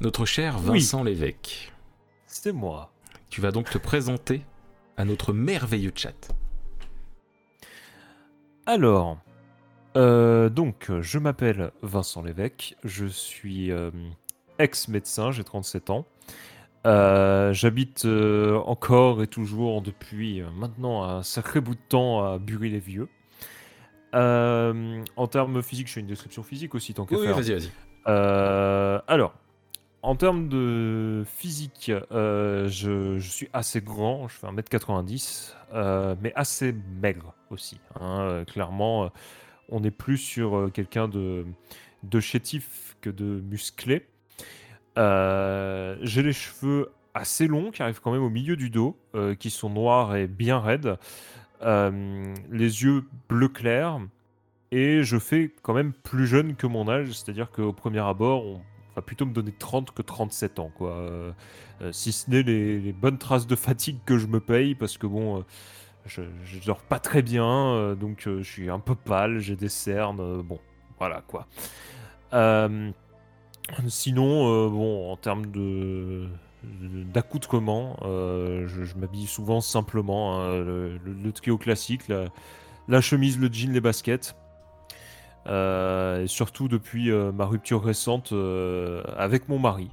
[0.00, 1.72] Notre cher Vincent Lévesque,
[2.26, 2.92] C'est moi.
[3.30, 4.42] tu vas donc te présenter
[4.96, 6.28] à notre merveilleux chat.
[8.66, 9.18] Alors,
[9.96, 13.90] euh, donc, je m'appelle Vincent Lévesque, je suis euh,
[14.58, 16.04] ex-médecin, j'ai 37 ans.
[16.86, 18.06] Euh, J'habite
[18.66, 23.08] encore et toujours depuis maintenant un sacré bout de temps à Bury-les-Vieux.
[24.12, 27.36] En termes physiques, je fais une description physique aussi, tant qu'à Oui, faire.
[27.36, 27.70] vas-y, vas-y.
[28.08, 29.34] Euh, alors,
[30.02, 36.74] en termes de physique, euh, je, suis assez grand, je fais 1m90, euh, mais assez
[37.00, 37.80] maigre aussi.
[37.98, 38.20] hein.
[38.20, 39.08] Euh, clairement, euh,
[39.68, 41.44] on est plus sur quelqu'un de,
[42.20, 44.06] chétif que de musclé.
[44.96, 48.96] J'ai les cheveux assez longs qui arrivent quand même au milieu du dos,
[49.40, 50.98] qui sont noirs et bien raides.
[51.62, 53.98] Les yeux bleu clair.
[54.70, 58.60] Et je fais quand même plus jeune que mon âge, c'est-à-dire qu'au premier abord, on
[59.02, 60.92] plutôt me donner 30 que 37 ans, quoi.
[60.92, 61.32] Euh,
[61.82, 65.06] euh, si ce n'est les, bonnes traces de fatigue que je me paye, parce que
[65.06, 65.42] bon, euh,
[66.06, 66.22] je,
[66.64, 70.58] dors pas très bien, donc je suis un peu pâle, j'ai des cernes, bon,
[70.98, 71.46] voilà quoi.
[73.88, 76.28] Sinon, bon, en termes de
[76.64, 82.26] d'accoutrement, euh, je, je m'habille souvent simplement, hein, le, le, trio classique, la,
[82.88, 84.36] la chemise, le jean, les baskets.
[85.48, 89.90] Euh, surtout depuis euh, ma rupture récente euh, avec mon mari,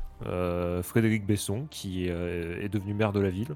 [0.83, 3.55] Frédéric Besson, qui est devenu maire de la ville.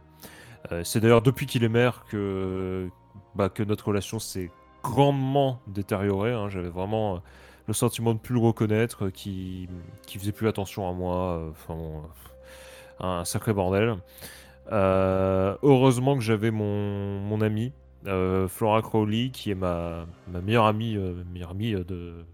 [0.83, 2.89] C'est d'ailleurs depuis qu'il est maire que,
[3.35, 4.51] bah, notre relation s'est
[4.83, 6.33] grandement détériorée.
[6.33, 6.49] hein.
[6.49, 7.21] J'avais vraiment
[7.67, 9.69] le sentiment de plus le reconnaître, qui,
[10.07, 11.41] qui faisait plus attention à moi.
[11.51, 11.77] Enfin
[12.99, 13.95] un sacré bordel.
[14.69, 17.71] Heureusement que j'avais mon ami,
[18.07, 22.25] euh, Flora Crowley, qui est ma, ma meilleure amie, euh, meilleure amie euh, de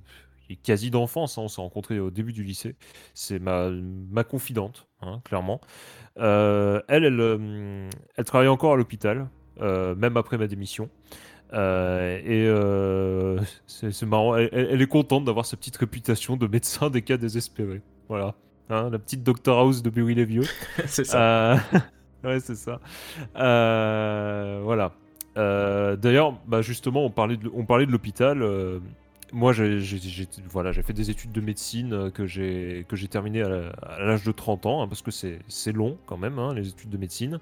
[0.47, 1.37] qui est quasi d'enfance.
[1.37, 2.75] hein, on s'est rencontrés au début du lycée.
[3.13, 5.61] C'est ma, ma confidente, hein, clairement.
[6.19, 9.29] Euh, elle, elle, elle travaille encore à l'hôpital,
[9.59, 10.89] même après ma démission.
[11.53, 12.47] Et
[13.67, 17.81] c'est marrant, elle, est contente d'avoir sa petite réputation de médecin des cas désespérés.
[18.09, 18.35] Voilà.
[18.69, 20.43] Hein, la petite Dr House de Bury-les-Vieux.
[20.87, 21.57] C'est ça.
[22.23, 22.79] Ouais, c'est ça.
[23.35, 24.93] Voilà.
[25.37, 28.41] Euh, D'ailleurs, bah justement, on parlait de, l'hôpital.
[28.41, 28.79] euh,
[29.31, 29.79] moi, j'ai
[30.83, 34.87] fait des études de médecine euh, que j'ai terminées à l'âge de 30 ans, hein,
[34.87, 37.39] parce que c'est long quand même, hein, les études de médecine.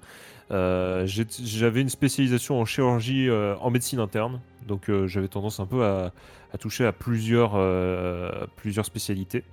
[0.50, 6.12] J'avais une spécialisation en chirurgie, en médecine interne, donc j'avais tendance un peu à,
[6.58, 7.52] toucher à plusieurs,
[8.84, 9.44] spécialités.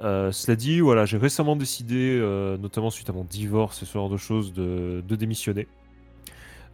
[0.00, 2.18] Cela dit, j'ai récemment décidé,
[2.60, 5.66] notamment suite à mon divorce et ce genre de choses, de démissionner.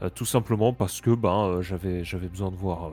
[0.02, 2.90] Euh, tout simplement parce que ben, euh, j'avais, besoin de voir euh,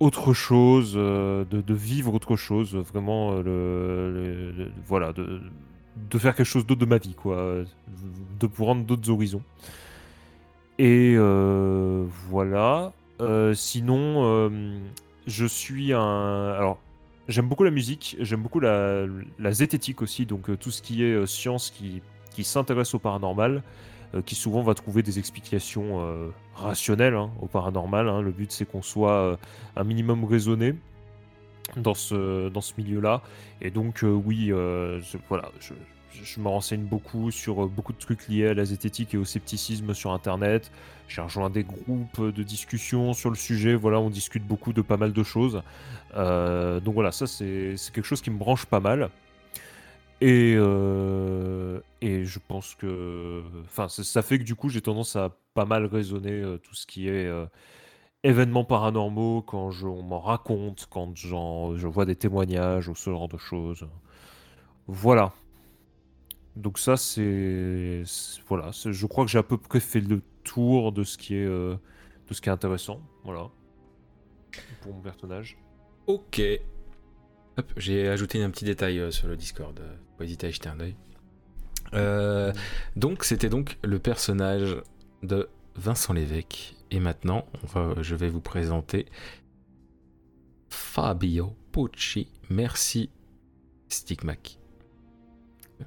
[0.00, 3.42] autre chose, de, vivre autre chose, vraiment,
[4.86, 7.62] voilà, de, faire quelque chose d'autre de ma vie, quoi,
[8.40, 9.42] de prendre d'autres horizons.
[10.78, 11.16] Et
[12.28, 12.92] voilà.
[13.54, 14.50] Sinon,
[15.26, 16.54] je suis un.
[16.58, 16.78] Alors,
[17.26, 19.06] J'aime beaucoup la musique, j'aime beaucoup la,
[19.52, 23.62] zététique aussi, donc tout ce qui est science qui, s'intéresse au paranormal,
[24.22, 28.08] qui souvent va trouver des explications euh, rationnelles hein, au paranormal.
[28.08, 28.20] hein.
[28.20, 29.36] Le but c'est qu'on soit euh,
[29.76, 30.74] un minimum raisonné
[31.76, 33.22] dans ce, dans ce milieu-là.
[33.60, 37.98] Et donc euh, oui, euh, je, voilà, je, me renseigne beaucoup sur euh, beaucoup de
[37.98, 40.70] trucs liés à la zététique et au scepticisme sur Internet.
[41.08, 44.96] J'ai rejoint des groupes de discussion sur le sujet, voilà, on discute beaucoup de pas
[44.96, 45.62] mal de choses.
[46.16, 49.10] Euh, donc voilà, ça c'est quelque chose qui me branche pas mal.
[50.24, 53.42] Et, euh, et je pense que.
[53.66, 56.86] Enfin, ça, fait que du coup, j'ai tendance à pas mal raisonner euh, tout ce
[56.86, 57.44] qui est euh,
[58.22, 63.36] événements paranormaux, quand on m'en raconte, quand je vois des témoignages ou ce genre de
[63.36, 63.86] choses.
[64.86, 65.34] Voilà.
[66.56, 68.02] Donc, ça, c'est.
[68.48, 68.70] Voilà.
[68.72, 71.78] Je crois que j'ai à peu près fait le tour de ce qui est, de
[72.30, 73.02] ce qui est intéressant.
[73.24, 73.50] Voilà.
[74.80, 75.58] Pour mon personnage.
[76.06, 76.40] Ok.
[77.76, 79.78] J'ai ajouté un petit détail sur le Discord.
[80.18, 80.96] Pas hésiter à jeter un œil.
[81.94, 82.52] Euh,
[82.96, 84.76] donc, c'était donc le personnage
[85.22, 86.76] de Vincent Lévesque.
[86.90, 89.06] Et maintenant, on va- je vais vous présenter
[90.68, 92.28] Fabio Pucci.
[92.50, 93.10] Merci,
[93.88, 94.58] Stigmac.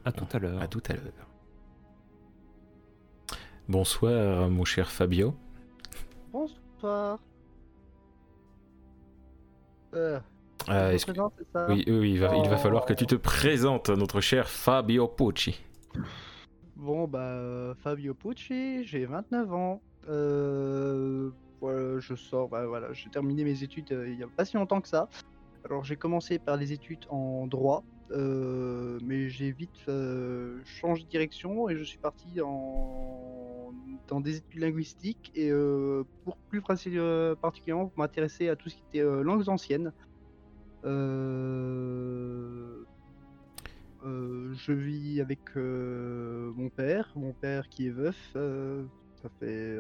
[0.04, 0.62] À tout à l'heure.
[0.62, 1.28] À tout à l'heure.
[3.70, 5.36] Bonsoir, mon cher Fabio.
[6.32, 7.20] Bonsoir.
[9.94, 10.20] Euh,
[10.70, 12.58] Euh, je me est-ce que- présente, c'est ça Oui, oui, il va, il va Oh.
[12.58, 15.60] falloir que tu te présentes, notre cher Fabio Pucci.
[16.76, 19.82] Bon, bah, Fabio Pucci, j'ai 29 ans.
[20.10, 24.46] Euh, voilà, je sors, bah, voilà, j'ai terminé mes études euh, il y a pas
[24.46, 25.10] si longtemps que ça.
[25.66, 27.84] Alors, j'ai commencé par les études en droit.
[28.12, 29.84] euh, mais j'ai vite
[30.64, 33.74] changé de direction et je suis parti en...
[34.08, 35.52] dans des études linguistiques et
[36.24, 39.92] pour plus particulièrement pour m'intéresser à tout ce qui était langues anciennes.
[40.88, 42.86] Euh,
[44.06, 48.16] euh, je vis avec euh, mon père, mon père qui est veuf.
[48.34, 49.80] ça fait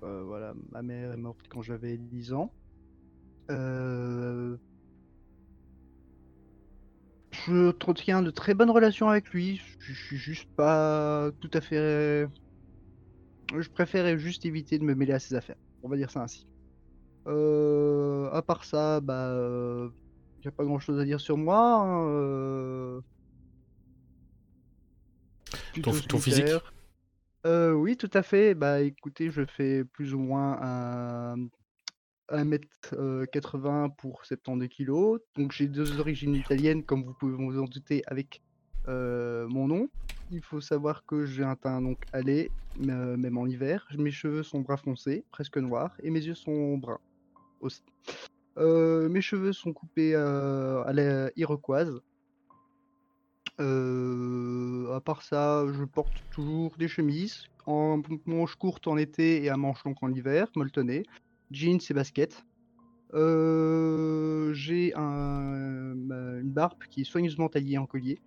[0.00, 2.52] voilà, ma mère est morte quand j'avais 10 ans.
[3.50, 4.56] Euh,
[7.30, 9.60] je entretiens de très bonnes relations avec lui.
[9.78, 12.28] Je je suis juste pas tout à fait.
[13.56, 15.56] Je préférais juste éviter de me mêler à ses affaires.
[15.82, 16.46] On va dire ça ainsi.
[17.26, 19.90] Euh, à part ça, bah,
[20.42, 21.58] euh, y a pas grand chose à dire sur moi.
[21.58, 23.00] hein, euh,
[25.82, 26.46] Ton- ton physique?
[27.46, 28.54] Euh, oui, tout à fait.
[28.54, 31.36] Bah, écoutez, je fais plus ou moins un
[32.30, 35.20] 1m80 pour 72 kilos.
[35.36, 38.40] Donc j'ai deux origines italiennes, comme vous pouvez vous en douter, avec
[38.88, 39.88] euh, mon nom.
[40.30, 42.50] Il faut savoir que j'ai un teint donc allé,
[42.88, 43.86] euh, même en hiver.
[43.98, 47.00] Mes cheveux sont brun foncé, presque noirs, et mes yeux sont bruns
[47.60, 47.82] aussi.
[48.58, 52.02] Euh, mes cheveux sont coupés euh, à la iroquoise.
[53.60, 59.50] Euh, à part ça, je porte toujours des chemises en manches courtes en été et
[59.50, 61.04] à manches longues en hiver, molletonnées,
[61.50, 62.44] jeans et baskets.
[63.14, 68.18] Euh, j'ai euh, une barbe qui est soigneusement taillée en collier.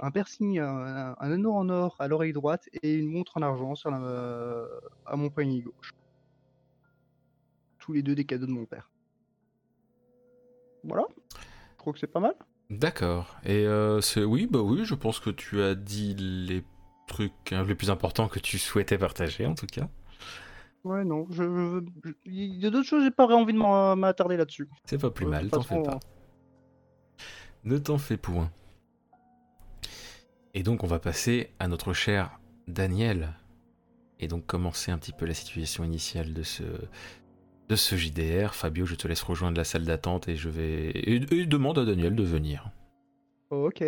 [0.00, 5.16] Un piercing, un, anneau en or à l'oreille droite et une montre en argent à
[5.16, 5.97] mon poignet gauche.
[7.88, 8.90] Tous les deux des cadeaux de mon père.
[10.84, 11.06] Voilà.
[11.72, 12.34] Je crois que c'est pas mal.
[12.68, 13.34] D'accord.
[13.44, 16.64] Et euh, c'est oui, bah oui, je pense que tu as dit les
[17.06, 19.88] trucs hein, les plus importants que tu souhaitais partager en tout cas.
[20.84, 21.26] Ouais, non.
[21.30, 21.44] Je,
[22.04, 24.68] je- il y a d'autres choses, j'ai pas vraiment envie de m'attarder là-dessus.
[24.84, 25.98] C'est pas plus Euh, mal, t'en fais pas.
[27.64, 28.50] Ne t'en fais point.
[30.52, 33.34] Et donc on va passer à notre cher Daniel.
[34.20, 36.64] Et donc commencer un petit peu la situation initiale de ce,
[37.68, 38.54] de ce JDR.
[38.54, 40.90] Fabio, je te laisse rejoindre la salle d'attente et je vais...
[40.90, 42.70] Et, et demande à Daniel de venir.
[43.50, 43.82] Ok.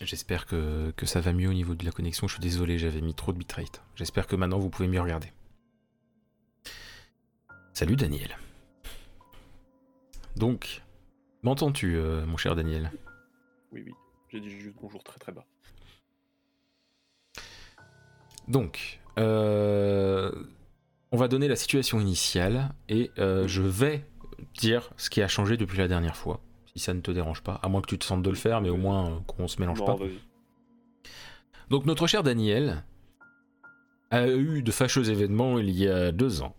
[0.00, 2.28] J'espère que, que ça va mieux au niveau de la connexion.
[2.28, 3.82] Je suis désolé, j'avais mis trop de bitrate.
[3.96, 5.32] J'espère que maintenant vous pouvez mieux regarder.
[7.72, 8.36] Salut Daniel.
[10.36, 10.82] Donc,
[11.42, 12.92] m'entends-tu, euh, mon cher Daniel?
[13.72, 13.92] Oui, oui.
[14.28, 15.44] J'ai dit juste bonjour très très bas.
[18.46, 20.30] Donc, euh,
[21.12, 24.04] on va donner la situation initiale et euh, je vais
[24.58, 26.40] dire ce qui a changé depuis la dernière fois,
[26.72, 28.60] si ça ne te dérange pas, à moins que tu te sentes de le faire,
[28.60, 29.96] mais au moins euh, qu'on se mélange non, pas.
[29.96, 30.18] vas-y.
[31.70, 32.84] Donc notre cher Daniel
[34.10, 36.54] a eu de fâcheux événements il y a deux ans.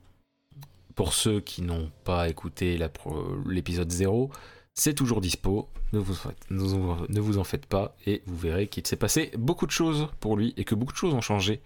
[0.96, 4.30] Pour ceux qui n'ont pas écouté la pro- l'épisode 0,
[4.74, 6.16] c'est toujours dispo, ne vous,
[6.50, 9.72] ne vous- ne vous en faites pas, et vous verrez qu'il s'est passé beaucoup de
[9.72, 11.62] choses pour lui, et que beaucoup de choses ont changé.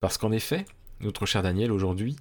[0.00, 0.64] Parce qu'en effet,
[1.00, 2.16] notre cher Daniel aujourd'hui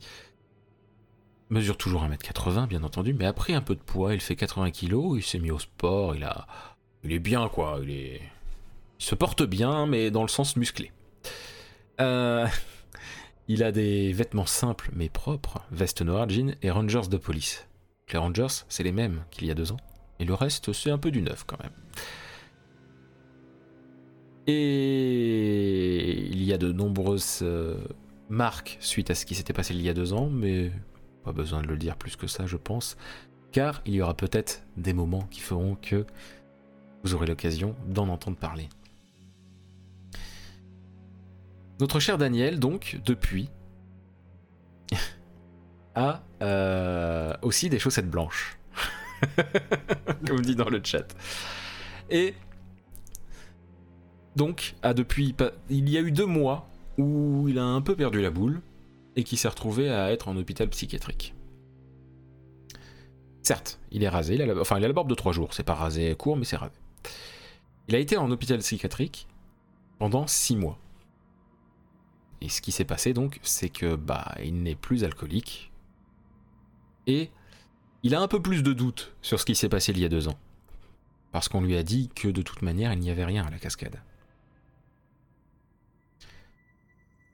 [1.49, 4.71] mesure toujours 1m80 bien entendu, mais a pris un peu de poids, il fait 80
[4.71, 6.47] kg, il s'est mis au sport, il a...
[7.03, 8.21] Il est bien quoi, il est...
[8.97, 10.91] Se porte bien, mais dans le sens musclé.
[12.01, 12.47] Euh,
[13.47, 17.67] il a des vêtements simples mais propres, veste noire, jean et Rangers de police.
[18.11, 19.79] Les Rangers, c'est les mêmes qu'il y a deux ans.
[20.19, 21.73] Et le reste, c'est un peu du neuf quand même.
[24.47, 27.77] Et il y a de nombreuses euh,
[28.29, 30.71] marques suite à ce qui s'était passé il y a deux ans, mais
[31.23, 32.95] pas besoin de le dire plus que ça, je pense.
[33.51, 36.05] Car il y aura peut-être des moments qui feront que
[37.03, 38.69] vous aurez l'occasion d'en entendre parler.
[41.79, 43.49] Notre cher Daniel, donc, depuis,
[45.95, 48.57] a euh, aussi des chaussettes blanches.
[50.27, 51.15] Comme dit dans le chat.
[52.09, 52.33] Et
[54.37, 55.33] donc, a depuis.
[55.33, 58.61] pas- Il y a eu deux mois où il a un peu perdu la boule
[59.17, 61.33] et qui s'est retrouvé à être en hôpital psychiatrique.
[63.43, 65.53] Certes, il est rasé, il a la, enfin il a la barbe de trois jours,
[65.53, 66.73] c'est pas rasé court, mais c'est rasé.
[67.87, 69.27] Il a été en hôpital psychiatrique
[69.99, 70.77] pendant six mois.
[72.41, 75.71] Et ce qui s'est passé donc, c'est que bah il n'est plus alcoolique
[77.07, 77.31] et
[78.03, 80.09] il a un peu plus de doutes sur ce qui s'est passé il y a
[80.09, 80.37] deux ans,
[81.31, 83.57] parce qu'on lui a dit que de toute manière il n'y avait rien à la
[83.59, 83.97] cascade.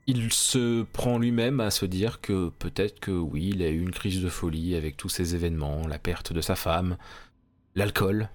[0.05, 3.91] Il se prend lui-même à se dire que peut-être que oui, il a eu une
[3.91, 6.97] crise de folie avec tous ces événements, la perte de sa femme,
[7.75, 8.29] l'alcool.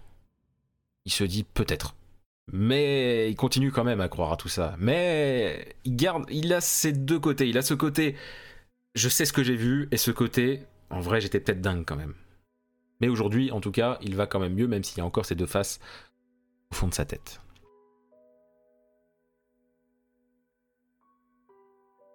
[1.04, 1.94] Il se dit peut-être.
[2.50, 4.76] Mais il continue quand même à croire à tout ça.
[4.78, 7.48] Mais il garde, il a ses deux côtés.
[7.48, 8.16] Il a ce côté,
[8.94, 11.96] je sais ce que j'ai vu et ce côté, en vrai, j'étais peut-être dingue quand
[11.96, 12.14] même.
[13.00, 15.26] Mais aujourd'hui, en tout cas, il va quand même mieux, même s'il y a encore
[15.26, 15.80] ces deux faces
[16.70, 17.40] au fond de sa tête.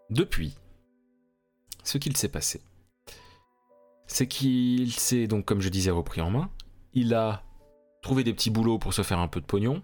[0.10, 0.55] Depuis,
[1.83, 2.62] ce qu'il s'est passé,
[4.07, 6.51] c'est qu'il s'est donc, comme je disais, repris en main.
[6.93, 7.43] Il a
[8.01, 9.81] trouvé des petits boulots pour se faire un peu de pognon.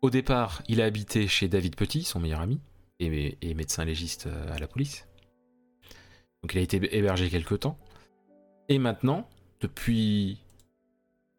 [0.00, 2.60] Au départ, il a habité chez David Petit, son meilleur ami,
[2.98, 5.06] et, médecin légiste euh, à la police.
[6.42, 7.78] Donc il a été hébergé quelque temps.
[8.68, 9.28] Et maintenant,
[9.60, 10.40] depuis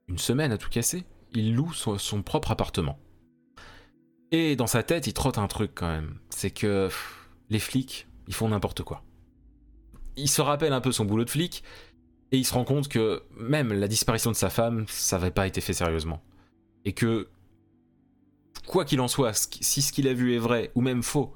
[0.07, 1.03] une semaine à tout casser,
[1.33, 2.97] il loue son, propre appartement.
[4.31, 6.19] Et dans sa tête, il trotte un truc quand même.
[6.29, 6.89] C'est que
[7.53, 9.03] les flics, ils font n'importe quoi.
[10.17, 11.63] Il se rappelle un peu son boulot de flic,
[12.31, 15.47] et il se rend compte que même la disparition de sa femme, ça n'avait pas
[15.47, 16.21] été fait sérieusement.
[16.83, 17.29] Et que,
[18.67, 21.33] quoi qu'il en soit, si ce qu'il a vu est vrai, ou même faux,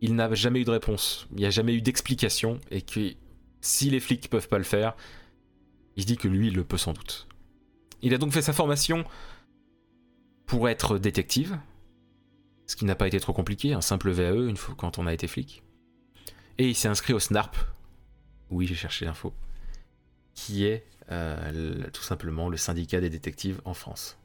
[0.00, 3.12] il n'a jamais eu de réponse, il n'y a jamais eu d'explication, et que
[3.60, 4.96] si les flics peuvent pas le faire,
[5.96, 7.28] il se dit que lui, il le peut sans doute.
[8.00, 9.04] Il a donc fait sa formation
[10.46, 11.58] pour être détective,
[12.70, 15.12] ce qui n'a pas été trop compliqué, un simple VAE une fois quand on a
[15.12, 15.64] été flic.
[16.58, 17.56] Et il s'est inscrit au SNARP,
[18.50, 19.34] oui j'ai cherché l'info,
[20.34, 24.18] qui est euh, tout simplement le syndicat des détectives en France.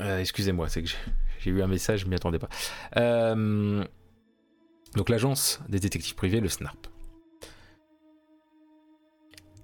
[0.00, 0.96] Euh, Excusez-moi, c'est que j'ai-
[1.40, 2.48] j'ai eu un message, je m'y attendais pas.
[2.96, 3.84] Euh,
[4.94, 6.86] donc l'agence des détectives privés, le SNARP.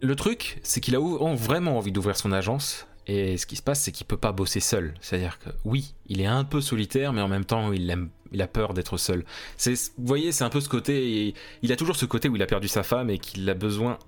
[0.02, 1.00] Le truc, c'est qu'il a
[1.34, 4.60] vraiment envie d'ouvrir son agence, et ce qui se passe, c'est qu'il peut pas bosser
[4.60, 4.94] seul.
[5.00, 8.46] C'est-à-dire que oui, il est un peu solitaire, mais en même temps, il, aime- a
[8.46, 9.24] peur d'être seul.
[9.66, 11.34] Vous voyez, c'est un peu ce côté.
[11.62, 13.98] il a toujours ce côté où il a perdu sa femme et qu'il a besoin.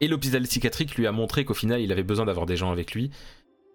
[0.00, 2.94] Et l'hôpital psychiatrique lui a montré qu'au final, il avait besoin d'avoir des gens avec
[2.94, 3.10] lui.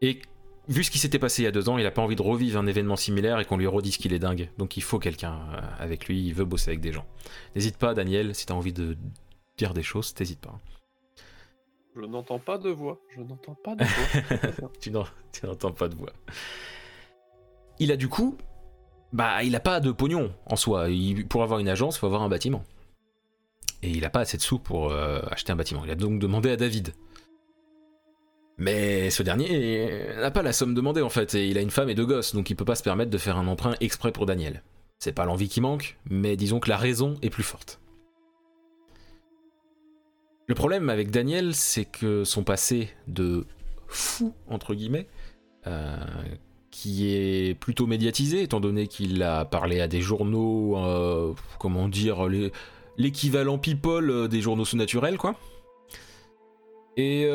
[0.02, 0.22] Et
[0.68, 2.22] vu ce qui s'était passé il y a deux ans, il a pas envie de
[2.22, 4.50] revivre un événement similaire et qu'on lui redise qu'il est dingue.
[4.58, 7.06] Donc il faut quelqu'un euh, avec lui, il veut bosser avec des gens.
[7.56, 8.98] N'hésite pas, Daniel, si t'as envie de
[9.58, 10.60] dire des choses, t'hésites pas.
[12.00, 13.00] Je n'entends pas de voix.
[13.16, 14.70] Je n'entends pas de voix.
[14.80, 16.12] tu n'en- tu n'entends pas de voix.
[17.80, 18.38] Il a du coup,
[19.14, 20.88] bah, il a pas de pognon en soi.
[21.30, 22.64] Pour avoir une agence, il faut avoir un bâtiment.
[23.84, 25.82] Et il a pas assez de sous pour euh, acheter un bâtiment.
[25.86, 26.94] Il a donc demandé à David.
[28.60, 31.90] Mais ce dernier n'a pas la somme demandée en fait, et il a une femme
[31.90, 34.26] et deux gosses, donc il peut pas se permettre de faire un emprunt exprès pour
[34.26, 34.64] Daniel.
[34.98, 37.80] C'est pas l'envie qui manque, mais disons que la raison est plus forte.
[40.48, 43.46] Le problème avec Daniel, c'est que son passé de
[43.90, 45.08] fou, entre guillemets,
[45.68, 45.98] euh,
[46.72, 52.30] qui est plutôt médiatisé, étant donné qu'il a parlé à des journaux, euh, comment dire,
[52.98, 55.36] l'équivalent people euh, des journaux sous-naturels, quoi.
[56.96, 57.30] Et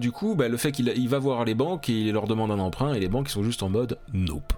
[0.00, 2.58] du coup, bah, le fait qu'il va voir les banques et il leur demande un
[2.58, 4.52] emprunt, et les banques sont juste en mode nope.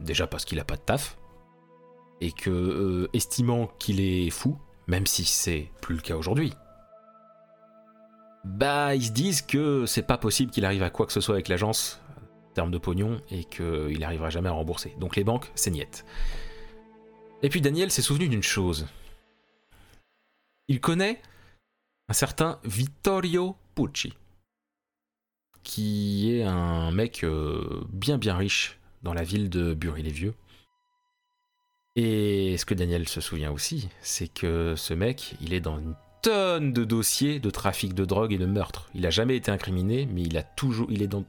[0.00, 1.18] Déjà parce qu'il a pas de taf,
[2.20, 4.58] et que, estimant qu'il est fou,
[4.88, 6.52] même si c'est plus le cas aujourd'hui,
[8.44, 11.34] bah, ils se disent que c'est pas possible qu'il arrive à quoi que ce soit
[11.34, 12.00] avec l'agence
[12.50, 14.94] en termes de pognon et qu'il n'arrivera jamais à rembourser.
[14.98, 16.04] Donc les banques, c'est niette.
[17.42, 18.86] Et puis Daniel s'est souvenu d'une chose.
[20.68, 21.20] Il connaît
[22.08, 24.14] un certain Vittorio Pucci,
[25.62, 30.34] qui est un mec euh, bien bien riche dans la ville de Bury-les-Vieux.
[31.96, 35.94] Et ce que Daniel se souvient aussi, c'est que ce mec, il est dans une
[36.24, 38.88] tonne de dossiers de trafic de drogue et de meurtre.
[38.94, 41.24] Il a jamais été incriminé, mais il a toujours, il est dans,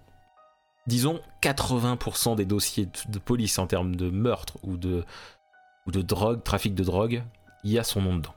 [0.88, 5.04] disons, 80% des dossiers de, de police en termes de meurtre ou de,
[5.86, 7.24] ou de drogue, trafic de drogue,
[7.66, 8.34] il y a son nom dedans.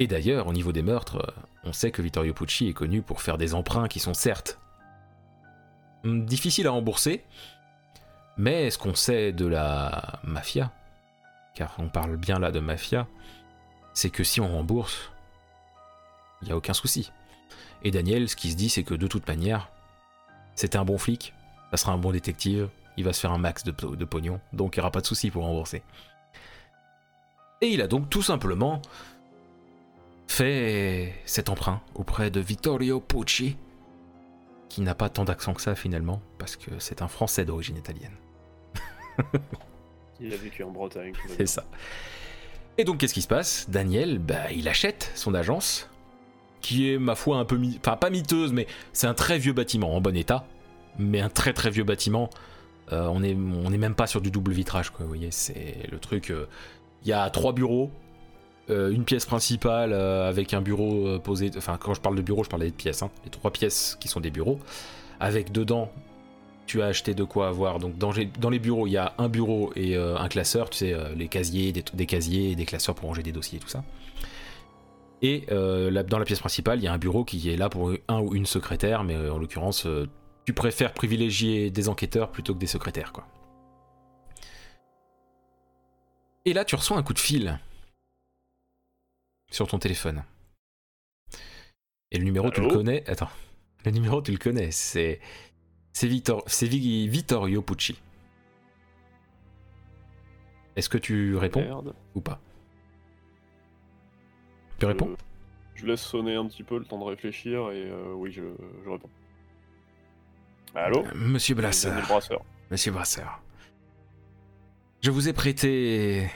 [0.00, 3.22] Et d'ailleurs, au niveau des meurtres, euh, on sait que Vittorio Pucci est connu pour
[3.22, 4.58] faire des emprunts qui sont certes
[6.04, 7.24] hum, difficiles à rembourser,
[8.36, 10.72] mais ce qu'on sait de la mafia,
[11.54, 13.06] car on parle bien là de mafia,
[13.94, 15.10] c'est que si on rembourse,
[16.42, 17.12] il n'y a aucun souci.
[17.82, 19.70] Et Daniel, ce qui se dit, c'est que de toute manière,
[20.54, 21.32] c'est un bon flic,
[21.70, 24.76] ça sera un bon détective, il va se faire un max de, de pognon, donc
[24.76, 25.82] il n'y aura pas de souci pour rembourser.
[27.60, 28.82] Et il a donc tout simplement
[30.26, 33.56] fait cet emprunt auprès de Vittorio Pucci,
[34.68, 38.16] qui n'a pas tant d'accent que ça finalement, parce que c'est un Français d'origine italienne.
[40.20, 41.12] Il a vécu en Bretagne.
[41.36, 41.64] C'est ça.
[42.78, 43.66] Et donc, qu'est-ce qui se passe?
[43.68, 45.88] Daniel, bah, il achète son agence,
[46.60, 47.56] qui est, ma foi, un peu...
[47.56, 50.44] mi- Enfin, pas miteuse, mais c'est un très vieux bâtiment, en bon état,
[50.98, 52.30] mais un très très vieux bâtiment.
[52.92, 55.88] Euh, on est on est même pas sur du double vitrage, quoi, vous voyez, c'est
[55.90, 56.30] le truc...
[56.30, 56.46] euh,
[57.02, 57.90] Il y a trois bureaux,
[58.70, 61.50] euh, une pièce principale euh, avec un bureau euh, posé...
[61.56, 64.08] Enfin, quand je parle de bureau, je parle des pièces, hein, les trois pièces qui
[64.08, 64.58] sont des bureaux.
[65.20, 65.90] avec dedans,
[66.66, 67.78] tu as acheté de quoi avoir.
[67.78, 70.70] Donc dans, les- dans les bureaux, il y a un bureau et euh, un classeur,
[70.70, 73.58] tu sais, euh, les casiers, des, des casiers et des classeurs pour ranger des dossiers,
[73.58, 73.84] tout ça.
[75.22, 77.92] Et euh, dans la pièce principale, il y a un bureau qui est là pour
[78.08, 79.86] un ou une secrétaire, mais en l'occurrence,
[80.44, 83.26] tu préfères privilégier des enquêteurs plutôt que des secrétaires, quoi.
[86.44, 87.58] Et là, tu reçois un coup de fil
[89.50, 90.24] sur ton téléphone.
[92.10, 93.08] Et le numéro, tu le connais?
[93.08, 93.30] Attends.
[93.86, 94.70] Le numéro, tu le connais.
[94.70, 95.20] C'est.
[95.94, 96.44] C'est Victor...
[96.46, 97.98] Vittorio Pucci.
[100.76, 101.94] Est-ce que tu réponds Merde.
[102.16, 102.40] ou pas?
[104.80, 105.10] Tu réponds?
[105.10, 105.16] Euh,
[105.76, 108.42] Je laisse sonner un petit peu le temps de réfléchir et euh, oui, je,
[108.84, 109.08] je réponds.
[110.74, 111.04] Allô?
[111.14, 112.06] Monsieur Daniel Brasseur.
[112.08, 112.40] Brasseur.
[112.72, 113.40] Monsieur Brasseur.
[115.00, 116.28] Je vous ai prêté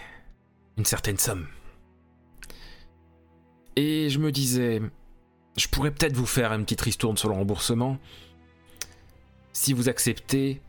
[0.77, 1.49] une certaine somme.
[3.75, 4.81] Et je me disais,
[5.57, 7.99] je pourrais peut-être vous faire une petite ristourne sur le remboursement
[9.59, 10.63] si vous acceptez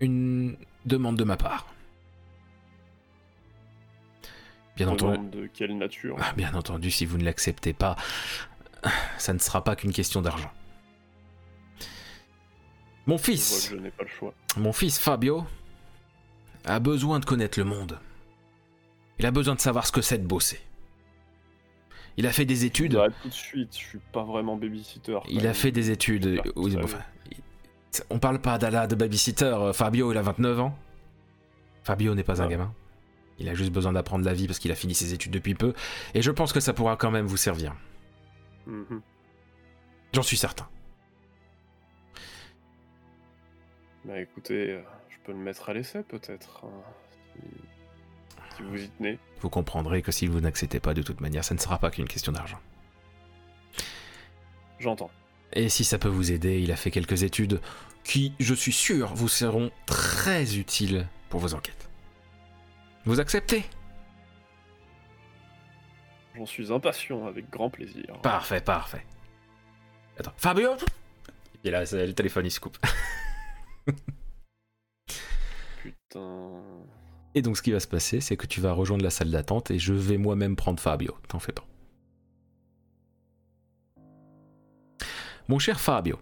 [0.00, 1.66] une demande de ma part.
[4.76, 7.96] Bien entendu, de quelle nature ah, bien entendu, si vous ne l'acceptez pas,
[9.18, 10.50] ça ne sera pas qu'une question d'argent.
[13.04, 14.32] Mon fils, je n'ai pas le choix.
[14.56, 15.44] mon fils Fabio
[16.64, 18.00] a besoin de connaître le monde.
[19.18, 20.60] Il a besoin de savoir ce que c'est de bosser.
[22.16, 22.92] Il a fait des études.
[22.92, 25.18] J'arrête tout de suite, je suis pas vraiment babysitter.
[25.28, 26.40] Il a fait des études.
[26.56, 27.00] Oui, bon, enfin,
[28.10, 29.44] on parle pas d'Ala de babysitter.
[29.44, 30.78] euh, Fabio, il a 29 ans.
[31.84, 32.72] Fabio n'est pas un gamin.
[33.38, 35.74] Il a juste besoin d'apprendre la vie parce qu'il a fini ses études depuis peu.
[36.14, 37.74] Et je pense que ça pourra quand même vous servir.
[38.66, 39.00] Mhm.
[40.12, 40.68] J'en suis certain.
[44.04, 46.64] Bah écoutez, euh, je peux le mettre à l'essai peut-être.
[46.64, 46.82] hein,
[47.34, 48.56] si...
[48.56, 49.18] si vous y tenez.
[49.40, 52.08] Vous comprendrez que si vous n'acceptez pas de toute manière, ça ne sera pas qu'une
[52.08, 52.58] question d'argent.
[54.78, 55.10] J'entends.
[55.54, 57.60] Et si ça peut vous aider, il a fait quelques études
[58.04, 61.88] qui, je suis sûr, vous seront très utiles pour vos enquêtes.
[63.04, 63.64] Vous acceptez?
[66.36, 68.18] J'en suis impatient avec grand plaisir.
[68.22, 69.04] Parfait, parfait.
[70.18, 70.70] Attends, Fabio?
[71.64, 72.78] Et là, le téléphone, il se coupe.
[75.82, 76.60] Putain.
[77.34, 79.70] Et donc, ce qui va se passer, c'est que tu vas rejoindre la salle d'attente
[79.70, 81.16] et je vais moi-même prendre Fabio.
[81.28, 81.64] T'en fais pas.
[85.52, 86.18] Mon cher Fabio,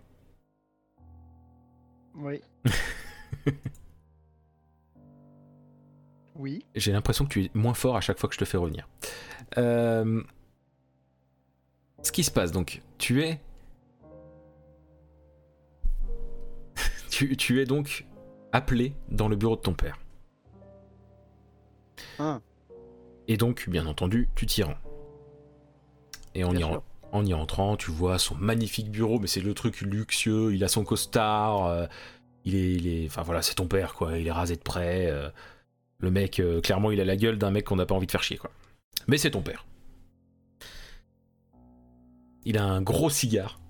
[2.17, 2.43] Oui.
[6.35, 6.67] oui.
[6.75, 8.89] j'ai l'impression que tu es moins fort à chaque fois que je te fais revenir.
[9.57, 10.21] Euh,
[12.03, 13.41] Ce qui se passe donc, tu es.
[17.09, 18.07] tu, tu es donc
[18.51, 19.97] appelé dans le bureau de ton père.
[22.19, 22.41] Ah.
[23.29, 24.75] Et donc, bien entendu, tu t'y rends.
[26.35, 26.90] Et en Bien y.
[27.13, 30.69] en y entrant, tu vois son magnifique bureau, mais c'est le truc luxueux, il a
[30.69, 31.87] son costard, euh,
[32.45, 33.07] il, est.
[33.07, 35.07] Enfin voilà, c'est ton père, quoi, il est rasé de près.
[35.11, 35.29] euh,
[35.99, 38.11] le mec, euh, clairement, il a la gueule d'un mec qu'on n'a pas envie de
[38.11, 38.51] faire chier, quoi.
[39.07, 39.67] Mais c'est ton père.
[42.45, 43.61] Il a un gros cigare.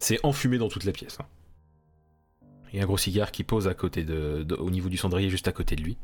[0.00, 1.18] C'est enfumé dans toute la pièce.
[1.20, 1.26] hein.
[2.72, 4.04] Il y a un gros cigare qui pose à côté
[4.58, 5.98] au niveau du cendrier, juste à côté de lui.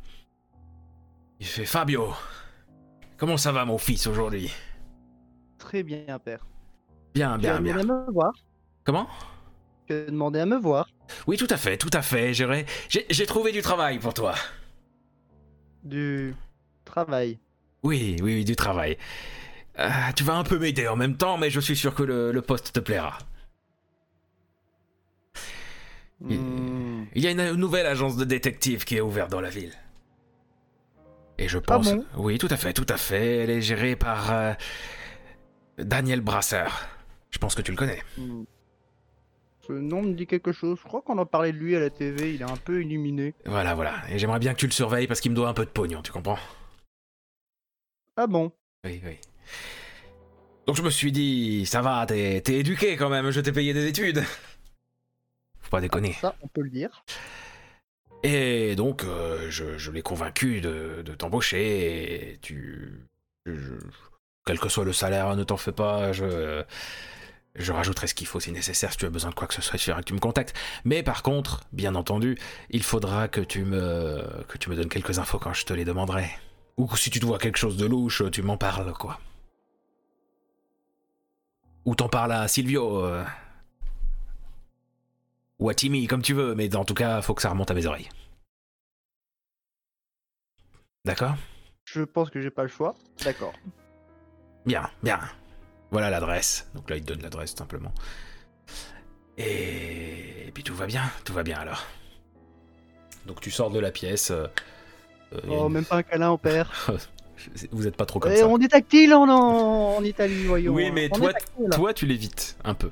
[1.41, 2.15] Il fait Fabio,
[3.17, 4.51] comment ça va mon fils aujourd'hui?
[5.65, 6.45] Très bien, père.
[7.15, 7.79] Bien, bien, bien.
[7.79, 8.33] à me voir.
[8.85, 9.09] Comment?
[9.87, 10.87] Tu as demandé à me voir.
[11.27, 12.35] Oui, tout à fait, tout à fait.
[12.35, 14.35] J'aurais- J'ai j'ai trouvé du travail pour toi.
[15.83, 16.35] Du
[16.85, 17.39] travail.
[17.83, 18.99] Oui, oui, oui, du travail.
[19.79, 22.31] Euh, tu vas un peu m'aider en même temps, mais je suis sûr que le,
[22.31, 23.17] le poste te plaira.
[26.29, 27.07] Il- Hmm.
[27.15, 29.73] Il y a une nouvelle agence de détectives qui est ouverte dans la ville.
[31.39, 31.87] Et je pense...
[31.93, 32.05] bon?
[32.17, 33.39] Oui, tout à fait, tout à fait.
[33.39, 34.31] Elle est gérée par...
[34.33, 34.53] euh,
[35.79, 36.87] Daniel Brasseur.
[37.31, 38.01] Je pense que tu le connais.
[38.19, 38.45] Hmm.
[39.67, 40.79] Ce nom me dit quelque chose.
[40.81, 42.35] Je crois qu'on en parlait de lui à la TV.
[42.35, 43.35] Il est un peu illuminé.
[43.47, 44.03] Voilà, voilà.
[44.11, 46.03] Et j'aimerais bien que tu le surveilles parce qu'il me doit un peu de pognon,
[46.03, 46.39] tu comprends?
[48.17, 48.53] Ah bon?
[48.85, 49.19] Oui, oui.
[50.67, 53.75] Donc je me suis dit, ça va, t'es t'es éduqué quand même, je t'ai payé
[53.75, 54.23] des études.
[55.61, 56.13] Faut pas déconner.
[56.15, 57.05] Ça, on peut le dire.
[58.23, 62.33] Et donc, euh, je, je l'ai convaincu de, de t'embaucher.
[62.33, 63.07] Et tu.
[63.45, 63.79] je-
[64.45, 66.13] quel que soit le salaire, ne t'en fais pas.
[66.13, 66.65] Je,
[67.57, 68.93] je rajouterai ce qu'il faut si nécessaire.
[68.93, 70.55] Si tu as besoin de quoi que ce soit, il faudra que tu me contactes.
[70.85, 72.37] Mais par contre, bien entendu,
[72.71, 74.23] il faudra que tu me,
[74.69, 76.29] donnes quelques infos quand je te les demanderai.
[76.77, 79.21] Ou si tu te vois quelque chose de louche, tu m'en parles, quoi.
[81.85, 83.05] Ou t'en parles à Silvio.
[83.05, 83.25] euh,
[85.61, 87.75] Ou à Timmy, comme tu veux, mais en tout cas, faut que ça remonte à
[87.75, 88.09] mes oreilles.
[91.05, 91.37] D'accord?
[91.85, 92.95] Je pense que j'ai pas le choix.
[93.23, 93.53] D'accord.
[94.67, 95.21] Bien, bien.
[95.91, 96.69] Voilà l'adresse.
[96.75, 97.93] Donc là, il te donne l'adresse simplement.
[99.39, 100.51] Et...
[100.55, 101.85] puis tout va bien, tout va bien alors.
[103.27, 104.31] Donc tu sors de la pièce.
[104.31, 104.47] euh,
[105.35, 106.69] euh, Oh, une- même pas un câlin, on perd.
[107.73, 108.49] Vous êtes pas trop comme Eh, ça.
[108.49, 110.73] on est tactile en, en Italie, voyons.
[110.73, 111.69] Oui, mais On est toi- tactile.
[111.73, 112.91] Toi, tu l'évites un peu.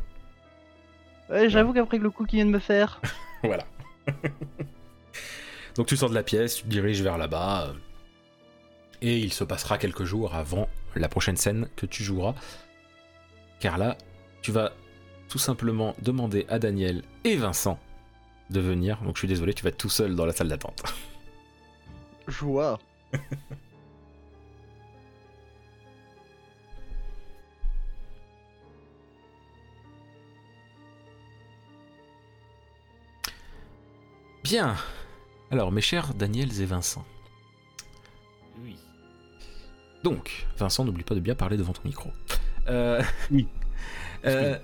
[1.31, 3.01] Ouais, J'avoue qu'après le coup qu'il vient de me faire.
[3.45, 3.65] Voilà.
[5.77, 7.73] Donc tu sors de la pièce, tu te diriges vers là-bas.
[9.03, 12.35] Et il se passera quelques jours avant la prochaine scène que tu joueras.
[13.59, 13.99] Car là,
[14.43, 14.73] tu vas
[15.29, 17.79] tout simplement demander à Daniel et Vincent
[18.51, 19.03] de venir.
[19.03, 20.83] Donc je suis désolé, tu vas être tout seul dans la salle d'attente.
[22.29, 22.79] Joie.
[34.45, 34.77] Bien.
[35.51, 37.05] Alors, mes chers Daniels et Vincent.
[40.03, 42.11] Donc, Vincent, n'oublie pas de bien parler devant ton micro.
[42.69, 43.03] Euh...
[43.31, 43.47] Oui.
[44.25, 44.57] Euh,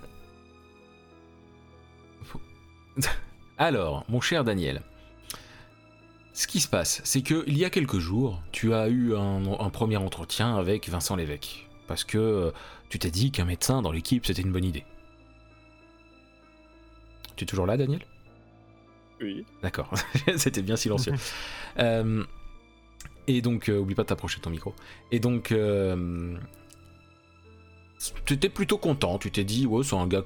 [3.58, 4.82] Alors, mon cher Daniel,
[6.32, 9.44] ce qui se passe, c'est que il y a quelques jours, tu as eu un,
[9.58, 12.50] un premier entretien avec Vincent Lévesque, parce que euh,
[12.88, 14.84] tu t'es dit qu'un médecin dans l'équipe, c'était une bonne idée.
[17.34, 18.02] Tu es toujours là, Daniel?
[19.20, 19.44] Oui.
[19.62, 19.92] D'accord,
[20.36, 21.14] c'était bien silencieux.
[21.80, 22.24] Euh,
[23.28, 24.74] et donc, euh, oublie pas de t'approcher de ton micro.
[25.12, 26.36] Et donc, euh,
[28.24, 30.22] tu étais plutôt content, tu t'es dit, ouais, c'est un gars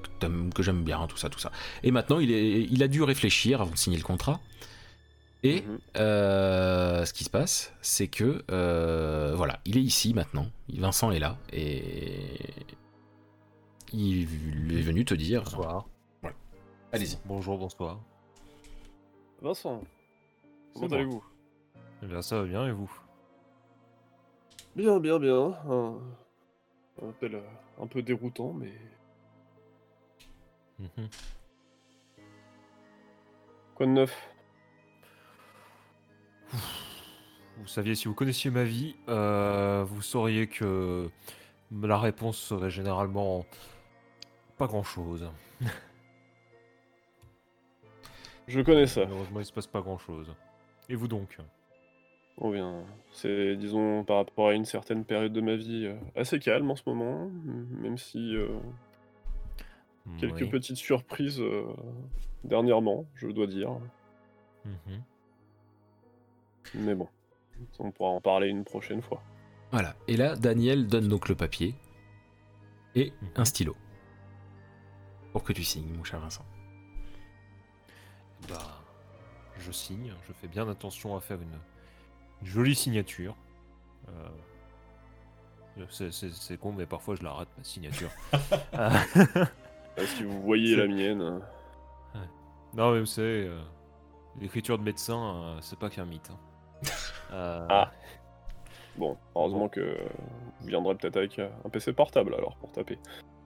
[0.54, 1.52] que, j'aime bien, tout ça, tout ça.
[1.82, 4.40] Et maintenant, il, est, il a dû réfléchir avant de signer le contrat.
[5.44, 5.78] Et Mhm.
[5.96, 11.18] euh, ce qui se passe, c'est que, euh, voilà, il est ici maintenant, Vincent est
[11.18, 12.38] là, et
[13.92, 14.22] il
[14.78, 15.86] est venu te dire, Bonsoir.
[16.92, 17.18] allez-y.
[17.26, 17.98] Bonjour, bonsoir.
[19.40, 19.82] Vincent,
[20.74, 21.24] comment allez-vous?
[22.02, 22.90] Eh bien, ça va bien, et vous?
[24.74, 25.54] Bien, bien, bien.
[25.68, 25.98] Un,
[27.02, 27.42] un appel euh,
[27.80, 28.72] un peu déroutant, mais
[30.78, 31.08] Mhm.
[33.74, 34.28] quoi de neuf?
[37.58, 41.08] Vous saviez, si vous connaissiez ma vie, euh, vous sauriez que
[41.70, 43.46] la réponse serait généralement
[44.56, 45.30] pas grand-chose.
[48.48, 49.04] Je connais ça.
[49.04, 50.34] Malheureusement, il se passe pas grand-chose.
[50.88, 51.38] Et vous donc?
[52.44, 56.40] Oh bien, c'est, disons, par rapport à une certaine période de ma vie euh, assez
[56.40, 58.48] calme en ce moment, m- même si euh,
[60.18, 60.48] quelques Oui.
[60.48, 61.62] petites surprises euh,
[62.42, 63.70] dernièrement, je dois dire.
[64.64, 65.02] Mhm.
[66.74, 67.06] Mais bon,
[67.78, 69.22] on pourra en parler une prochaine fois.
[69.70, 69.94] Voilà.
[70.08, 71.76] Et là, Daniel donne donc le papier
[72.96, 73.28] et Mhm.
[73.36, 73.76] un stylo.
[75.32, 76.44] Pour que tu signes, mon cher Vincent.
[78.48, 78.82] Bah,
[79.60, 80.12] je signe.
[80.26, 81.58] Je fais bien attention à faire une,
[82.42, 83.34] une jolie signature.
[84.08, 84.28] Euh,
[85.90, 88.10] c'est- C'est c'est con, mais parfois je la rate, ma signature.
[89.98, 91.38] Euh, si vous voyez C'est- la mienne, euh,
[92.74, 93.60] Non, mais vous savez, euh,
[94.40, 96.30] l'écriture de médecin, euh, c'est pas qu'un mythe.
[96.30, 96.38] hein.
[97.32, 97.90] Euh, Ah.
[98.96, 99.98] bon, heureusement que
[100.60, 102.98] vous viendrez peut-être avec un PC portable alors pour taper.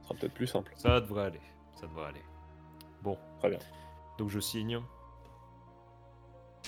[0.03, 0.73] Ce sera peut-être plus simple.
[0.77, 1.41] Ça devrait aller.
[1.75, 2.23] Ça devrait aller.
[3.03, 3.17] Bon.
[3.41, 3.59] Très bien.
[4.19, 4.81] Donc je signe.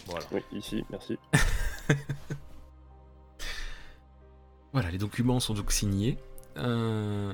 [0.07, 0.25] Voilà.
[0.33, 1.19] Oui, ici, merci.
[4.73, 6.19] Voilà, les documents sont donc signés.
[6.57, 7.33] Euh,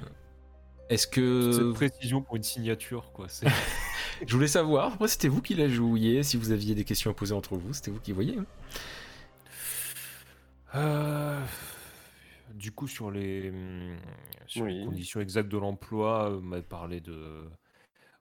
[0.89, 1.51] Est-ce que.
[1.53, 3.29] Cette précision pour une signature, quoi.
[3.29, 3.47] c'est-
[4.27, 7.15] Je voulais savoir, après c'était vous qui la jouiez, si vous aviez des questions à
[7.15, 8.39] poser entre vous, c'était vous qui voyez.
[8.39, 8.47] hein.
[10.77, 11.41] Euh,
[12.55, 13.53] Du coup, sur les,
[14.87, 17.45] conditions exactes de l'emploi, vous m'avez parlé de,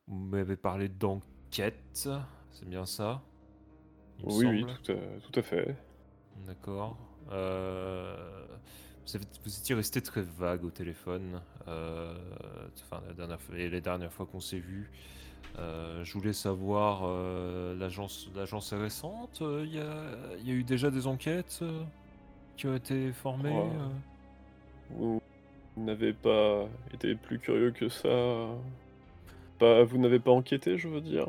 [0.08, 3.22] vous m'avez parlé d'enquête, c'est bien ça?
[4.24, 4.74] Oui, oui, semble.
[4.84, 4.96] tout à,
[5.32, 5.76] tout à fait.
[6.48, 6.98] D'accord.
[7.32, 8.46] Euh,
[9.06, 11.41] vous, avez- vous étiez resté très vague au téléphone.
[11.67, 12.13] euh,
[12.82, 14.89] Enfin, la dernière les dernières fois qu'on s'est vu.
[15.60, 19.41] Euh, je voulais savoir, euh, l'agence, l'agence est récente.
[19.41, 19.93] Il y, a,
[20.43, 21.63] y a eu déjà des enquêtes
[22.58, 23.69] qui ont été formées.
[24.89, 25.22] Vous
[25.78, 28.48] n'avez pas été plus curieux que ça
[29.60, 31.28] pas, Vous n'avez pas enquêté, je veux dire?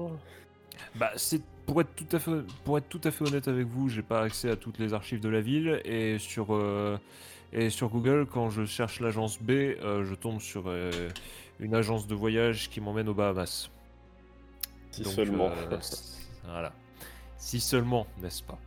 [0.97, 2.31] Bah, c'est pour être tout à fait
[2.65, 5.21] pour être tout à fait honnête avec vous, j'ai pas accès à toutes les archives
[5.21, 6.99] de la ville et sur euh,
[7.53, 10.91] et sur Google quand je cherche l'agence B, euh, je tombe sur euh,
[11.61, 13.71] une agence de voyage qui m'emmène aux Bahamas.
[14.91, 15.51] Si Donc, seulement.
[16.45, 16.73] voilà.
[17.37, 18.59] Si seulement, n'est-ce pas?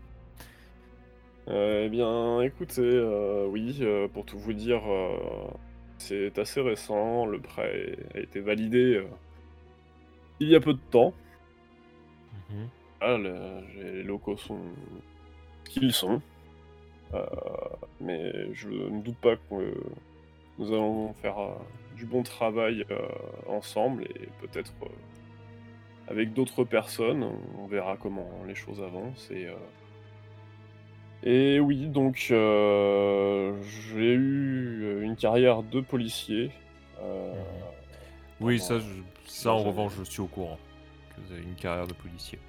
[1.49, 3.01] Eh bien, écoutez,
[3.49, 3.81] oui,
[4.13, 4.81] pour tout vous dire,
[5.97, 7.25] c'est assez récent.
[7.25, 9.01] Le prêt a été validé
[10.39, 11.13] il y a peu de temps.
[12.49, 12.67] Mhm.
[13.01, 13.61] Ah, le-
[13.93, 14.59] les locaux sont
[15.65, 16.21] ce qu'ils sont.
[17.13, 17.25] Euh,
[18.01, 19.73] mais je ne doute pas que
[20.59, 21.53] nous allons faire euh,
[21.95, 22.97] du bon travail euh,
[23.47, 24.73] ensemble et peut-être
[26.07, 27.23] avec d'autres personnes.
[27.59, 29.29] On verra comment les choses avancent.
[29.31, 29.47] Et,
[31.23, 36.51] et oui, donc j'ai eu une carrière de policier.
[38.41, 40.57] Oui, ça, je- ça en revanche, je suis au courant.
[41.15, 42.39] Que vous avez une carrière de policier.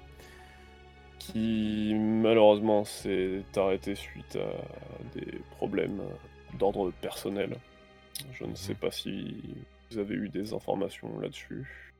[1.19, 6.01] Qui malheureusement s'est arrêté suite à des problèmes
[6.57, 7.55] d'ordre personnel.
[8.33, 8.79] Je ne sais Mhm.
[8.79, 9.37] pas si
[9.91, 11.93] vous avez eu des informations là-dessus.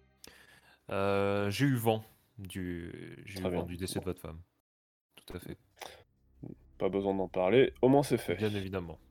[0.90, 2.04] Euh, j'ai eu vent
[2.38, 4.40] du, j'ai eu vent du décès de votre femme.
[5.16, 5.58] Tout à fait.
[6.78, 8.36] Pas besoin d'en parler, au moins c'est fait.
[8.36, 8.98] Bien évidemment.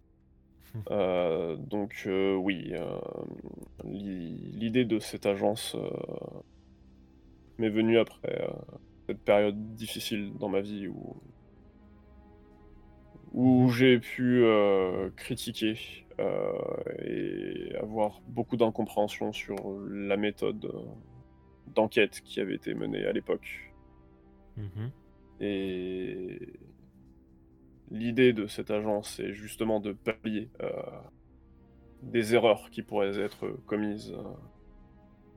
[0.90, 2.72] Euh, donc euh, oui,
[3.84, 5.74] l'i- l'idée de cette agence
[7.58, 8.38] m'est venue après
[9.08, 11.16] cette période difficile dans ma vie où,
[13.32, 16.52] où j'ai pu euh, critiquer euh,
[17.04, 19.56] et avoir beaucoup d'incompréhension sur
[19.88, 20.82] la méthode euh,
[21.74, 23.72] d'enquête qui avait été menée à l'époque.
[24.56, 24.90] Mhm.
[25.40, 26.40] Et
[27.90, 30.72] l'idée de cette agence est justement de pallier euh,
[32.02, 34.14] des erreurs qui pourraient être commises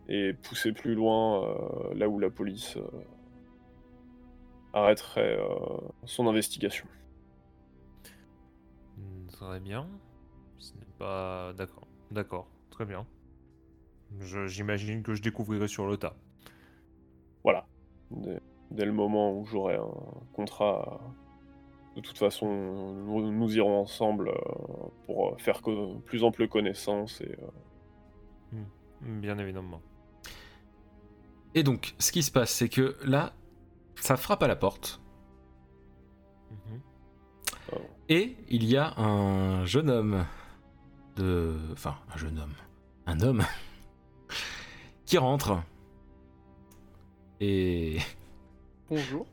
[0.10, 1.55] et pousser plus loin
[1.95, 2.77] là où la police
[4.73, 6.88] arrêterait euh, son investigation.
[8.97, 9.88] Mm, Très bien.
[10.57, 11.53] Ce n'est pas.
[11.53, 11.88] D'accord.
[12.12, 12.47] D'accord.
[12.69, 13.05] Très bien.
[14.19, 16.15] Je- J'imagine que je découvrirai sur le tas.
[17.43, 17.65] Voilà.
[18.12, 18.39] Dès,
[18.71, 19.89] dès le moment où j'aurai un
[20.34, 20.99] contrat,
[21.95, 24.34] de toute façon, nous, nous irons ensemble euh,
[25.05, 28.57] pour faire co- plus ample connaissance et euh,
[29.03, 29.81] Mm, Bien évidemment.
[31.55, 33.34] Et donc, ce qui se passe, c'est que là,
[33.95, 35.01] ça frappe à la porte.
[36.51, 36.82] Mhm.
[38.10, 40.25] Et il y a un jeune homme
[41.15, 41.56] de.
[41.71, 42.56] Enfin, un jeune homme.
[43.06, 43.43] Un homme
[45.06, 45.62] qui rentre.
[47.39, 47.99] Et.
[48.89, 49.25] Bonjour.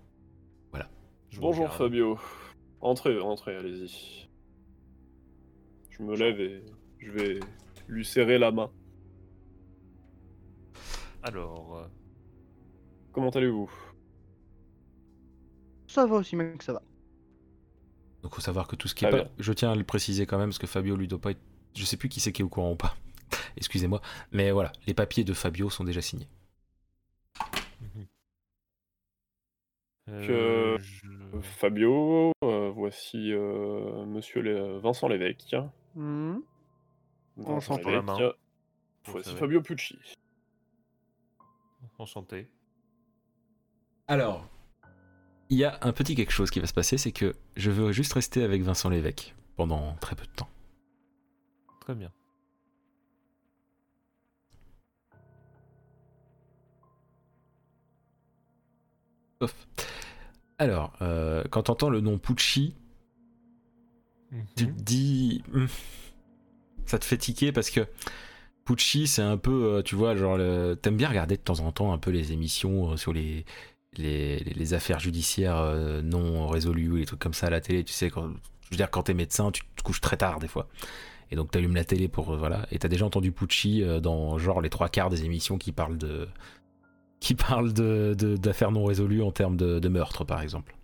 [1.31, 1.79] Je vous Bonjour regarde.
[1.79, 2.19] Fabio.
[2.81, 4.29] Entrez, entrez, allez-y.
[5.91, 6.65] Je me lève et
[6.99, 7.41] je vais
[7.87, 8.71] lui serrer la main.
[11.23, 11.87] Alors, euh,
[13.13, 13.71] Comment allez-vous?
[15.89, 16.83] Ça va aussi bien que ça va.
[18.23, 19.25] Donc, faut savoir que tout ce qui est Très pas.
[19.25, 19.33] bien.
[19.39, 21.41] Je tiens à le préciser quand même, parce que Fabio lui doit pas être.
[21.75, 22.95] Je sais plus qui c'est qui est au courant ou pas.
[23.57, 24.01] Excusez-moi.
[24.33, 26.29] Mais voilà, les papiers de Fabio sont déjà signés.
[30.09, 35.55] euh, je- Fabio, euh, voici euh, monsieur le- Vincent Lévesque.
[35.95, 36.43] Mhm.
[37.37, 37.91] Vincent Enchanté.
[37.91, 38.37] Lévesque.
[39.05, 39.37] Voici.
[39.37, 39.99] Fabio Pucci.
[41.99, 42.49] Enchanté.
[44.07, 44.49] Alors,
[45.51, 47.93] il y a un petit quelque chose qui va se passer, c'est que je veux
[47.93, 50.49] juste rester avec Vincent Lévesque pendant très peu de temps.
[51.81, 52.11] Très bien.
[59.41, 59.55] Sauf.
[60.59, 62.75] Alors, euh, quand t'entends le nom Pucci,
[64.57, 64.75] tu Mhm.
[64.77, 65.43] te dis.
[65.53, 65.67] hmm,
[66.87, 67.87] ça te fait tiquer parce que
[68.65, 69.77] Pucci, c'est un peu.
[69.79, 70.37] euh, tu vois, genre.
[70.39, 73.45] le- T'aimes bien regarder de temps en temps un peu les émissions euh, sur les.
[73.97, 78.11] Les, affaires judiciaires euh, non résolues les trucs comme ça à la télé, tu sais,
[78.11, 80.69] quand, je veux dire, quand t'es médecin, tu te couches très tard des fois.
[81.31, 82.33] Et donc t'allumes la télé pour.
[82.33, 82.67] euh, voilà.
[82.71, 85.99] Et t'as déjà entendu Pucci euh, dans genre les trois quarts des émissions qui parlent
[85.99, 86.29] de.
[87.21, 90.75] qui parlent de- d'affaires non résolues en termes de, de meurtre, par exemple.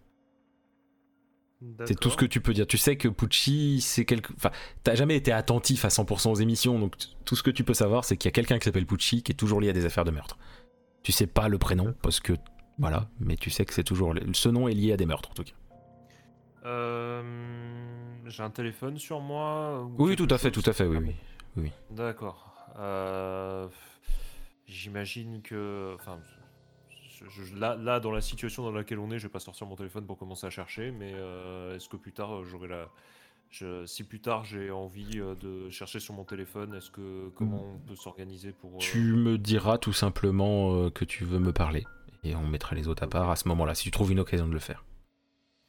[1.86, 2.66] C'est tout ce que tu peux dire.
[2.66, 4.32] Tu sais que Pucci, c'est quelque.
[4.36, 4.50] Enfin,
[4.82, 8.04] t'as jamais été attentif à 100% aux émissions, donc tout ce que tu peux savoir,
[8.04, 10.04] c'est qu'il y a quelqu'un qui s'appelle Pucci qui est toujours lié à des affaires
[10.04, 10.36] de meurtre.
[11.02, 12.34] Tu sais pas le prénom, parce que.
[12.78, 14.14] Voilà, mais tu sais que c'est toujours.
[14.32, 15.52] Ce nom est lié à des meurtres, en tout cas.
[16.66, 17.22] Euh,
[18.26, 21.40] J'ai un téléphone sur moi ou Oui, tout à fait, tout à fait, oui, Ah,
[21.56, 21.70] oui.
[21.90, 22.54] D'accord.
[22.78, 23.68] Euh,
[24.66, 25.94] J'imagine que.
[25.94, 26.18] Enfin,
[27.06, 29.66] je- je- là, là, dans la situation dans laquelle on est, je vais pas sortir
[29.66, 32.88] mon téléphone pour commencer à chercher, mais euh, est-ce que plus tard, euh, j'aurai la.
[33.50, 37.62] je- si plus tard j'ai envie euh, de chercher sur mon téléphone, est-ce que comment
[37.74, 38.78] on peut s'organiser pour.
[38.78, 41.84] Tu me diras tout simplement que tu veux me parler.
[42.24, 44.46] Et on mettra les autres à part à ce moment-là, si tu trouves une occasion
[44.48, 44.84] de le faire.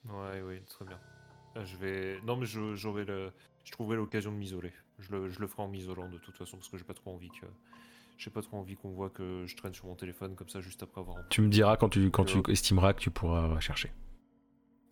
[0.08, 1.00] Ouais, oui, très bien.
[1.58, 2.20] Euh, Je vais.
[2.26, 3.32] Non, mais je, j'aurai le.
[3.64, 4.72] Je trouverai l'occasion de m'isoler.
[5.00, 7.14] Je le, je le ferai en m'isolant de toute façon parce que j'ai pas trop
[7.14, 7.46] envie que.
[8.18, 10.82] J'ai pas trop envie qu'on voit que je traîne sur mon téléphone comme ça juste
[10.84, 11.18] après avoir.
[11.30, 13.92] Tu me diras quand tu, quand tu estimeras que tu pourras chercher.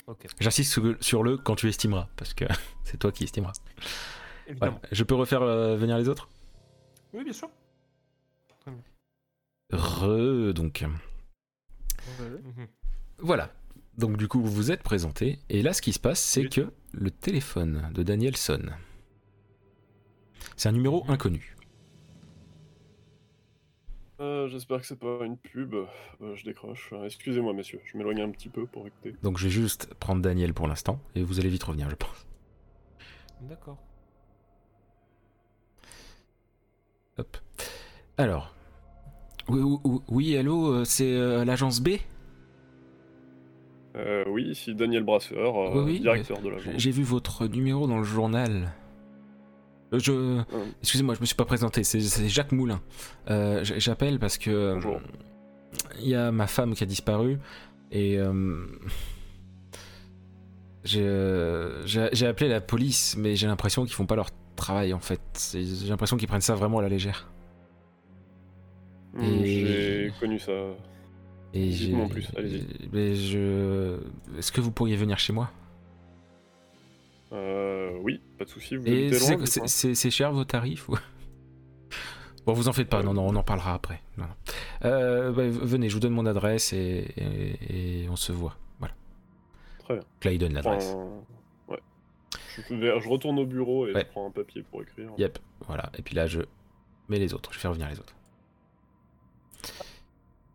[0.07, 0.25] Ok.
[0.41, 2.43] J'insiste sur le- quand tu estimeras, parce que
[2.83, 3.53] c'est toi qui estimeras.
[4.47, 4.81] Évidemment.
[4.91, 6.27] Je peux refaire euh, venir les autres?
[7.13, 7.49] Oui, bien sûr.
[9.71, 10.83] Re, donc.
[12.19, 12.67] Mhm.
[13.19, 13.51] Voilà.
[13.97, 15.39] Donc du coup, vous vous êtes présenté.
[15.49, 18.75] Et là, ce qui se passe, c'est que le téléphone de Daniel sonne.
[20.57, 21.55] C'est un numéro inconnu.
[24.19, 25.73] Euh, J'espère que c'est pas une pub.
[25.73, 26.89] Euh, je décroche.
[26.93, 27.81] Euh, Excusez-moi, messieurs.
[27.85, 29.15] Je m'éloigne un petit peu pour écouter.
[29.23, 32.27] Donc je vais juste prendre Daniel pour l'instant et vous allez vite revenir, je pense.
[33.41, 33.77] D'accord.
[37.17, 37.37] Hop.
[38.17, 38.55] Alors.
[39.49, 39.77] Oui,
[40.07, 41.89] oui, euh, c'est euh, l'agence B?
[43.95, 46.73] Euh, oui, ici Daniel Brasseur, euh, Oui, directeur de l'agence.
[46.77, 48.71] J'ai vu votre numéro dans le journal.
[49.93, 50.41] Euh, Je.
[50.81, 52.81] Excusez-moi, je me suis pas présenté, c'est- Jacques Moulin.
[53.29, 54.73] Euh, J'appelle parce que.
[54.75, 54.95] Bonjour.
[54.95, 54.99] euh,
[56.01, 57.37] Il y a ma femme qui a disparu
[57.91, 58.17] et.
[58.17, 58.65] euh,
[60.83, 61.83] J'ai euh,
[62.29, 65.21] appelé la police, mais j'ai l'impression qu'ils font pas leur travail en fait.
[65.53, 67.29] J'ai l'impression qu'ils prennent ça vraiment à la légère.
[69.21, 70.51] Et- J'ai connu ça.
[71.53, 72.65] Et Dites-moi j'ai- en plus, allez-y.
[72.91, 73.97] Mais je.
[74.37, 75.51] Est-ce que vous pourriez venir chez moi?
[77.31, 78.75] Euh, oui, pas de souci.
[78.75, 79.67] Vous Et c'est- loin, c'est dites-moi.
[79.67, 80.97] c'est- c'est cher vos tarifs ou-
[82.45, 84.01] Bon, vous en faites pas, Euh, non, non, on en parlera après.
[84.17, 84.33] Non, non.
[84.85, 88.57] Euh, bah, venez, je vous donne mon adresse et, et- et on se voit.
[88.79, 88.93] Voilà.
[89.79, 90.03] Très bien.
[90.25, 90.93] Là, il donne l'adresse.
[90.93, 91.09] Enfin,
[91.69, 91.79] ouais.
[92.69, 94.01] Je, retourne au bureau et Ouais.
[94.01, 95.11] je prends un papier pour écrire.
[95.17, 95.89] Yep, voilà.
[95.97, 96.41] Et puis là, je
[97.09, 98.13] mets les autres, je fais revenir les autres.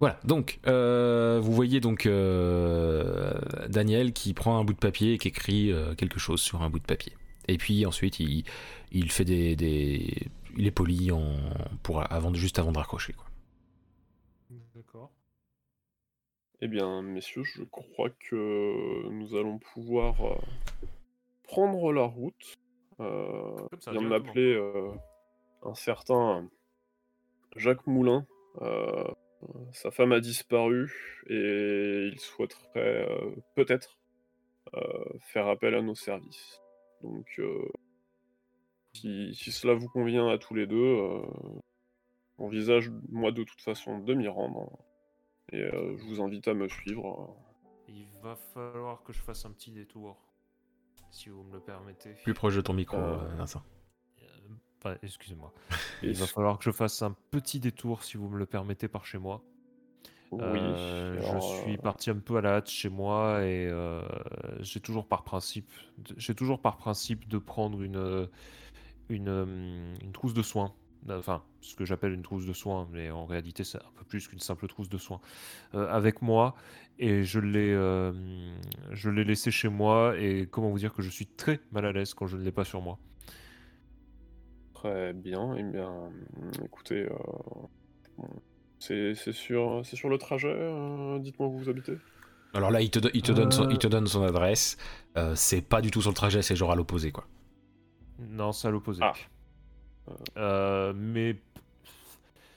[0.00, 3.32] Voilà, donc, euh, vous voyez donc euh,
[3.68, 6.70] Daniel qui prend un bout de papier et qui écrit euh, quelque chose sur un
[6.70, 7.12] bout de papier.
[7.48, 8.44] Et puis ensuite, il,
[8.92, 11.34] il fait des, des- Il est poli en,
[11.82, 13.12] pour, avant, de- juste avant de raccrocher.
[13.14, 13.26] Quoi.
[14.76, 15.10] D'accord.
[16.60, 20.14] Eh bien, messieurs, je crois que nous allons pouvoir
[21.44, 22.56] prendre la route.
[23.00, 24.26] Euh, Comme ça, vient de directement.
[24.28, 24.90] m'appeler euh,
[25.64, 26.48] un certain
[27.56, 28.26] Jacques Moulin.
[29.72, 33.98] Sa femme a disparu et il souhaiterait euh, peut-être
[34.74, 36.60] euh, faire appel à nos services.
[37.02, 37.68] Donc, euh,
[38.94, 41.22] si, si cela vous convient à tous les deux, euh,
[42.38, 44.78] j'envisage moi de toute façon de m'y rendre.
[45.52, 47.36] Et euh, je vous invite à me suivre.
[47.86, 50.20] Il va falloir que je fasse un petit détour,
[51.10, 52.14] si vous me le permettez.
[52.24, 53.62] Plus proche de ton micro, euh, Vincent.
[54.78, 55.52] Enfin, excusez-moi.
[56.02, 59.04] Il va falloir que je fasse un petit détour, si vous me le permettez, par
[59.06, 59.42] chez moi.
[60.30, 60.40] Oui.
[60.42, 64.02] Euh, alors, je suis euh, parti un peu à la hâte chez moi et euh,
[64.60, 65.70] j'ai toujours par principe,
[66.16, 68.28] j'ai toujours par principe de prendre une
[69.08, 70.74] une, une trousse de soins.
[71.08, 74.28] Enfin, ce que j'appelle une trousse de soins, mais en réalité c'est un peu plus
[74.28, 75.20] qu'une simple trousse de soins
[75.74, 76.54] euh, avec moi
[76.98, 77.72] et je l'ai
[78.90, 81.92] je l'ai laissé chez moi et comment vous dire que je suis très mal à
[81.92, 82.98] l'aise quand je ne l'ai pas sur moi.
[84.80, 85.54] Très bien.
[85.58, 86.10] Eh bien,
[86.64, 88.24] écoutez, euh,
[88.78, 90.48] c'est c'est sur, c'est sur le trajet.
[90.48, 91.96] euh, Dites-moi où vous habitez.
[92.54, 93.72] Alors là, il te, do- il te, donne, son, Euh.
[93.72, 94.76] il te donne son adresse.
[95.16, 97.26] Euh, c'est pas du tout sur le trajet, c'est genre à l'opposé, quoi.
[98.18, 99.00] Non, c'est à l'opposé.
[99.02, 99.12] Ah.
[100.38, 101.36] Euh, mais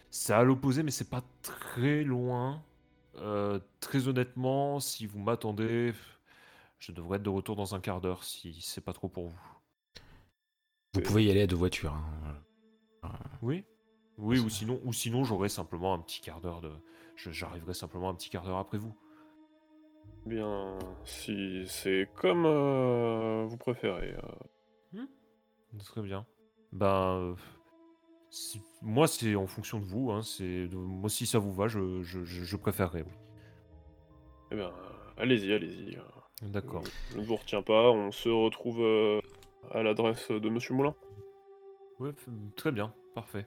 [0.09, 2.63] c'est à l'opposé, mais c'est pas très loin.
[3.17, 5.93] Euh, très honnêtement, si vous m'attendez,
[6.79, 9.39] je devrais être de retour dans un quart d'heure si c'est pas trop pour vous.
[10.93, 11.93] Vous Et- pouvez y aller à deux voitures.
[11.93, 13.09] hein.
[13.41, 13.63] Oui
[14.17, 16.71] Oui, ou sinon, ou sinon j'aurai simplement un petit quart d'heure de.
[17.15, 18.93] J'arriverai simplement un petit quart d'heure après vous.
[20.25, 24.15] Bien, si c'est comme euh, vous préférez.
[24.95, 25.05] euh,
[25.79, 26.25] Très bien.
[26.73, 26.85] Ben.
[27.15, 27.35] euh,
[28.29, 30.11] si- moi, c'est en fonction de vous.
[30.11, 33.13] Hein, c'est de- Moi, si ça vous va, je, je, je, je préférerais, oui.
[34.51, 34.71] eh bien,
[35.17, 35.95] allez-y, allez-y.
[35.97, 36.01] euh,
[36.43, 36.83] D'accord.
[37.11, 37.89] Je ne vous retiens pas.
[37.91, 39.21] On se retrouve euh,
[39.69, 40.95] à l'adresse de Monsieur Moulin.
[41.99, 43.45] Ouais, f- très bien, parfait.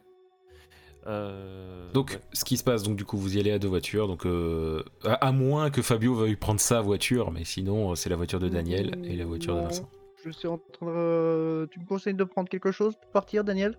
[1.06, 2.20] Euh, Donc, ouais.
[2.32, 4.06] ce qui se passe, donc du coup, vous y allez à deux voitures.
[4.08, 8.08] Donc, euh, à, à moins que Fabio veuille prendre sa voiture, mais sinon, euh, c'est
[8.08, 9.88] la voiture de Daniel et la voiture de Vincent.
[10.24, 11.68] Je suis en train de...
[11.70, 13.76] Tu me conseilles de prendre quelque chose pour partir, Daniel?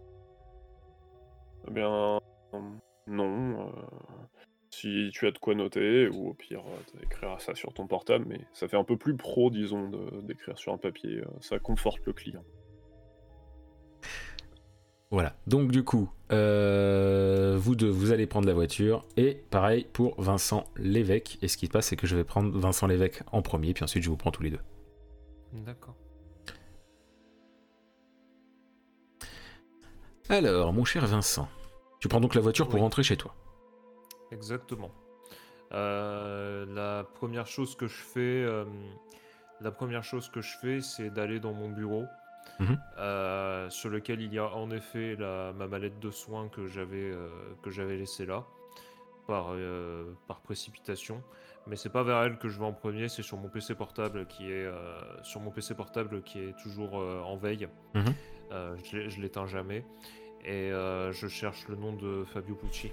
[1.67, 2.19] Eh bien,
[3.07, 3.59] non.
[3.59, 3.71] euh,
[4.79, 8.25] si tu as de quoi noter, ou au pire, euh, t'écriras ça sur ton portable,
[8.27, 9.89] mais ça fait un peu plus pro, disons,
[10.23, 11.19] d'écrire sur un papier.
[11.19, 12.43] euh, Ça conforte le client.
[15.11, 15.35] Voilà.
[15.47, 19.05] Donc, du coup, euh, vous deux, vous allez prendre la voiture.
[19.17, 21.37] Et pareil pour Vincent Lévesque.
[21.41, 23.83] Et ce qui se passe, c'est que je vais prendre Vincent Lévesque en premier, puis
[23.83, 24.59] ensuite, je vous prends tous les deux.
[25.53, 25.95] D'accord.
[30.27, 31.47] Alors, mon cher Vincent,
[31.99, 32.81] tu prends donc la voiture pour Oui.
[32.81, 33.33] rentrer chez toi.
[34.31, 34.91] Exactement.
[35.71, 38.65] Euh, la première chose que je fais, euh,
[39.61, 42.05] la première chose que je fais, c'est d'aller dans mon bureau,
[42.59, 42.79] Mhm.
[42.99, 47.11] euh, sur lequel il y a en effet la, ma mallette de soins que j'avais
[47.63, 48.45] que j'avais laissée là,
[49.27, 49.47] par
[50.27, 51.21] par précipitation.
[51.67, 54.27] Mais c'est pas vers elle que je vais en premier, c'est sur mon PC portable
[54.27, 54.69] qui est
[55.23, 57.67] sur mon PC portable qui est toujours en veille.
[58.51, 59.83] Euh, je l'éteins jamais
[60.45, 62.91] et je cherche le nom de Fabio Pucci.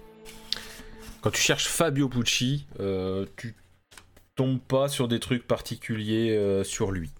[1.23, 3.55] Quand tu cherches Fabio Pucci, euh, tu
[4.35, 7.11] tombes pas sur des trucs particuliers euh, sur lui.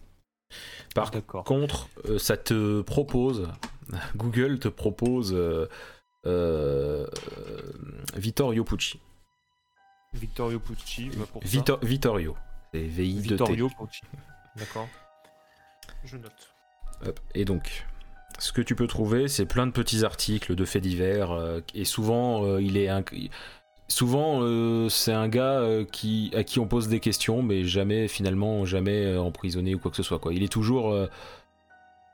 [0.95, 1.11] Par
[1.45, 3.49] contre, euh, ça te propose,
[4.17, 5.35] Google te propose
[8.17, 9.01] Vittorio Pucci.
[10.15, 11.49] Vittorio Pucci, bah, pour ça.
[11.49, 12.37] Vito- Vittorio.
[12.75, 13.31] C'est VI 2 T.
[13.31, 14.03] Vittorio Pucci.
[14.57, 14.89] D'accord.
[16.05, 16.55] Je note.
[17.07, 17.19] Hop.
[17.35, 17.87] Et donc,
[18.39, 21.31] ce que tu peux trouver, c'est plein de petits articles de faits divers.
[21.31, 23.05] euh, et souvent, euh, il est un-
[23.89, 28.09] souvent euh, c'est un gars euh, qui à qui on pose des questions, mais jamais
[28.09, 30.19] finalement jamais euh, emprisonné ou quoi que ce soit.
[30.19, 30.33] Quoi.
[30.35, 30.97] Il est toujours,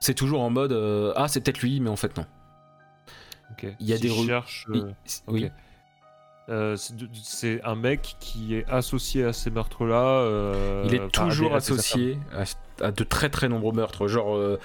[0.01, 0.73] c'est toujours en mode
[1.17, 2.27] ah c'est peut-être lui, mais en fait non.
[3.53, 3.67] Ok.
[3.81, 4.93] Il y a Si des je re- cherche, Il- euh,
[5.29, 5.51] Oui.
[7.23, 10.85] c'est un mec qui est associé à ces meurtres-là.
[10.87, 14.07] Il est enfin, à des- toujours à associé à, à de très très nombreux meurtres.
[14.09, 14.59] Genre,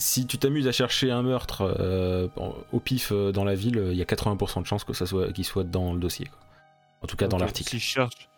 [0.00, 2.26] si tu t'amuses à chercher un meurtre euh,
[2.72, 5.30] au pif euh, dans la ville, il y a 80% de chances que ça soit
[5.32, 6.26] qu'il soit dans le dossier.
[6.26, 6.38] quoi.
[7.02, 7.70] En tout cas, dans l'article.
[7.70, 8.28] Si je cherche.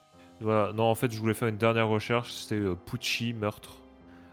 [0.41, 0.73] Voilà.
[0.73, 2.33] Non, en fait, je voulais faire une dernière recherche.
[2.33, 3.71] C'était euh, Pucci, meurtre.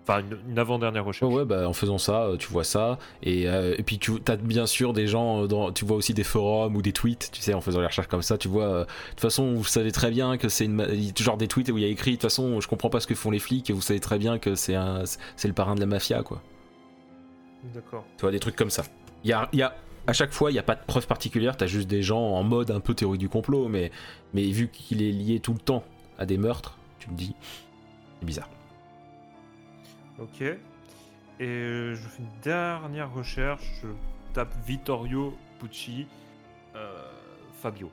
[0.03, 1.31] Enfin, une, une avant-dernière recherche.
[1.31, 2.97] ouais, bah, en faisant ça, euh, tu vois ça.
[3.21, 6.15] Et, euh, et puis, tu as bien sûr des gens, euh, dans, tu vois aussi
[6.15, 8.63] des forums ou des tweets, tu sais, en faisant les recherches comme ça, tu vois.
[8.65, 11.13] euh, de toute façon, vous savez très bien que c'est une.
[11.15, 13.05] Genre des tweets où il y a écrit, de toute façon, je comprends pas ce
[13.07, 15.85] que font les flics, et vous savez très bien que c'est le parrain de la
[15.85, 16.41] mafia, quoi.
[17.63, 18.05] D'accord.
[18.17, 18.83] Tu vois, des trucs comme ça.
[19.23, 19.75] Il y a, il y a-
[20.07, 22.43] à chaque fois, il n'y a pas de preuve particulière, t'as juste des gens en
[22.43, 23.91] mode un peu théorie du complot, mais,
[24.33, 25.83] mais vu qu'il est lié tout le temps
[26.17, 27.35] à des meurtres, tu me dis,
[28.19, 28.49] c'est bizarre.
[30.19, 30.41] Ok.
[30.41, 30.57] Et
[31.41, 33.63] euh, je fais une dernière recherche.
[33.83, 33.87] Je
[34.33, 36.07] tape Vittorio Pucci,
[36.75, 36.91] euh,
[37.61, 37.89] Fabio.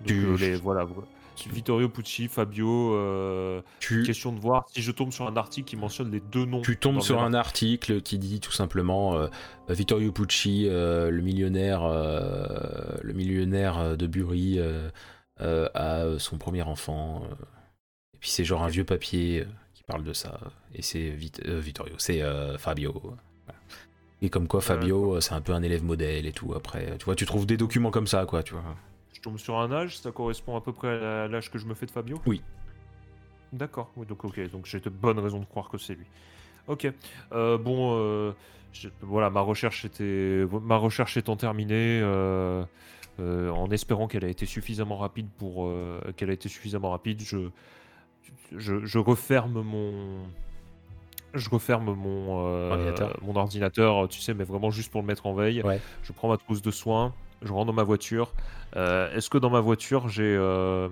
[0.00, 0.84] Donc, Tu- euh, les- voilà.
[0.84, 1.08] voilà.
[1.46, 2.94] Vittorio Pucci, Fabio.
[2.94, 6.44] euh, Tu, question de voir si je tombe sur un article qui mentionne les deux
[6.44, 6.62] noms.
[6.62, 9.28] tu tombes sur un article qui dit tout simplement euh,
[9.68, 14.58] Vittorio Pucci, euh, le millionnaire, le millionnaire de Bury,
[15.40, 17.22] a son premier enfant.
[18.14, 20.40] et puis c'est genre un vieux papier qui parle de ça.
[20.74, 22.22] Et c'est Vit- Vittorio, c'est
[22.58, 23.00] Fabio.
[23.02, 23.60] voilà.
[24.20, 26.52] Et comme quoi Fabio, c'est un peu un élève modèle et tout.
[26.54, 28.64] Après, tu vois, tu trouves des documents comme ça, quoi, tu vois.
[29.18, 31.74] Je tombe sur un âge, ça correspond à peu près à l'âge que je me
[31.74, 32.20] fais de Fabio?
[32.24, 32.40] Oui.
[33.52, 36.06] D'accord, oui, donc ok, donc j'ai de bonnes raisons de croire que c'est lui.
[36.68, 36.86] Ok,
[37.32, 38.32] euh, bon, euh,
[38.72, 42.64] je- voilà, ma recherche était, ma recherche étant terminée, euh,
[43.18, 45.68] en espérant qu'elle a été suffisamment rapide pour,
[46.16, 47.48] qu'elle a été suffisamment rapide, je,
[48.56, 50.28] je, je referme mon,
[51.34, 53.18] je referme mon euh, Ordinateur.
[53.22, 55.60] mon ordinateur, tu sais, mais vraiment juste pour le mettre en veille.
[55.62, 55.80] Ouais.
[56.04, 57.12] Je prends ma trousse de soins,
[57.42, 58.32] je rentre dans ma voiture.
[58.76, 60.88] Euh, Est-ce que dans ma voiture j'ai, euh,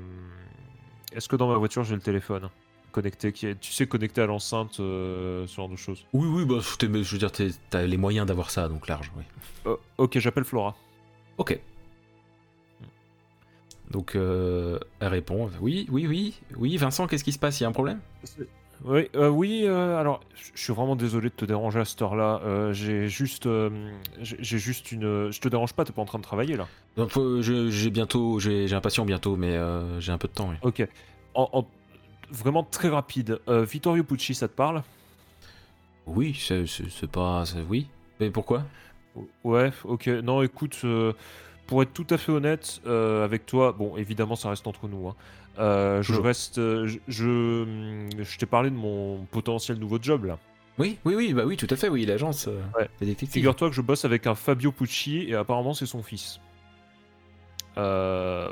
[1.12, 2.48] est-ce que dans ma voiture j'ai le téléphone
[2.92, 6.06] connecté, qui est, tu sais, connecté à l'enceinte, euh, ce genre de choses?
[6.14, 9.24] Oui, oui, bah, je veux dire, t'es- t'as les moyens d'avoir ça, donc large, oui.
[9.66, 10.74] Euh, ok, j'appelle Flora.
[11.36, 11.60] Ok.
[13.90, 17.66] Donc, euh, elle répond Oui, oui, oui, oui, Vincent, qu'est-ce qui se passe Il y
[17.66, 18.00] a un problème?
[18.84, 19.62] Oui, euh, oui.
[19.64, 20.20] euh, alors,
[20.54, 22.40] je suis vraiment désolé de te déranger à cette heure-là.
[22.44, 23.48] Euh, j'ai juste,
[24.20, 25.30] j'ai juste une.
[25.32, 26.66] Je te dérange pas, t'es pas en train de travailler là.
[26.96, 27.10] Donc,
[27.40, 29.58] j'ai bientôt, j'ai un patient bientôt, mais
[30.00, 30.56] j'ai un peu de temps, oui.
[30.62, 30.86] Ok.
[31.34, 31.66] En, en-
[32.30, 33.40] vraiment très rapide.
[33.48, 34.82] Vittorio Pucci, ça te parle?
[36.06, 37.44] Oui, c'est pas.
[37.68, 37.88] Oui.
[38.20, 38.62] Mais pourquoi?
[39.44, 40.06] Ouais, ok.
[40.06, 40.84] Non, écoute,
[41.66, 45.08] pour être tout à fait honnête avec toi, bon, évidemment, ça reste entre nous.
[45.08, 45.14] hein.
[45.58, 46.58] Euh, je reste.
[46.58, 50.38] euh, Je, je, hum, je t'ai parlé de mon potentiel nouveau job là.
[50.78, 53.16] Oui, oui, oui, bah oui, tout à fait, oui, l'agence euh, Ouais.
[53.26, 56.38] Figure-toi que je bosse avec un Fabio Pucci et apparemment c'est son fils.
[57.78, 58.50] Euh,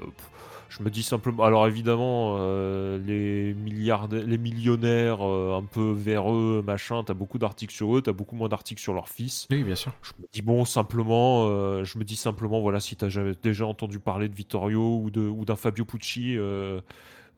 [0.77, 1.45] je me dis simplement.
[1.45, 7.75] Alors évidemment, euh, les milliardaires, les millionnaires euh, un peu véreux, machin, t'as beaucoup d'articles
[7.75, 9.47] sur eux, t'as beaucoup moins d'articles sur leur fils.
[9.51, 9.93] Oui, bien sûr.
[10.03, 13.67] Je me dis bon, simplement, euh, je me dis simplement, voilà, si t'as jamais déjà
[13.67, 16.37] entendu parler de Vittorio ou de ou d'un Fabio Pucci.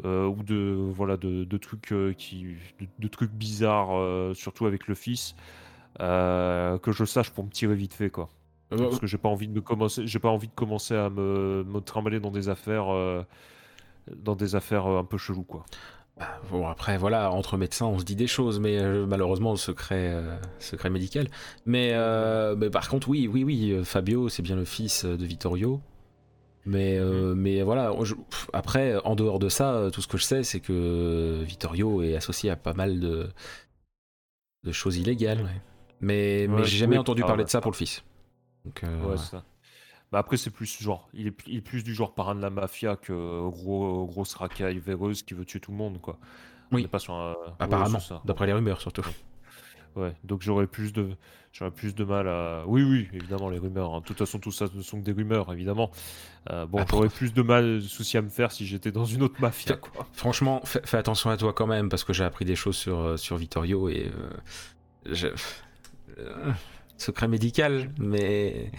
[0.05, 4.66] euh, ou de voilà de, de trucs euh, qui de, de trucs bizarres euh, surtout
[4.66, 5.34] avec le fils
[5.99, 8.28] que je sache pour me tirer vite fait quoi
[8.71, 11.64] parce que j'ai pas envie de me commencer j'ai pas envie de commencer à me,
[11.64, 13.23] me trimballer dans des affaires euh,
[14.17, 15.64] dans des affaires euh, un peu chelou quoi
[16.19, 20.12] bah, bon, après, voilà, entre médecins, on se dit des choses, mais euh, malheureusement, secret,
[20.14, 21.29] euh, secret médical.
[21.67, 25.19] Mais, euh, mais par contre, oui, oui, oui, euh, Fabio, c'est bien le fils euh,
[25.19, 25.79] de Vittorio.
[26.64, 28.14] Mais, euh, mais voilà, je-
[28.55, 32.17] après, en dehors de ça, euh, tout ce que je sais, c'est que Vittorio est
[32.17, 33.29] associé à pas mal de,
[34.64, 35.43] de choses illégales.
[35.43, 35.61] ouais.
[36.01, 38.03] Mais, mais Ouais, j'ai jamais entendu ah, parler de ça pour le fils.
[38.67, 39.17] Donc, euh, ouais ouais.
[39.17, 39.45] ça
[40.12, 42.41] bah après c'est plus genre il est, pl- il est plus du genre parrain de
[42.43, 46.19] la mafia que euh, gros grosse racaille véreuse qui veut tuer tout le monde quoi
[46.71, 46.83] On Oui.
[46.83, 48.23] n'est pas sur un ouais, apparemment, ça.
[48.25, 49.05] d'après les rumeurs surtout.
[49.97, 51.17] Ouais, donc j'aurais plus de
[51.55, 52.64] j'aurais plus de mal à.
[52.67, 53.95] Oui, oui, évidemment les rumeurs.
[53.95, 54.01] hein.
[54.01, 55.91] De toute façon, tout ça ne sont que des rumeurs, évidemment.
[56.51, 59.07] Euh, bon, Ah, j'aurais plus de mal, de soucis à me faire si j'étais dans
[59.07, 60.07] une autre mafia, quoi.
[60.12, 62.99] Franchement, fais, fais attention à toi quand même, parce que j'ai appris des choses sur,
[62.99, 64.11] euh, sur Vittorio et.
[64.14, 65.29] euh, je-
[66.19, 66.53] euh,
[66.99, 68.70] secret médical, mais.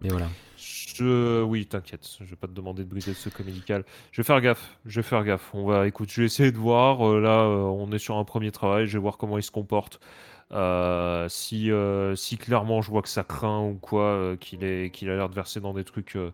[0.00, 0.28] Mais voilà.
[0.56, 1.42] Je...
[1.42, 3.84] Oui, t'inquiète, je vais pas te demander de briser le secret médical.
[4.12, 5.50] Je vais faire gaffe, je vais faire gaffe.
[5.54, 7.06] On va, écoute, je vais essayer de voir.
[7.08, 9.50] euh, là, euh, on est sur un premier travail, je vais voir comment il se
[9.50, 10.00] comporte.
[10.50, 14.90] Euh, si, euh, si clairement je vois que ça craint ou quoi, euh, qu'il est,
[14.90, 16.30] qu'il a l'air de verser dans des trucs euh,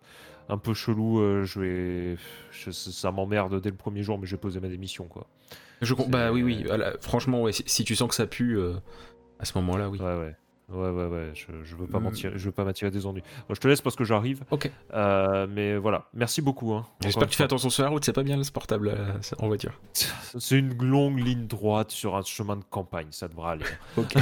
[0.49, 2.16] un peu chelous, euh, je vais,
[2.53, 5.26] je- ça m'emmerde dès le premier jour, mais je vais poser ma démission, quoi.
[5.82, 6.62] Je, bah oui, oui.
[6.64, 8.74] voilà, franchement, ouais, si, si tu sens que ça pue, euh,
[9.40, 9.99] à ce moment-là, oui.
[9.99, 10.36] Ouais, ouais.
[10.71, 12.05] Ouais, ouais, ouais, je, je veux pas Mm.
[12.05, 13.23] m'attirer, je veux pas m'attirer des ennuis.
[13.49, 14.45] Bon, je te laisse parce que j'arrive.
[14.51, 14.71] Ok.
[14.95, 16.73] Euh, mais voilà, merci beaucoup.
[16.73, 19.12] Hein, J'espère que tu fais attention sur la route, c'est pas bien le portable euh,
[19.39, 19.79] en voiture.
[20.39, 23.65] C'est une longue ligne droite sur un chemin de campagne, ça devrait aller.
[23.99, 24.15] Ok.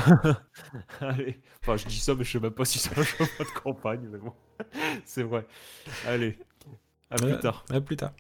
[1.01, 3.61] Allez, enfin, je dis ça, mais je sais même pas si c'est un chemin de
[3.61, 4.33] campagne, mais bon,
[5.05, 5.47] c'est vrai.
[6.07, 6.37] Allez,
[7.11, 7.65] à plus Euh, tard.
[7.71, 8.13] À plus tard.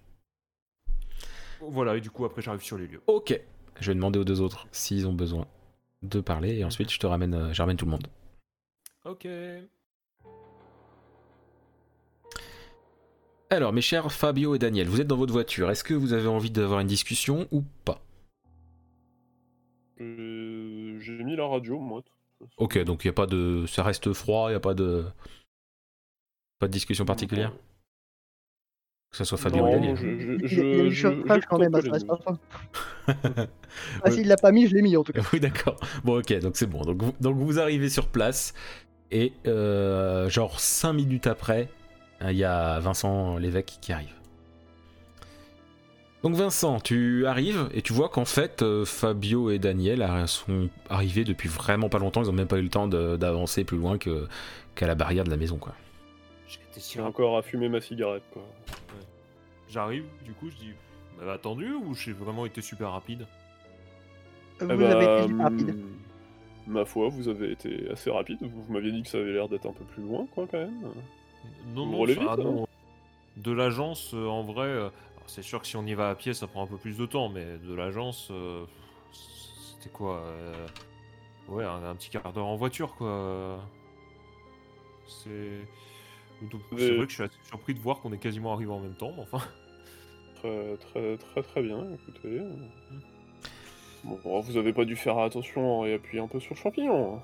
[1.60, 3.02] Voilà, et du coup, après, j'arrive sur les lieux.
[3.06, 3.38] Ok.
[3.80, 5.46] Je vais demander aux deux autres s'ils ont besoin
[6.02, 8.06] de parler et ensuite je te ramène, euh, je ramène tout le monde.
[9.04, 9.26] Ok.
[13.50, 15.70] Alors, mes chers Fabio et Daniel, vous êtes dans votre voiture.
[15.70, 18.00] Est-ce que vous avez envie d'avoir une discussion ou pas?
[20.00, 22.02] Euh, J'ai mis la radio, moi.
[22.56, 25.04] Ok, donc il y a pas de, ça reste froid, il y a pas de,
[26.58, 27.52] pas de discussion particulière?
[29.12, 29.96] Que ce soit Fabio Non, et Daniel.
[29.96, 31.70] je- je- Il y a- je- il y a eu je- chauffage je quand même,
[31.72, 32.16] tente ça les reste deux.
[32.16, 32.38] pas
[33.06, 33.46] fin.
[34.04, 35.20] Ah, s'il l'a pas mis, je l'ai mis en tout cas.
[35.34, 35.76] Oui, d'accord.
[36.04, 36.80] Bon, ok, donc c'est bon.
[36.82, 38.54] Donc vous, donc vous arrivez sur place
[39.10, 41.68] et euh, genre 5 minutes après,
[42.22, 44.14] il y a Vincent l'évêque qui arrive.
[46.22, 51.24] Donc Vincent, tu arrives et tu vois qu'en fait euh, Fabio et Daniel sont arrivés
[51.24, 52.22] depuis vraiment pas longtemps.
[52.22, 54.26] Ils ont même pas eu le temps de- d'avancer plus loin que
[54.76, 55.74] qu'à la barrière de la maison, quoi.
[56.72, 58.42] J'étais si J'ai encore à fumer ma cigarette, quoi.
[59.68, 63.26] J'arrive, du coup, je dis, vous m'avez attendu ou j'ai vraiment été super rapide?
[64.60, 65.70] Vous Eh avez bah, été super rapide.
[65.70, 65.98] hum,
[66.66, 68.38] Ma foi, vous avez été assez rapide.
[68.40, 70.58] Vous, vous m'aviez dit que ça avait l'air d'être un peu plus loin, quoi, quand
[70.58, 70.80] même.
[71.74, 72.66] Non, Vous non, vite, ah hein non.
[73.36, 74.88] De l'agence, euh, en vrai, euh,
[75.26, 77.06] c'est sûr que si on y va à pied, ça prend un peu plus de
[77.06, 78.64] temps, mais de l'agence, euh,
[79.12, 80.66] c'était quoi euh,
[81.48, 83.58] Ouais, un, un petit quart d'heure en voiture, quoi.
[85.08, 85.66] C'est.
[86.50, 88.80] C'est Mais- vrai que je suis assez surpris de voir qu'on est quasiment arrivé en
[88.80, 89.42] même temps, mais enfin.
[90.36, 92.40] Très, très, très, très bien, écoutez.
[94.04, 97.16] Bon, bon, vous avez pas dû faire attention et appuyer un peu sur le champignon.
[97.16, 97.20] hein.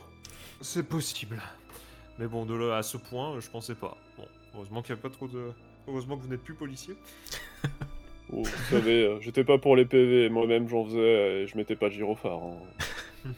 [0.61, 1.43] C'est possible.
[2.19, 3.97] Mais bon, de là à ce point, je pensais pas.
[4.16, 5.51] Bon, heureusement qu'il n'y a pas trop de.
[5.89, 6.95] Heureusement que vous n'êtes plus policier.
[8.31, 11.77] Oh, vous savez, euh, j'étais pas pour les PV, moi-même j'en faisais et je mettais
[11.77, 12.39] pas de gyrophare.
[12.43, 13.33] hein.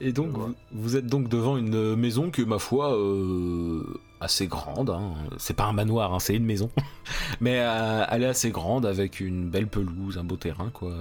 [0.00, 3.82] Et donc, vous, vous êtes donc devant une maison que, ma foi, euh,
[4.20, 4.90] assez grande.
[4.90, 5.14] hein.
[5.38, 6.70] C'est pas un manoir, hein, c'est une maison.
[7.40, 10.92] Mais euh, elle est assez grande avec une belle pelouse, un beau terrain, quoi.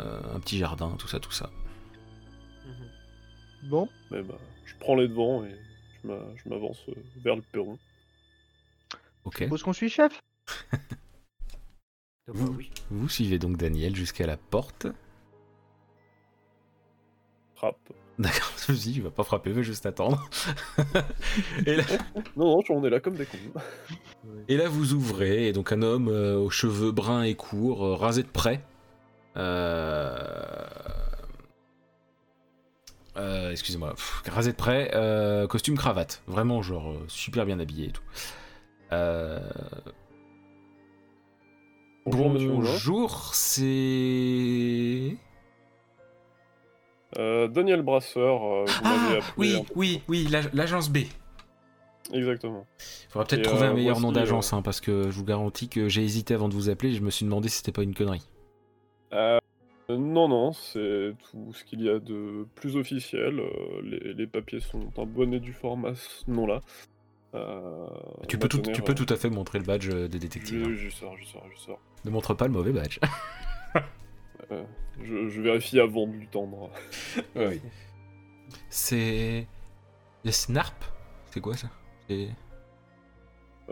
[0.00, 1.50] Euh, un petit jardin, tout ça, tout ça.
[3.64, 5.54] Bon, Mais bah, je prends les devants et
[6.02, 7.78] je m'a- je m'avance euh, vers le perron.
[9.24, 9.46] Ok.
[9.48, 10.22] bon, ce qu'on suit, chef?
[12.26, 12.70] Bah Vous, oui.
[12.90, 14.86] vous suivez donc Daniel jusqu'à la porte.
[17.56, 17.92] Frappe.
[18.20, 20.28] D'accord, je me suis dit, il va pas frapper, il va juste attendre.
[21.66, 21.84] et, là,
[22.36, 23.38] Non, non, on est là comme des cons.
[24.46, 27.94] et là, vous ouvrez, et donc un homme euh, aux cheveux bruns et courts, euh,
[27.94, 28.62] rasé de près.
[29.38, 30.66] Euh...
[33.50, 33.94] Excusez-moi,
[34.30, 38.02] rasé de près, euh, costume cravate, vraiment genre super bien habillé et tout.
[38.92, 39.40] Euh...
[42.06, 45.16] Bonjour, c'est.
[47.18, 49.22] Euh, Daniel Brasseur, euh, vous m'avez Ah, appelé.
[49.36, 50.98] oui, oui, oui, l'ag- l'agence B.
[52.12, 52.66] Exactement.
[53.08, 55.88] Faudra peut-être trouver un euh, meilleur nom d'agence, hein, parce que je vous garantis que
[55.88, 58.26] j'ai hésité avant de vous appeler, je me suis demandé si c'était pas une connerie.
[59.12, 59.38] Euh,
[59.88, 63.40] non, non, c'est tout ce qu'il y a de plus officiel.
[63.82, 66.60] les, les papiers sont en bonne et due forme à ce nom-là.
[67.34, 67.86] Euh,
[68.28, 70.64] tu, peux tout, tenir, tu peux tout à fait montrer le badge des détectives.
[70.64, 70.74] Je, hein.
[70.76, 71.78] je sors, je sors, je sors.
[72.04, 72.98] Ne montre pas le mauvais badge.
[74.50, 74.62] Euh,
[75.02, 76.70] je, je vérifie avant de lui tendre.
[77.36, 77.60] oui.
[78.68, 79.46] C'est.
[80.24, 80.74] Les Snarp?
[81.30, 81.68] C'est quoi ça?
[82.08, 82.28] C'est-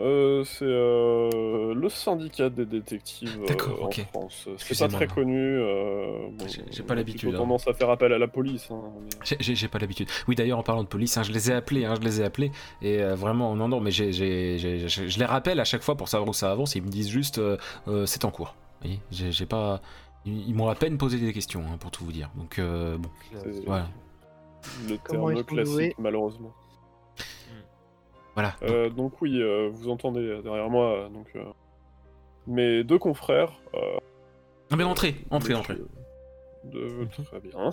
[0.01, 3.91] Euh, c'est euh, le syndicat des détectives euh, D'accord, en.
[3.91, 4.47] France.
[4.57, 5.57] C'est pas très connu.
[5.59, 7.39] bon, J'ai- j'ai pas l'habitude, plutôt hein.
[7.39, 8.69] tendance à faire appel à la police.
[8.71, 10.07] hein, mais- J'ai- J'ai j'ai pas l'habitude.
[10.29, 12.23] Oui, d'ailleurs, en parlant de police, hein, je les ai appelés, hein, je les ai
[12.23, 12.51] appelés,
[12.81, 15.95] et vraiment, non, non, mais j'ai- j'ai- j'ai- j'ai- je les rappelle à chaque fois
[15.97, 17.41] pour savoir où ça avance, et ils me disent juste,
[18.05, 18.55] c'est en cours.
[19.11, 19.81] J'ai j'ai pas.
[20.25, 22.29] Ils, ils m'ont à peine posé des questions, hein, pour tout vous dire.
[22.35, 23.09] Donc, euh, bon,
[23.65, 23.87] voilà.
[24.87, 26.53] le Comment terme classique, malheureusement.
[28.35, 28.55] Voilà.
[28.61, 31.43] donc- Euh, donc oui, euh, vous entendez derrière moi euh, donc euh,
[32.47, 33.51] mes deux confrères.
[33.73, 33.97] euh,
[34.71, 35.75] Ah, mais entrez, entrez, entrez.
[36.63, 37.07] De...
[37.25, 37.71] Très bien.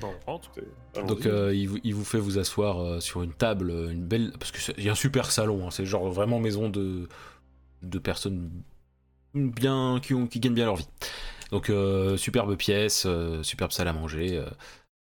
[0.00, 0.50] Bon, rentre.
[1.06, 4.32] Donc euh, il, vous, il vous fait vous asseoir euh, sur une table, une belle...
[4.38, 7.08] Parce qu'il y a un super salon, hein, c'est genre vraiment maison de,
[7.82, 8.50] de personnes
[9.34, 10.88] bien qui, ont, qui gagnent bien leur vie.
[11.50, 14.44] Donc euh, superbe pièce, euh, superbe salle à manger,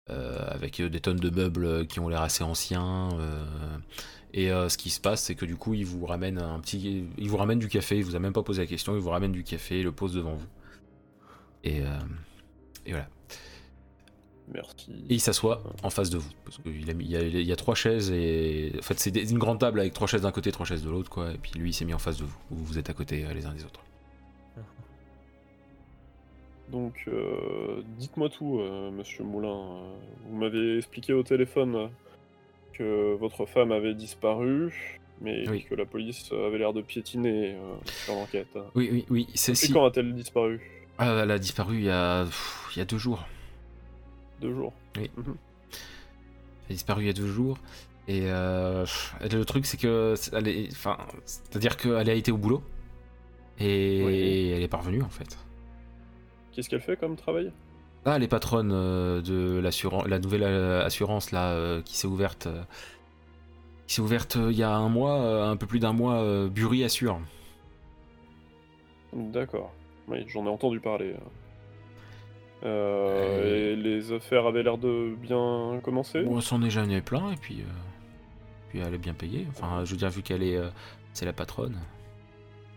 [0.08, 3.08] euh, avec des tonnes de meubles qui ont l'air assez anciens.
[4.32, 7.06] et euh, ce qui se passe, c'est que du coup, il vous ramène un petit,
[7.18, 7.96] il vous ramène du café.
[7.98, 9.92] Il vous a même pas posé la question, il vous ramène du café, il le
[9.92, 10.46] pose devant vous.
[11.64, 11.98] Et, euh,
[12.86, 13.08] et voilà.
[14.52, 14.92] Merci.
[15.08, 16.30] Et il s'assoit en face de vous.
[16.44, 18.72] Parce qu'il a mis, il y a, il y a trois chaises et.
[18.78, 21.10] En fait, c'est une grande table avec trois chaises d'un côté, trois chaises de l'autre,
[21.10, 21.32] quoi.
[21.32, 22.38] Et puis lui, il s'est mis en face de vous.
[22.50, 23.85] Vous, vous êtes à côté les uns des autres.
[26.70, 29.48] Donc, euh, dites-moi tout, euh, monsieur Moulin.
[29.56, 29.96] Euh,
[30.28, 31.90] Vous m'avez expliqué au téléphone
[32.72, 35.64] que votre femme avait disparu, mais Oui.
[35.64, 38.48] que la police avait l'air de piétiner euh, sur l'enquête.
[38.74, 39.28] Oui, oui, oui.
[39.34, 39.72] C'est si.
[39.72, 40.60] quand a-t-elle disparu?
[40.98, 42.24] Ah, elle a disparu il y a.
[42.24, 43.24] pff, il y a deux jours.
[44.40, 44.72] Deux jours.
[44.96, 45.08] Elle
[46.68, 47.58] a disparu il y a deux jours.
[48.08, 48.84] Et euh,
[49.30, 50.14] le truc, c'est que.
[50.32, 52.62] elle est- Enfin, c'est-à-dire qu'elle a été au boulot.
[53.58, 54.50] Et Oui.
[54.54, 55.38] elle est parvenue, en fait.
[56.56, 57.52] Qu'est-ce qu'elle fait comme travail?
[58.06, 62.48] Ah, les patronnes euh, de l'assurance, la nouvelle euh, assurance là euh, qui s'est ouverte,
[63.86, 67.20] qui s'est ouverte il y a un mois, un peu plus d'un mois, Bury assure.
[69.12, 69.72] D'accord.
[70.08, 71.12] Oui, j'en ai entendu parler.
[71.12, 71.18] Euh,
[72.64, 76.24] Euh, Et les affaires avaient l'air de bien commencer?
[76.26, 77.64] On s'en est jamais plein et puis, euh,
[78.70, 79.46] puis elle est bien payée.
[79.50, 80.70] Enfin, je veux dire vu qu'elle est, euh,
[81.12, 81.76] c'est la patronne,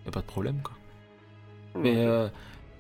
[0.06, 0.74] y a pas de problème quoi.
[1.76, 2.28] Mais, euh,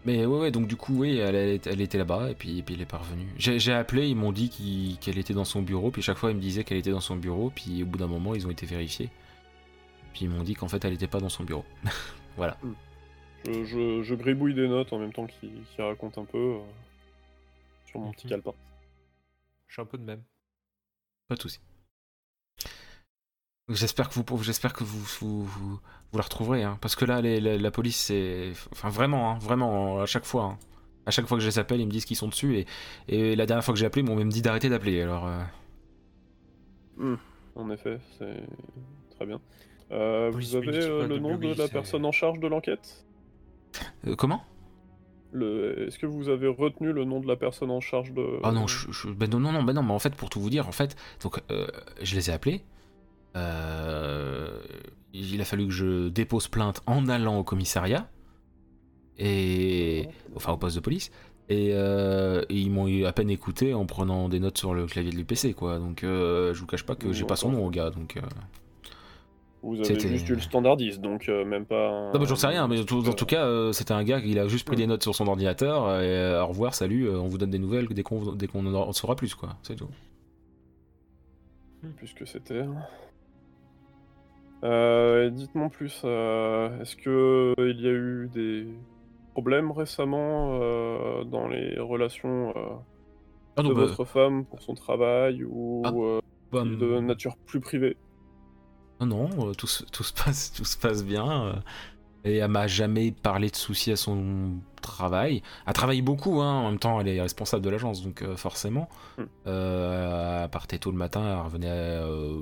[0.05, 2.63] mais ouais, ouais, donc du coup, oui, elle, elle, elle était là-bas et puis, et
[2.63, 3.27] puis elle est pas revenue.
[3.37, 6.35] J'ai j'ai appelé, ils m'ont dit qu'elle était dans son bureau, puis chaque fois ils
[6.37, 8.65] me disaient qu'elle était dans son bureau, puis au bout d'un moment ils ont été
[8.65, 9.09] vérifiés.
[10.13, 11.65] Puis ils m'ont dit qu'en fait elle était pas dans son bureau.
[12.37, 12.57] voilà.
[13.45, 16.59] Je, je- je gribouille des notes en même temps qu'il qu'il raconte un peu euh,
[17.85, 18.31] sur mon petit Mhm.
[18.31, 18.53] calepin.
[19.67, 20.23] Je suis un peu de même.
[21.27, 21.59] Pas de soucis.
[23.69, 25.79] J'espère que vous, j'espère que vous, vous, vous,
[26.11, 29.37] vous la retrouverez, hein, parce que là, les- la, la police, c'est, enfin vraiment, hein,
[29.39, 30.57] vraiment, à chaque fois, hein.
[31.05, 32.65] à chaque fois que je les appelle, ils me disent qu'ils sont dessus, et,
[33.07, 35.01] et la dernière fois que j'ai appelé, ils m'ont même dit d'arrêter d'appeler.
[35.01, 35.27] Alors,
[36.99, 37.15] euh,
[37.55, 38.43] En effet, c'est
[39.15, 39.39] très bien.
[39.91, 43.05] Euh, vous avez euh, le nom de la personne en charge de l'enquête?
[44.07, 44.43] Euh, comment?
[45.31, 45.87] Le...
[45.87, 48.39] Est-ce que vous avez retenu le nom de la personne en charge de...
[48.43, 50.39] Ah non, je, je- ben non, non, non, ben non, mais en fait, pour tout
[50.39, 51.67] vous dire, en fait, donc, euh,
[52.01, 52.63] je les ai appelés.
[53.39, 54.59] Euh,
[55.13, 58.09] il a fallu que je dépose plainte en allant au commissariat
[59.17, 61.11] et enfin au poste de police.
[61.51, 64.85] Et, euh, et ils m'ont eu à peine écouté en prenant des notes sur le
[64.85, 65.79] clavier de l'UPC, quoi.
[65.79, 67.89] Donc, euh, je vous cache pas que j'ai pas son nom, au gars.
[67.89, 68.19] Donc.
[69.63, 71.89] Vous avez c'était- juste eu le standardiste, donc euh, même pas...
[71.89, 72.67] un- non, mais j'en sais rien.
[72.67, 75.01] Mais tout- en tout cas, euh, c'était un gars qui a juste pris des notes
[75.01, 75.87] sur son ordinateur.
[76.01, 77.09] Et euh, au revoir, salut.
[77.09, 79.57] on vous donne des nouvelles dès qu'on en saura plus, quoi.
[79.63, 79.89] C'est tout.
[81.97, 82.63] Puisque c'était...
[84.63, 88.67] Euh, Dites-moi plus, euh, est-ce que il y a eu des
[89.31, 92.75] problèmes récemment euh, dans les relations euh,
[93.55, 96.19] Ah, de bah, votre femme pour son travail ou Ah, euh,
[96.51, 97.95] bah, de nature plus privée?
[98.99, 101.63] Non, non, euh, tout, se, tout, se passe, tout se passe bien.
[102.25, 104.51] Et elle m'a jamais parlé de soucis à son
[104.81, 105.41] travail.
[105.65, 108.89] Elle travaille beaucoup, hein, en même temps, elle est responsable de l'agence, donc euh, forcément.
[109.17, 109.23] Hmm.
[109.47, 112.41] Euh, elle partait tôt le matin, elle revenait euh,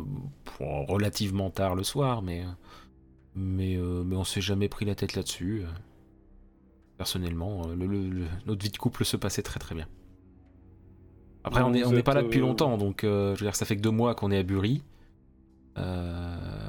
[0.60, 2.44] relativement tard le soir, mais,
[3.36, 5.64] mais, mais on s'est jamais pris la tête là-dessus.
[6.98, 9.88] Personnellement, le- le- le- notre vie de couple se passait très très bien.
[11.44, 13.78] Après, on n'est on n'est pas là depuis longtemps, donc je veux dire, ça fait
[13.78, 14.84] que deux mois qu'on est à Bury.
[15.78, 16.67] Euh...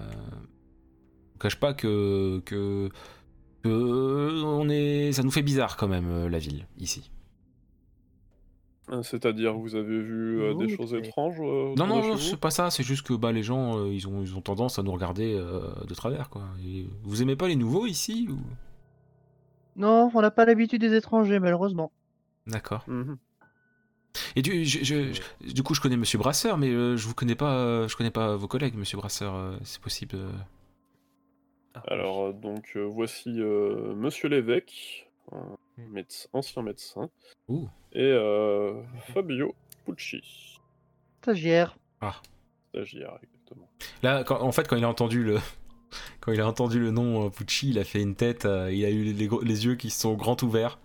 [1.41, 2.89] Cache pas que, que,
[3.63, 7.11] que on est, ça nous fait bizarre quand même euh, la ville ici.
[8.91, 12.51] Euh, C'est-à-dire, vous avez vu euh, des choses étranges euh, Non, non, non, c'est pas
[12.51, 12.71] ça.
[12.71, 15.35] C'est juste que bah les gens, euh, ils ont, ils ont tendance à nous regarder
[15.35, 16.43] euh, de travers quoi.
[16.65, 18.39] Et vous aimez pas les nouveaux ici ou?
[19.77, 21.93] Non, on n'a pas l'habitude des étrangers, malheureusement.
[22.47, 22.83] D'accord.
[22.89, 23.19] Mhm.
[24.35, 27.15] Et du, je- je- je- du coup, je connais Monsieur Brasseur, mais euh, je vous
[27.15, 29.35] connais pas, euh, je connais pas vos collègues, Monsieur Brasseur.
[29.35, 30.17] euh, c'est possible.
[31.87, 35.55] Ah, Alors, euh, donc, euh, voici euh, Monsieur l'évêque, Hmm.
[35.93, 37.11] médecin- ancien médecin,
[37.49, 37.69] Ouh.
[37.93, 39.55] et euh, Fabio
[39.85, 40.23] Pucci,
[41.23, 41.77] Stagiaire.
[42.71, 43.69] stagiaire, exactement.
[44.03, 45.39] Là, quand- en fait, quand il a entendu le,
[46.21, 48.85] quand il a entendu le nom euh, Pucci, il a fait une tête, euh, il
[48.85, 50.79] a eu les, yeux qui se sont grands ouverts,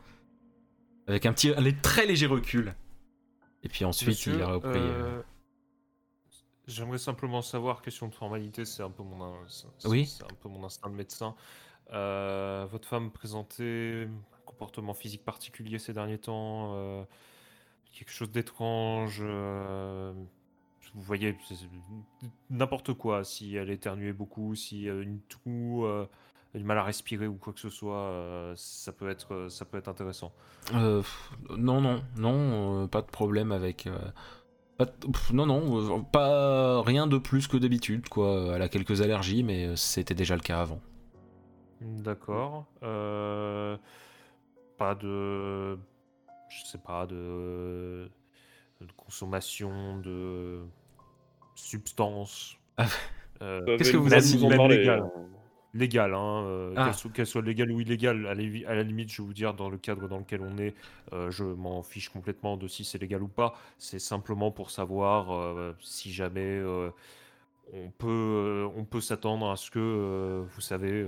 [1.07, 2.73] avec un petit, un très léger recul.
[3.63, 4.69] Et puis ensuite, Monsieur, il a repris.
[4.79, 5.21] euh, euh,
[6.67, 9.33] J'aimerais simplement savoir, question de formalité, c'est un peu mon,
[9.85, 10.05] Oui.
[10.05, 11.35] c'est un peu mon instinct de médecin.
[11.91, 17.03] Euh, votre femme présentait un comportement physique particulier ces derniers temps, euh,
[17.91, 19.19] quelque chose d'étrange.
[19.21, 20.13] euh,
[20.95, 21.35] vous voyez,
[22.49, 23.23] n'importe quoi.
[23.23, 25.85] Si elle éternuait beaucoup, si une toux,
[26.53, 29.87] du mal à respirer ou quoi que ce soit, ça peut être, ça peut être
[29.87, 30.31] intéressant.
[30.71, 31.01] Non,
[31.81, 33.89] non, non, pas de problème avec.
[34.85, 38.53] Pff, non, non, euh, pas rien de plus que d'habitude, quoi.
[38.55, 40.79] Elle a quelques allergies, mais euh, c'était déjà le cas avant.
[41.81, 42.65] D'accord.
[42.83, 43.77] Euh,
[44.77, 45.77] pas de,
[46.49, 48.09] je sais pas, de,
[48.81, 50.61] de consommation de
[51.55, 52.57] substances.
[52.77, 52.85] Ah.
[53.41, 54.37] Euh, Vous Qu'est-ce que vous avez dit
[55.73, 56.13] nous en Même parler, légal.
[56.13, 56.43] hein.
[56.45, 56.91] euh, Ah.
[57.13, 59.53] qu'elles soient légales ou illégales, à la, li- à la limite, je vais vous dire,
[59.53, 60.75] dans le cadre dans lequel on est,
[61.13, 63.55] euh, je m'en fiche complètement de si c'est légal ou pas.
[63.77, 66.61] C'est simplement pour savoir euh, si jamais
[67.73, 71.05] on peut, on peut s'attendre à ce que, vous savez,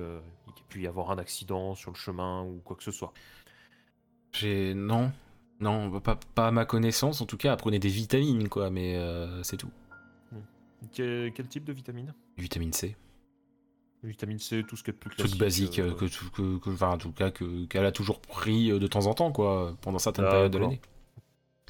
[0.47, 3.13] il puisse y avoir un accident sur le chemin ou quoi que ce soit.
[4.32, 4.74] J'ai.
[4.74, 5.11] Non,
[5.59, 8.97] non, pas, pas à ma connaissance, en tout cas, prenez des vitamines, quoi, mais
[9.43, 9.70] c'est tout.
[10.91, 12.13] Quel, quel type de vitamine?
[12.38, 12.95] Vitamine C.
[14.06, 15.32] Vitamine C, tout ce qui est plus classique.
[15.32, 18.20] Truc basique, euh, que, tout- que, que- enfin, en tout cas, que- qu'elle a toujours
[18.22, 20.70] pris euh, de temps en temps, quoi, pendant certaines périodes de D'accord.
[20.70, 20.82] l'année.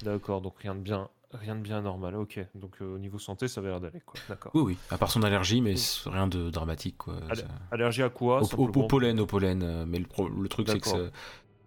[0.04, 2.16] D'accord, donc rien de bien, rien de bien normal.
[2.16, 4.20] Ok, donc euh, au niveau santé, ça va l'air d'aller, quoi.
[4.28, 4.52] D'accord.
[4.56, 5.76] Oui, oui, à part son allergie, mais
[6.06, 7.16] rien de dramatique, quoi.
[7.34, 9.64] Ça- Allergie à quoi Au, au- simplement au pollen, au pollen.
[9.64, 10.98] euh, Mais le, pro- le truc, c'est que ça-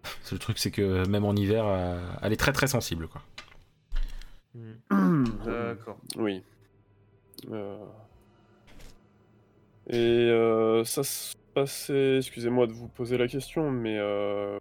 [0.31, 1.65] le truc, c'est que même en hiver,
[2.21, 3.21] elle est très très sensible, quoi.
[4.53, 5.23] Hmm.
[5.45, 5.97] D'accord.
[6.17, 6.43] Oui.
[7.51, 7.77] Euh,
[9.89, 9.95] Et
[10.29, 14.57] euh, ça se passait, excusez-moi de vous poser la question, mais euh,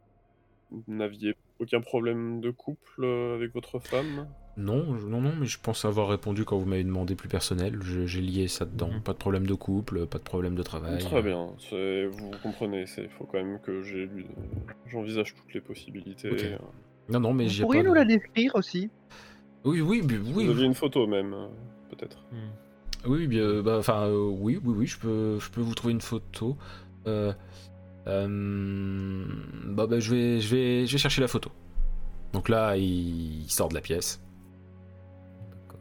[0.70, 4.28] vous n'aviez aucun problème de couple euh, avec votre femme?
[4.56, 7.78] Non, je- non, non, mais je pense avoir répondu quand vous m'avez demandé plus personnel.
[7.82, 8.90] Je- J'ai lié ça dedans.
[8.90, 9.02] Mhm.
[9.02, 10.98] Pas de problème de couple, pas de problème de travail.
[10.98, 11.54] Très bien,
[12.10, 14.26] vous comprenez, il faut quand même que j'ai lu-
[14.86, 16.56] j'envisage toutes les possibilités.
[17.10, 17.88] Non, non, mais Vous j'ai pourriez pas.
[17.88, 18.90] nous la décrire aussi?
[19.64, 21.34] Oui, oui, oui, Vous aviez une photo même,
[21.90, 22.18] peut-être.
[22.32, 22.50] Hmm.
[23.08, 26.00] Oui, bien, bah, enfin, euh, oui, oui, oui, je peux, je peux vous trouver une
[26.00, 26.56] photo.
[27.06, 27.32] Euh,
[28.06, 29.26] euh,
[29.66, 31.50] bah, bah, je vais, je vais, je vais chercher la photo.
[32.32, 34.20] Donc là, il, il sort de la pièce.
[35.50, 35.80] D'accord.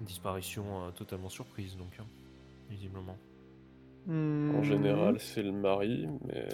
[0.00, 2.06] Disparition euh, totalement surprise, donc, hein,
[2.68, 3.16] visiblement.
[4.54, 4.62] En Hmm.
[4.62, 6.48] général, c'est le mari, mais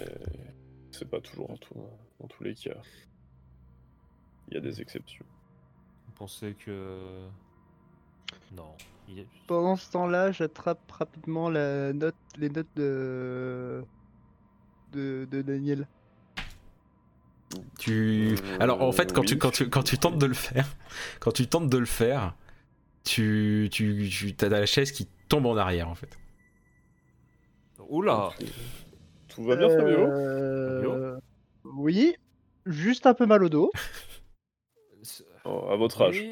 [0.91, 1.75] c'est pas toujours en tout-
[2.19, 2.81] dans tous les cas.
[4.47, 5.25] Il y a des exceptions.
[6.65, 7.25] Que.
[8.55, 8.75] Non.
[9.09, 13.83] il est- Pendant ce temps-là, j'attrape rapidement la note, les notes de,
[14.93, 15.87] de, de Daniel.
[17.77, 18.35] Tu.
[18.41, 20.67] Euh, Alors en fait, quand tu quand tu quand tu tentes de le faire,
[21.19, 22.35] quand tu tentes de le faire,
[23.03, 26.17] tu tu, tu as la chaise qui tombe en arrière en fait.
[27.89, 28.29] Oula
[29.27, 29.99] Tout va bien, Fabio?
[29.99, 31.19] Euh,
[31.65, 32.15] Oui,
[32.65, 33.71] juste un peu mal au dos.
[35.45, 36.23] Oh, À votre âge.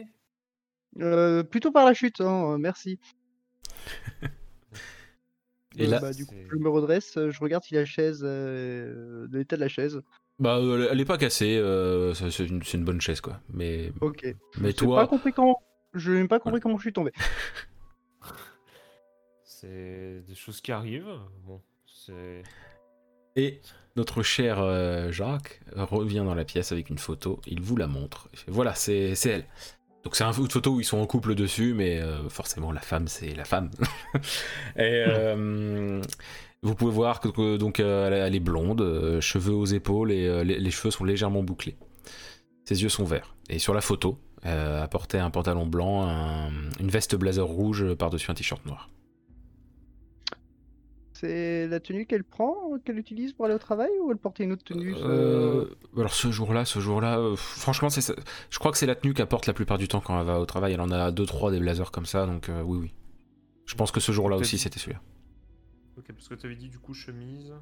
[1.00, 3.00] Euh, plutôt par la chute, hein, euh, merci.
[5.78, 9.28] Et Euh, là, bah, du coup, je me redresse, je regarde si la chaise, euh,
[9.28, 10.02] de l'état de la chaise.
[10.40, 10.60] bah
[10.92, 13.40] elle est pas cassée, euh, c'est une, bonne chaise quoi.
[13.50, 14.36] Mais Ok.
[14.60, 15.62] mais toi, pas compris comment.
[15.94, 17.12] Je n'ai pas compris comment je suis tombé.
[19.44, 21.20] C'est des choses qui arrivent.
[21.46, 22.42] Bon, c'est.
[23.36, 23.62] et
[23.96, 27.40] notre cher euh, Jacques revient dans la pièce avec une photo.
[27.48, 28.30] Il vous la montre.
[28.48, 29.46] Voilà, c'est elle.
[30.04, 32.82] Donc c'est un- une photo où ils sont en couple dessus, mais euh, forcément la
[32.82, 33.70] femme c'est la femme.
[34.76, 36.02] et euh,
[36.64, 40.60] vous pouvez voir que, que- donc euh, elle, est blonde, cheveux aux épaules et les,
[40.60, 41.76] les cheveux sont légèrement bouclés.
[42.66, 43.36] Ses yeux sont verts.
[43.50, 48.32] Et sur la photo, elle portait un pantalon blanc, un- une veste blazer rouge par-dessus
[48.32, 48.90] un t-shirt noir.
[51.22, 54.54] C'est la tenue qu'elle prend, qu'elle utilise pour aller au travail ou elle portait une
[54.54, 55.66] autre tenue Euh,
[55.96, 58.16] alors ce jour-là, ce jour-là, euh, franchement, c'est ça-
[58.50, 60.40] je crois que c'est la tenue qu'elle porte la plupart du temps quand elle va
[60.40, 60.74] au travail.
[60.74, 62.94] Elle en a deux trois des blazers comme ça, donc euh, oui, oui.
[63.66, 65.00] Je pense que ce jour-là aussi c'était celui-là.
[65.98, 67.54] Ok, parce que tu avais dit du coup chemise.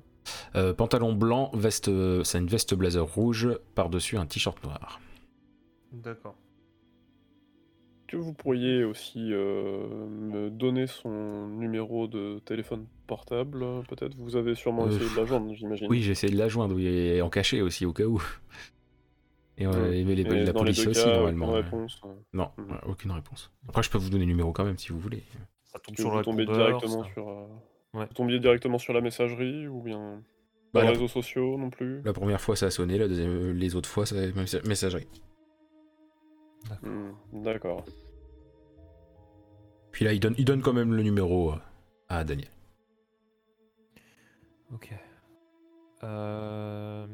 [0.55, 1.89] Euh, pantalon blanc, veste,
[2.23, 5.01] c'est une veste blazer rouge par-dessus un t-shirt noir.
[5.91, 6.35] D'accord.
[8.09, 14.15] Que vous pourriez aussi euh, me donner son numéro de téléphone portable, peut-être?
[14.17, 15.85] Vous avez sûrement Euh, essayé de la joindre, j'imagine.
[15.91, 18.19] Oui, j'ai essayé de la joindre, oui, et en caché aussi au cas où.
[19.59, 19.99] Et, euh, Ouais.
[19.99, 21.45] et les- Mais la police aussi cas, normalement.
[21.49, 21.63] aucune ouais.
[21.63, 22.01] réponse.
[22.33, 23.51] Non, ouais, aucune réponse.
[23.67, 25.21] Après, je peux vous donner le numéro quand même si vous voulez.
[25.65, 27.09] Ça tombe sur vous tombez directement ça.
[27.13, 27.45] sur, euh,
[27.93, 28.05] Ouais.
[28.07, 30.23] vous tombiez directement sur la messagerie ou bien
[30.73, 32.01] Bah, les la, réseaux sociaux non plus?
[32.03, 34.33] La première fois ça a sonné, la deuxième, les autres fois c'est
[34.65, 35.05] messagerie.
[36.81, 37.11] Hmm,
[37.43, 37.83] D'accord.
[39.91, 41.57] Puis là, il donne, il donne quand même le numéro euh,
[42.09, 42.49] à Daniel.
[44.73, 44.93] Ok.
[46.03, 47.07] Euh,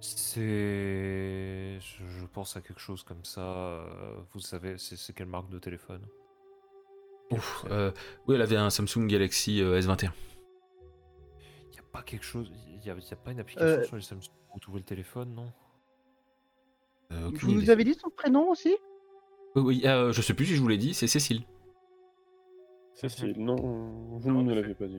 [0.00, 1.78] C'est.
[1.80, 3.40] Je, je pense à quelque chose comme ça.
[3.40, 6.02] euh, Vous savez, c'est quelle marque de téléphone?
[7.30, 7.92] Ouf, euh,
[8.26, 10.10] oui, elle avait un Samsung Galaxy euh, S21.
[11.68, 12.50] Il n'y a pas quelque chose.
[12.68, 13.84] Il y a, pas une application Euh.
[13.84, 15.52] sur les Samsung pour trouver le téléphone, non?
[17.20, 17.54] Vous idée.
[17.54, 18.74] nous avez dit son prénom aussi?
[19.54, 21.42] Oui, oui, euh, je sais plus si je vous l'ai dit, c'est Cécile.
[22.94, 24.98] Cécile, non, vous ne l'avez pas dit.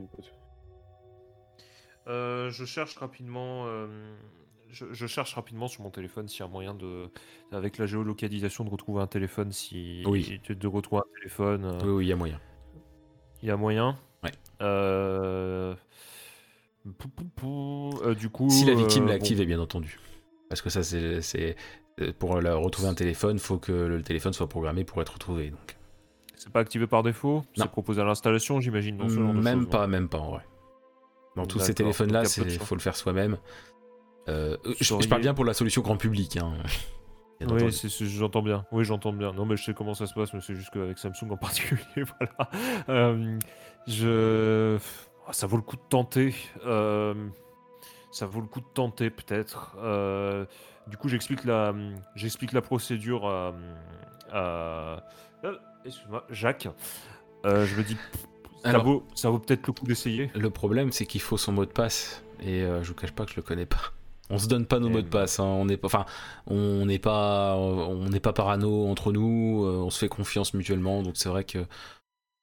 [2.08, 3.66] Euh, je cherche rapidement.
[3.68, 3.88] euh,
[4.70, 7.08] je, je cherche rapidement sur mon téléphone s'il y a moyen de,
[7.52, 9.52] avec la géolocalisation, de retrouver un téléphone.
[9.52, 10.42] Si Oui.
[10.50, 12.40] de, de retrouver un téléphone, euh, Oui, oui, il y a moyen.
[13.42, 13.98] il y a moyen?
[14.24, 14.32] Ouais.
[14.62, 15.76] Euh,
[16.98, 18.50] pou, pou, pou, euh, du coup.
[18.50, 20.00] Si la victime euh, l'a bon, activé, bien entendu.
[20.50, 21.56] Parce que ça, c'est.
[22.02, 25.50] Euh, Pour la- retrouver un téléphone, faut que le téléphone soit programmé pour être retrouvé.
[25.52, 25.78] Donc.
[26.36, 27.44] c'est pas activé par défaut?
[27.56, 28.98] C'est proposé à l'installation, j'imagine.
[28.98, 30.46] dans ce genre de Même pas, même pas en vrai.
[31.36, 33.38] Dans tous ces téléphones-là, il il faut le faire soi-même.
[34.30, 36.38] Euh, je- je, parle bien pour la solution grand public.
[36.38, 36.54] Hein.
[37.42, 37.70] Oui,
[38.00, 38.66] j'entends bien.
[38.72, 39.34] Oui, j'entends bien.
[39.34, 41.84] Non, mais je sais comment ça se passe, mais c'est juste qu'avec Samsung en particulier,
[42.20, 42.50] voilà.
[42.88, 43.38] Euh,
[43.86, 44.78] je...
[45.28, 46.34] oh, Ça vaut le coup de tenter.
[46.66, 47.14] euh,
[48.12, 49.76] Ça vaut le coup de tenter, peut-être.
[50.86, 51.74] Euh, Du coup, j'explique la,
[52.16, 53.54] j'explique la procédure à...
[54.32, 55.04] à-
[55.44, 56.68] euh, Excuse-moi, Jacques.
[57.46, 57.98] Euh, je me dis,
[58.64, 60.32] ça Alors- vaut, ça vaut peut-être le coup d'essayer.
[60.34, 62.24] Le problème, c'est qu'il faut son mot de passe.
[62.42, 63.82] Et euh, je vous cache pas que je le connais pas.
[64.30, 65.40] On se donne pas nos Eh mots de passe.
[65.42, 65.44] hein.
[65.44, 66.06] On n'est pas, enfin,
[66.48, 69.66] on n'est pas, on n'est pas parano entre nous.
[69.66, 71.04] euh, on se fait confiance mutuellement.
[71.04, 71.66] Donc c'est vrai que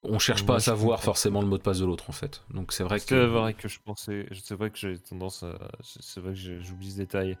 [0.03, 2.43] on cherche pas à savoir forcément le mot de passe de l'autre en fait.
[2.53, 3.05] Donc c'est vrai que.
[3.05, 6.91] C'est vrai que je pensais, c'est vrai que j'ai tendance à, c'est vrai que j'oublie
[6.91, 7.37] ce détail.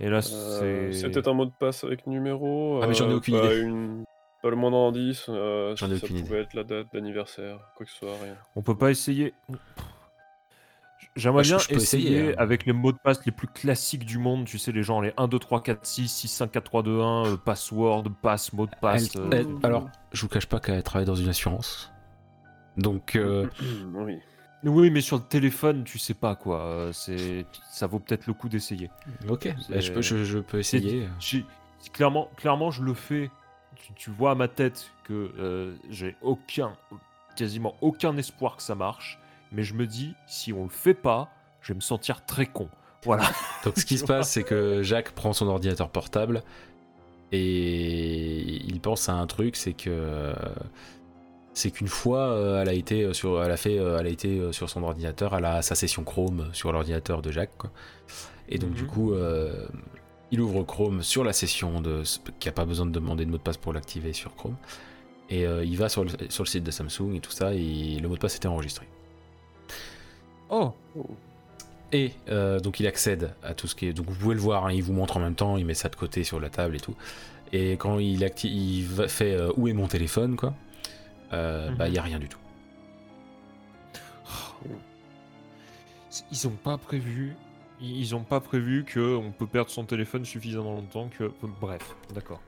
[0.00, 0.98] Et là, Euh, c'est.
[1.12, 2.80] C'était un mot de passe avec numéro.
[2.82, 3.60] Ah, mais j'en ai euh, aucune pas idée.
[3.60, 4.04] Une...
[4.42, 5.26] Pas le moindre indice.
[5.28, 6.26] euh, J'en si ai ça aucune idée.
[6.26, 8.34] pouvait être la date d'anniversaire, quoi que ce soit, rien.
[8.56, 9.34] On peut pas essayer.
[11.16, 12.34] J'aimerais Bah, je- bien je peux essayer, essayer, hein.
[12.38, 14.46] avec les mots de passe les plus classiques du monde.
[14.46, 17.00] Tu sais, les gens, les 1, 2, 3, 4, 6, 6, 5, 4, 3, 2,
[17.00, 19.14] 1, euh, password, passe, mot de passe.
[19.16, 21.92] Elle- euh, elle- alors, je vous cache pas qu'elle travaille dans une assurance.
[22.76, 23.46] Donc, euh,
[23.94, 24.18] oui.
[24.64, 26.60] Oui, mais sur le téléphone, tu sais pas quoi.
[26.60, 28.90] euh, C'est, ça vaut peut-être le coup d'essayer.
[29.28, 31.08] ok, bah, je, peux, je, je peux essayer.
[31.92, 33.30] Clairement, clairement, je le fais.
[33.76, 36.72] Tu, tu vois à ma tête que euh, j'ai aucun,
[37.36, 39.18] quasiment aucun espoir que ça marche.
[39.52, 41.30] Mais je me dis, si on le fait pas,
[41.62, 42.68] je vais me sentir très con.
[43.04, 43.24] Voilà.
[43.64, 46.42] Donc ce qui se passe, c'est que Jacques prend son ordinateur portable
[47.32, 50.34] et il pense à un truc, c'est que
[51.52, 54.38] c'est qu'une fois, euh, elle a été sur, elle a fait, euh, elle a été
[54.38, 57.70] euh, sur son ordinateur, elle a sa session Chrome sur l'ordinateur de Jacques, quoi.
[58.48, 58.88] Et donc du Mhm.
[58.88, 59.66] coup, euh,
[60.30, 62.02] il ouvre Chrome sur la session de,
[62.38, 64.56] qui a pas besoin de demander de mot de passe pour l'activer sur Chrome,
[65.28, 67.98] et euh, il va sur le, sur le site de Samsung et tout ça, et
[68.00, 68.86] le mot de passe était enregistré.
[70.50, 70.72] Oh,
[71.92, 73.92] Et euh, donc il accède à tout ce qui est.
[73.92, 75.88] Donc vous pouvez le voir, hein, il vous montre en même temps, il met ça
[75.88, 76.94] de côté sur la table et tout.
[77.52, 80.54] Et quand il, acti- il fait euh, où est mon téléphone, quoi,
[81.32, 82.38] euh, bah il y a rien du tout.
[86.30, 87.34] ils ont pas prévu.
[87.80, 91.30] Ils ont pas prévu que on peut perdre son téléphone suffisamment longtemps que.
[91.60, 92.42] Bref, d'accord.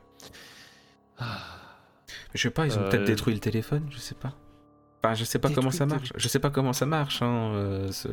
[1.18, 1.38] Ah.
[2.34, 4.34] Je sais pas, ils ont Euh, peut-être détruit le téléphone, je sais pas.
[5.02, 6.12] Enfin, je sais pas comment ça marche.
[6.16, 8.08] Je sais pas comment ça marche, hein, euh, ce-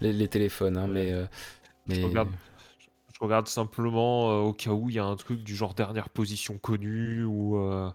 [0.00, 1.12] les, les téléphones, hein, mais.
[1.12, 1.26] euh,
[1.86, 1.96] mais...
[1.96, 2.30] Je regarde,
[3.12, 6.08] je regarde simplement euh, au cas où il y a un truc du genre dernière
[6.08, 7.58] position connue ou.
[7.58, 7.90] euh,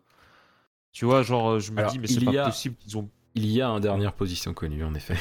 [0.95, 3.09] Tu vois, genre, euh, je me Alors, dis, mais c'est pas a- possible qu'ils ont.
[3.35, 5.17] Il y a un dernière position connue, en effet.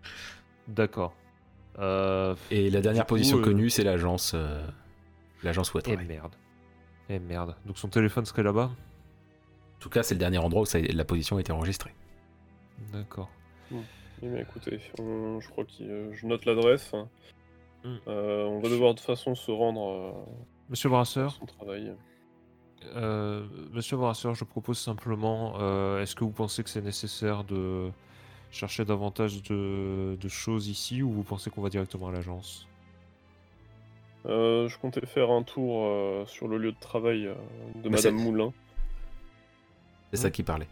[0.68, 1.14] D'accord.
[1.78, 2.34] Euh...
[2.50, 4.32] Et la dernière coup, position euh, connue, c'est l'agence.
[4.34, 4.66] euh,
[5.42, 6.34] l'agence elle Eh merde.
[7.10, 7.54] Eh merde.
[7.66, 8.70] Donc son téléphone serait là-bas?
[8.70, 11.94] En tout cas, c'est le dernier endroit où ça- la position a été enregistrée.
[12.90, 13.28] D'accord.
[13.70, 16.90] Eh bien, écoutez, on- je crois que je note l'adresse.
[17.84, 17.96] Hmm.
[18.08, 20.12] Euh, on va devoir de toute façon se rendre euh,
[20.70, 21.92] Monsieur à Brasseur, son travail.
[22.96, 27.90] Euh, Monsieur Brasseur, je propose simplement, euh, est-ce que vous pensez que c'est nécessaire de
[28.50, 32.66] chercher davantage de, de choses ici ou vous pensez qu'on va directement à l'agence?
[34.26, 37.34] Euh, je comptais faire un tour euh, sur le lieu de travail euh,
[37.76, 38.52] de Mais Madame Moulin.
[40.12, 40.68] C'est ça qui parlait.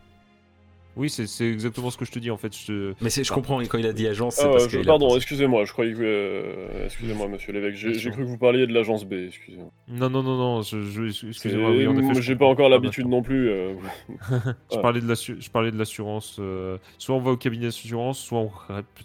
[0.97, 2.53] Oui, c'est exactement ce que je te dis en fait.
[2.57, 2.95] Je...
[3.01, 5.65] Mais je comprends quand il a dit agence, Ah, parce je- qu'il a pardon, excusez-moi,
[5.65, 6.01] je croyais que.
[6.03, 9.71] euh, excusez-moi, monsieur l'évêque, j'ai cru que vous parliez de l'agence B, excusez-moi.
[9.89, 13.07] Non, non, non, non, je, je- C'est- excusez-moi, oui, en J'ai pas encore Ah, l'habitude
[13.07, 13.49] non plus.
[13.49, 13.75] euh,
[14.73, 16.37] je, parlais de l'assu- je parlais de l'assurance.
[16.41, 18.51] euh, soit on va au cabinet d'assurance, soit on...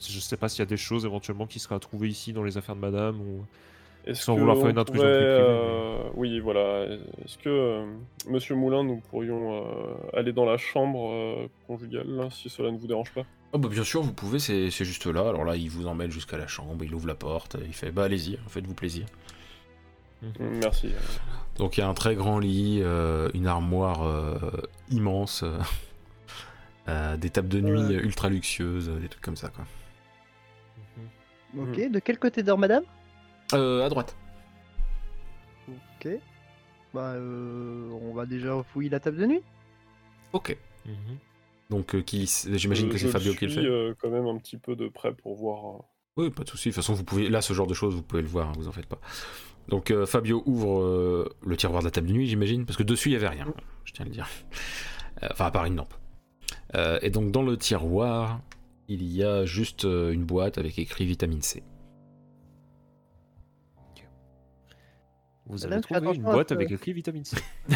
[0.02, 2.44] je sais pas s'il y a des choses éventuellement qui seraient à trouver ici dans
[2.44, 3.46] les affaires de madame ou.
[4.06, 6.86] Est-ce Sans que vouloir faire une intrusion pourrait, privée, euh, Oui, voilà.
[7.24, 7.86] Est-ce que, euh,
[8.30, 12.88] Monsieur Moulin, nous pourrions euh, aller dans la chambre euh, conjugale, si cela ne vous
[12.88, 13.24] dérange pas?
[13.53, 15.22] Oh bah bien sûr, vous pouvez, c'est c'est juste là.
[15.30, 18.03] Alors là, il vous emmène jusqu'à la chambre, il ouvre la porte, il fait bah
[18.03, 19.06] allez-y, faites-vous plaisir.
[20.22, 20.28] Mm,
[20.62, 20.89] Merci.
[21.58, 24.34] Donc il y a un très grand lit, euh, une armoire euh,
[24.91, 25.43] immense,
[27.18, 27.93] des tables de nuit Ouais.
[28.03, 29.64] ultra luxueuses, des trucs comme ça quoi.
[31.58, 32.84] Ok, de quel côté dort madame?
[33.54, 34.16] Euh, à droite.
[35.70, 36.10] Ok.
[36.93, 39.41] Bah, euh, on va déjà fouiller la table de nuit.
[40.34, 40.58] Ok.
[40.86, 40.93] Mhm.
[41.70, 43.60] Donc euh, qui, j'imagine Euh, que c'est Fabio qui le fait.
[43.66, 45.82] euh, quand même un petit peu de près pour voir.
[46.18, 46.70] Oui, pas de souci.
[46.70, 48.54] De toute façon, vous pouvez, là, ce genre de choses, vous pouvez le voir, hein,
[48.56, 49.00] vous en faites pas.
[49.68, 52.84] Donc euh, Fabio ouvre euh, le tiroir de la table de nuit, j'imagine, parce que
[52.84, 53.48] dessus il y avait rien.
[53.84, 54.28] Je tiens à le dire.
[55.24, 55.93] Euh, Enfin, à part une lampe.
[56.76, 58.41] Euh, et donc dans le tiroir,
[58.88, 61.64] il y a juste euh, une boîte avec écrit vitamine C.
[65.48, 67.38] Vous Madame, avez trouvé une boîte avec écrit vitamine C.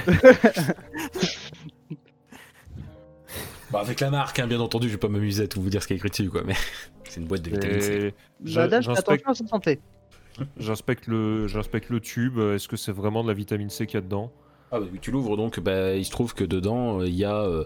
[3.72, 5.84] Bah, avec la marque, hein, bien entendu, je vais pas m'amuser à tout vous dire
[5.84, 6.42] ce qu'il y a écrit dessus, quoi.
[6.44, 6.56] Mais
[7.08, 7.94] c'est une boîte de vitamine C.
[7.94, 8.14] Et
[8.44, 9.80] j'in- Madame, fais j'inspecte- attention à sa santé.
[10.58, 12.40] J'inspecte le, j'inspecte le tube.
[12.40, 14.32] Est-ce que c'est vraiment de la vitamine C qu'il y a dedans?
[14.72, 17.26] Ah bah oui, tu l'ouvres donc, bah, il se trouve que dedans, euh, il y
[17.26, 17.36] a...
[17.44, 17.66] euh,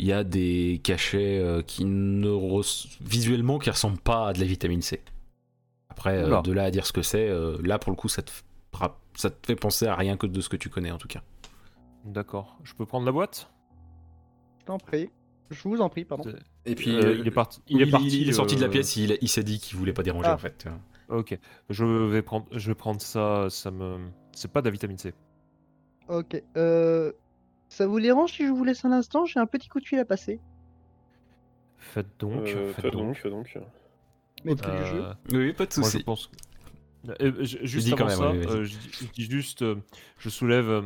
[0.00, 4.38] il y a des cachets euh, qui ne res- visuellement qui ressemblent pas à de
[4.40, 5.00] la vitamine C.
[5.88, 8.22] Après, euh, de là à dire ce que c'est, euh, là pour le coup, ça
[8.22, 8.30] te,
[9.14, 11.22] ça te fait penser à rien que de ce que tu connais en tout cas.
[12.04, 12.58] D'accord.
[12.64, 13.50] Je peux prendre la boîte?
[14.60, 15.10] Je t'en prie.
[15.50, 16.30] Je vous en prie, pardon.
[16.66, 17.62] Et puis, Euh, euh, il est parti.
[17.68, 18.20] il, Il est parti.
[18.22, 20.28] il est sorti de la euh, pièce, il, il s'est dit qu'il voulait pas déranger
[20.30, 20.34] Ah.
[20.34, 20.66] en fait.
[21.08, 21.38] Ok.
[21.70, 23.46] Je vais prendre, je vais prendre ça.
[23.50, 23.98] Ça me,
[24.32, 25.14] c'est pas de la vitamine C.
[26.08, 26.42] Ok.
[26.56, 27.12] Euh,
[27.70, 29.24] ça vous dérange si je vous laisse un instant?
[29.24, 30.38] J'ai un petit coup de fil à passer.
[31.78, 32.46] Faites donc.
[32.48, 33.06] euh, faites donc.
[33.06, 33.46] donc, fais donc.
[33.46, 33.60] Jeu.
[34.46, 36.02] Euh, Oui, pas de Moi, je souci.
[36.04, 36.30] pense.
[37.20, 39.76] Euh, je- juste dis quand avant même, ça, euh, je, dis, je dis juste, euh,
[40.18, 40.68] je soulève.
[40.68, 40.82] euh,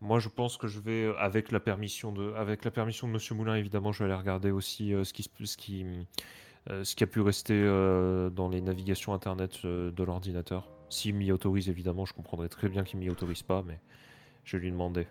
[0.00, 3.12] moi, je pense que je vais, euh, avec la permission de, avec la permission de
[3.12, 5.84] Monsieur Moulin, évidemment, je vais aller regarder aussi euh, ce qui, se- ce qui,
[6.70, 10.68] euh, ce qui a pu rester euh, dans les navigations internet euh, de l'ordinateur.
[10.88, 13.78] S'il m'y autorise, évidemment, je comprendrais très bien qu'il m'y autorise pas, mais
[14.44, 15.06] je vais lui demander.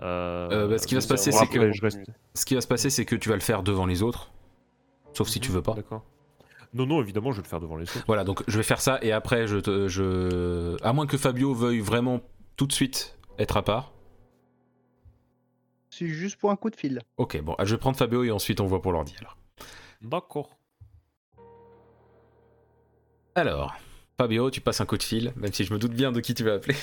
[0.00, 2.00] Euh, Euh, bah, ce qui va se passer, c'est que- je reste-
[2.34, 4.30] Ce qui va se passer, c'est que tu vas le faire devant les autres,
[5.14, 5.74] sauf si tu veux pas.
[5.74, 6.04] D'accord.
[6.76, 8.04] Non, non, évidemment, je vais le faire devant les autres.
[8.06, 10.76] Voilà, donc je vais faire ça et après, je, te, je...
[10.84, 12.20] à moins que Fabio veuille vraiment
[12.56, 13.94] tout de suite être à part.
[15.88, 17.00] C'est juste pour un coup de fil.
[17.16, 19.38] Ok, bon, je vais prendre Fabio et ensuite on voit pour l'ordi alors.
[20.02, 20.50] D'accord.
[23.34, 23.74] Alors,
[24.18, 26.34] Fabio, tu passes un coup de fil, même si je me doute bien de qui
[26.34, 26.76] tu vas appeler.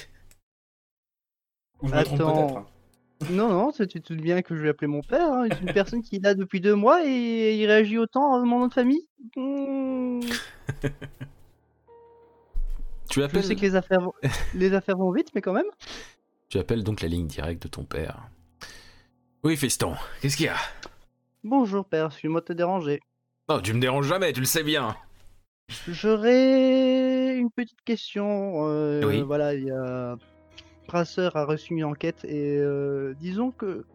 [1.81, 2.65] Ou je me trompe peut-être.
[3.29, 5.31] Non, non, tu te doutes bien que je vais appeler mon père.
[5.31, 5.47] hein.
[5.51, 8.59] C'est une personne qui est là depuis deux mois et il réagit autant à mon
[8.59, 9.07] nom de famille.
[9.37, 10.19] Hmm.
[13.09, 14.13] Tu Je appelles, sais que les affaires, vont...
[14.55, 15.65] les affaires vont vite, mais quand même.
[16.49, 18.27] tu appelles donc la ligne directe de ton père.
[19.43, 20.55] Oui, Feston, qu'est-ce qu'il y a?
[21.43, 23.01] Bonjour père, suis-moi de te déranger.
[23.49, 24.95] Non, tu me déranges jamais, tu le sais bien.
[25.87, 28.67] J'aurais une petite question.
[28.67, 29.21] euh, Oui.
[29.21, 30.15] Voilà, il y a.
[30.95, 33.85] A reçu une enquête et euh, disons que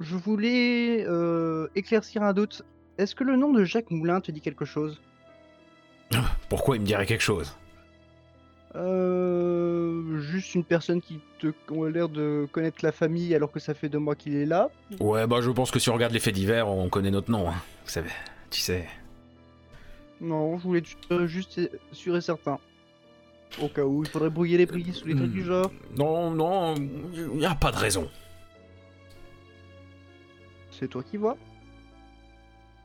[0.00, 2.62] je voulais euh, éclaircir un doute.
[2.98, 5.00] Est-ce que le nom de Jacques Moulin te dit quelque chose?
[6.48, 7.56] Pourquoi il me dirait quelque chose?
[8.76, 13.74] Euh, Juste une personne qui te a l'air de connaître la famille alors que ça
[13.74, 14.70] fait deux mois qu'il est là.
[15.00, 17.48] Ouais, bah je pense que si on regarde les faits divers, on connaît notre nom.
[17.48, 17.54] hein.
[17.84, 18.10] Vous savez,
[18.50, 18.86] tu sais.
[20.20, 22.58] Non, je voulais être sûr et certain.
[23.60, 25.70] Au cas où il faudrait brouiller les brises ou les trucs du genre.
[25.96, 28.08] Non, non, il n'y a pas de raison.
[30.70, 31.36] C'est toi qui vois.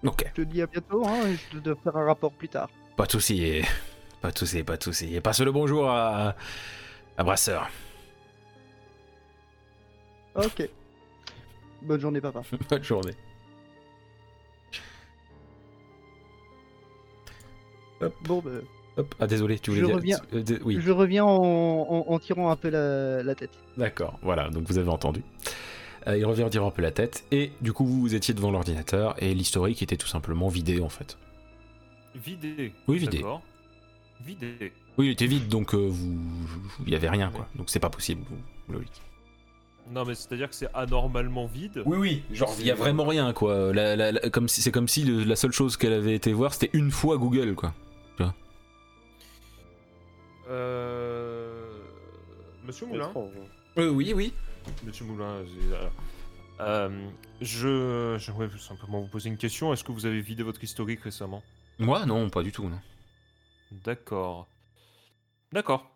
[0.04, 2.70] Ok, Je te dis à bientôt, hein, et je te faire un rapport plus tard.
[2.98, 3.64] pas de souci, et...
[4.22, 5.16] pas de souci, pas de souci.
[5.16, 6.36] Et passe le bonjour à,
[7.18, 7.70] à Brasseur.
[10.36, 10.70] Ok.
[11.82, 12.42] Bonne journée, papa.
[12.70, 13.16] Bonne journée.
[18.24, 18.52] Bon, bah,
[18.98, 19.14] Hop.
[19.20, 19.96] Ah désolé, tu voulais Je dire.
[19.96, 20.18] reviens.
[20.34, 23.52] euh, dé- oui, je reviens en, en- en tirant un peu la, la tête.
[23.78, 24.18] d'accord.
[24.22, 25.22] Voilà, donc vous avez entendu.
[26.08, 28.52] Euh, il revient en tirant un peu la tête et du coup vous étiez devant
[28.52, 31.18] l'ordinateur et l'historique était tout simplement vidé en fait.
[32.16, 32.72] Vidé.
[32.88, 33.18] Oui, vidé.
[33.18, 33.42] D'accord.
[34.26, 34.72] Vidé.
[34.98, 36.16] Oui, il était vide donc euh, vous,
[36.86, 37.48] il y avait rien quoi.
[37.56, 38.22] Donc c'est pas possible.
[38.30, 39.02] vous- logique.
[39.92, 41.84] Non, mais c'est-à-dire que c'est anormalement vide.
[41.86, 43.74] Oui, oui, genre il y a vraiment rien quoi.
[43.74, 46.32] La- la- la- comme si, c'est comme si le- la seule chose qu'elle avait été
[46.34, 47.74] voir c'était une fois Google quoi.
[50.48, 51.80] Euh...
[52.66, 53.14] Monsieur Moulin.
[53.78, 54.34] Euh, oui, oui.
[54.84, 55.90] Monsieur Moulin, euh,
[56.60, 57.10] euh,
[57.42, 59.72] je j'aimerais simplement vous poser une question.
[59.74, 61.44] Est-ce que vous avez vidé votre historique récemment?
[61.78, 62.06] Moi?
[62.06, 62.68] Non, pas du tout.
[62.68, 62.80] Non.
[63.84, 64.48] D'accord.
[65.52, 65.95] D'accord.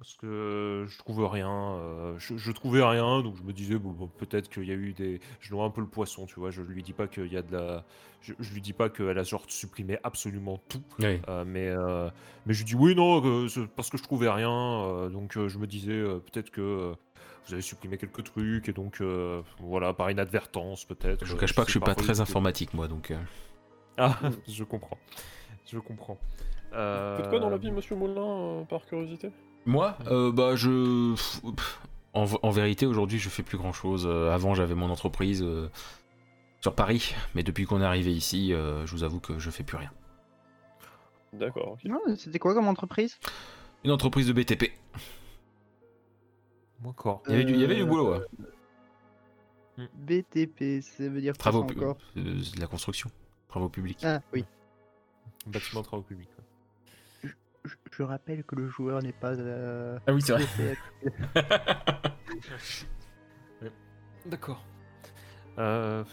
[0.00, 3.90] Parce que je trouve rien, euh, je, je trouvais rien, donc je me disais bon,
[3.90, 6.50] bon, peut-être qu'il y a eu des, je noie un peu le poisson, tu vois.
[6.50, 7.84] Je lui dis pas qu'il y a de la,
[8.22, 11.20] je, je lui dis pas qu'elle a genre supprimé absolument tout, Oui.
[11.28, 12.08] euh, mais euh,
[12.46, 15.48] mais je lui dis oui non que parce que je trouvais rien, euh, donc euh,
[15.48, 16.94] je me disais euh, peut-être que euh,
[17.46, 21.26] vous avez supprimé quelques trucs et donc euh, voilà par inadvertance peut-être.
[21.26, 23.10] Je vous euh, cache pas que je suis pas très informatique, moi, donc.
[23.10, 23.18] euh,
[23.98, 24.96] Ah, je comprends,
[25.70, 26.16] je comprends.
[26.72, 29.30] Euh, Faites quoi dans la vie, monsieur Moulin, euh, par curiosité?
[29.66, 31.14] Moi, euh, bah je.
[32.12, 34.06] En, vérité, aujourd'hui, je fais plus grand chose.
[34.06, 35.68] avant, j'avais mon entreprise euh,
[36.60, 39.62] sur Paris, mais depuis qu'on est arrivé ici, euh, je vous avoue que je fais
[39.62, 39.92] plus rien.
[41.32, 41.84] D'accord, ok.
[41.84, 43.18] Non, c'était quoi comme entreprise?
[43.84, 44.72] Une entreprise de BTP.
[46.80, 47.22] D'accord.
[47.28, 48.12] Il y avait du, il y avait du Euh, boulot,
[49.78, 49.86] ouais.
[49.94, 52.22] BTP, ça veut dire quoi Travaux ça pu- encore euh,
[52.54, 53.10] de la construction,
[53.48, 54.00] travaux publics.
[54.04, 54.44] Ah oui.
[55.46, 56.28] Bâtiment travaux publics.
[57.64, 59.32] Je, je rappelle que le joueur n'est pas.
[59.32, 60.44] euh, Ah oui, c'est vrai.
[64.26, 64.62] D'accord.
[65.58, 66.04] Euh,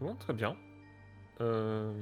[0.00, 0.56] bon, très bien.
[1.40, 1.92] Euh...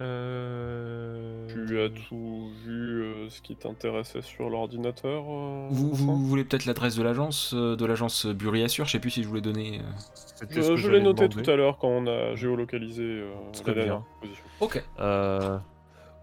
[0.00, 1.46] Euh...
[1.48, 6.64] Tu as tout vu euh, ce qui t'intéressait sur l'ordinateur euh, Vous, vous voulez peut-être
[6.64, 9.40] l'adresse de l'agence, euh, de l'agence Bury Assure Je sais plus si je vous l'ai
[9.42, 9.80] donné.
[9.80, 9.82] euh.
[10.14, 11.42] C'était Je, l'ai noté demander.
[11.42, 14.06] tout à l'heure quand on a géolocalisé euh, Très la dernière bien.
[14.22, 14.44] position.
[14.60, 14.82] Ok.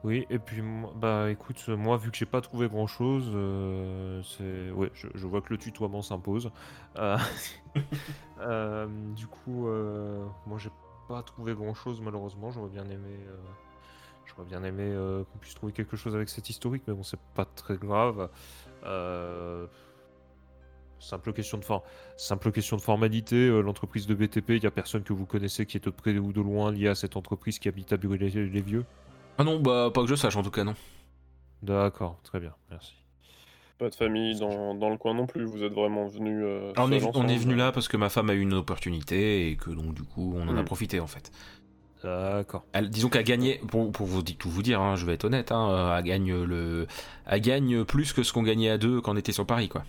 [0.07, 0.61] Euh, oui, et puis
[0.95, 3.25] bah écoute, euh, moi vu que j'ai pas trouvé grand chose,
[4.25, 6.51] c'est ouais, je, je vois que le tutoiement s'impose.
[6.97, 7.17] Euh,
[8.41, 10.71] euh, du coup, euh, moi j'ai
[11.07, 12.51] pas trouvé grand chose malheureusement.
[12.51, 13.35] J'aurais bien aimé, euh,
[14.25, 17.19] j'aurais bien aimé euh, qu'on puisse trouver quelque chose avec cet historique, mais bon, c'est
[17.35, 18.29] pas très grave.
[18.83, 19.67] Euh,
[20.99, 21.65] Simple question de
[22.17, 23.35] simple question de formalité.
[23.35, 26.17] euh, L'entreprise de BTP, il y a personne que vous connaissez qui est de près
[26.17, 28.85] ou de loin lié à cette entreprise qui habite à Bury-les-Vieux.
[29.37, 30.75] Ah non, bah pas que je sache en tout cas, non.
[31.63, 32.93] D'accord, très bien, merci.
[33.77, 36.43] Pas de famille dans, dans le coin non plus, vous êtes vraiment venu.
[36.43, 38.53] euh, Alors, on, est, on est venu là parce que ma femme a eu une
[38.55, 40.65] opportunité et que donc du coup on en a Mm.
[40.65, 41.31] profité en fait.
[42.03, 42.63] D'accord.
[42.73, 45.51] Elle- disons qu'elle gagnait, pour, pour vous, tout vous dire, hein, je vais être honnête,
[45.51, 46.87] hein, euh, elle, gagne le,
[47.25, 49.83] elle gagne plus que ce qu'on gagnait à deux quand on était sur Paris quoi.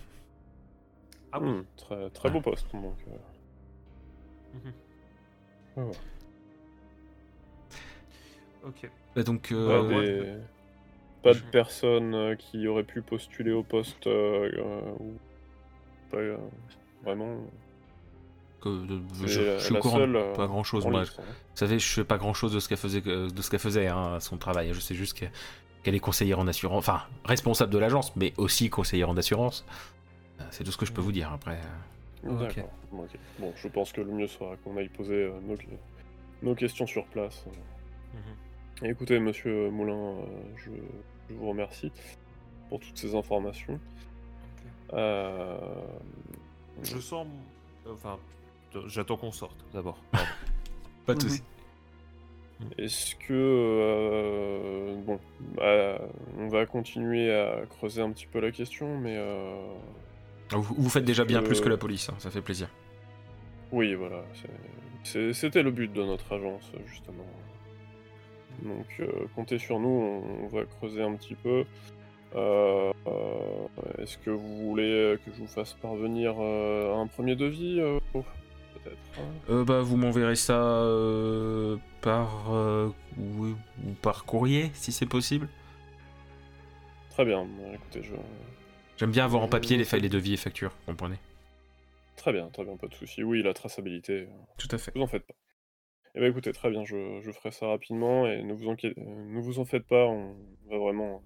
[1.31, 2.67] Ah Hmm, très, très beau poste.
[2.73, 3.11] Donc, euh,
[4.55, 4.73] Mhm.
[5.75, 5.91] voilà.
[8.63, 8.89] Ok.
[9.15, 10.05] Bah, donc, Pas, euh, ouais.
[10.05, 10.37] des-
[11.23, 15.13] pas de Je- personnes euh, qui auraient pu postuler au poste euh, euh, ou
[16.11, 16.37] pas euh,
[17.03, 17.37] vraiment.
[18.61, 21.01] que, de- C'est je, la- je suis au courant seule, pas grand chose moi.
[21.01, 21.23] liste, hein.
[21.27, 23.87] Vous savez, je fais pas grand chose de ce qu'elle faisait, de ce qu'elle faisait
[23.87, 24.73] hein, à son travail.
[24.73, 25.25] Je sais juste que-
[25.83, 29.65] qu'elle est conseillère en assurance, enfin responsable de l'agence, mais aussi conseillère en assurance.
[30.51, 31.57] C'est tout ce que je peux vous dire après.
[32.23, 32.69] D'accord.
[32.91, 35.55] Bon, je pense que le mieux sera qu'on aille poser euh, nos,
[36.43, 37.45] nos questions sur place.
[38.13, 38.19] Mhm.
[38.19, 38.48] Et
[38.83, 40.25] écoutez, monsieur Moulin, euh,
[40.57, 40.71] je,
[41.29, 41.91] je vous remercie
[42.69, 43.79] pour toutes ces informations.
[44.93, 45.57] Euh,
[46.83, 47.27] Je sens.
[47.87, 48.17] Enfin,
[48.87, 49.97] j'attends qu'on sorte d'abord.
[51.05, 51.29] Pas de Mhm.
[51.29, 51.43] soucis.
[52.77, 55.17] Est-ce que euh, bon,
[55.55, 55.97] bah,
[56.37, 59.55] on va continuer à creuser un petit peu la question, mais euh,
[60.51, 62.69] Vous, vous faites déjà bien plus que la police, hein, ça fait plaisir.
[63.71, 64.23] oui, voilà,
[65.03, 67.23] c'était le but de notre agence justement.
[68.63, 71.65] Donc euh, comptez sur nous, on, on va creuser un petit peu.
[72.35, 73.67] Euh, euh,
[73.97, 77.81] Est-ce que vous voulez que je vous fasse parvenir euh, un premier devis
[78.13, 78.23] oh,
[78.73, 78.97] Peut-être.
[79.17, 79.21] hein?
[79.49, 80.85] Euh, bah, vous m'enverrez ça
[82.01, 82.51] par
[83.17, 83.55] oui,
[83.85, 85.47] ou par courrier si c'est possible.
[87.09, 87.43] Très bien.
[87.45, 88.13] Bon, Écoutez, je,
[88.97, 91.17] J'aime bien avoir en papier les les devis et factures, comprenez?
[92.17, 93.23] Très bien, très bien, pas de souci.
[93.23, 94.27] Oui, la traçabilité.
[94.57, 94.91] Tout à fait.
[94.93, 95.33] vous en faites pas.
[96.13, 99.25] Eh bien écoutez, très bien, je, je ferai ça rapidement et ne vous, enquê- euh,
[99.25, 100.35] ne vous en faites pas, on
[100.69, 101.23] va vraiment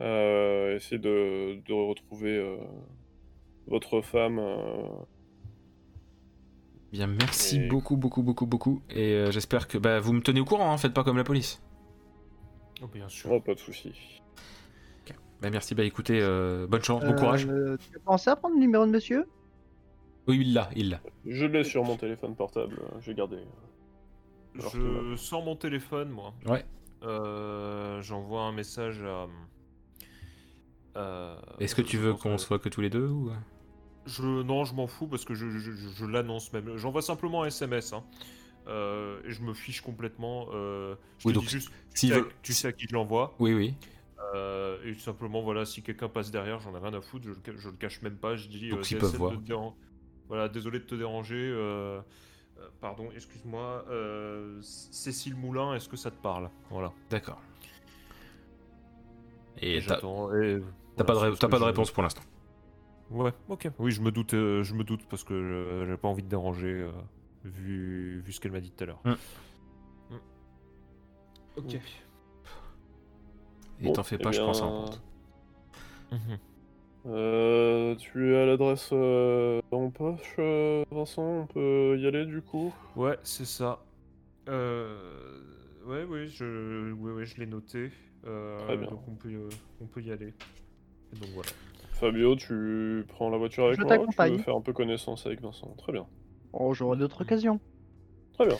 [0.00, 2.56] euh, essayer de, de retrouver euh,
[3.66, 4.38] votre femme.
[4.40, 5.04] euh,
[6.92, 8.80] Bien, merci Et- beaucoup, beaucoup, beaucoup, beaucoup.
[8.90, 11.24] Et euh, j'espère que bah, vous me tenez au courant, hein, faites pas comme la
[11.24, 11.60] police.
[12.82, 13.30] Oh, bien sûr.
[13.32, 13.92] Oh, pas de souci.
[15.40, 17.46] Bah, merci, bah écoutez, euh, bonne chance, bon courage.
[17.46, 19.24] Euh, tu as pensé à prendre le numéro de monsieur?
[20.28, 21.00] Oui, il l'a, il l'a.
[21.26, 23.38] Je l'ai sur mon téléphone portable, euh, j'ai gardé.
[24.58, 26.34] Alors Je sors mon téléphone, moi.
[26.46, 26.64] Ouais.
[27.02, 29.26] Euh, J'envoie un message à.
[30.96, 33.30] euh, Est-ce que tu veux qu'on que- soit que tous les deux ou...
[34.06, 36.76] Je, non, je m'en fous parce que je, je- je- je l'annonce même.
[36.76, 37.92] J'envoie simplement un SMS.
[37.92, 38.02] hein.
[38.66, 40.46] Euh, et je me fiche complètement.
[40.52, 42.72] euh, je Oui, te donc, dis juste, tu s'ils sais, à- veulent- tu sais à
[42.72, 43.34] qui je l'envoie.
[43.38, 43.74] Oui, oui.
[44.34, 47.24] Euh, et simplement, voilà, si quelqu'un passe derrière, j'en ai rien à foutre.
[47.26, 48.34] Je, le ca- je le cache même pas.
[48.36, 48.70] Je dis.
[48.70, 49.36] Donc, euh, désolé peuvent de voir.
[49.38, 49.76] déran-
[50.28, 51.36] Voilà, désolé de te déranger.
[51.36, 52.00] euh,
[52.58, 53.84] euh, pardon, excuse-moi.
[53.88, 56.50] euh, Cécile Moulin, est-ce que ça te parle?
[56.70, 56.92] Voilà.
[57.10, 57.40] D'accord.
[59.60, 60.32] Et t'as j'attends.
[60.34, 60.60] et
[60.96, 62.22] t'as voilà, pas de, pas réponse pour l'instant.
[63.10, 63.70] Ouais, ok.
[63.78, 66.28] Oui, je me doute, euh, je me doute parce que euh, j'avais pas envie de
[66.28, 66.92] déranger euh,
[67.44, 69.00] vu, vu ce qu'elle m'a dit tout à l'heure.
[69.04, 69.10] Mm.
[70.10, 70.18] Mm.
[71.56, 71.74] Ok.
[71.74, 71.80] Et
[73.84, 75.02] Bon, t'en fais eh pas, je prends ça en compte.
[76.12, 76.38] Mhm.
[77.08, 82.72] Euh, tu as l'adresse euh, en poche, euh, Vincent On peut y aller du coup?
[82.96, 83.78] Ouais, c'est ça.
[84.48, 85.40] Euh...
[85.86, 87.90] Ouais, oui, je, ouais, ouais, je l'ai noté.
[88.26, 88.88] Euh, Très bien.
[88.90, 89.48] Donc on peut, euh,
[89.80, 90.34] on peut y aller.
[91.14, 91.48] Et donc voilà.
[91.92, 93.92] Fabio, tu prends la voiture avec Je moi?
[93.92, 94.36] Tu t'accompagne.
[94.36, 95.74] veux faire un peu connaissance avec Vincent?
[95.78, 96.06] Très bien.
[96.52, 97.58] Oh, j'aurai d'autres occasions.
[98.34, 98.56] Très bien.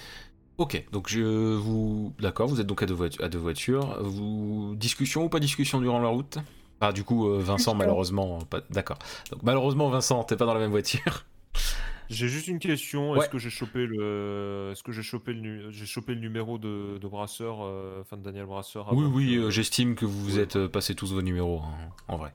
[0.56, 2.14] Ok, donc je vous.
[2.18, 4.02] D'accord, vous êtes donc à deux, voitu- à deux voitures.
[4.02, 4.74] Vous...
[4.76, 6.38] Discussion ou pas discussion durant la route?
[6.80, 8.38] Ah, du coup, euh, Vincent, malheureusement.
[8.48, 8.60] Pas...
[8.70, 8.98] D'accord.
[9.32, 11.24] Donc, malheureusement, Vincent, t'es pas dans la même voiture.
[12.10, 13.10] J'ai juste une question.
[13.10, 13.18] Ouais.
[13.18, 16.56] Est-ce que j'ai chopé le, est-ce que j'ai chopé le, nu- j'ai chopé le numéro
[16.56, 20.24] de, de Brasseur, euh, enfin de Daniel Brasseur Oui, oui, que- euh, j'estime que vous
[20.24, 20.42] vous Ouais.
[20.42, 22.32] êtes euh, passé tous vos numéros, hein, en vrai.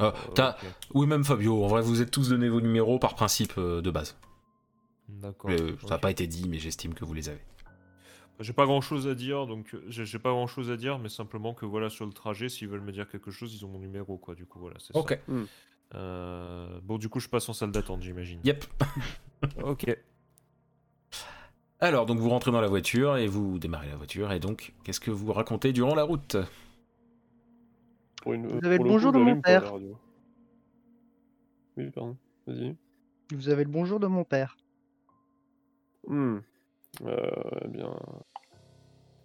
[0.00, 0.52] Euh, Euh.
[0.94, 3.90] Oui, même Fabio, en vrai, vous êtes tous donné vos numéros par principe euh, de
[3.90, 4.16] base.
[5.08, 5.50] D'accord.
[5.50, 7.42] Euh, ça n'a pas été dit, mais j'estime que vous les avez.
[8.40, 11.08] J'ai pas grand chose à dire, donc euh, j'ai pas grand chose à dire, mais
[11.08, 13.78] simplement que voilà, sur le trajet, s'ils veulent me dire quelque chose, ils ont mon
[13.78, 14.34] numéro, quoi.
[14.34, 15.18] Du coup, voilà, c'est Ok.
[15.26, 15.32] ça.
[15.94, 18.40] Euh, bon, du coup, je passe en salle d'attente, j'imagine.
[18.44, 18.64] Yep.
[19.62, 19.84] Ok.
[21.78, 24.32] Alors, donc vous rentrez dans la voiture et vous démarrez la voiture.
[24.32, 26.36] Et donc, qu'est-ce que vous racontez durant la route?
[28.22, 29.74] Pour une, Vous avez pour le coup, bonjour de mon père.
[31.76, 32.16] Oui, pardon.
[32.46, 32.74] Vas-y.
[33.32, 34.56] Vous avez le bonjour de mon père.
[36.08, 36.38] Hmm.
[37.02, 37.30] Euh,
[37.64, 37.94] eh bien.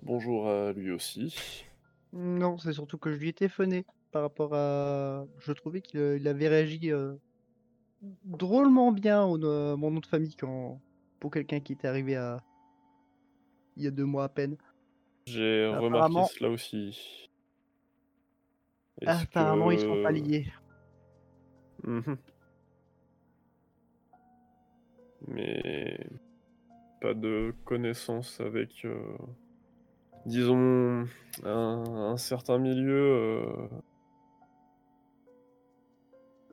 [0.03, 1.65] Bonjour à lui aussi.
[2.13, 5.25] Non, c'est surtout que je lui ai téléphoné par rapport à.
[5.39, 7.15] Je trouvais qu'il euh, avait réagi euh,
[8.25, 9.37] drôlement bien au
[9.77, 10.81] mon nom de famille quand
[11.19, 12.41] pour quelqu'un qui était arrivé à
[13.77, 14.57] il y a deux mois à peine.
[15.27, 17.29] J'ai remarqué cela aussi.
[19.05, 20.51] Apparemment, ils sont pas que- liés.
[21.83, 22.17] Mhm.
[25.27, 26.05] Mais
[27.01, 29.17] pas de connaissance avec, euh,
[30.25, 31.05] disons,
[31.43, 33.01] un, un certain milieu.
[33.01, 33.67] euh,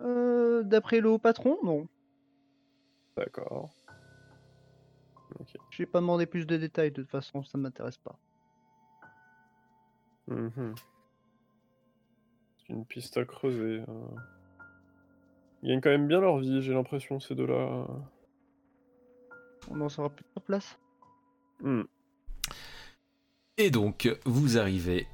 [0.01, 1.87] Euh, D'après le haut patron, non.
[3.17, 3.71] D'accord.
[5.71, 6.91] J'ai pas demandé plus de détails.
[6.91, 8.19] De toute façon, ça m'intéresse pas.
[10.29, 10.75] Mhm.
[12.59, 13.83] C'est une piste à creuser.
[15.63, 17.87] Ils gagnent quand même bien leur vie, j'ai l'impression, ces deux-là.
[19.71, 20.79] On en saura plus sur place.
[21.61, 21.83] Hmm.
[23.57, 25.07] Et donc, vous arrivez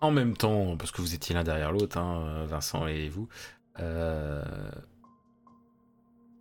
[0.00, 3.28] en même temps, parce que vous étiez l'un derrière l'autre, hein, Vincent et vous.
[3.80, 4.42] euh,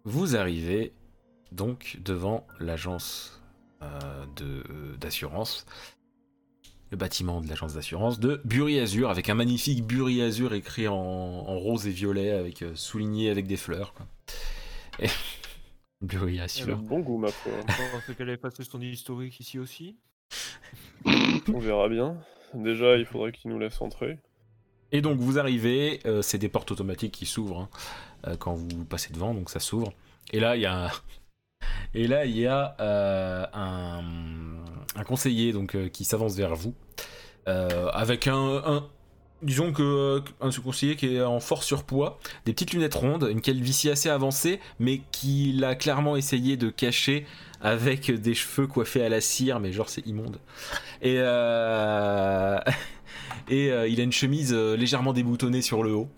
[0.05, 0.93] vous arrivez
[1.51, 3.41] donc devant l'agence
[3.81, 5.65] euh, de- d'assurance,
[6.91, 10.95] le bâtiment de l'agence d'assurance de Bury Azur, avec un magnifique Bury Azur écrit en,
[10.95, 13.93] en rose et violet, avec euh, souligné avec des fleurs.
[13.93, 14.05] quoi.
[14.99, 15.07] Et...
[16.11, 16.77] A Azur.
[16.77, 17.51] bon goût, ma foi.
[18.17, 19.95] Qu'elle avait passé son historique ici aussi?
[21.05, 22.17] On verra bien.
[22.53, 24.19] Déjà, il faudrait qu'il nous laisse entrer.
[24.91, 27.69] Et donc vous arrivez, euh, c'est des portes automatiques qui s'ouvrent hein,
[28.27, 29.91] euh, quand vous passez devant, donc ça s'ouvre.
[30.31, 30.89] Et là il y a, un...
[31.95, 34.03] et là il y a euh, un...
[34.95, 36.75] un conseiller donc euh, qui s'avance vers vous
[37.47, 38.87] euh, avec un, un-
[39.43, 43.41] disons que euh, un conseiller qui est en fort surpoids, des petites lunettes rondes, une
[43.41, 47.25] calvitie assez avancée, mais qu'il a clairement essayé de cacher
[47.61, 50.39] avec des cheveux coiffés à la cire, mais genre c'est immonde.
[51.01, 52.59] Et euh...
[53.49, 56.09] et euh, il a une chemise euh, légèrement déboutonnée sur le haut.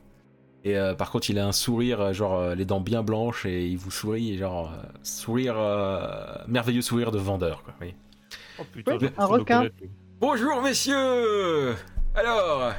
[0.66, 3.68] Et euh, par contre, il a un sourire, genre euh, les dents bien blanches, et
[3.68, 7.62] il vous sourit, et genre euh, sourire, euh, merveilleux sourire de vendeur.
[7.64, 7.94] Quoi, oui.
[8.60, 9.68] Oh putain, j'ai un requin.
[10.20, 11.76] Bonjour messieurs
[12.16, 12.74] Alors,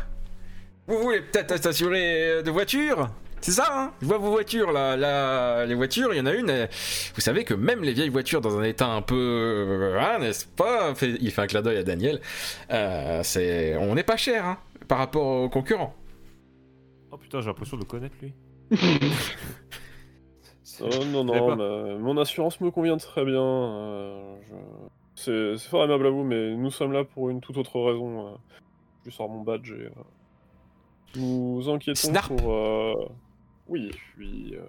[0.87, 3.09] vous voulez peut-être s'assurer de voiture?
[3.41, 3.93] C'est ça, hein?
[4.01, 6.51] Je vois vos voitures là, là, les voitures, il y en a une.
[6.51, 6.67] euh,
[7.15, 10.47] Vous savez que même les vieilles voitures dans un état un peu, euh, hein, n'est-ce
[10.47, 10.95] pas?
[10.95, 12.21] Fait- Il fait un clin d'œil à Daniel.
[12.73, 14.59] Euh, c'est, on n'est pas cher, hein,
[14.89, 15.95] par rapport aux concurrents.
[17.13, 18.33] Oh putain, j'ai l'impression de le connaître lui.
[20.81, 21.57] Oh, non, non, pas.
[21.57, 23.41] ma- mon assurance me convient très bien.
[23.43, 24.55] euh, je-
[25.15, 28.29] C'est c'est fort aimable à vous, mais nous sommes là pour une toute autre raison.
[28.29, 28.31] euh.
[29.05, 29.89] Je sors mon badge et.
[31.17, 32.35] Nous enquêtons Snarp.
[32.37, 32.53] pour.
[32.53, 32.95] euh,
[33.69, 34.55] Oui, je suis.
[34.55, 34.61] euh,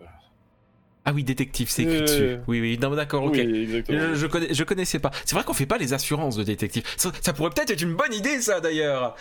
[1.06, 2.38] Ah oui, détective, c'est écrit dessus.
[2.48, 3.34] Oui, oui, non, d'accord, ok.
[3.38, 3.68] Oui.
[3.90, 5.12] Je, je connais, je connaissais pas.
[5.26, 6.84] C'est vrai qu'on fait pas les assurances de détective.
[6.98, 9.16] Ça, ça pourrait peut-être être une bonne idée, ça d'ailleurs.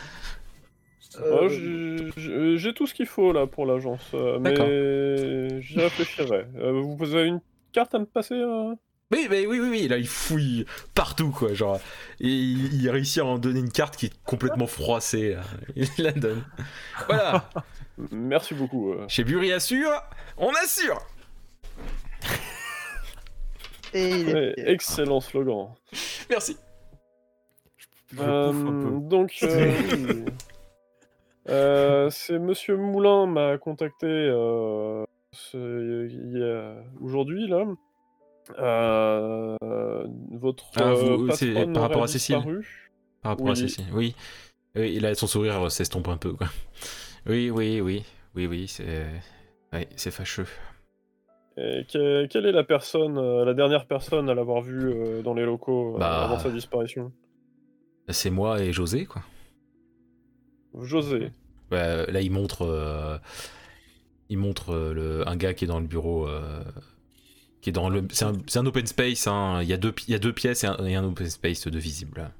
[1.19, 4.55] Ouais, j'ai- tout ce qu'il faut là pour l'agence, euh, mais
[5.63, 6.45] j'y réfléchirai.
[6.59, 7.41] Euh, vous avez une
[7.73, 8.35] carte à me passer
[9.13, 11.79] Oui, mais oui, oui, oui, là il fouille partout quoi, genre.
[12.21, 15.35] Et il, il réussit à en donner une carte qui est complètement froissée.
[15.35, 15.43] là.
[15.77, 16.45] Il la donne.
[17.07, 17.49] Voilà,
[18.11, 18.93] Merci beaucoup.
[18.93, 19.05] euh.
[19.09, 19.93] chez Buri Assure,
[20.37, 21.01] on assure
[23.95, 25.69] Et il est Ouais, excellent slogan.
[26.29, 26.57] Merci.
[28.13, 28.69] Je pouffe un peu.
[28.97, 30.25] Euh, donc, euh.
[31.49, 35.05] Euh, c'est Monsieur Moulin m'a contacté euh,
[37.01, 37.63] aujourd'hui là.
[38.59, 39.57] Euh,
[40.33, 42.91] votre Ah, vous- euh, patronne par rapport à Cécile disparu.
[43.23, 43.57] Par rapport à Oui.
[43.57, 44.15] Cécile, oui.
[44.77, 46.49] Oui, il a son sourire s'estompe un peu quoi.
[47.27, 48.05] Oui, oui, oui,
[48.35, 49.07] oui, oui, c'est.
[50.11, 50.47] Fâcheux.
[51.59, 55.35] Et que- quelle est la personne, euh, la dernière personne à l'avoir vue euh, dans
[55.35, 56.25] les locaux euh, Bah.
[56.25, 57.13] avant sa disparition?
[58.09, 59.23] C'est moi et José quoi.
[60.83, 61.33] José.
[61.71, 63.19] Bah, là, il montre, euh,
[64.29, 66.63] il montre euh, le, un gars qui est dans le bureau, euh,
[67.67, 68.25] qui est dans le, c'est
[68.59, 69.27] un, open space.
[69.27, 69.61] hein.
[69.61, 71.29] Il y a deux, pi- il y a deux pièces et un, et un open
[71.29, 72.31] space de visible.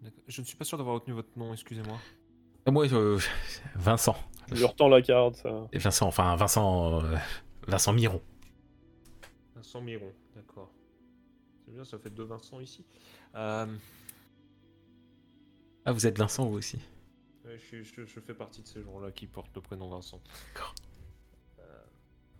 [0.00, 0.22] D'accord.
[0.26, 1.98] Je ne suis pas sûr d'avoir retenu votre nom, excusez-moi.
[2.66, 3.18] Et moi, euh,
[3.74, 4.16] Vincent,
[4.50, 5.34] Je lui retends la carte.
[5.36, 5.68] ça.
[5.70, 7.14] Et Vincent, enfin Vincent, euh,
[7.66, 8.22] Vincent Miron.
[9.54, 10.72] Vincent Miron, d'accord.
[11.66, 12.86] C'est bien, ça fait deux Vincent ici.
[13.34, 13.66] Euh,
[15.84, 16.78] Ah, vous êtes Vincent vous aussi.
[17.44, 20.22] ouais, je, je- je fais partie de ces gens-là qui portent le prénom Vincent.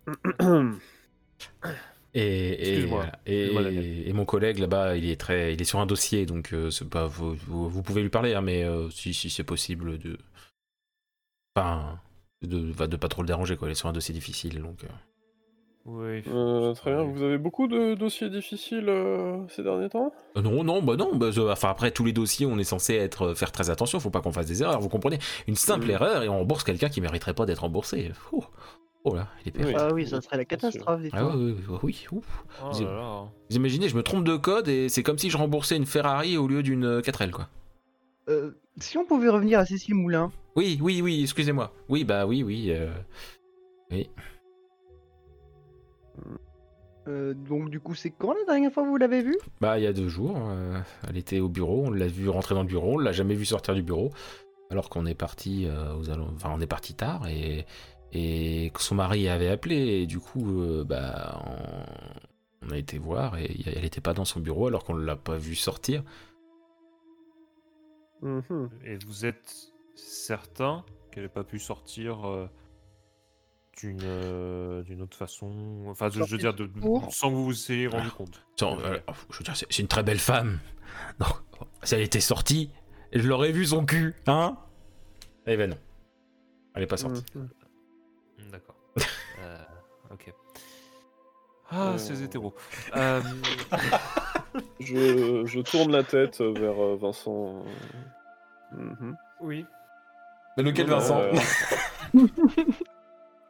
[2.14, 3.06] Et, et, Excuse-moi.
[3.26, 7.06] et, mon collègue là-bas, il est très, il est sur un dossier, donc euh, pas,
[7.06, 10.16] vous, vous, vous pouvez lui parler, hein, mais euh, si, si c'est possible de,
[11.54, 12.00] enfin,
[12.42, 13.68] de, de pas trop le déranger quoi.
[13.68, 14.84] Il est sur un dossier difficile, donc.
[14.84, 14.88] euh.
[15.84, 16.22] Oui.
[16.28, 17.02] Euh, très bien.
[17.04, 20.12] Vous avez beaucoup de dossiers difficiles euh, ces derniers temps?
[20.36, 21.16] Euh, Non, non, bah non.
[21.16, 23.98] Bah, euh, enfin, après tous les dossiers, on est censé être euh, faire très attention.
[23.98, 24.80] Faut pas qu'on fasse des erreurs.
[24.80, 25.18] Vous comprenez?
[25.46, 28.12] Une simple erreur et on rembourse quelqu'un qui mériterait pas d'être remboursé.
[28.32, 28.44] Oh,
[29.04, 29.74] oh là, il est perdu.
[29.76, 31.00] Ah oui, ça serait la catastrophe.
[31.12, 32.44] Ah oui, oui, oui, oui, ouf.
[32.62, 33.24] Oh Vous- là là.
[33.50, 36.36] Vous imaginez, je me trompe de code et c'est comme si je remboursais une Ferrari
[36.36, 37.48] au lieu d'une euh, 4L, quoi.
[38.28, 41.72] Euh, si on pouvait revenir à Cécile Moulin, Oui, oui, oui, excusez-moi.
[41.88, 42.66] Oui, bah oui, oui.
[42.70, 42.92] euh,
[43.90, 44.10] Oui.
[47.08, 49.38] euh, donc du coup, c'est quand la dernière fois que vous l'avez vue?
[49.60, 51.84] Bah, il y a deux jours, euh, elle était au bureau.
[51.86, 52.94] On l'a vu rentrer dans le bureau.
[52.94, 54.10] On l'a jamais vu sortir du bureau.
[54.70, 57.64] Alors qu'on est parti euh, aux allons- Enfin, on est parti tard et.
[58.12, 59.76] Et que son mari avait appelé.
[59.76, 61.42] Et du coup, euh, bah.
[61.46, 62.66] On...
[62.66, 65.38] on a été voir et elle était pas dans son bureau alors qu'on l'a pas
[65.38, 66.02] vu sortir.
[68.20, 68.68] Mhm.
[68.84, 72.48] Et vous êtes certain qu'elle n'ait pas pu sortir euh,
[73.78, 75.84] d'une euh, d'une autre façon?
[75.86, 76.68] Enfin, je, je veux dire, de,
[77.10, 78.44] sans que vous vous ayez rendu compte.
[78.54, 78.98] Attends, euh,
[79.30, 80.58] je veux dire, c'est une très belle femme.
[81.20, 81.28] Non,
[81.84, 82.70] si elle était sortie,
[83.12, 84.58] je l'aurais vu son cul, hein?
[85.46, 85.78] Eh ben non.
[86.74, 87.24] Elle est pas sortie.
[87.34, 87.48] Mhm.
[88.96, 89.58] Euh,
[90.12, 90.32] ok.
[91.70, 91.98] Ah, Euh.
[91.98, 92.54] ces hétéros.
[92.96, 93.20] Euh,
[94.80, 97.62] Je, je tourne la tête vers euh, Vincent.
[98.72, 99.16] Mhm.
[99.40, 99.64] oui.
[100.56, 101.20] Mais lequel Vincent?
[101.20, 101.32] Euh,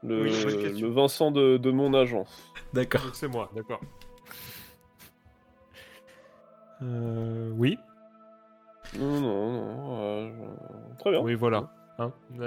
[0.03, 2.53] le, Oui, le Vincent de, de mon agence.
[2.75, 3.03] D'accord.
[3.03, 3.81] Donc c'est moi, d'accord.
[6.83, 7.79] Euh, oui.
[8.99, 9.99] Non, non, non.
[10.01, 10.31] euh,
[10.99, 11.21] Très bien.
[11.21, 11.71] Oui, voilà.
[11.99, 12.13] Hein?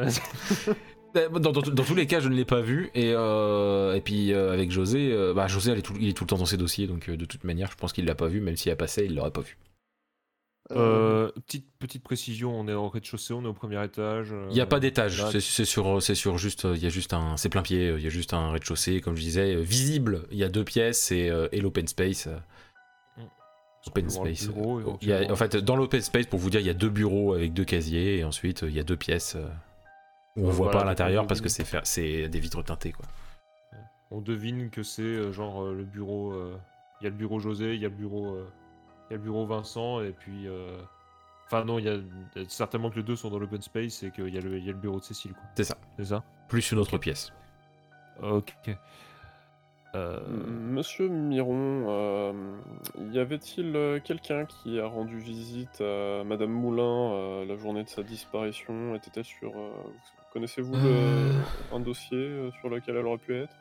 [1.14, 2.90] Dans, dans- dans tous les cas, je ne l'ai pas vu.
[2.96, 6.14] Et, euh, et puis euh, avec José, euh, bah, José elle est tout- il est
[6.14, 8.16] tout le temps dans ses dossiers, donc euh, de toute manière, je pense qu'il l'a
[8.16, 9.58] pas vu, même s'il a passé, il l'aurait pas vu.
[10.72, 14.34] Euh, petite, petite précision, on est au rez-de-chaussée, on est au premier étage.
[14.50, 17.12] Il n'y a pas d'étage, c'est sur, c'est sur juste, euh, il y a juste
[17.14, 19.60] un, c'est plein pied, euh, il y a juste un rez-de-chaussée, comme je disais, euh,
[19.60, 20.22] visible.
[20.32, 22.28] Il y a deux pièces et, euh, et l'open space.
[22.28, 22.38] euh,
[23.88, 24.48] Open space.
[24.48, 25.34] bureau, euh, il y a- éventuellement.
[25.34, 27.66] en fait, dans l'open space, pour vous dire, il y a deux bureaux avec deux
[27.66, 29.36] casiers et ensuite euh, il y a deux pièces
[30.38, 33.06] on voit voilà, pas à l'intérieur parce que c'est fer- c'est des vitres teintées quoi.
[34.12, 36.34] On devine que c'est euh, genre euh, le bureau.
[36.34, 36.56] euh,
[37.00, 38.46] Il y a le bureau José, il y a le bureau, euh,
[39.10, 40.48] il y a le bureau Vincent, et puis.
[40.48, 40.78] euh,
[41.48, 41.98] Enfin, non, il y a
[42.48, 44.70] certainement que les deux sont dans l'open space et qu'il y, a le- il y
[44.70, 45.44] a le bureau de Cécile, quoi.
[45.58, 45.76] C'est ça.
[45.98, 46.24] C'est ça?
[46.48, 47.34] Plus une autre pièce.
[48.24, 48.54] Ok.
[49.96, 52.34] Euh, Monsieur Miron, euh,
[53.12, 58.02] y avait-il quelqu'un qui a rendu visite à Madame Moulin euh, la journée de sa
[58.04, 59.52] disparition Était-elle sur.
[60.32, 61.32] Euh, Connaissez-vous le- Euh.
[61.74, 63.54] un dossier euh, sur lequel elle aurait pu être?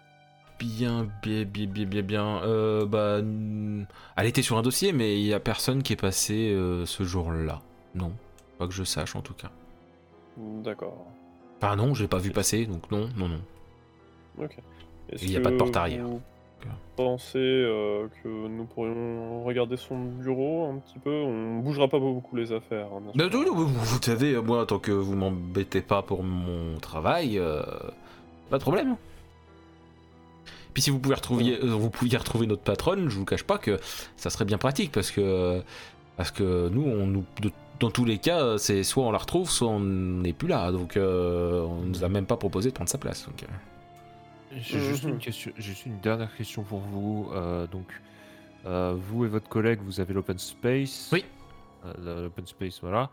[0.58, 2.42] Bien, bien, bien, bien, bien, bien.
[2.44, 3.20] Euh, bah,
[4.16, 7.60] elle était sur un dossier, mais il y a personne qui est passé ce jour-là.
[7.94, 8.12] Non,
[8.58, 9.50] pas que je sache en tout cas.
[10.36, 11.06] D'accord.
[11.62, 13.40] Enfin non, je l'ai pas vu passer, donc non, non, non.
[14.38, 14.56] Ok.
[15.22, 16.06] Il y a pas de porte arrière.
[16.06, 16.20] Vous
[16.96, 22.36] pensez euh, que nous pourrions regarder son bureau un petit peu On bougera pas beaucoup
[22.36, 22.88] les affaires.
[22.94, 27.62] hein, Bah, vous, vous savez, moi, tant que vous m'embêtez pas pour mon travail, euh,
[28.50, 28.96] pas de problème.
[30.74, 33.58] Puis si vous pouvez retrouver, euh, vous pouviez retrouver notre patronne, je vous cache pas
[33.58, 33.78] que
[34.16, 35.62] ça serait bien pratique parce que
[36.16, 37.50] parce que nous, on nous, de-
[37.80, 40.70] dans tous les cas, c'est soit on la retrouve, soit on n'est plus là.
[40.70, 43.24] Donc euh, on nous a même pas proposé de prendre sa place.
[43.26, 43.44] Donc,
[44.52, 45.10] J'ai juste Mhm.
[45.10, 47.30] une question, j'ai juste une dernière question pour vous.
[47.32, 47.86] euh, donc,
[48.66, 51.08] euh, vous et votre collègue, vous avez l'open space.
[51.12, 51.24] Oui.
[51.86, 53.10] Euh, L'open space, voilà.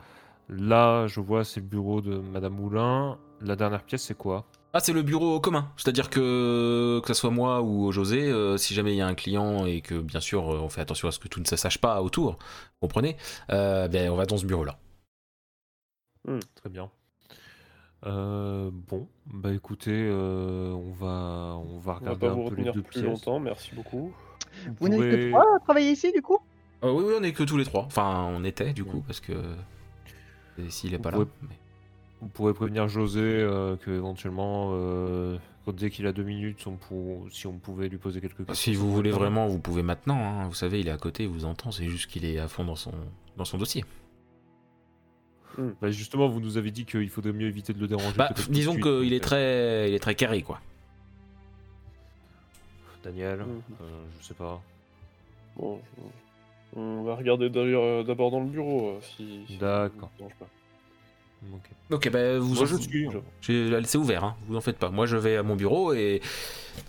[0.50, 3.18] Là, je vois, c'est le bureau de Madame Moulin.
[3.42, 4.46] La dernière pièce, c'est quoi?
[4.74, 5.72] Ah, c'est le bureau commun.
[5.78, 9.16] C'est-à-dire que que ce soit moi ou José, euh, si jamais il y a un
[9.16, 11.78] client et que bien sûr on fait attention à ce que tout ne se sache
[11.80, 12.38] pas autour, vous
[12.82, 13.16] comprenez?
[13.52, 14.78] Euh, ben, on va dans ce bureau-là.
[16.56, 16.90] Très bien.
[18.06, 22.44] Euh, bon, bah écoutez, euh, on va, on va On va regarder pas un vous
[22.49, 23.06] peu les retenir deux plus pièces.
[23.06, 24.14] longtemps, merci beaucoup.
[24.80, 26.38] Vous n'êtes que pouvez- trois à travailler ici du coup?
[26.84, 27.84] Euh, oui, oui, on est que tous les trois.
[27.86, 29.34] Enfin, on était du coup parce que
[30.69, 31.18] s'il est Vous pas là.
[31.18, 31.56] pouvez- mais-
[32.22, 36.76] Vous pourrez prévenir José euh, que éventuellement, euh, quand- dès qu'il a deux minutes, on
[36.76, 38.53] pour- si on pouvait lui poser quelques questions.
[38.56, 40.18] Si vous voulez vraiment, vous pouvez maintenant.
[40.18, 40.48] hein.
[40.48, 41.72] Vous savez, il est à côté, il vous entend.
[41.72, 42.91] C'est juste qu'il est à fond dans son
[43.38, 43.86] dans son dossier.
[45.82, 48.16] Bah, justement, vous nous avez dit qu'il faudrait mieux éviter de le déranger.
[48.16, 50.60] Bah, disons qu'il est très il est très carré quoi.
[53.04, 53.62] Daniel, Mhm.
[53.82, 53.86] euh,
[54.22, 54.62] je sais pas.
[55.56, 55.80] Bon,
[56.76, 59.58] on va regarder d'ailleurs euh, d'abord dans le bureau euh, si.
[59.60, 60.10] D'accord.
[60.20, 60.48] vous dérange pas.
[61.92, 62.10] Ok.
[62.12, 62.76] Bah vous Moi, en- je
[63.42, 63.70] suis.
[63.70, 64.90] Laissé ouvert, hein, vous en faites pas.
[64.90, 66.22] Moi je vais à mon bureau et,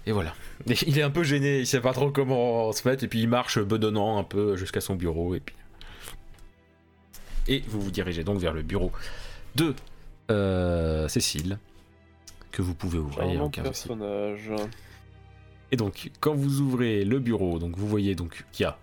[0.07, 0.35] et voilà.
[0.67, 3.21] Et il est un peu gêné, il sait pas trop comment se mettre et puis
[3.21, 5.55] il marche bedonnant un peu jusqu'à son bureau et puis.
[7.49, 8.93] Et vous vous dirigez donc vers le bureau
[9.57, 9.75] de
[10.31, 11.59] euh, Cécile
[12.53, 14.53] que vous pouvez ouvrir, aucun personnage.
[15.73, 18.79] Et donc quand vous ouvrez le bureau, donc vous voyez donc qu'il y a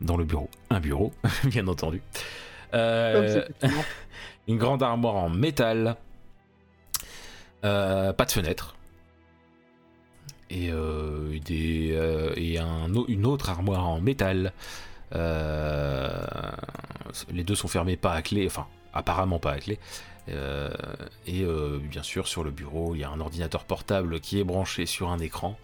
[0.00, 1.12] dans le bureau un bureau,
[1.44, 2.02] bien entendu.
[2.74, 3.84] Euh, effectivement.
[4.48, 5.96] une grande armoire en métal,
[7.64, 8.76] euh, pas de fenêtre,
[10.50, 14.52] et, euh, des, euh, et un une autre armoire en métal.
[15.14, 16.24] Euh,
[17.30, 19.78] les deux sont fermés pas à clé, enfin apparemment pas à clé.
[20.28, 20.70] Euh,
[21.26, 24.44] et euh, bien sûr sur le bureau il y a un ordinateur portable qui est
[24.44, 25.58] branché sur un écran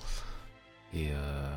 [0.92, 1.48] et, euh,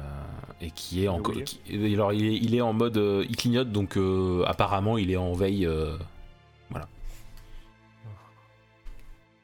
[0.62, 1.44] et qui est en Verrouillé.
[1.44, 5.00] qui- et alors il est, il est en mode euh, il clignote donc euh, apparemment
[5.00, 5.98] il est en veille euh,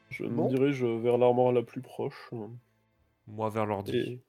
[0.10, 0.46] Je Bon.
[0.46, 2.32] me dirige vers l'armoire la plus proche.
[3.28, 3.96] Moi vers l'ordi.
[3.96, 4.24] Et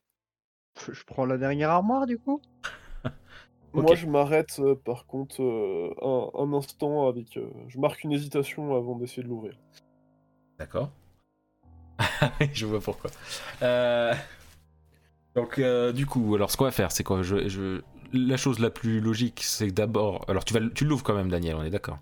[0.93, 2.43] Je prends la dernière armoire du coup?
[3.75, 7.37] Moi, je m'arrête euh, par contre euh, un, un instant avec.
[7.37, 9.55] euh, je marque une hésitation avant d'essayer de l'ouvrir.
[10.59, 10.91] D'accord.
[12.53, 13.11] je vois pourquoi.
[13.63, 14.15] Euh,
[15.35, 17.83] Donc, euh, du coup, alors ce qu'on va faire, c'est quoi je, je-
[18.13, 20.25] La chose la plus logique, c'est que d'abord.
[20.29, 21.99] Alors, tu, vas, tu l'ouvres quand même, Daniel, on est d'accord?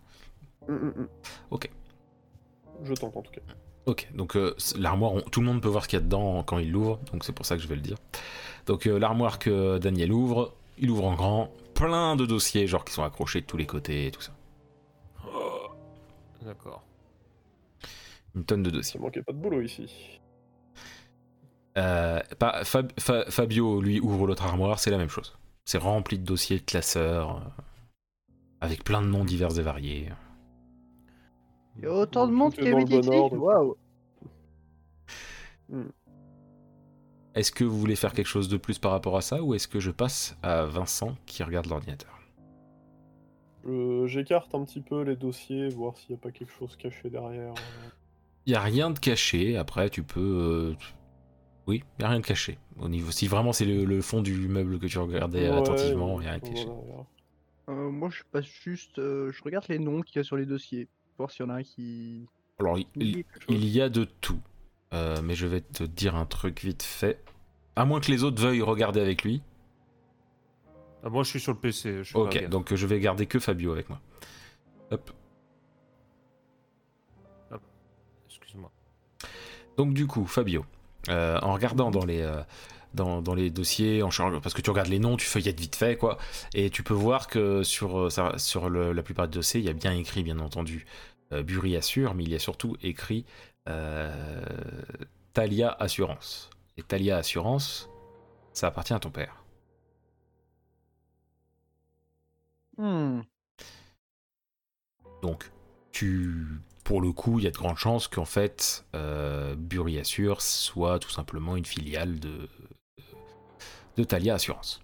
[0.68, 1.09] Hum, hum, hum.
[1.51, 1.68] Ok.
[2.82, 3.40] Je tente en tout cas.
[3.86, 6.43] Ok, donc euh, l'armoire, on- tout le monde peut voir ce qu'il y a dedans
[6.43, 7.97] quand il l'ouvre, donc c'est pour ça que je vais le dire.
[8.66, 12.92] Donc, euh, l'armoire que Daniel ouvre, il ouvre en grand, plein de dossiers, genre qui
[12.92, 14.32] sont accrochés de tous les côtés et tout ça.
[16.44, 16.82] D'accord.
[18.34, 18.98] Une tonne de dossiers.
[18.98, 20.20] Ça manquait pas de boulot ici.
[21.76, 25.36] Euh, pas- Fab- Fa- Fabio, lui, ouvre l'autre armoire, c'est la même chose.
[25.64, 27.62] C'est rempli de dossiers de classeurs, euh,
[28.60, 30.08] avec plein de noms divers et variés.
[31.76, 33.34] Il y a autant de monde est qui habite bon ici.
[33.34, 33.76] Waouh.
[37.36, 39.68] Est-ce que vous voulez faire quelque chose de plus par rapport à ça, ou est-ce
[39.68, 42.18] que je passe à Vincent qui regarde l'ordinateur?
[43.64, 47.10] Je- J'écarte un petit peu les dossiers, voir s'il n'y a pas quelque chose caché
[47.10, 47.52] derrière.
[48.46, 50.20] Il y a rien de caché, après tu peux...
[50.20, 50.74] euh,
[51.66, 52.58] Oui, il y a rien de caché.
[52.80, 53.10] Au niveau...
[53.10, 56.28] Si vraiment c'est le, le fond du meuble que tu regardais Ouais, attentivement, il y
[56.28, 56.64] a rien de caché.
[56.66, 57.04] voilà.
[57.68, 60.46] Euh, moi je passe juste, euh, je regarde les noms qu'il y a sur les
[60.46, 60.86] dossiers,
[61.18, 62.24] voir s'il y en a un qui.
[62.60, 64.38] Alors, il y a de tout,
[64.94, 67.22] Euh, mais je vais te dire un truc vite fait.
[67.74, 69.42] À moins que les autres veuillent regarder avec lui.
[71.02, 71.98] Ah, moi, je suis sur le PC.
[71.98, 74.00] Je suis Ok, donc euh, je vais garder que Fabio avec moi.
[74.90, 75.10] Hop.
[78.28, 78.70] Excuse-moi.
[79.76, 80.64] Donc du coup, Fabio,
[81.08, 82.40] euh, en regardant dans les, euh,
[82.94, 85.76] dans, dans les dossiers, en changeant- parce que tu regardes les noms, tu feuillettes vite
[85.76, 86.18] fait, quoi,
[86.54, 89.70] et tu peux voir que sur, ça- sur le- la plupart des dossiers, il y
[89.70, 90.86] a bien écrit, bien entendu,
[91.32, 93.24] euh, Burry Assure, mais il y a surtout écrit
[95.32, 96.51] Talia Assurance.
[96.76, 97.88] Et Talia Assurance,
[98.52, 99.44] ça appartient à ton père.
[102.78, 103.22] Hmm.
[105.22, 105.51] Donc,
[105.93, 106.47] tu,
[106.84, 110.98] pour le coup, il y a de grandes chances qu'en fait, euh, Burry Assure soit
[110.98, 112.48] tout simplement une filiale de,
[113.97, 114.82] de Thalia Assurance.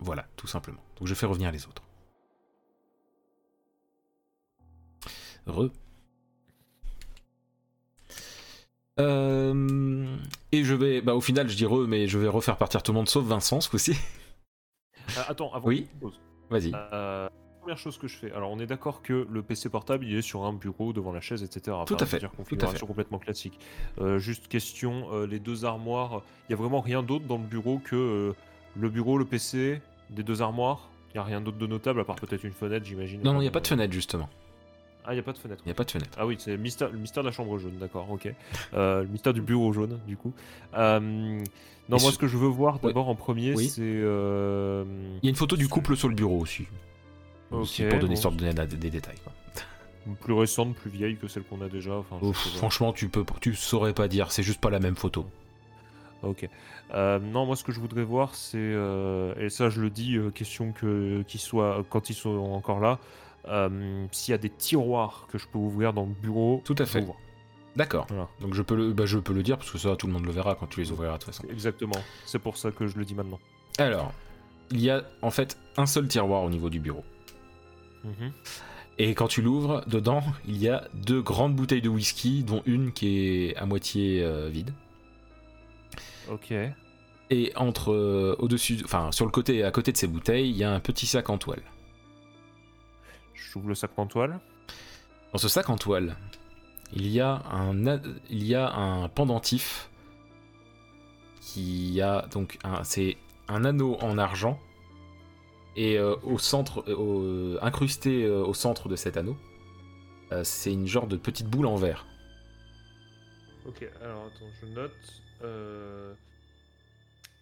[0.00, 0.82] Voilà, tout simplement.
[0.98, 1.82] Donc, je fais revenir les autres.
[5.46, 5.70] Re.
[9.00, 10.16] Euh,
[10.52, 12.92] Et je vais, bah au final, je dis re, mais je vais refaire partir tout
[12.92, 13.96] le monde sauf Vincent ce coup-ci.
[15.16, 15.86] Ah, attends, avant Oui.
[16.50, 16.72] Vas-y.
[16.74, 17.28] Euh,
[17.60, 18.32] première chose que je fais.
[18.32, 21.20] Alors, on est d'accord que le PC portable, il est sur un bureau devant la
[21.20, 21.76] chaise, etc.
[21.86, 23.58] Tout à fait, dire, tout à configuration complètement classique.
[24.00, 27.44] Euh, juste question, euh, les deux armoires, il y a vraiment rien d'autre dans le
[27.44, 28.32] bureau que euh,
[28.76, 30.88] le bureau, le PC, des deux armoires?
[31.14, 33.22] Il y a rien d'autre de notable à part peut-être une fenêtre, j'imagine.
[33.22, 34.28] Non, non, il n'y a pas de euh, fenêtre justement.
[35.04, 35.62] Ah, il n'y a pas de fenêtre.
[35.64, 36.16] Il n'y a pas de fenêtre.
[36.16, 38.32] Ah oui, c'est le mystère, le mystère de la chambre jaune, d'accord, ok.
[38.74, 40.32] Euh, le mystère du bureau jaune, du coup.
[40.74, 42.90] Euh, non, Et moi, ce- ce que je veux voir Ouais.
[42.90, 43.68] d'abord en premier, Oui.
[43.68, 43.82] c'est.
[43.82, 44.84] euh,
[45.22, 46.66] Il y a une photo du couple sur le bureau aussi.
[47.50, 48.30] Aussi, Ok, pour donner bon.
[48.30, 49.18] de donner des, des détails.
[49.24, 49.32] quoi.
[50.20, 51.92] plus récente, plus vieille que celle qu'on a déjà.
[51.94, 54.32] Enfin, Ouf, franchement, tu peux, tu saurais pas dire.
[54.32, 55.26] C'est juste pas la même photo.
[56.22, 56.48] Ok.
[56.94, 58.56] Euh, non, moi, ce que je voudrais voir, c'est.
[58.58, 61.84] euh, et ça, je le dis, euh, question que qu'ils soient.
[61.90, 62.98] Quand ils sont encore là,
[63.48, 66.62] euh, s'il y a des tiroirs que je peux ouvrir dans le bureau.
[66.64, 67.04] Tout à fait.
[67.76, 68.06] D'accord.
[68.08, 68.28] Voilà.
[68.40, 70.26] Donc je peux, le, bah, je peux le dire parce que ça, tout le monde
[70.26, 71.44] le verra quand tu les ouvriras de toute façon.
[71.50, 71.96] Exactement.
[72.26, 73.40] C'est pour ça que je le dis maintenant.
[73.78, 74.12] Alors,
[74.70, 77.04] il y a en fait un seul tiroir au niveau du bureau.
[78.04, 78.32] Mhm.
[78.98, 82.92] Et quand tu l'ouvres, dedans, il y a deux grandes bouteilles de whisky, dont une
[82.92, 84.72] qui est à moitié euh, vide.
[86.30, 86.52] Ok.
[87.30, 90.56] Et entre, euh, au-dessus, enfin sur le côté, et à côté de ces bouteilles, il
[90.56, 91.62] y a un petit sac en toile.
[93.50, 94.40] J'ouvre le sac en toile.
[95.32, 96.16] Dans ce sac en toile,
[96.92, 98.00] il y a un,
[98.30, 99.88] il y a un pendentif
[101.40, 103.16] qui a donc un, c'est
[103.48, 104.58] un anneau en argent
[105.76, 109.36] et euh, au centre, euh, au- incrusté euh, au centre de cet anneau,
[110.32, 112.06] euh, c'est une genre de petite boule en verre.
[113.66, 114.92] Ok, alors attends, je note.
[115.42, 116.12] Euh,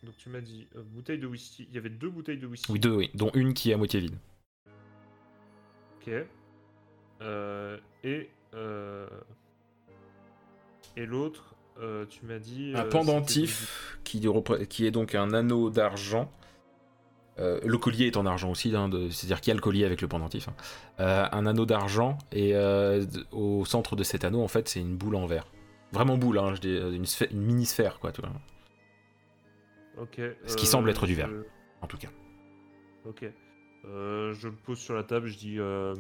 [0.04, 1.66] Donc tu m'as dit euh, bouteille de whisky.
[1.68, 2.70] Il y avait deux bouteilles de whisky.
[2.70, 4.16] Oui, deux, oui, dont une qui est à moitié vide.
[7.22, 9.06] Euh, et euh,
[10.96, 12.72] et l'autre, euh, tu m'as dit.
[12.74, 14.18] Un pendentif qui,
[14.86, 16.30] est donc un anneau d'argent.
[17.38, 20.02] Euh, le collier est en argent aussi, hein, c'est-à-dire qu'il y a le collier avec
[20.02, 20.48] le pendentif.
[20.48, 21.28] hein.
[21.32, 22.54] Un anneau d'argent et
[23.32, 25.46] au centre de cet anneau, en fait, c'est une boule en verre.
[25.92, 28.30] Vraiment boule, hein, je dis, une, sphè- une mini sphère, quoi, tu vois,
[29.98, 30.20] Ok.
[30.46, 31.30] Ce qui semble être du verre.
[31.82, 32.08] en tout cas.
[33.06, 33.24] Ok.
[33.86, 35.94] Euh, je le pose sur la table, je dis euh,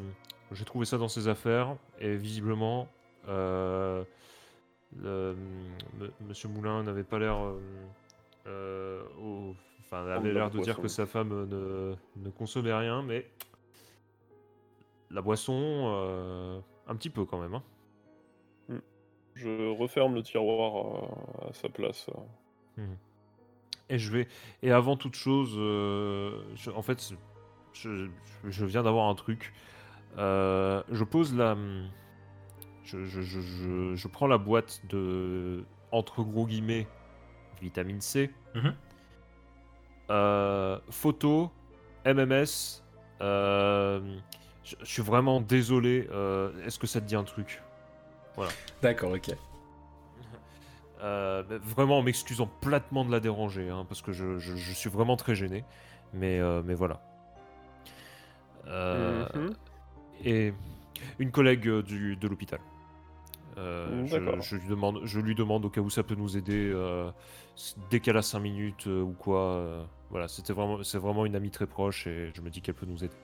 [0.52, 2.88] j'ai trouvé ça dans ses affaires et visiblement
[3.28, 4.04] euh,
[4.96, 5.34] le-
[6.00, 7.38] m- Monsieur Moulin n'avait pas l'air
[9.18, 13.26] au- enfin avait la l'air de dire que sa femme ne, ne consommait rien mais
[15.10, 17.62] la boisson un petit peu quand même hein.
[19.34, 21.08] Je referme le tiroir
[21.48, 22.10] à sa place.
[23.88, 24.28] Et je vais.
[24.62, 27.12] Et avant toute chose, je- en fait,
[27.72, 28.08] je,
[28.48, 29.52] je viens d'avoir un truc.
[30.18, 31.56] Euh, je pose la.
[32.84, 35.64] Je, je- je- je- prends la boîte de.
[35.92, 36.86] Entre gros guillemets,
[37.60, 38.30] vitamine C.
[38.54, 38.74] Mhm.
[40.10, 41.50] Euh, photo,
[42.04, 42.82] MMS.
[43.20, 44.18] euh,
[44.64, 46.08] je, suis vraiment désolé.
[46.64, 47.62] Est-ce que ça te dit un truc?
[48.82, 49.30] D'accord, ok.
[51.00, 55.64] Vraiment en m'excusant platement de la déranger, hein, parce que je, suis vraiment très gêné.
[56.12, 57.00] Mais, mais voilà.
[58.66, 59.50] Euh, Mhm.
[60.24, 60.52] Et
[61.18, 62.60] une collègue euh, du, de l'hôpital.
[63.58, 66.70] Euh, Mm, je, lui demande, je lui demande au cas où ça peut nous aider,
[66.72, 67.10] euh,
[67.90, 69.40] dès qu'elle a 5 minutes euh, ou quoi.
[69.54, 72.74] euh, voilà, c'était vraiment, c'est vraiment une amie très proche et je me dis qu'elle
[72.74, 73.14] peut nous aider.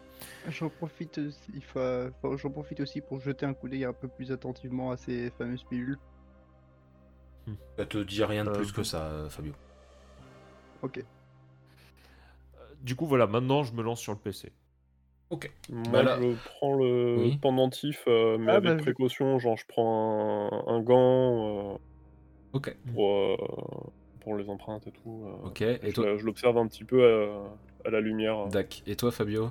[0.48, 3.92] J'en profite, aussi, il faut- enfin, j'en profite aussi pour jeter un coup d'œil un
[3.92, 5.98] peu plus attentivement à ces fameuses pilules.
[7.76, 9.52] Ça te dit rien de Euh, plus que ça, Fabio.
[10.82, 11.04] Ok.
[12.80, 14.52] Du coup, voilà, maintenant je me lance sur le PC.
[15.68, 17.38] Moi, Bah je prends le Oui.
[17.40, 19.38] pendentif, euh, mais Ah, avec bah, précaution.
[19.38, 21.78] Genre, je prends un, un gant euh,
[22.52, 22.76] Ok.
[22.94, 23.36] pour, euh,
[24.20, 25.24] pour les empreintes et tout.
[25.26, 25.46] euh.
[25.48, 25.60] Ok.
[25.62, 28.46] Et Je, toi, je l'observe un petit peu à, à la lumière.
[28.46, 28.82] Dac.
[28.86, 29.50] Et toi, Fabio?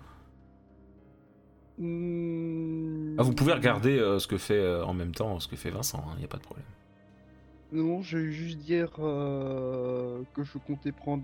[1.78, 5.56] Hmm, Ah, vous pouvez regarder euh, ce que fait euh, en même temps ce que
[5.56, 6.66] fait Vincent, il n'y a pas de problème.
[7.72, 11.24] Non, je vais juste dire euh, que je comptais prendre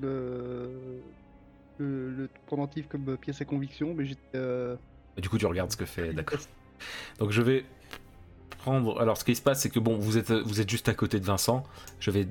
[1.82, 4.22] le, pendentif comme pièce à conviction, mais j'étais.
[4.36, 4.76] euh,
[5.18, 6.40] du coup, tu regardes ce que fait, d'accord.
[7.20, 7.66] Donc je vais
[8.60, 9.00] prendre.
[9.00, 11.20] Alors, ce qui se passe, c'est que bon, vous êtes, vous êtes juste à côté
[11.20, 11.64] de Vincent.
[12.00, 12.28] Je vais.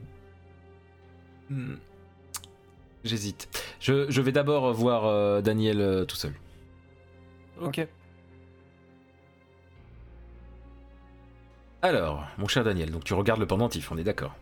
[1.49, 1.75] Hmm.
[3.05, 3.49] J'hésite.
[3.81, 6.35] Je, je vais d'abord voir euh, Daniel euh, tout seul.
[7.61, 7.87] Ok.
[11.83, 14.37] Alors, mon cher Daniel, donc tu regardes le pendentif, on est d'accord.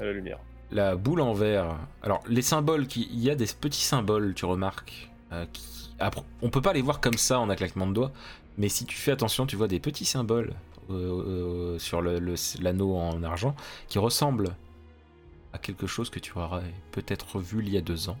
[0.00, 0.38] À la lumière.
[0.72, 1.76] La boule en verre.
[2.02, 3.08] Alors, les symboles, qui...
[3.12, 5.10] il y a des petits symboles, tu remarques.
[5.32, 5.92] euh, qui...
[5.98, 8.12] Après, on peut pas les voir comme ça en un claquement de doigts,
[8.58, 10.54] mais si tu fais attention, tu vois des petits symboles
[10.90, 13.54] euh, euh, sur l'anneau en argent
[13.86, 14.56] qui ressemblent
[15.52, 18.18] à quelque chose que tu aurais peut-être vu il y a deux ans.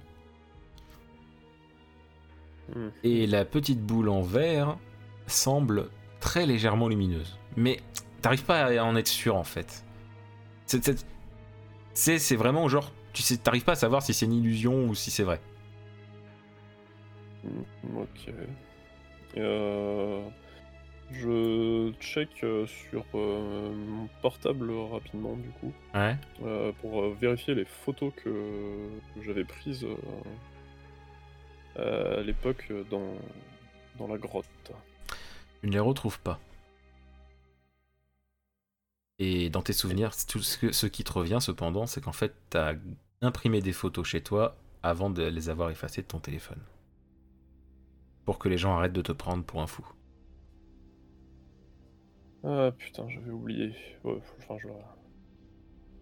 [2.74, 2.88] Hmm.
[3.02, 4.76] Et la petite boule en verre
[5.26, 5.88] semble
[6.20, 7.36] très légèrement lumineuse.
[7.56, 7.80] Mais
[8.20, 9.84] t'arrives pas à en être sûr en fait.
[11.94, 15.10] C'est vraiment genre, tu sais, t'arrives pas à savoir si c'est une illusion ou si
[15.10, 15.40] c'est vrai.
[17.44, 18.32] Hmm, Ok.
[19.38, 20.22] Euh,
[21.10, 26.16] je check euh, sur euh, mon portable rapidement du coup Ouais.
[26.44, 28.30] euh, pour vérifier les photos que,
[29.22, 29.86] j'avais prises
[31.76, 33.14] à l'époque dans,
[33.98, 34.46] dans la grotte.
[35.62, 36.38] Tu ne les retrouves pas.
[39.18, 42.34] Et dans tes souvenirs, tout ce, que- ce qui te revient cependant, c'est qu'en fait,
[42.50, 42.74] t'as
[43.22, 46.60] imprimé des photos chez toi avant de les avoir effacées de ton téléphone.
[48.24, 49.86] Pour que les gens arrêtent de te prendre pour un fou.
[52.44, 53.74] Ah putain, j'avais oublié.
[54.04, 54.68] Ouais, enfin, je.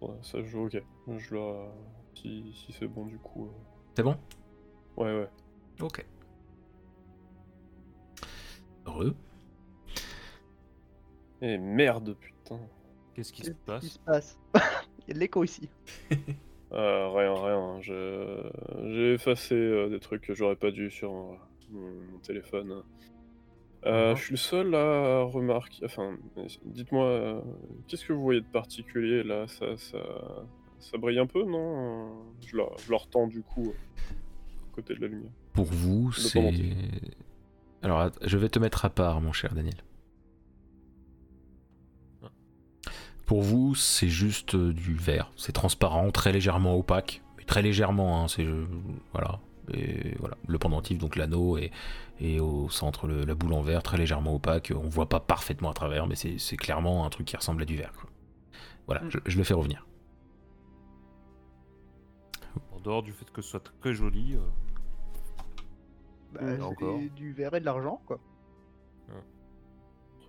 [0.01, 0.77] Ouais, ça joue, ok.
[1.17, 1.71] Je la...
[2.15, 3.45] Si, si c'est bon du coup.
[3.45, 3.51] euh,
[3.95, 4.17] C'est bon?
[4.97, 5.29] Ouais, ouais.
[5.81, 6.05] Ok.
[8.85, 9.15] Heureux.
[11.41, 12.59] Et merde, putain.
[13.13, 14.39] Qu'est-ce qui se Qu'est-ce qui passe se passe
[14.99, 15.69] Il y a de l'écho ici.
[16.73, 17.81] Euh, rien, rien.
[17.81, 18.49] Je-
[18.93, 21.35] J'ai effacé euh, des trucs que j'aurais pas dû sur euh,
[21.69, 21.81] mon,
[22.13, 22.81] mon téléphone.
[23.85, 24.15] Euh, Mhm.
[24.17, 25.83] Je suis le seul à remarquer.
[25.83, 26.15] Enfin,
[26.63, 27.41] dites-moi, euh,
[27.89, 29.49] qu'est-ce que vous voyez de particulier là?
[29.49, 29.97] Ça, ça,
[30.79, 32.23] ça brille un peu, non?
[32.47, 34.13] Je la, je la retends du coup euh,
[34.71, 35.31] à côté de la lumière.
[35.51, 36.53] Pour vous, Le c'est.
[37.81, 39.75] Alors, att- je vais te mettre à part, mon cher Daniel.
[43.31, 45.31] Pour vous, c'est juste euh, du verre.
[45.37, 47.21] C'est transparent, très légèrement opaque.
[47.37, 48.43] Mais très légèrement, hein, c'est.
[48.43, 48.65] euh,
[49.13, 49.39] Voilà.
[49.73, 50.35] Et voilà.
[50.47, 51.71] Le pendentif, donc l'anneau, et,
[52.19, 54.73] et au centre, le- la boule en verre, très légèrement opaque.
[54.75, 57.77] On voit pas parfaitement à travers, mais c'est clairement un truc qui ressemble à du
[57.77, 57.93] verre.
[57.93, 58.09] quoi.
[58.87, 59.09] Voilà, Mm.
[59.11, 59.87] je, je le fais revenir.
[62.73, 64.35] En dehors du fait que ce soit très joli.
[64.35, 64.39] euh,
[66.33, 66.99] Bah, c'est encore.
[67.15, 68.19] du verre et de l'argent, quoi.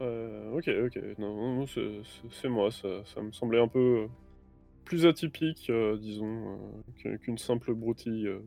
[0.03, 1.03] Euh, ok, ok.
[1.19, 2.71] Non, non, non, c'est c'est- c'est moi.
[2.71, 4.07] Ça, ça me semblait un peu euh,
[4.85, 8.27] plus atypique, euh, disons, euh, que- qu'une simple broutille.
[8.27, 8.41] euh.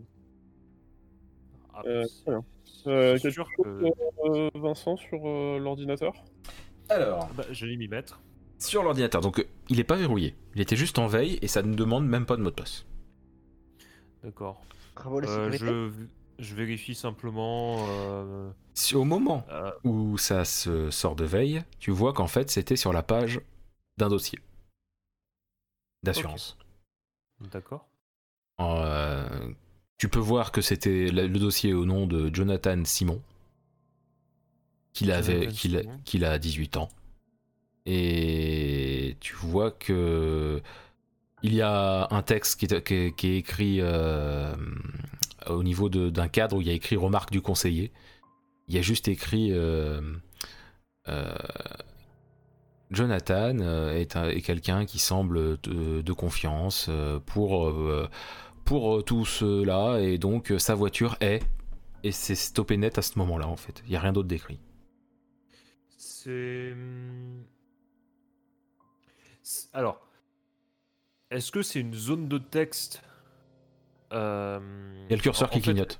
[1.74, 1.82] ah,
[3.32, 3.92] sûr quelque que- chose,
[4.26, 6.14] euh, Vincent, sur euh, l'ordinateur?
[6.90, 7.28] Alors.
[7.30, 8.22] Ah bah, J'allais m'y mettre.
[8.60, 10.34] Sur l'ordinateur, donc il est pas verrouillé.
[10.56, 12.86] Il était juste en veille et ça ne demande même pas de mot de passe.
[14.24, 14.62] D'accord.
[15.28, 15.92] Euh, je,
[16.40, 17.86] je vérifie simplement.
[17.90, 22.50] euh, Si au moment euh, où ça se sort de veille, tu vois qu'en fait
[22.52, 23.42] c'était sur la page
[23.98, 24.40] d'un dossier
[26.04, 26.58] d'assurance.
[27.52, 27.88] D'accord.
[28.60, 29.50] Euh,
[29.98, 33.22] tu peux voir que c'était le dossier au nom de Jonathan Simon,
[34.94, 36.00] qu'il avait, qu'il a, Simon.
[36.06, 36.90] qu'il a 18 ans.
[37.86, 40.62] Et tu vois que
[41.44, 44.56] il y a un texte qui est, qui est- qui est écrit euh,
[45.50, 47.92] au niveau d'un cadre où il y a écrit remarque du conseiller.
[48.68, 50.02] Il y a juste écrit euh,
[51.08, 51.36] euh,
[52.92, 56.90] Jonathan euh, est, est quelqu'un qui semble de, de confiance
[57.26, 57.72] pour,
[58.64, 61.44] pour tout cela et donc sa voiture est
[62.04, 63.82] et c'est stoppé net à ce moment-là en fait.
[63.86, 64.60] Il n'y a rien d'autre décrit.
[65.98, 66.72] C'est.
[66.74, 67.44] hum,
[69.42, 70.02] c'est- Alors.
[71.32, 73.02] Est-ce que c'est une zone de texte
[74.12, 74.16] Il
[75.10, 76.00] y a le curseur en- qui en fait- clignote.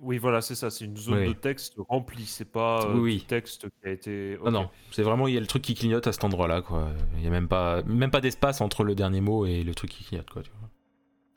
[0.00, 0.70] Oui, voilà, c'est ça.
[0.70, 1.28] C'est une zone Oui.
[1.28, 2.24] de texte remplie.
[2.26, 3.16] C'est pas euh, Oui, oui.
[3.18, 4.38] du texte qui a été.
[4.44, 6.90] Non, non, c'est vraiment, il y a le truc qui clignote à cet endroit-là, quoi.
[7.16, 9.90] Il n'y a même pas, même pas d'espace entre le dernier mot et le truc
[9.90, 10.42] qui clignote, quoi.
[10.42, 10.68] Tu vois.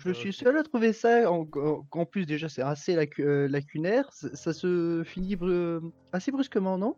[0.04, 1.46] Je suis seul à trouver ça, en,
[2.06, 5.38] plus déjà c'est assez euh, lacunaire, ça, ça se finit
[6.12, 6.96] assez brusquement, non?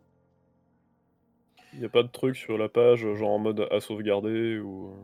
[1.74, 4.94] Il n'y a pas de truc sur la page, genre en mode à sauvegarder ou.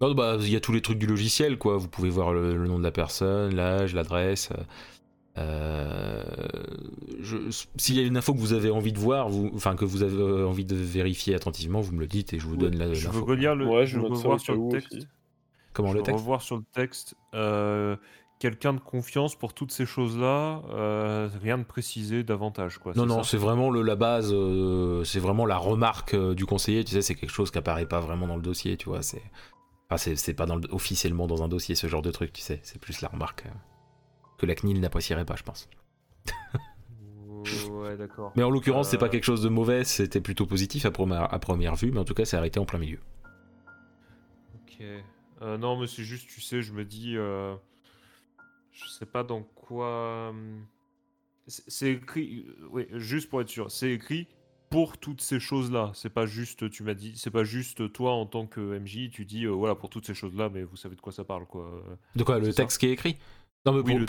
[0.00, 1.76] Non, bah, il y a tous les trucs du logiciel, quoi.
[1.78, 4.50] Vous pouvez voir le, le nom de la personne, l'âge, l'adresse.
[5.38, 6.22] Euh,
[7.20, 7.36] je-
[7.76, 10.02] S'il y a une info que vous avez envie de voir, vous, enfin que vous
[10.02, 12.92] avez euh, envie de vérifier attentivement, vous me le dites et je vous donne la-
[12.94, 13.66] Je veux relire le.
[13.66, 14.92] Ouais, je je veux note ça revoir sur le texte.
[14.94, 15.06] aussi.
[15.72, 17.14] Comment je le veux texte revoir sur le texte.
[17.34, 17.96] euh,
[18.38, 20.60] Quelqu'un de confiance pour toutes ces choses-là.
[20.70, 22.92] euh, rien de précisé davantage, quoi.
[22.94, 26.84] Non, non, c'est vraiment le, la base, euh, c'est vraiment la remarque euh, du conseiller,
[26.84, 29.22] tu sais, c'est quelque chose qui apparaît pas vraiment dans le dossier, tu vois, c'est...
[29.88, 32.60] Enfin, c'est- pas dans le- officiellement dans un dossier, ce genre de truc, tu sais,
[32.64, 33.50] c'est plus la remarque euh,
[34.38, 35.68] que la CNIL n'apprécierait pas, je pense.
[37.70, 38.32] Ouais, d'accord.
[38.36, 41.32] Mais en l'occurrence, c'est pas Euh, quelque chose de mauvais, c'était plutôt positif à première,
[41.32, 42.98] à première vue, mais en tout cas, c'est arrêté en plein milieu.
[44.54, 44.82] Ok.
[45.42, 47.16] Euh, non, mais c'est juste, tu sais, je me dis.
[47.16, 47.54] euh,
[48.72, 50.30] je sais pas dans quoi.
[50.30, 50.66] hum,
[51.46, 52.46] c'est écrit.
[52.70, 54.26] Oui, juste pour être sûr, c'est écrit
[54.70, 55.92] pour toutes ces choses-là.
[55.94, 59.24] C'est pas juste, tu m'as dit, c'est pas juste toi en tant que MJ, tu
[59.24, 61.82] dis euh, voilà pour toutes ces choses-là, mais vous savez de quoi ça parle quoi.
[62.14, 63.16] De quoi Le texte qui est écrit?
[63.66, 64.04] Non, mais Oui,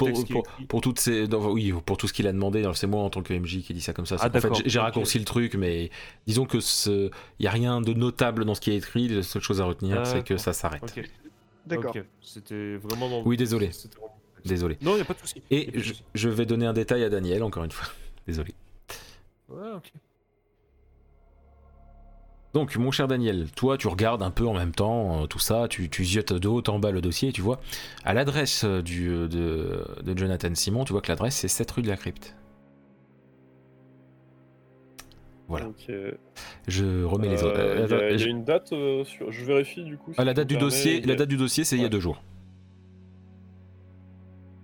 [0.67, 3.23] pour, toutes ces, non, oui, pour tout ce qu'il a demandé, c'est moi en tant
[3.23, 4.17] que MJ qui dit ça comme ça.
[4.19, 4.85] Ah, en fait, j'ai- j'ai ok.
[4.85, 5.89] raccourci le truc, mais
[6.27, 7.09] disons que ce,
[7.39, 9.07] il y a rien de notable dans ce qui est écrit.
[9.07, 10.99] La seule chose à retenir, c'est que ça s'arrête.
[11.65, 11.95] D'accord.
[12.21, 13.09] C'était vraiment.
[13.09, 13.23] Dans...
[13.23, 13.71] Oui, désolé.
[14.45, 14.77] Désolé.
[14.81, 15.41] Non, y a pas de souci.
[15.49, 17.87] Et je, je vais donner un détail à Daniel, encore une fois.
[18.27, 18.53] Désolé.
[19.49, 19.91] Ouais, ok.
[22.53, 25.67] Donc, mon cher Daniel, toi, tu regardes un peu en même temps euh, tout ça,
[25.67, 27.59] tu, tu ziotes de haut en bas le dossier, et tu vois,
[28.03, 31.69] à l'adresse euh, du, euh, de, de Jonathan Simon, tu vois que l'adresse c'est 7
[31.71, 32.35] rue de la Crypte.
[35.47, 35.67] Voilà.
[36.67, 37.57] Je remets les autres.
[37.59, 38.67] Il y, a- attends, il y a je- une date
[39.05, 39.31] sur.
[39.31, 40.11] Je vérifie du coup.
[40.11, 42.01] si Ah, la date du dossier, la date du dossier, c'est il y a deux
[42.01, 42.21] jours.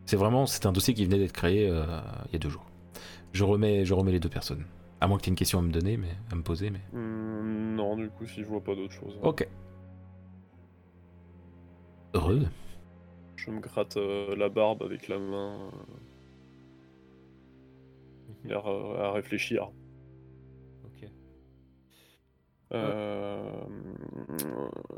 [0.06, 2.66] C'est vraiment, c'est un dossier qui venait d'être créé il y a deux jours.
[3.32, 4.66] Je remets, je remets les deux personnes.
[5.04, 6.80] À moins que tu aies une question à me donner, mais à me poser, mais.
[6.94, 9.20] Hmm, non, du coup, si je vois pas d'autre chose.
[9.22, 9.46] Ok.
[12.14, 12.44] Heureux.
[13.36, 15.60] Je me gratte euh, la barbe avec la main.
[15.60, 15.72] euh,
[18.46, 19.72] l'air, euh, à réfléchir.
[20.86, 21.10] Ok.
[22.72, 23.52] Euh,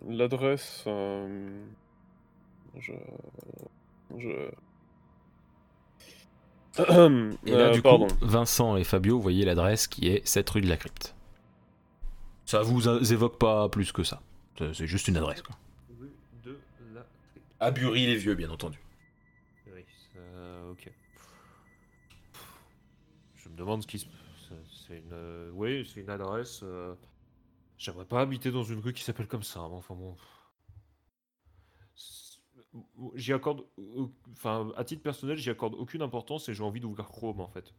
[0.07, 0.83] L'adresse.
[0.85, 1.65] euh,
[2.77, 2.93] je.
[4.19, 4.51] Je.
[6.77, 8.07] Et là, Euh, du pardon.
[8.07, 11.15] coup, Vincent et Fabio, vous voyez l'adresse qui est 7 rue de la Crypte.
[12.45, 14.21] Ça vous évoque pas plus que ça.
[14.57, 15.55] C'est juste une adresse, quoi.
[15.99, 16.11] Rue
[16.43, 16.57] de
[16.93, 17.05] la.
[17.59, 18.79] À Bury-les-Vieux, bien entendu.
[19.67, 19.83] Oui,
[20.13, 20.91] ça- ok.
[23.35, 24.05] Je me demande ce qui se.
[24.87, 25.13] c'est- une.
[25.13, 26.59] euh, Oui, c'est une adresse.
[26.63, 26.93] euh,
[27.77, 29.59] J'aimerais pas habiter dans une rue qui s'appelle comme ça.
[29.69, 30.15] mais Enfin bon.
[33.15, 33.63] J'y accorde.
[34.33, 37.73] Enfin, à titre personnel, j'y accorde aucune importance et j'ai envie d'ouvrir Chrome en fait.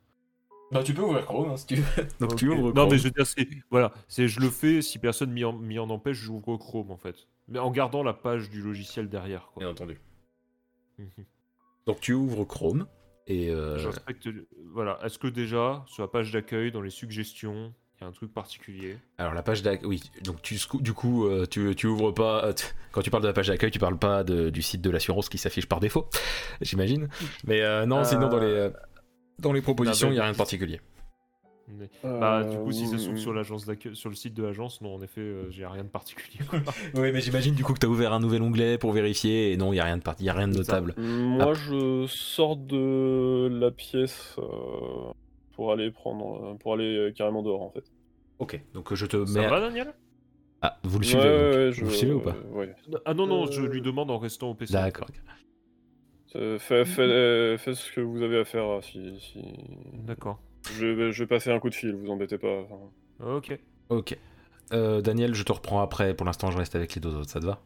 [0.73, 2.09] Bah, tu peux ouvrir Chrome si tu veux.
[2.21, 2.57] Donc, tu Ok.
[2.59, 2.91] ouvres Non, Chrome.
[2.91, 3.49] mais je veux dire, c'est.
[3.71, 6.97] Voilà, c'est je le fais si personne m'y en, m'y en empêche, j'ouvre Chrome en
[6.97, 7.29] fait.
[7.49, 9.61] Mais en gardant la page du logiciel derrière quoi.
[9.61, 10.01] Bien entendu.
[10.99, 11.09] Mhm.
[11.87, 12.87] Donc, tu ouvres Chrome
[13.27, 13.51] et.
[13.51, 14.29] euh, Je respecte.
[14.73, 14.99] Voilà.
[15.05, 18.33] Est-ce que déjà, sur la page d'accueil, dans les suggestions, il y a un truc
[18.33, 20.03] particulier Alors la page d'accueil, oui.
[20.23, 22.45] Donc tu, du coup, euh, tu, tu ouvres pas.
[22.45, 24.83] euh, tu- Quand tu parles de la page d'accueil, tu parles pas de- du site
[24.83, 26.07] de l'assurance qui s'affiche par défaut,
[26.61, 27.09] j'imagine.
[27.47, 28.71] Mais euh, non, Euh, sinon dans les
[29.39, 30.81] dans les propositions, il y a rien de particulier.
[31.69, 33.21] Mais- Bah, du coup, si ça s'ouvre oui.
[33.21, 35.89] sur l'agence d'accueil, sur le site de l'agence, non, en effet, euh, j'ai rien de
[35.89, 36.39] particulier.
[36.95, 39.57] Oui, mais j'imagine du coup que tu as ouvert un nouvel onglet pour vérifier et
[39.57, 40.95] non, il y a rien de parti, il y a rien de notable.
[40.97, 45.13] Moi, je sors de la pièce euh,
[45.57, 47.85] pour aller prendre, euh, pour aller euh, carrément dehors en fait.
[48.39, 48.61] Ok.
[48.75, 49.49] Donc je te Ça mets.
[49.49, 49.95] va, Daniel?
[50.63, 52.75] Ah, vous le suivez ouais, ouais, Vous je- le suivez ou pas euh, Ouais.
[53.05, 54.73] Ah non, non, je Euh, lui demande en restant au PC.
[54.73, 55.09] D'accord.
[56.35, 58.65] Euh, Fais, ce que vous avez à faire.
[58.65, 59.43] euh, Si, si...
[59.95, 60.39] D'accord.
[60.73, 62.63] Je, vais- je vais passer un coup de fil, vous embêtez pas.
[62.63, 62.91] enfin,
[63.37, 63.59] Ok.
[63.89, 64.19] Ok.
[64.73, 66.15] Euh, Daniel, je te reprends après.
[66.15, 67.31] Pour l'instant, je reste avec les deux autres.
[67.31, 67.63] Ça te va?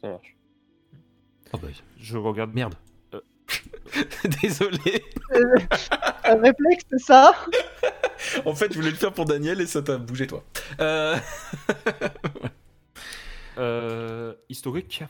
[0.00, 0.36] Ça marche.
[1.52, 1.68] Oh bah
[1.98, 2.54] Je regarde.
[2.54, 2.74] merde.
[3.96, 4.04] Euh.
[4.42, 5.02] Désolé.
[6.24, 7.34] Un réflexe, c'est ça?
[8.44, 10.44] En fait, je voulais le faire pour Daniel et ça t'a bougé toi.
[10.80, 11.16] Euh...
[13.56, 15.04] Euh, historique?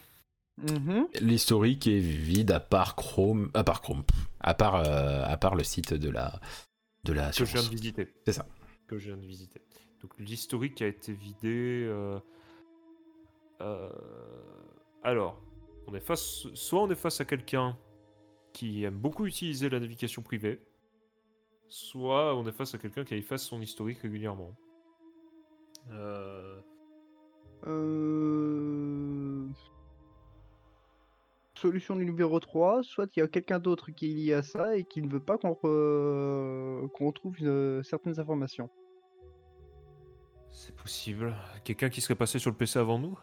[0.59, 1.07] Mhm.
[1.21, 4.03] L'historique est vide à part Chrome, à part Chrome,
[4.41, 6.41] à part euh, à part le site de la
[7.05, 8.09] de la que je viens de visiter.
[8.27, 8.47] C'est ça.
[8.87, 9.61] Que je viens de visiter.
[10.03, 11.85] Donc l'historique a été vidé.
[11.89, 12.19] euh,
[13.61, 13.89] euh,
[15.03, 15.41] Alors,
[15.87, 17.77] on est face, soit on est face à quelqu'un
[18.59, 20.61] qui aime beaucoup utiliser la navigation privée,
[21.69, 24.51] soit on est face à quelqu'un qui efface son historique régulièrement.
[25.93, 26.61] Euh,
[27.67, 29.49] Euh,
[31.55, 34.85] Solution numéro 3, soit il y a quelqu'un d'autre qui est lié à ça et
[34.85, 38.71] qui ne veut pas qu'on re- qu'on retrouve une- certaines informations.
[40.53, 41.35] C'est possible.
[41.65, 43.19] Quelqu'un qui serait passé sur le PC avant nous?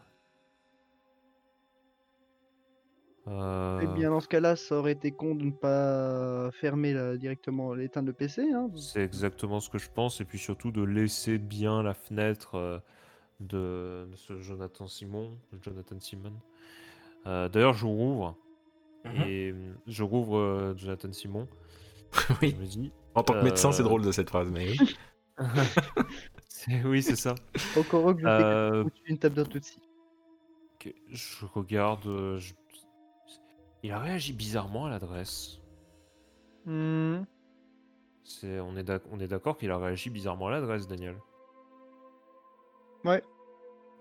[3.27, 7.17] Euh, Eh bien, dans ce cas-là, ça aurait été con de ne pas fermer là,
[7.17, 8.43] directement l'éteindre le PC.
[8.53, 8.69] Hein.
[8.75, 12.79] C'est exactement ce que je pense, et puis surtout de laisser bien la fenêtre euh,
[13.39, 16.33] de, de ce Jonathan Simon, Jonathan Simon.
[17.25, 18.37] Euh, D'ailleurs, je rouvre,
[19.05, 19.21] Mhm.
[19.27, 21.47] et euh, je rouvre euh, Jonathan Simon.
[22.41, 22.55] oui.
[22.57, 24.97] Je me dis, En tant que médecin, c'est Euh, drôle de cette phrase, mais oui.
[26.47, 27.35] c'est- oui, c'est ça.
[27.77, 29.79] Encore heureux que je fais Euh, au-dessus d'une table d'un Tutsi.
[30.75, 32.05] ok, je regarde.
[32.07, 32.53] euh, je-
[33.85, 35.59] Il a réagi bizarrement à l'adresse.
[36.65, 37.21] Hmm.
[38.23, 41.15] C'est, on est on est d'accord qu'il a réagi bizarrement à l'adresse, Daniel.
[43.03, 43.21] Ouais.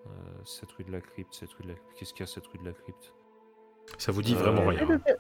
[0.06, 0.10] Euh,
[0.46, 2.56] cette rue de la crypte, cette rue de la Qu'est-ce qu'il y a cette rue
[2.60, 3.12] de la crypte?
[3.98, 4.96] Ça vous dit Euh, vraiment Essaye rien.
[4.96, 5.16] de faire-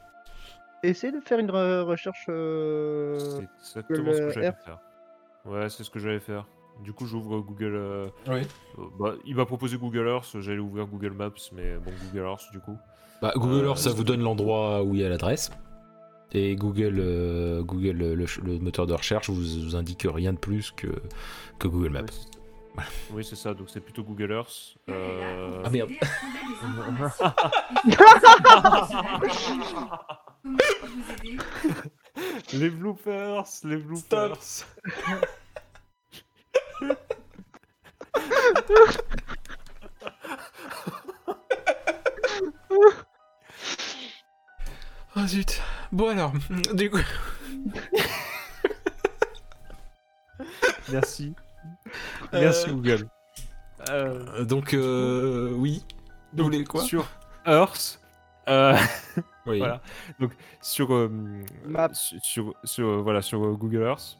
[0.82, 2.24] Essaye de faire une re- recherche.
[2.30, 3.46] euh, C'est
[3.82, 4.80] exactement ce que j'allais faire.
[5.44, 6.46] Ouais, c'est ce que j'allais faire.
[6.82, 7.74] Du coup, j'ouvre Google.
[7.76, 8.40] euh, Oui.
[8.78, 10.36] euh, bah, il m'a proposé Google Earth.
[10.40, 12.76] J'allais ouvrir Google Maps, mais bon, Google Earth, du coup.
[13.22, 15.50] Bah, Google Euh, Earth, ça vous donne l'endroit où il y a l'adresse.
[16.32, 18.26] Et Google, euh, Google le,
[18.58, 20.88] moteur de recherche, vous, vous indique rien de plus que,
[21.60, 22.00] que Google Maps.
[22.02, 22.08] Oui,
[22.82, 23.54] c'est- Oui, c'est ça.
[23.54, 24.74] Donc, c'est plutôt Google Earth.
[24.90, 25.90] Euh, Ah merde.
[32.52, 34.38] les bloopers, les bloopers.
[45.16, 45.60] Oh zut.
[45.92, 46.32] Bon alors,
[46.74, 46.98] du coup.
[50.90, 51.34] Merci.
[52.32, 53.08] Euh, Merci Google.
[53.88, 55.84] Euh, Euh, Donc, euh, oui.
[56.32, 57.06] Vous voulez quoi Sur
[57.46, 58.00] Earth.
[58.48, 58.76] euh,
[59.46, 59.58] Oui.
[59.58, 59.80] voilà.
[60.18, 61.10] Donc sur euh,
[61.92, 64.18] sur, sur, sur, euh, voilà sur euh, Google Earth.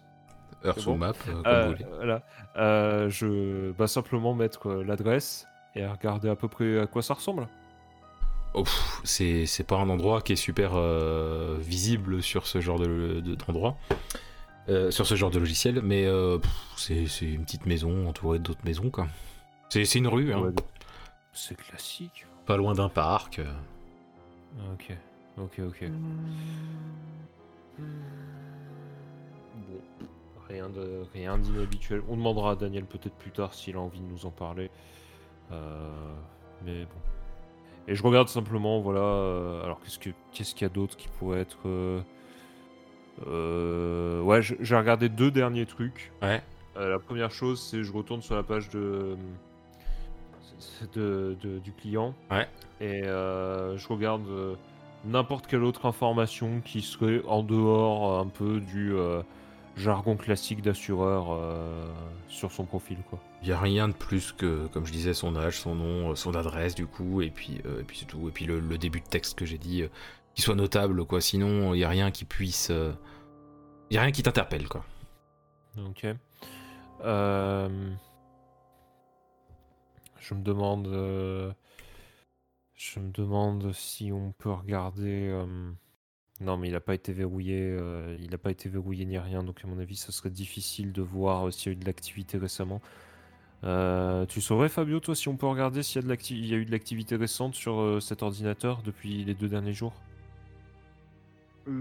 [0.65, 0.97] Earth bon.
[0.97, 1.87] Map, euh, comme Euh, vous voulez.
[1.97, 2.23] voilà.
[2.57, 7.49] Euh, je bah simplement mettre l'adresse et regarder à peu près à quoi ça ressemble.
[8.55, 8.65] Oh,
[9.03, 13.35] c'est c'est pas un endroit qui est super euh, visible sur ce genre de- de-
[13.35, 13.77] d'endroit.
[14.71, 16.39] Euh, sur ce genre de logiciel, mais euh,
[16.77, 19.09] c'est c'est une petite maison entourée d'autres maisons, quoi.
[19.69, 20.53] C'est c'est une rue, hein, Ouais,
[21.33, 22.27] C'est classique.
[22.47, 23.41] pas loin d'un parc.
[24.73, 24.97] Ok.
[25.37, 25.85] Ok, ok.
[29.55, 29.81] Bon,
[30.49, 32.03] rien de rien d'inhabituel.
[32.09, 34.71] On demandera à Daniel peut-être plus tard s'il a envie de nous en parler.
[35.53, 35.89] Euh,
[36.65, 37.01] mais bon.
[37.89, 39.01] Et je regarde simplement, voilà.
[39.01, 41.59] euh, alors qu'est-ce que qu'est-ce qu'il y a d'autre qui pourrait être
[43.27, 46.13] euh, Ouais, j'ai regardé deux derniers trucs.
[46.23, 46.43] Ouais.
[46.77, 49.17] La première chose, c'est je retourne sur la page de,
[50.95, 52.15] de- de- du client.
[52.31, 52.49] Ouais.
[52.81, 54.23] Et je regarde
[55.05, 58.93] n'importe quelle autre information qui serait en dehors un peu du
[59.77, 61.87] jargon classique d'assureur euh,
[62.29, 63.19] sur son profil, quoi.
[63.43, 66.15] Il y a rien de plus que, comme je disais, son âge, son nom, euh,
[66.15, 68.29] son adresse, du coup, et puis, euh, et puis c'est tout.
[68.29, 69.89] Et puis le, le début de texte que j'ai dit, euh,
[70.35, 71.21] qui soit notable, quoi.
[71.21, 72.71] Sinon, il y a rien qui puisse.
[73.91, 74.85] Il y a rien qui t'interpelle, quoi.
[75.87, 76.07] Ok.
[80.21, 80.87] Je me demande.
[82.75, 85.45] Je me demande si on peut regarder.
[86.41, 87.61] Non, mais il n'a pas été verrouillé.
[87.61, 89.43] euh, Il n'a pas été verrouillé ni rien.
[89.43, 91.87] Donc, à mon avis, ça serait difficile de voir euh, s'il y a eu de
[91.87, 92.81] l'activité récemment.
[93.63, 96.47] Euh, tu saurais, Fabio, toi, si on peut regarder s'il y, a de l'acti- il
[96.47, 99.95] y a eu de l'activité récente sur euh, cet ordinateur depuis les deux derniers jours?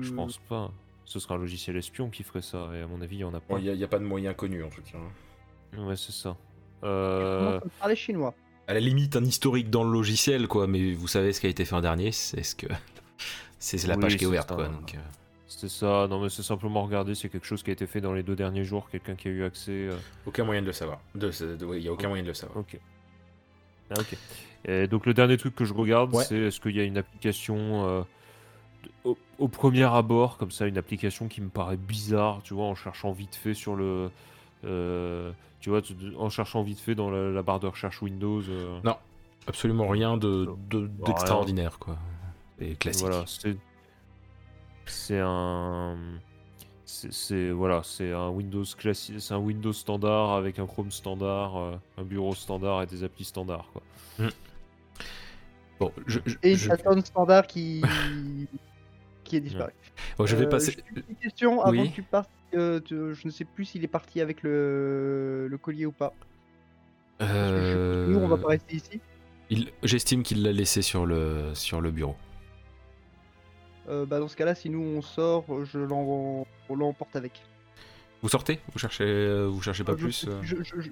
[0.02, 0.72] Je pense pas.
[1.04, 2.70] Ce serait un logiciel espion qui ferait ça.
[2.74, 3.60] Et à mon avis, il n'y en a pas.
[3.60, 4.98] Il n'y a, pas de moyen connu, en tout cas.
[5.78, 6.38] Ouais, c'est ça.
[6.84, 7.60] Euh...
[7.80, 8.34] parler chinois.
[8.68, 11.50] À la limite, un historique dans le logiciel, quoi, mais vous savez ce qui a
[11.50, 12.68] été fait en dernier, c'est ce que.
[13.66, 14.56] C'est la Oui, page qui est c'est ouverte, ça.
[14.56, 14.68] quoi.
[14.68, 14.98] Donc, euh,
[15.48, 18.12] C'est ça, non mais c'est simplement regarder, c'est quelque chose qui a été fait dans
[18.14, 19.72] les deux derniers jours, quelqu'un qui a eu accès.
[19.72, 19.96] euh,
[20.26, 21.00] aucun moyen de le savoir.
[21.16, 22.10] De, de- il y a aucun Oh.
[22.10, 22.58] moyen de le savoir.
[22.58, 22.78] Ok.
[23.92, 24.18] Ah, ok.
[24.66, 26.24] Et donc le dernier truc que je regarde, Ouais.
[26.24, 28.02] c'est est-ce qu'il y a une application euh,
[28.84, 32.66] de- au, au premier abord, comme ça, une application qui me paraît bizarre, tu vois,
[32.66, 34.10] en cherchant vite fait sur le.
[34.66, 35.32] euh,
[35.62, 35.82] tu vois,
[36.18, 38.42] en cherchant vite fait dans la, la barre de recherche Windows.
[38.50, 38.98] euh, Non,
[39.48, 41.98] absolument rien de de- d'extraordinaire, quoi.
[42.70, 43.02] C'est classique.
[43.06, 43.58] Voilà, c'est
[44.86, 45.98] c'est un
[46.86, 51.58] c'est c'est- voilà, c'est un Windows classique, c'est un Windows standard avec un Chrome standard,
[51.58, 53.82] euh, un bureau standard et des applis standards quoi.
[55.80, 57.82] Bon, je, je, Et je- Saturn standard qui
[59.24, 59.72] qui est disparu.
[60.18, 60.76] bon, je vais Euh, passer.
[60.96, 61.90] j'ai une question avant Oui.
[61.90, 62.30] que tu partes.
[62.54, 66.14] euh, tu- je ne sais plus s'il est parti avec le, le collier ou pas.
[67.20, 69.02] Nous, on va Euh, pas rester ici.
[69.50, 72.16] il- J'estime qu'il l'a laissé sur le, sur le bureau.
[73.90, 77.42] Euh, bah, dans ce cas-là, si nous on sort, je l'emporte avec.
[78.22, 78.60] Vous sortez?
[78.72, 80.40] Vous cherchez, euh, vous cherchez pas Euh, je- plus euh?
[80.42, 80.90] je- je- je-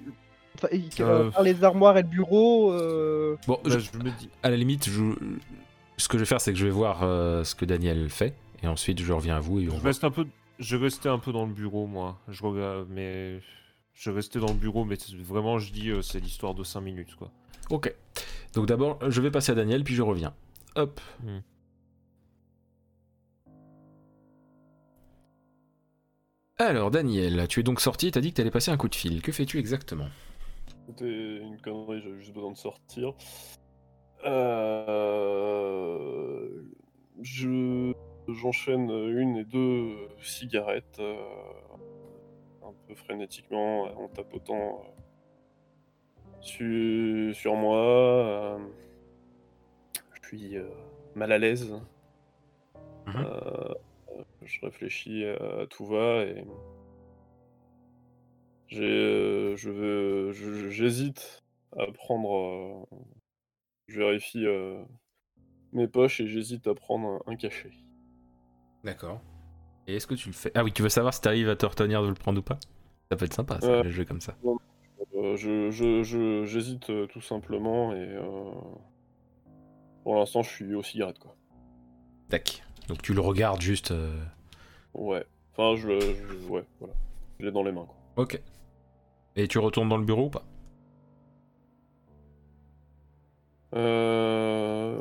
[0.56, 2.72] enfin, et- par les armoires et le bureau.
[2.72, 5.14] euh, Bon, Bah, je- je me dis à la limite, je-
[5.96, 8.34] ce que je vais faire, c'est que je vais voir euh, ce que Daniel fait,
[8.62, 10.26] et ensuite je reviens à vous et on je reste un peu
[10.58, 12.18] je restais un peu dans le bureau moi.
[12.28, 13.40] Je regarde mais
[13.94, 17.14] je restais dans le bureau mais vraiment je dis euh, c'est l'histoire de 5 minutes
[17.16, 17.30] quoi.
[17.70, 17.94] Ok.
[18.52, 20.34] Donc d'abord, je vais passer à Daniel, puis je reviens.
[20.76, 21.00] Hop.
[21.22, 21.38] Hmm.
[26.68, 29.20] Alors, Daniel, tu es donc sorti, t'as dit que t'allais passer un coup de fil.
[29.22, 30.06] Que fais-tu exactement?
[30.86, 33.14] C'était une connerie, j'avais juste besoin de sortir.
[34.24, 35.68] Euh...
[37.20, 37.92] Je...
[38.28, 41.16] J'enchaîne une et deux cigarettes euh,
[42.64, 44.90] un peu frénétiquement en tapotant euh,
[46.40, 47.78] sur, sur moi.
[47.78, 48.58] euh,
[50.22, 50.54] Je suis
[51.16, 51.74] mal à l'aise.
[53.06, 53.26] Mhm.
[54.42, 56.44] Euh, je réfléchis à tout va et
[58.68, 61.42] J'ai, euh, je j'hésite
[61.76, 62.34] à prendre.
[62.34, 62.96] euh,
[63.88, 64.82] je vérifie euh,
[65.72, 67.70] mes poches et j'hésite à prendre un, un cachet.
[68.84, 69.20] D'accord.
[69.86, 70.52] Et est-ce que tu le fais?
[70.54, 72.58] Ah oui, tu veux savoir si t'arrives à te retenir de le prendre ou pas?
[73.10, 73.82] Ça peut être sympa, ça, Euh.
[73.82, 74.36] les jeux comme ça.
[75.14, 78.52] Euh, je, je, je- j'hésite euh, tout simplement et euh,
[80.04, 81.36] pour l'instant je suis aux cigarettes quoi.
[82.30, 82.62] Tac.
[82.88, 83.90] Donc tu le regardes juste.
[83.90, 84.22] euh,
[84.94, 85.24] Ouais.
[85.52, 86.94] Enfin je, je- ouais voilà.
[87.40, 87.96] Je l'ai dans les mains quoi.
[88.24, 88.40] Ok.
[89.36, 90.44] Et tu retournes dans le bureau ou pas?
[93.74, 95.00] Euh...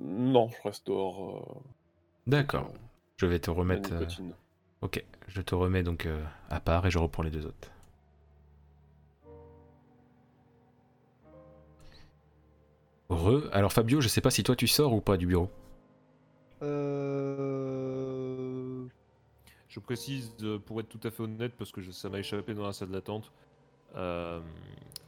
[0.00, 1.36] Non, je reste dehors.
[1.36, 1.60] euh,
[2.26, 2.68] D'accord.
[3.16, 3.92] Je vais te la remettre.
[3.92, 4.32] euh, nicotine.
[4.80, 5.04] Ok.
[5.28, 7.70] Je te remets donc euh, à part et je reprends les deux autres.
[13.10, 13.48] Re.
[13.52, 15.50] Alors Fabio, je sais pas si toi tu sors ou pas du bureau.
[16.62, 17.68] Euh...
[19.68, 22.64] Je précise, euh, pour être tout à fait honnête, parce que ça m'a échappé dans
[22.66, 23.32] la salle d'attente.
[23.96, 24.40] euh,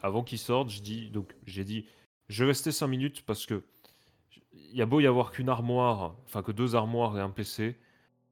[0.03, 1.87] avant qu'il sorte, je dis, donc j'ai dit,
[2.29, 3.65] je rester 5 minutes parce que
[4.53, 7.77] il y a beau y avoir qu'une armoire, enfin que deux armoires et un PC,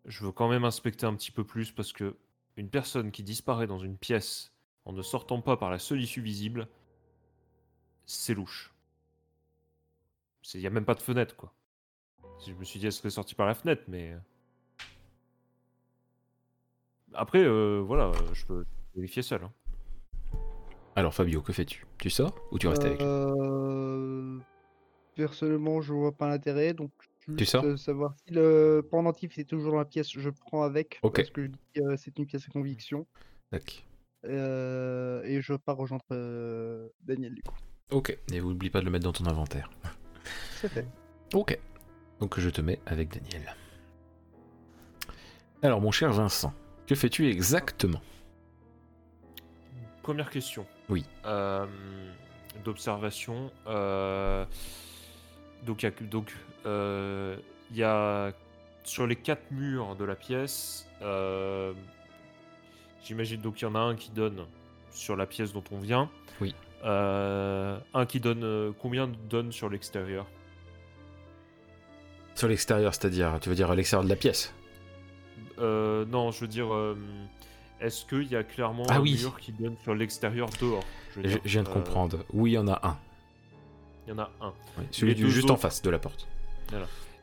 [0.06, 2.16] je veux quand même inspecter un petit peu plus parce que
[2.56, 4.52] une personne qui disparaît dans une pièce
[4.84, 6.68] en ne sortant pas par la seule issue visible,
[8.06, 8.72] c'est louche.
[10.54, 11.52] Il n'y a même pas de fenêtre, quoi.
[12.47, 14.14] Je me suis dit, elle serait sortie par la fenêtre, mais.
[17.14, 18.64] Après, euh, voilà, euh, je peux
[18.94, 19.43] vérifier seul.
[19.44, 19.52] hein.
[20.97, 21.86] Alors Fabio, que fais-tu?
[21.98, 23.06] Tu sors ou tu restes avec lui?
[23.06, 24.39] Euh,
[25.14, 26.90] Personnellement, je vois pas l'intérêt, donc
[27.28, 27.64] juste sors?
[27.64, 31.16] euh, savoir si le pendentif est toujours dans la pièce, je prends avec, Ok.
[31.16, 33.06] parce que je dis que c'est une pièce à conviction.
[34.24, 37.55] Euh, et je pars rejoindre euh, Daniel du coup.
[37.90, 38.16] Ok.
[38.32, 39.70] Et oublie pas de le mettre dans ton inventaire.
[40.60, 40.86] C'est fait.
[41.35, 41.59] Ok.
[42.22, 43.52] Donc je te mets avec Daniel.
[45.60, 46.54] Alors mon cher Vincent,
[46.86, 48.00] que fais-tu exactement?
[50.04, 50.64] Première question.
[50.88, 51.04] Oui.
[51.26, 51.66] Euh,
[52.64, 53.50] D'observation.
[53.66, 54.44] euh,
[55.66, 56.32] donc, il y a, que- donc,
[56.64, 57.36] euh,
[57.72, 58.30] il y a
[58.84, 60.86] sur les quatre murs de la pièce.
[63.02, 64.46] J'imagine donc il y en a un qui donne
[64.92, 66.08] sur la pièce dont on vient.
[66.40, 66.54] Oui.
[66.84, 70.28] Un qui donne combien donne sur l'extérieur?
[72.34, 74.54] Sur l'extérieur, c'est-à-dire, tu veux dire à l'extérieur de la pièce
[75.59, 76.96] Euh, Non, je veux dire, euh,
[77.80, 79.18] est-ce qu'il y a clairement Ah un oui.
[79.20, 80.84] mur qui donne sur l'extérieur dehors
[81.16, 82.24] veux je, dire, je viens de euh, comprendre.
[82.32, 82.96] Oui, il y en a un.
[84.06, 84.52] Il y en a un.
[84.78, 86.26] Oui, Celui du juste en face de la porte.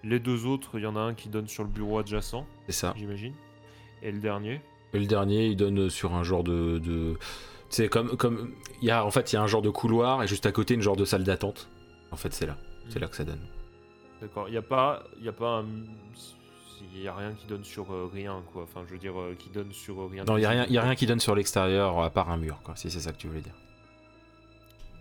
[0.03, 2.71] Les deux autres, il y en a un qui donne sur le bureau adjacent, C'est
[2.73, 2.93] ça.
[2.95, 3.33] j'imagine.
[4.01, 4.61] Et le dernier
[4.93, 6.77] Et le dernier, il donne sur un genre de.
[6.79, 7.17] de...
[7.69, 8.15] C'est comme.
[8.15, 8.53] comme...
[8.81, 10.75] Y a, en fait, il y a un genre de couloir et juste à côté,
[10.75, 11.67] une genre de salle d'attente.
[12.11, 12.57] En fait, c'est là.
[12.89, 13.41] C'est là que ça donne.
[14.21, 14.47] D'accord.
[14.47, 15.65] Il n'y a pas, il y a pas un,
[16.93, 18.63] il a rien qui donne sur euh, rien quoi.
[18.63, 20.23] Enfin, je veux dire, euh, qui donne sur euh, rien.
[20.25, 22.37] Non, il n'y a, rien- y a rien qui donne sur l'extérieur à part un
[22.37, 23.55] mur, quoi, si c'est ça que tu voulais dire.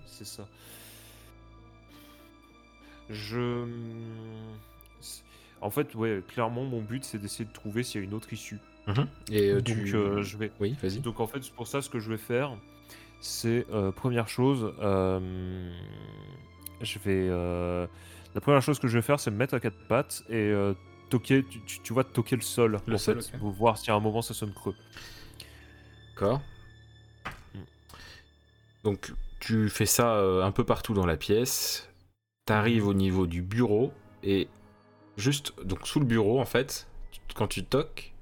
[0.07, 0.47] C'est ça.
[3.11, 3.67] Je.
[5.61, 8.33] En fait, ouais, clairement, mon but c'est d'essayer de trouver s'il y a une autre
[8.33, 8.59] issue.
[9.31, 9.87] Et euh, Donc, tu.
[9.89, 10.51] je vais.
[10.61, 11.01] Oui, vas-y.
[11.01, 12.57] Donc en fait, pour ça ce que je vais faire,
[13.21, 13.67] c'est
[13.97, 14.73] première chose,
[16.81, 17.89] je vais
[18.35, 20.75] la première chose que je vais faire, c'est me mettre à quatre pattes et euh,
[21.11, 21.45] toquer.
[21.45, 22.79] Tu, tu- tu vois, toquer le sol.
[22.87, 24.75] Le en sol, fait, pour voir si à un moment ça sonne creux.
[26.15, 26.41] D'accord.
[27.55, 27.59] Mm.
[28.85, 31.89] Donc tu fais ça euh, un peu partout dans la pièce.
[32.47, 33.93] T'arrives au niveau du bureau
[34.23, 34.49] et
[35.17, 38.15] juste donc sous le bureau en fait, tu- quand tu toques,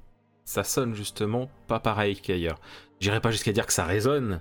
[0.44, 2.58] ça sonne justement pas pareil qu'ailleurs.
[3.00, 4.40] J'irai pas jusqu'à dire que ça résonne.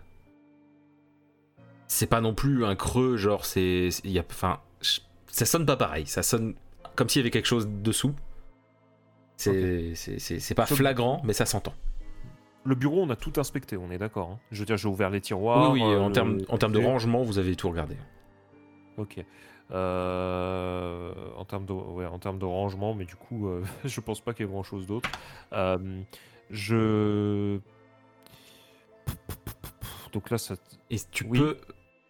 [1.87, 5.65] C'est pas non plus un creux genre c'est il y a enfin je- ça sonne
[5.65, 6.55] pas pareil, ça sonne
[6.95, 8.13] comme s'il y avait quelque chose dessous.
[9.37, 11.73] C'est c'est pas flagrant mais ça s'entend.
[12.63, 14.29] Le bureau, on a tout inspecté, on est d'accord.
[14.31, 14.39] hein.
[14.51, 15.71] Je veux dire, j'ai ouvert les tiroirs.
[15.71, 17.95] oui oui, euh, en le- termes en termes de rangement, vous avez tout regardé.
[18.97, 19.23] Ok.
[19.71, 24.19] Euh, en termes de, ouais, en termes de rangement, mais du coup, euh, je pense
[24.21, 25.09] pas qu'il y ait grand chose d'autre.
[25.53, 26.01] Euh,
[26.49, 27.59] je.
[30.13, 30.55] Donc là, ça.
[30.89, 31.37] Et tu Oui.
[31.39, 31.57] peux,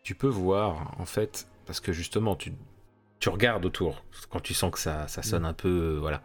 [0.03, 2.53] tu peux voir, en fait, parce que justement, tu,
[3.25, 6.21] tu regardes autour quand tu sens que ça, ça sonne un peu, euh, voilà.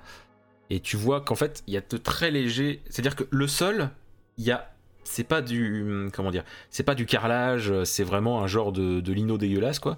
[0.69, 2.83] Et tu vois qu'en fait, il y a de très légers.
[2.91, 3.89] C'est-à-dire que le sol,
[4.37, 4.75] il y a.
[5.03, 5.81] C'est pas du.
[5.81, 9.79] hum, Comment dire C'est pas du carrelage, c'est vraiment un genre de, de lino dégueulasse,
[9.79, 9.97] quoi.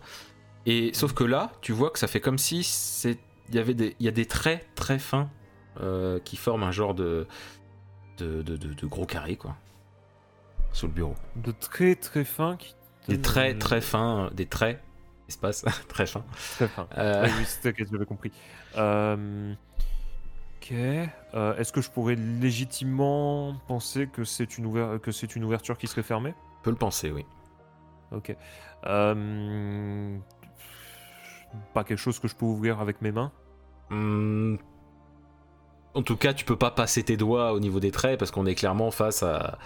[0.64, 3.18] Et sauf que là, tu vois que ça fait comme si c'est.
[3.48, 5.28] Il y avait des, il y a des traits très fins
[5.80, 7.26] euh, qui forment un genre de
[8.18, 9.56] de, de, gros carré, quoi.
[10.72, 11.16] Sous le bureau.
[11.34, 12.76] De très très fin qui.
[13.08, 14.80] Des traits très fins, des traits,
[15.88, 16.24] très fins.
[16.56, 16.86] Très fin.
[16.98, 18.32] Euh, oui, ok, j'avais compris.
[18.76, 19.54] Euh,
[20.60, 20.72] Ok.
[20.72, 25.76] Euh, Est-ce que je pourrais légitimement penser que c'est une, ouver- que c'est une ouverture
[25.76, 26.34] qui serait fermée?
[26.62, 27.24] Peut le penser, oui.
[28.12, 28.36] Ok.
[31.74, 33.32] Pas quelque chose que je peux ouvrir avec mes mains?
[33.90, 34.58] Hum,
[35.94, 38.46] En tout cas, tu peux pas passer tes doigts au niveau des traits parce qu'on
[38.46, 39.58] est clairement face à,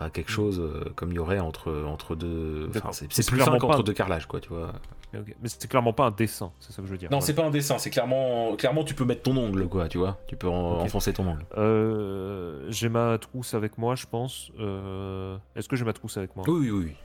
[0.00, 2.68] à quelque chose euh, comme il y aurait entre, entre deux.
[2.74, 4.72] Enfin, c'est plus clairement qu'entre pas- deux carrelages, quoi, tu vois.
[5.12, 7.10] Mais c'est clairement pas un dessin, c'est ça que je veux dire.
[7.10, 7.26] Non, Voilà.
[7.26, 10.18] c'est pas un dessin, c'est clairement, clairement tu peux mettre ton ongle, quoi, tu vois.
[10.26, 11.44] Tu peux en- enfoncer ton ongle.
[11.58, 14.50] Euh, j'ai ma trousse avec moi, je pense.
[14.58, 16.44] Euh, Est-ce que j'ai ma trousse avec moi?
[16.48, 16.96] Oui, oui, oui.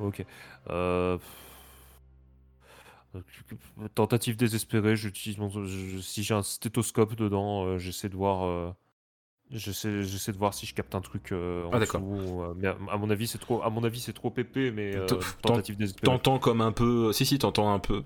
[0.00, 0.24] Ok.
[0.70, 1.16] Euh,
[3.94, 5.48] Tentative désespérée, j'utilise mon...
[5.48, 8.70] je- si j'ai un stéthoscope dedans, euh, j'essaie de voir, euh,
[9.50, 12.00] j'essaie, j'essaie de voir si je capte un truc euh, en Ah, d'accord.
[12.00, 14.70] dessous, euh, mais à, à mon avis c'est trop, à mon avis c'est trop épais,
[14.70, 15.94] mais euh, T'en- tentative.
[16.02, 17.12] T'entends comme un peu.
[17.12, 18.02] Si, si, t'entends un peu.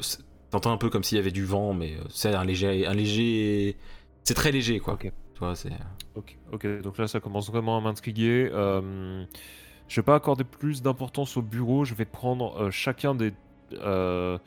[0.51, 2.86] T'entends un peu comme s'il y avait du vent, mais euh, c'est un léger.
[2.86, 3.77] Un léger...
[4.24, 4.94] C'est très léger, quoi.
[4.94, 5.10] Ok.
[5.35, 5.70] Tu vois, c'est.
[6.14, 8.48] Ok, ok, donc là ça commence vraiment à m'intriguer.
[8.52, 13.32] Je vais pas accorder plus d'importance au bureau, je vais prendre chacun des.
[13.73, 14.39] je,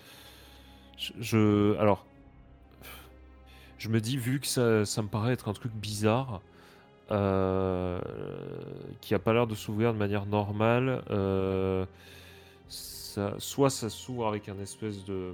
[1.20, 2.06] je- Alors.
[3.78, 6.42] Je me dis, vu que ça, ça me paraît être un truc bizarre,
[7.12, 8.00] euh,
[9.02, 11.86] qui a pas l'air de s'ouvrir de manière normale, euh,
[12.68, 15.32] ça, soit ça s'ouvre avec un espèce de.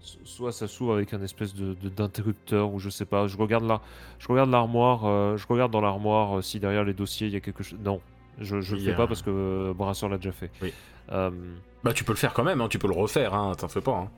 [0.00, 3.26] so- Soit ça s'ouvre avec un espèce de d'interrupteur ou je sais pas.
[3.26, 3.80] Je regarde là,
[4.18, 7.40] je regarde l'armoire, euh, je regarde dans l'armoire si derrière les dossiers il y a
[7.40, 7.78] quelque chose.
[7.82, 8.00] Non,
[8.38, 10.50] je, je le fais a pas parce que Brasseur l'a déjà fait.
[10.62, 10.72] Oui.
[11.10, 13.80] Bah, tu peux le faire quand même, hein, tu peux le refaire, hein, t'en fais
[13.80, 13.96] pas.
[13.96, 14.10] Hein.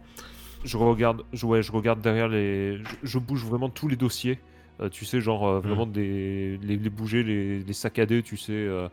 [0.65, 4.39] je regarde, je, ouais, je regarde derrière les, je, je bouge vraiment tous les dossiers.
[4.81, 8.53] Euh, tu sais, genre euh, vraiment des, les, les bouger, les, les saccader, tu sais.
[8.53, 8.89] euh,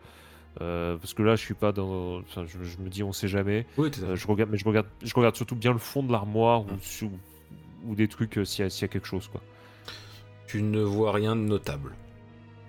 [0.98, 2.20] parce que là, je suis pas dans.
[2.20, 3.66] Enfin, je, je me dis, on sait jamais.
[3.78, 6.62] Oui, Euh, je regarde, mais je regarde, je regarde surtout bien le fond de l'armoire
[6.62, 7.10] ou, Mm.
[7.90, 9.41] ou des trucs euh, s'il y, a- s'il y a quelque chose, quoi.
[10.48, 11.94] tu ne vois rien de notable.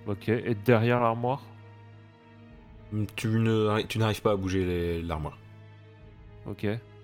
[0.05, 0.29] Ok.
[0.29, 1.41] Et derrière l'armoire?
[3.15, 5.37] Tu ne, tu n'arrives pas à bouger l'armoire.
[6.45, 6.63] Ok.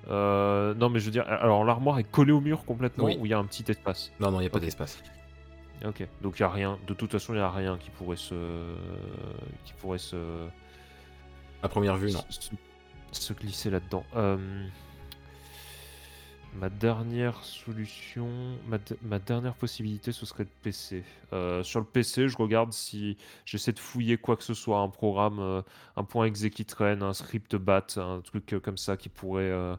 [0.10, 3.18] Non, mais je veux dire, alors l'armoire est collée au mur complètement Oui.
[3.20, 4.12] ou il y a un petit espace?
[4.20, 5.02] Non, non, il n'y a pas d'espace.
[5.84, 6.08] Ok.
[6.22, 6.80] Donc il y a rien.
[6.88, 8.36] De toute façon, il y a rien qui pourrait se,
[9.66, 10.48] qui pourrait se,
[11.62, 12.24] À première vue, non.
[12.30, 12.50] se,
[13.12, 14.06] se glisser là-dedans.
[14.16, 14.68] Euh,
[16.56, 18.30] Ma dernière solution,
[18.68, 21.04] ma, de- ma dernière possibilité, ce serait le PC.
[21.34, 24.90] Euh, sur le PC, je regarde si j'essaie de fouiller quoi que ce soit, un
[24.90, 25.64] programme, euh,
[25.96, 29.50] un point exe qui traîne, un script bat, un truc euh, comme ça qui pourrait,
[29.50, 29.76] euh,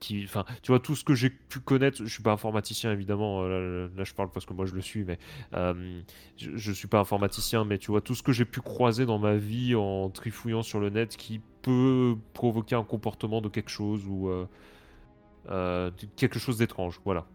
[0.00, 1.98] qui, enfin, tu vois, tout ce que j'ai pu connaître.
[1.98, 3.42] Je suis pas informaticien évidemment.
[3.42, 5.18] euh, Là, je parle parce que moi je le suis, mais
[5.54, 6.00] euh,
[6.36, 9.18] je, je suis pas informaticien, mais tu vois tout ce que j'ai pu croiser dans
[9.18, 14.02] ma vie en trifouillant sur le net qui peut provoquer un comportement de quelque chose
[14.06, 17.00] ou euh, quelque chose d'étrange.
[17.04, 17.26] Voilà.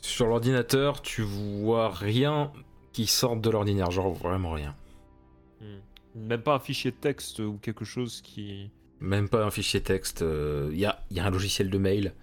[0.00, 2.52] Sur l'ordinateur, tu vois rien
[2.92, 4.74] qui sorte de l'ordinaire, genre vraiment rien.
[6.14, 8.70] Même pas un fichier de texte ou quelque chose qui.
[9.02, 10.24] Même pas un fichier texte.
[10.70, 12.14] Il y, a, y a un logiciel de mail.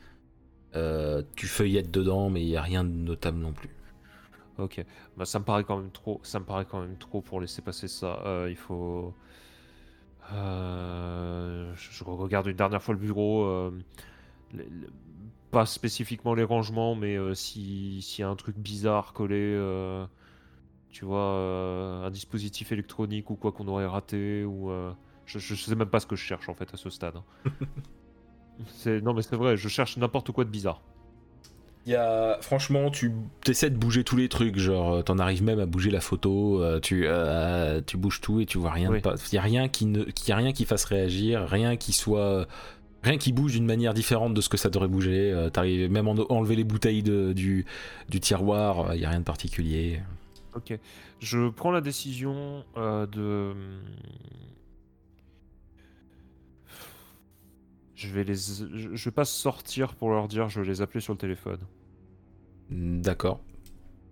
[0.76, 3.70] Euh, tu feuillettes dedans, mais il n'y a rien de notable non plus.
[4.58, 4.84] Ok.
[5.18, 6.20] Bah, ça me paraît quand même trop.
[6.24, 8.22] Ça me quand même trop pour laisser passer ça.
[8.26, 9.14] Euh, il faut.
[10.32, 13.46] Euh, je regarde une dernière fois le bureau.
[13.46, 13.72] euh,
[15.52, 20.06] Pas spécifiquement les rangements, mais euh, si- s'il y a un truc bizarre collé, euh,
[20.92, 24.92] tu vois, euh, un dispositif électronique ou quoi qu'on aurait raté, ou euh,
[25.30, 27.16] je, je sais même pas ce que je cherche en fait à ce stade.
[27.18, 27.24] hein.
[28.68, 30.82] C'est- non mais c'est vrai, je cherche n'importe quoi de bizarre.
[31.86, 33.14] Il y a, franchement, tu
[33.48, 36.62] essaies de bouger tous les trucs, genre euh, t'en arrives même à bouger la photo,
[36.62, 38.92] euh, tu, euh, tu bouges tout et tu vois rien.
[38.92, 39.00] Oui.
[39.32, 41.94] Il y a rien qui ne, qui- y a rien qui fasse réagir, rien qui
[41.94, 42.48] soit,
[43.02, 45.32] rien qui bouge d'une manière différente de ce que ça devrait bouger.
[45.32, 47.66] Euh, T'arrives même à en- enlever les bouteilles de- du,
[48.10, 50.02] du tiroir, il y a rien de particulier.
[50.56, 50.78] Ok.
[51.22, 53.54] Je prends la décision euh, de.
[58.00, 58.36] Je vais les.
[58.36, 61.60] Je vais pas sortir pour leur dire, je vais les appeler sur le téléphone.
[62.70, 63.42] D'accord.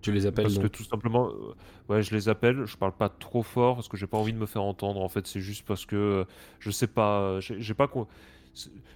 [0.01, 1.53] Tu les appelles Parce que tout simplement, euh,
[1.93, 4.37] ouais, je les appelle, je parle pas trop fort parce que j'ai pas envie de
[4.37, 5.01] me faire entendre.
[5.01, 6.25] En fait, c'est juste parce que euh,
[6.59, 7.89] je sais pas, euh, j'ai pas,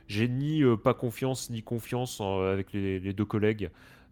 [0.07, 3.69] j'ai ni euh, pas confiance ni confiance en- avec les, les deux collègues.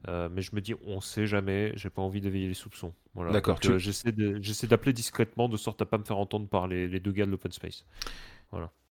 [0.07, 2.93] Euh, mais je me dis, on sait jamais, j'ai pas envie d'éveiller les soupçons.
[3.15, 3.33] Voilà.
[3.33, 6.87] D'accord, tu- euh, j'essaie d'appeler discrètement de sorte à pas me faire entendre par les,
[6.87, 7.85] les deux gars de l'open space.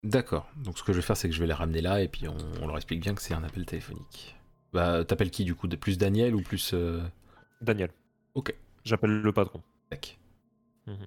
[0.06, 0.48] D'accord.
[0.56, 2.28] Donc ce que je vais faire, c'est que je vais les ramener là et puis
[2.28, 4.36] on, on leur explique bien que c'est un appel téléphonique.
[4.72, 5.66] Bah, t'appelles qui du coup?
[5.66, 6.72] De- Plus Daniel ou plus.
[6.74, 7.02] euh,
[7.60, 7.90] Daniel.
[8.34, 8.54] Ok.
[8.84, 9.62] J'appelle le patron.
[9.90, 10.18] Tac.
[10.86, 11.06] Mhm.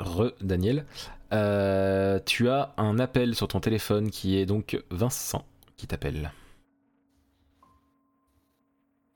[0.00, 0.86] Re Daniel.
[1.34, 5.44] Euh, tu as un appel sur ton téléphone qui est donc Vincent
[5.76, 6.32] qui t'appelle.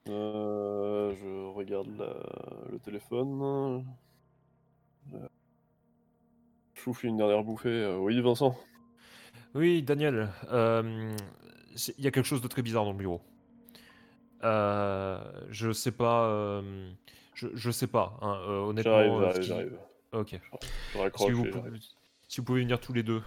[0.08, 3.84] Euh, je regarde la- le téléphone.
[5.14, 5.28] Euh,
[6.74, 7.96] Je souffle une dernière bouffée.
[7.98, 8.56] Oui, Vincent.
[9.56, 11.16] Oui, Daniel, euh,
[11.74, 13.20] c'est- il y a quelque chose de très bizarre dans le bureau.
[14.44, 15.18] Euh,
[15.50, 16.26] je sais pas.
[16.28, 16.90] euh,
[17.34, 18.92] je, je sais pas, hein, euh, honnêtement.
[18.92, 19.78] J'arrive, euh, j'arrive, ce qui- j'arrive.
[20.12, 20.28] Ok.
[20.32, 20.58] Je
[20.92, 21.82] Si raccroche vous, et pouvez, j'arrive.
[22.28, 23.22] si vous pouvez venir tous les deux,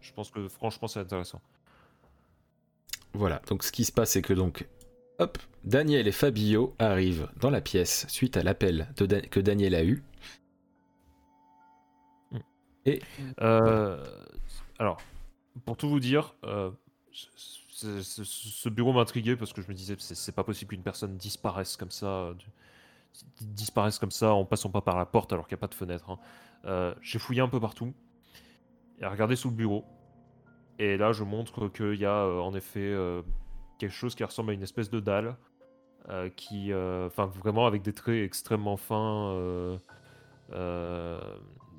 [0.00, 1.40] je pense que franchement c'est intéressant.
[3.12, 4.66] Voilà, donc ce qui se passe, c'est que donc,
[5.18, 9.74] hop, Daniel et Fabio arrivent dans la pièce suite à l'appel de Da- que Daniel
[9.74, 10.02] a eu.
[13.40, 14.04] Euh,
[14.78, 15.00] alors,
[15.64, 16.70] pour tout vous dire, euh,
[17.12, 21.90] ce- bureau m'intriguait parce que je me disais c'est pas possible qu'une personne disparaisse comme
[21.90, 22.34] ça, euh,
[23.40, 25.74] disparaisse comme ça en passant pas par la porte alors qu'il n'y a pas de
[25.74, 26.10] fenêtre.
[26.10, 26.18] hein.
[26.64, 27.92] Euh, J'ai fouillé un peu partout
[29.00, 29.84] et regardé sous le bureau.
[30.78, 32.94] Et là, je montre qu'il y a en effet
[33.78, 35.36] quelque chose qui ressemble à une espèce de dalle.
[36.36, 39.78] qui, enfin, vraiment avec des traits extrêmement fins,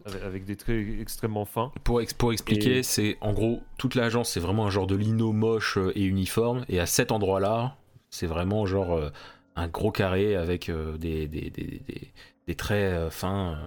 [0.05, 1.71] avec, avec des traits extrêmement fins.
[1.83, 4.95] Pour, ex- pour expliquer, Et- c'est en gros, toute l'agence, c'est vraiment un genre de
[4.95, 6.63] lino moche euh, et uniforme.
[6.69, 7.75] Et à cet endroit-là,
[8.09, 9.09] c'est vraiment genre euh,
[9.55, 12.11] un gros carré avec euh, des, des, des, des-
[12.47, 13.57] des traits euh, fins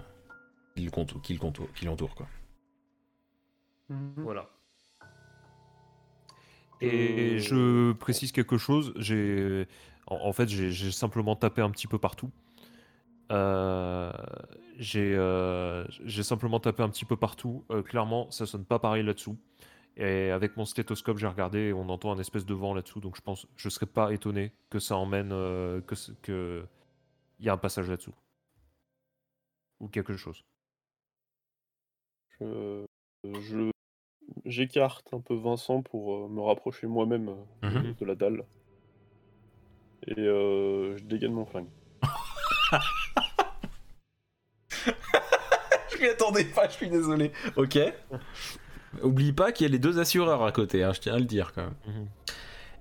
[0.77, 0.89] euh,
[1.21, 2.15] qui l'entourent.
[2.15, 2.27] quoi.
[3.89, 4.13] Mhm.
[4.17, 4.49] Voilà.
[6.81, 8.93] Et je précise quelque chose.
[8.95, 9.67] J'ai,
[10.07, 12.29] en, en fait, j'ai simplement tapé un petit peu partout.
[13.31, 14.11] Euh,
[14.77, 17.65] j'ai euh, j'ai simplement tapé un petit peu partout.
[17.71, 19.37] Euh, clairement, ça sonne pas pareil là-dessous.
[19.97, 23.01] Et avec mon stéthoscope, j'ai regardé et on entend un espèce de vent là-dessous.
[23.01, 25.29] Donc je pense, je serais pas étonné que ça emmène,
[26.21, 26.65] que
[27.39, 28.13] il y a un passage là-dessous
[29.79, 30.43] ou quelque chose.
[32.41, 33.71] Je-
[34.45, 37.95] j'écarte un peu Vincent pour me rapprocher moi-même de- Mhm.
[37.99, 38.45] de la dalle.
[40.07, 41.67] Et je dégaine mon flingue.
[45.91, 47.31] Je m'y attendais pas, je suis désolé.
[47.55, 47.77] Ok.
[49.03, 51.25] Oublie pas qu'il y a les deux assureurs à côté, hein, je tiens à le
[51.25, 51.73] dire quand même.
[51.87, 52.07] Mhm.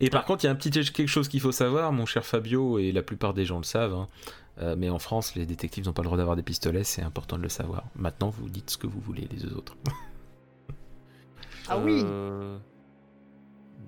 [0.01, 2.25] Et par contre, il y a un petit quelque chose qu'il faut savoir, mon cher
[2.25, 4.09] Fabio, et la plupart des gens le savent, hein,
[4.61, 7.37] euh, mais en France, les détectives n'ont pas le droit d'avoir des pistolets, c'est important
[7.37, 7.85] de le savoir.
[7.97, 9.77] Maintenant, vous dites ce que vous voulez, les deux autres.
[11.71, 12.57] Ah oui Euh,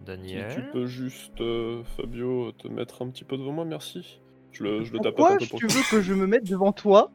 [0.00, 0.54] Si Daniel.
[0.54, 4.20] tu peux juste, euh, Fabio, te mettre un petit peu devant moi, merci.
[4.52, 6.72] Je le, je le Pourquoi un peu pour tu veux que je me mette devant
[6.72, 7.10] toi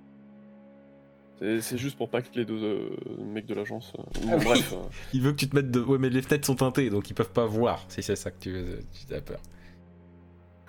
[1.40, 2.90] C'est juste pour pas que les deux euh,
[3.26, 3.92] mecs de l'agence.
[4.00, 4.44] euh, Ah bon, oui.
[4.46, 4.74] bref.
[4.74, 4.78] euh,
[5.14, 5.82] Il veut que tu te mettes de...
[5.82, 8.40] Ouais, mais les fenêtres sont teintées, donc ils peuvent pas voir, si c'est ça que
[8.40, 9.40] tu, veux, tu as peur.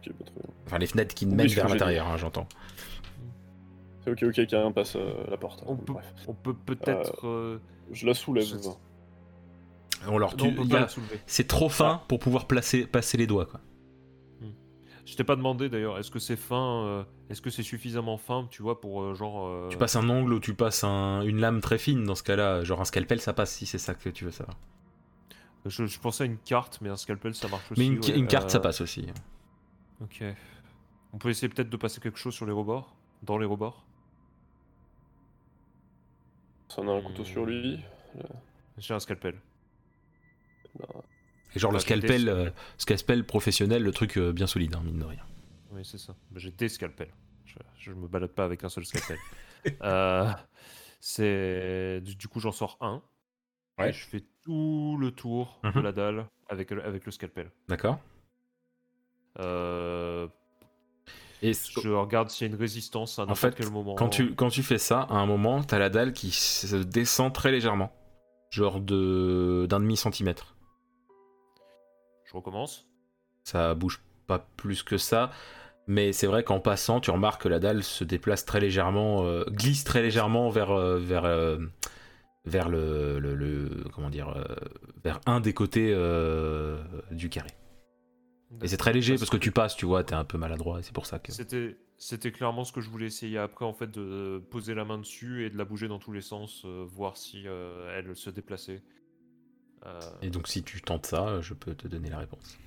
[0.00, 0.44] ok, bah, bien.
[0.66, 2.48] Enfin, les fenêtres qui Oui, mènent vers l'intérieur, hein, j'entends.
[4.04, 5.62] C'est ok, ok, quelqu'un passe euh, la porte.
[5.66, 6.14] On hein, peut, Bref.
[6.26, 7.26] on peut peut-être.
[7.26, 7.58] euh,
[7.92, 8.44] Je la soulève.
[8.44, 8.80] Je- Vincent.
[10.08, 10.86] On leur tue- on peut pas.
[11.26, 13.60] C'est trop fin pour pouvoir placer, passer les doigts, quoi.
[15.06, 18.48] Je t'ai pas demandé d'ailleurs, est-ce que c'est fin, euh, est-ce que c'est suffisamment fin,
[18.50, 19.46] tu vois, pour euh, genre.
[19.46, 22.24] euh, Tu passes un ongle ou tu passes un- une lame très fine dans ce
[22.24, 24.56] cas-là, genre un scalpel, ça passe si c'est ça que tu veux savoir.
[25.64, 27.80] Je, je pensais à une carte, mais un scalpel ça marche aussi.
[27.80, 29.06] Mais une, ouais, une carte, ça passe aussi.
[30.00, 30.22] Ok.
[31.12, 33.84] On peut essayer peut-être de passer quelque chose sur les rebords Dans les rebords
[36.68, 37.80] Ça en a un couteau sur lui.
[38.78, 39.40] J'ai un scalpel.
[41.54, 45.04] Et genre le scalpel, euh, scalpel professionnel, le truc euh, bien solide, hein, mine de
[45.04, 45.22] rien.
[45.70, 46.14] Oui, c'est ça.
[46.34, 47.12] J'ai des scalpels.
[47.44, 49.18] Je, je me balade pas avec un seul scalpel.
[49.82, 50.30] Euh,
[51.00, 53.02] c'est du, coup j'en sors un.
[53.78, 53.90] Ouais.
[53.90, 55.82] Et je fais tout le tour de Mhm.
[55.82, 57.50] la dalle avec, le- avec le scalpel.
[57.68, 57.98] D'accord
[59.40, 60.28] Euh,
[61.42, 63.94] Et je regarde s'il y a une résistance à En n'importe fait, quel moment.
[63.96, 67.32] quand tu, quand tu fais ça, à un moment, t'as la dalle qui se descend
[67.34, 67.92] très légèrement.
[68.50, 70.55] Genre d'un demi centimètre.
[72.26, 72.88] Je recommence.
[73.44, 75.30] Ça bouge pas plus que ça.
[75.86, 79.44] Mais c'est vrai qu'en passant, tu remarques que la dalle se déplace très légèrement, euh,
[79.50, 81.58] glisse très légèrement vers, euh, vers, euh,
[82.44, 84.34] vers le, le- le- comment dire,
[85.04, 85.94] vers un des côtés
[87.12, 87.50] du carré.
[88.62, 90.82] Et c'est très léger parce que tu passes, tu vois, t'es un peu maladroit, et
[90.82, 91.32] c'est pour ça que.
[91.32, 94.98] C'était, c'était clairement ce que je voulais essayer après, en fait, de poser la main
[94.98, 97.44] dessus et de la bouger dans tous les sens, voir si
[97.94, 98.82] elle se déplaçait.
[99.86, 102.58] Euh, Et donc si tu tentes ça, je peux te donner la réponse.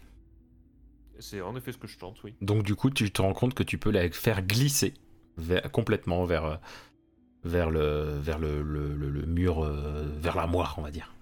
[1.19, 2.33] c'est en effet ce que je tente, oui.
[2.41, 4.93] Donc du coup, tu te rends compte que tu peux la faire glisser
[5.37, 6.55] vers- complètement vers, euh,
[7.43, 11.13] vers, le, vers le, le- le- le mur, euh, vers l'armoire, on va dire.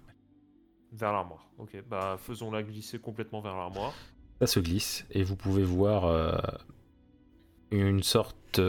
[0.92, 1.50] Vers l'armoire.
[1.58, 3.94] Ok, bah faisons-la glisser complètement vers l'armoire.
[4.40, 6.38] Ça se glisse et vous pouvez voir euh,
[7.72, 8.62] une sorte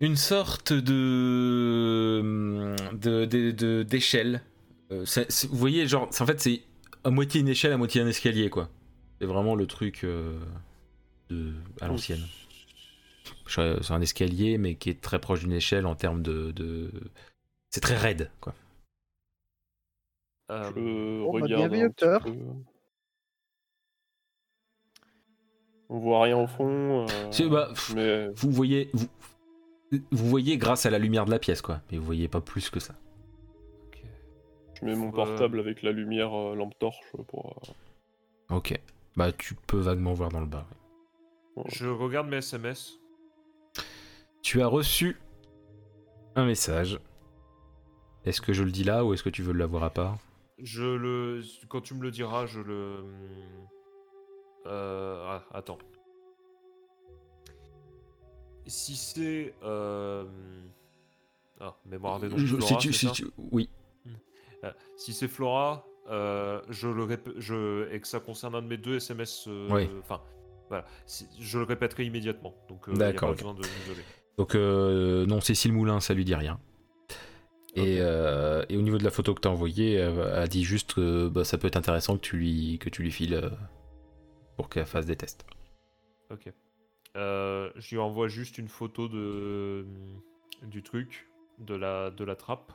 [0.00, 2.20] une sorte de
[2.92, 3.82] de- de- de-
[4.92, 5.04] Euh,
[5.50, 6.62] vous voyez, genre, c'est- en fait, c'est
[7.04, 8.68] à moitié une échelle, à moitié un escalier, quoi.
[9.20, 10.38] C'est vraiment le truc euh,
[11.30, 12.22] de à l'ancienne.
[13.46, 16.50] C'est un escalier, mais qui est très proche d'une échelle en termes de.
[16.52, 16.90] de...
[17.70, 18.54] C'est très raide, quoi.
[20.50, 20.80] Euh, Je
[21.20, 21.90] bah, regarde un
[22.20, 22.32] peu.
[25.88, 27.06] On voit rien au fond.
[27.06, 29.06] euh, C'est- bah, mais vous voyez, vous,
[30.10, 31.80] vous voyez grâce à la lumière de la pièce, quoi.
[31.90, 32.94] Mais vous voyez pas plus que ça.
[34.82, 36.98] Je mets mon Euh, portable avec la lumière euh, lampe torche
[37.28, 37.56] pour.
[38.50, 38.78] euh, Ok.
[39.16, 40.66] Bah, tu peux vaguement voir dans le bas.
[41.56, 41.64] ouais.
[41.68, 42.98] Je regarde mes SMS.
[44.42, 45.16] Tu as reçu
[46.34, 46.98] un message.
[48.24, 50.18] Est-ce que je le dis là ou est-ce que tu veux l'avoir à part?
[50.58, 51.42] Je le.
[51.68, 53.04] Quand tu me le diras, je le.
[54.66, 55.78] Euh, ah, attends.
[58.66, 59.54] Si c'est.
[59.62, 60.24] Euh...
[61.60, 62.60] Ah, mémoire des noms.
[62.60, 63.68] Si tu- si tu- Oui.
[64.64, 68.66] Euh, si c'est Flora, euh, je le rép- je et que ça concerne un de
[68.68, 69.44] mes deux SMS.
[69.48, 69.88] euh, Oui.
[70.00, 70.20] Enfin,
[70.68, 70.84] voilà,
[71.38, 72.54] je le répéterai immédiatement.
[72.68, 73.38] Donc, a D'accord, pas ok.
[73.38, 74.04] besoin de m'isoler.
[74.38, 74.54] Donc,
[75.28, 76.58] non, Cécile Moulin, ça lui dit rien.
[77.74, 81.28] Et, euh, au niveau de la photo que tu as envoyée, elle dit juste que
[81.28, 83.48] bah, ça peut être intéressant que tu lui, que tu lui files euh,
[84.56, 85.44] pour qu'elle fasse des tests.
[86.30, 86.52] Ok.
[87.16, 89.84] Euh, je lui envoie juste une photo de
[90.62, 91.28] du truc,
[91.58, 92.72] de la de la trappe.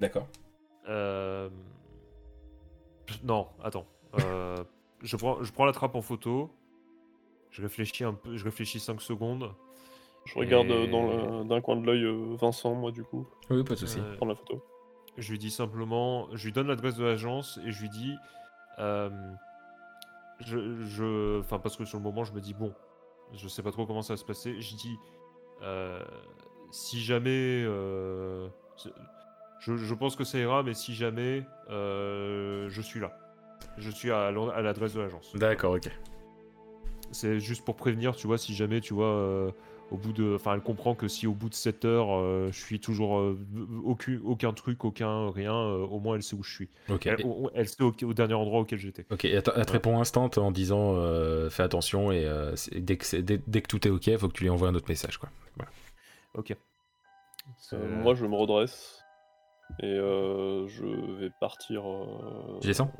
[0.00, 0.28] D'accord.
[0.88, 1.48] Euh,
[3.24, 3.86] Non, attends.
[4.20, 4.56] Euh,
[5.02, 6.50] je prends je prends la trappe en photo.
[7.50, 9.52] Je réfléchis un peu, je réfléchis 5 secondes.
[10.26, 12.04] Je regarde euh, Et- dans d'un coin de l'œil
[12.36, 13.98] Vincent, moi, du coup, Oui, pas de souci.
[13.98, 14.62] Euh, la photo.
[15.16, 18.14] Je lui dis simplement, je lui donne l'adresse de l'agence et je lui dis,
[18.78, 19.10] euh,
[20.40, 22.72] je, je, enfin parce que sur le moment je me dis bon,
[23.34, 24.60] je sais pas trop comment ça va se passer.
[24.60, 24.96] Je dis,
[25.62, 26.02] euh,
[26.70, 28.48] si jamais, euh,
[29.60, 33.16] je, je pense que ça ira, mais si jamais, euh, je suis là,
[33.78, 35.34] je suis à, l'adresse de l'agence.
[35.36, 35.88] D'accord, ok.
[37.12, 39.50] C'est juste pour prévenir, tu vois, si jamais, tu vois, euh,
[39.90, 40.36] au bout de.
[40.36, 43.18] Enfin, elle comprend que si au bout de 7 heures, euh, je suis toujours.
[43.18, 43.36] euh,
[43.84, 46.68] aucun, aucun truc, aucun rien, euh, au moins elle sait où je suis.
[46.88, 47.06] Ok.
[47.06, 49.06] Elle, Et- au- elle sait au, au dernier endroit auquel j'étais.
[49.10, 53.04] Ok, et elle te répond instant en disant euh, fais attention et euh, dès, que
[53.04, 55.18] c'est- dès, dès que tout est ok, faut que tu lui envoies un autre message.
[55.18, 55.28] Quoi.
[56.34, 56.56] Ok.
[57.72, 58.99] Euh, moi, je me redresse
[59.78, 60.84] et euh, je
[61.20, 61.88] vais partir.
[61.90, 62.90] euh, Je descends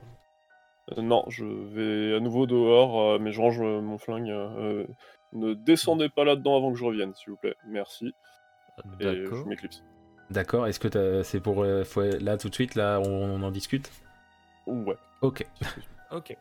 [0.97, 4.31] euh, Non, je vais à nouveau dehors, euh, mais je range mon flingue.
[4.31, 4.87] euh,
[5.33, 7.55] ne descendez pas là-dedans avant que je revienne, s'il vous plaît.
[7.67, 8.15] Merci.
[9.01, 9.47] Et je D'accord.
[9.47, 9.83] m'éclipse.
[10.31, 13.43] D'accord, est-ce que t'as- c'est pour euh, faut- là tout de suite, là on, on
[13.43, 13.91] en discute?
[14.67, 14.97] Ouais.
[15.23, 15.45] Ok,
[16.13, 16.37] Ok.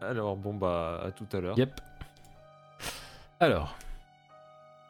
[0.00, 1.58] Alors, bon, bah, à tout à l'heure.
[1.58, 1.80] yep.
[3.40, 3.76] Alors,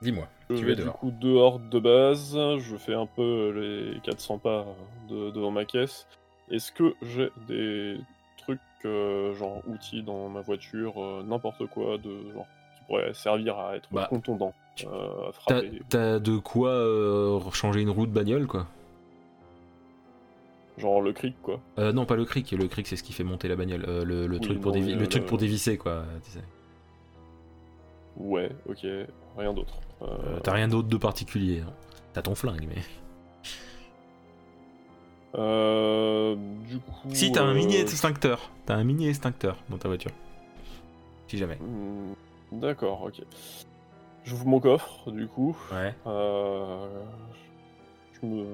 [0.07, 4.01] dis-moi, Je tu vais es du coup dehors de base, je fais un peu les
[4.01, 4.65] 400 pas
[5.09, 6.07] de- devant ma caisse.
[6.51, 7.99] Est-ce que j'ai des
[8.39, 12.47] trucs, euh, genre outils dans ma voiture, euh, n'importe quoi, de genre
[12.77, 14.55] qui pourrait servir à être Bah, contondant,
[14.85, 18.67] euh, à T'as frapper, t'as de quoi euh, changer une roue de bagnole, quoi?
[20.79, 21.61] Genre le cric quoi.
[21.79, 24.05] Euh, Non, pas le cric, le cric c'est ce qui fait monter la bagnole, euh,
[24.05, 26.05] le, le Oui, truc pour, non, dévi- mais, le euh, truc le- pour dévisser, quoi.
[26.25, 26.45] tu sais.
[28.17, 28.87] Ouais, ok,
[29.37, 29.75] rien d'autre.
[30.03, 30.07] Euh,
[30.37, 31.61] Euh, T'as rien d'autre de particulier.
[31.61, 31.73] hein.
[32.13, 32.83] T'as ton flingue, mais.
[35.35, 36.35] euh,
[36.67, 37.09] du coup.
[37.11, 38.51] Si, t'as un euh, mini extincteur.
[38.65, 40.13] T'as un mini extincteur dans ta voiture.
[41.29, 41.57] Si jamais.
[41.57, 42.15] hmm,
[42.61, 43.23] D'accord, ok.
[44.25, 45.57] J'ouvre mon coffre, du coup.
[45.73, 45.95] Ouais.
[46.07, 46.87] Euh,
[48.21, 48.47] je me.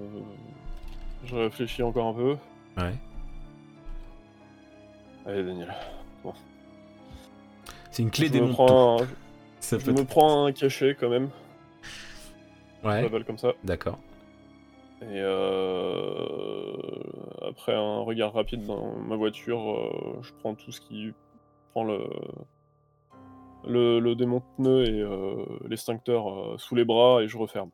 [1.25, 2.37] Je réfléchis encore un peu.
[2.79, 2.95] Ouais.
[5.25, 5.73] Allez, Daniel.
[7.93, 8.97] C'est une clé je des un...
[9.63, 11.31] Ça je peut me prends un cachet quand même.
[12.85, 13.09] Ouais.
[13.25, 13.53] comme ça.
[13.63, 13.99] D'accord.
[15.03, 16.73] Et euh...
[17.49, 21.13] après un regard rapide dans ma voiture, euh, je prends tout ce qui
[21.71, 22.01] prend le
[23.65, 27.71] le, le démonte-pneu et euh, l'extincteur sous les bras et je referme.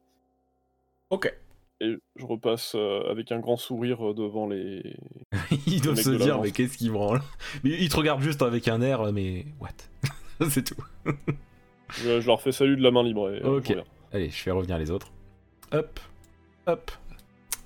[1.09, 1.35] Ok.
[1.81, 2.77] Et je repasse
[3.09, 4.82] avec un grand sourire devant les.
[5.66, 7.23] Ils doivent se dire, mais qu'est-ce qu'ils branlent
[7.65, 9.70] Mais ils te regardent juste avec un air, mais what?
[10.51, 10.85] C'est tout.
[11.90, 13.74] Je, je leur fais salut de la main libre et euh, Ok.
[14.12, 15.09] Allez, je fais revenir les autres.
[15.73, 16.01] Hop,
[16.66, 16.90] hop.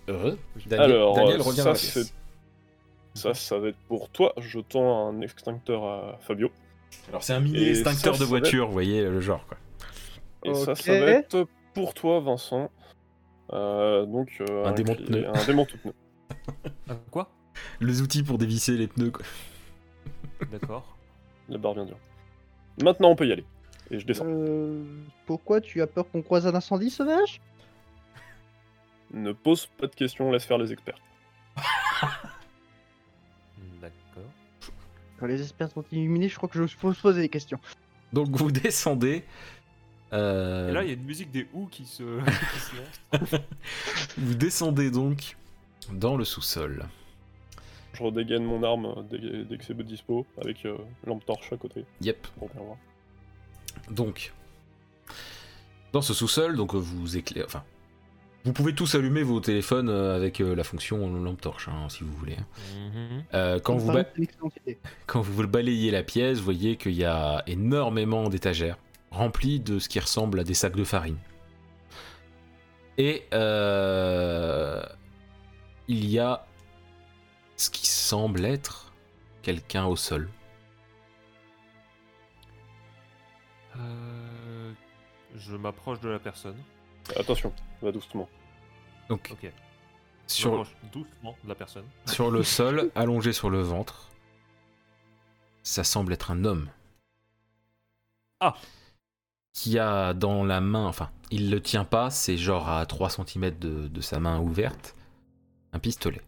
[0.09, 0.39] Heureux.
[0.67, 2.15] Daniel, Alors, Daniel euh, revient ça, dans la pièce.
[3.15, 4.33] Ça, ça va être pour toi.
[4.39, 6.51] Je tends un extincteur à Fabio.
[7.09, 9.57] Alors c'est un mini Et extincteur ça, de voiture, vous voyez le genre quoi.
[10.45, 12.71] Et ça, ça va être pour toi, Vincent.
[13.53, 15.29] Euh, donc, euh, Un clé- démonte-pneu.
[15.29, 15.93] Un démonte-pneu.
[16.89, 17.31] Ah, quoi?
[17.81, 19.25] Les outils pour dévisser les pneus quoi.
[20.51, 20.97] D'accord.
[21.49, 21.99] La barre bien dure.
[22.83, 23.45] Maintenant, on peut y aller.
[23.91, 24.25] Et je descends.
[24.27, 24.83] Euh,
[25.27, 27.41] pourquoi tu as peur qu'on croise un incendie sauvage?
[29.13, 30.99] Ne pose pas de questions, laisse faire les experts.
[33.81, 34.31] D'accord.
[35.19, 37.59] Quand les experts sont illuminés, je crois que je peux se poser des questions.
[38.13, 39.25] Donc vous descendez
[40.13, 42.03] Euh, Et là, il y a une musique des Who qui se,
[42.53, 43.41] qui se lance.
[44.19, 45.37] Vous descendez donc
[45.91, 46.85] dans le sous-sol.
[47.95, 50.77] Je redégaine mon arme dès, dès que c'est dispo, avec euh,
[51.07, 52.27] lampe torche à côté, Yep.
[52.39, 52.77] pour bien voir.
[53.91, 54.33] Donc,
[55.93, 57.47] dans ce sous-sol, donc vous éclairez.
[57.47, 57.63] Enfin,
[58.45, 62.03] vous pouvez tous allumer vos téléphones euh, avec euh, la fonction lampe torche, hein, si
[62.03, 62.37] vous voulez.
[62.75, 63.25] Mhm.
[63.35, 64.05] Euh, quand, vous ba-
[65.07, 68.79] quand balayez la pièce, vous voyez qu'il y a énormément d'étagères
[69.11, 71.19] remplies de ce qui ressemble à des sacs de farine.
[72.99, 74.83] Et euh,
[75.89, 76.47] il y a
[77.57, 78.93] ce qui semble être
[79.43, 80.29] quelqu'un au sol.
[83.79, 84.73] Euh,
[85.37, 86.57] je m'approche de la personne.
[87.17, 88.29] Attention, va doucement.
[89.09, 89.51] Donc Ok.
[90.29, 91.85] Je sur, m'approche doucement de la personne.
[92.07, 94.09] sur le sol, allongé sur le ventre,
[95.63, 96.69] ça semble être un homme.
[98.41, 98.55] Ah.
[99.53, 103.59] Qui a dans la main, enfin, il le tient pas, c'est genre à 3 cm
[103.59, 104.97] de, de sa main ouverte,
[105.73, 106.23] un pistolet.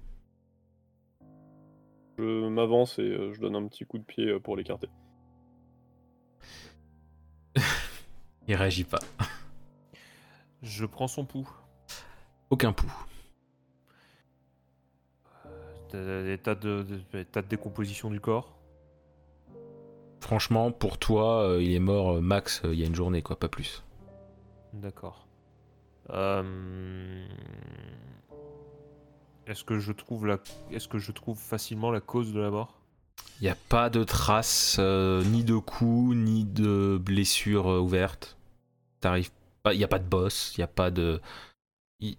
[2.18, 4.88] Je m'avance et euh, je donne un petit coup de pied euh, pour l'écarter.
[8.48, 8.98] Il réagit pas.
[10.62, 11.48] Je prends son pouls.
[12.50, 12.92] Aucun pouls.
[15.94, 18.56] Euh, État de, de- état de décomposition du corps?
[20.20, 23.22] Franchement, pour toi, euh, il est mort euh, max euh, il y a une journée,
[23.22, 23.84] quoi, pas plus.
[24.72, 25.26] D'accord.
[26.10, 27.26] Euh,
[29.46, 30.38] Est-ce que je trouve la...
[30.70, 32.80] Est-ce que je trouve facilement la cause de la mort?
[33.44, 38.38] Il n'y a pas de traces, euh, ni de coups, ni de blessures euh, ouvertes.
[39.02, 39.30] T'arrives
[39.62, 41.20] pas, il n'y a pas de boss, il n'y a pas de.
[42.00, 42.16] il-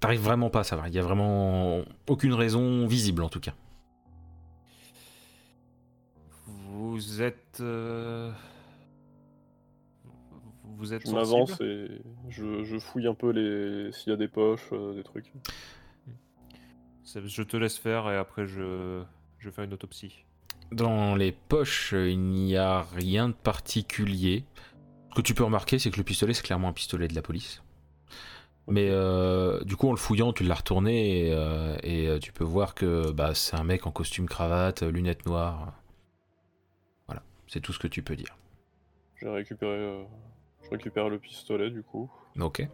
[0.00, 0.88] T'arrives vraiment pas à savoir.
[0.88, 3.52] Il n'y a vraiment aucune raison visible en tout cas.
[6.46, 7.58] Vous êtes.
[7.60, 8.32] euh,
[10.78, 12.00] Vous êtes Je m'avance et
[12.30, 15.30] je, je fouille un peu les s'il y a des poches, euh, des trucs.
[17.04, 19.02] Je te laisse faire et après je,
[19.38, 20.24] je vais faire une autopsie.
[20.72, 24.44] Dans les poches, euh, il n'y a rien de particulier.
[25.10, 27.22] Ce que tu peux remarquer, c'est que le pistolet, c'est clairement un pistolet de la
[27.22, 27.62] police.
[28.68, 32.42] Mais euh, du coup, en le fouillant, tu l'as retourné et, euh, et, tu peux
[32.44, 35.72] voir que bah, c'est un mec en costume cravate, lunettes noires.
[37.06, 38.36] Voilà, c'est tout ce que tu peux dire.
[39.20, 40.02] J'ai récupéré, euh,
[40.64, 42.10] je récupère le pistolet du coup.
[42.40, 42.66] Ok.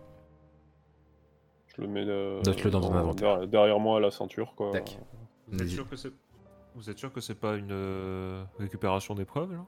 [1.77, 3.29] Je le mets euh, Note-le dans ton inventaire.
[3.31, 4.73] derrière, derrière moi à la ceinture quoi.
[4.73, 4.99] Tac.
[5.49, 5.71] Vous êtes Vas-y.
[5.75, 6.13] sûr que c'est.
[6.75, 9.65] Vous êtes sûr que c'est pas une euh, récupération d'épreuves là?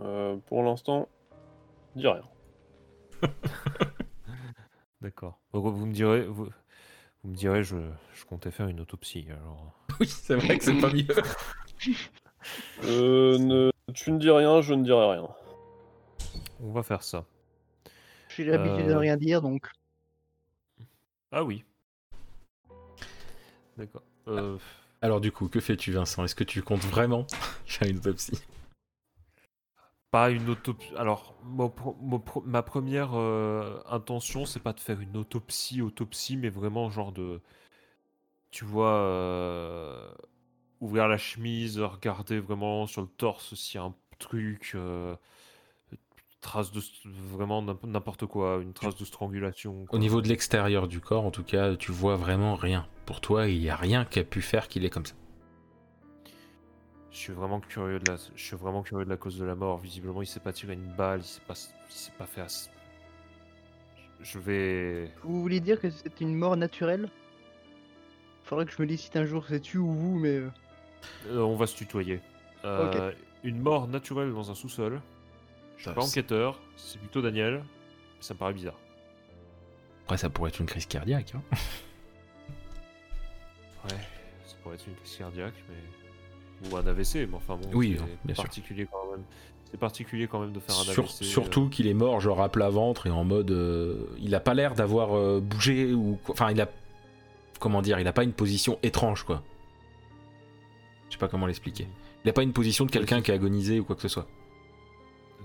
[0.00, 1.08] Euh, pour l'instant,
[1.94, 2.24] dis rien.
[5.00, 5.38] D'accord.
[5.52, 6.48] Vous me direz, vous,
[7.22, 7.76] vous me direz, je,
[8.14, 9.26] je comptais faire une autopsie.
[9.30, 11.06] Alors, Oui, c'est vrai que c'est pas mieux.
[12.84, 13.72] Euh, ne...
[13.92, 15.28] Tu ne dis rien, je ne dirai rien.
[16.60, 17.24] on va faire ça.
[18.28, 18.98] J'ai l'habitude de Euh.
[18.98, 19.68] rien dire, donc
[21.32, 21.64] Ah oui.
[23.76, 24.04] D'accord.
[24.28, 24.58] Euh,
[25.06, 26.24] Alors du coup, que fais-tu Vincent?
[26.24, 27.28] Est-ce que tu comptes vraiment
[27.64, 28.42] faire une autopsie?
[30.10, 30.90] Pas une autopsie.
[30.96, 31.36] Alors,
[32.44, 37.40] ma première euh, intention, c'est pas de faire une autopsie, autopsie, mais vraiment genre de,
[38.50, 40.10] tu vois, euh,
[40.80, 45.14] ouvrir la chemise, regarder vraiment sur le torse s'il y a un truc, euh,
[46.46, 49.82] trace de vraiment n'imp- n'importe quoi, une trace de strangulation.
[49.82, 49.98] Au quoi.
[49.98, 52.86] niveau de l'extérieur du corps, en tout cas, tu vois vraiment rien.
[53.04, 55.14] Pour toi, il n'y a rien qui a pu faire qu'il est comme ça.
[57.10, 59.54] Je suis vraiment curieux de la, je suis vraiment curieux de la cause de la
[59.54, 59.78] mort.
[59.78, 61.54] Visiblement, il s'est pas tiré une balle, il s'est pas,
[61.88, 62.42] il s'est pas fait.
[62.42, 62.70] ass-
[64.20, 65.10] Je vais.
[65.24, 67.08] vous voulez dire que c'est une mort naturelle?
[68.44, 70.50] Faudrait que je me décide un jour, c'est tu ou vous, mais euh,
[71.28, 72.20] Euh, on va se tutoyer.
[72.64, 73.12] Euh,
[73.44, 75.00] Une mort naturelle dans un sous-sol.
[75.76, 77.64] Je suis Ça, pas enquêteur, c'est plutôt Daniel.
[78.20, 78.78] Ça me paraît bizarre.
[80.04, 81.34] Après, ça pourrait être une crise cardiaque.
[81.34, 81.42] hein.
[83.84, 83.96] Ouais,
[84.46, 86.70] ça pourrait être une crise cardiaque, mais.
[86.70, 87.68] Ou un AVC, mais enfin bon.
[87.74, 88.44] Oui, c'est non, bien sûr.
[88.44, 89.22] particulier quand même.
[89.70, 91.24] C'est particulier quand même de faire un Sur- AVC.
[91.24, 93.50] surtout qu'il est mort, genre à plat ventre et en mode.
[93.50, 96.18] euh, il a pas l'air d'avoir euh, bougé ou.
[96.24, 96.32] quoi.
[96.34, 96.68] Enfin, il a.
[97.60, 99.42] Comment dire Il a pas une position étrange, quoi.
[101.08, 101.86] Je sais pas comment l'expliquer.
[102.24, 104.26] Il a pas une position de quelqu'un qui a agonisé ou quoi que ce soit.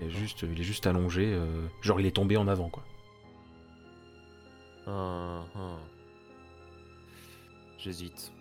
[0.00, 2.82] Il est juste, il est juste allongé, euh, genre il est tombé en avant, quoi.
[4.86, 5.76] Hum, hum.
[7.78, 8.32] J'hésite.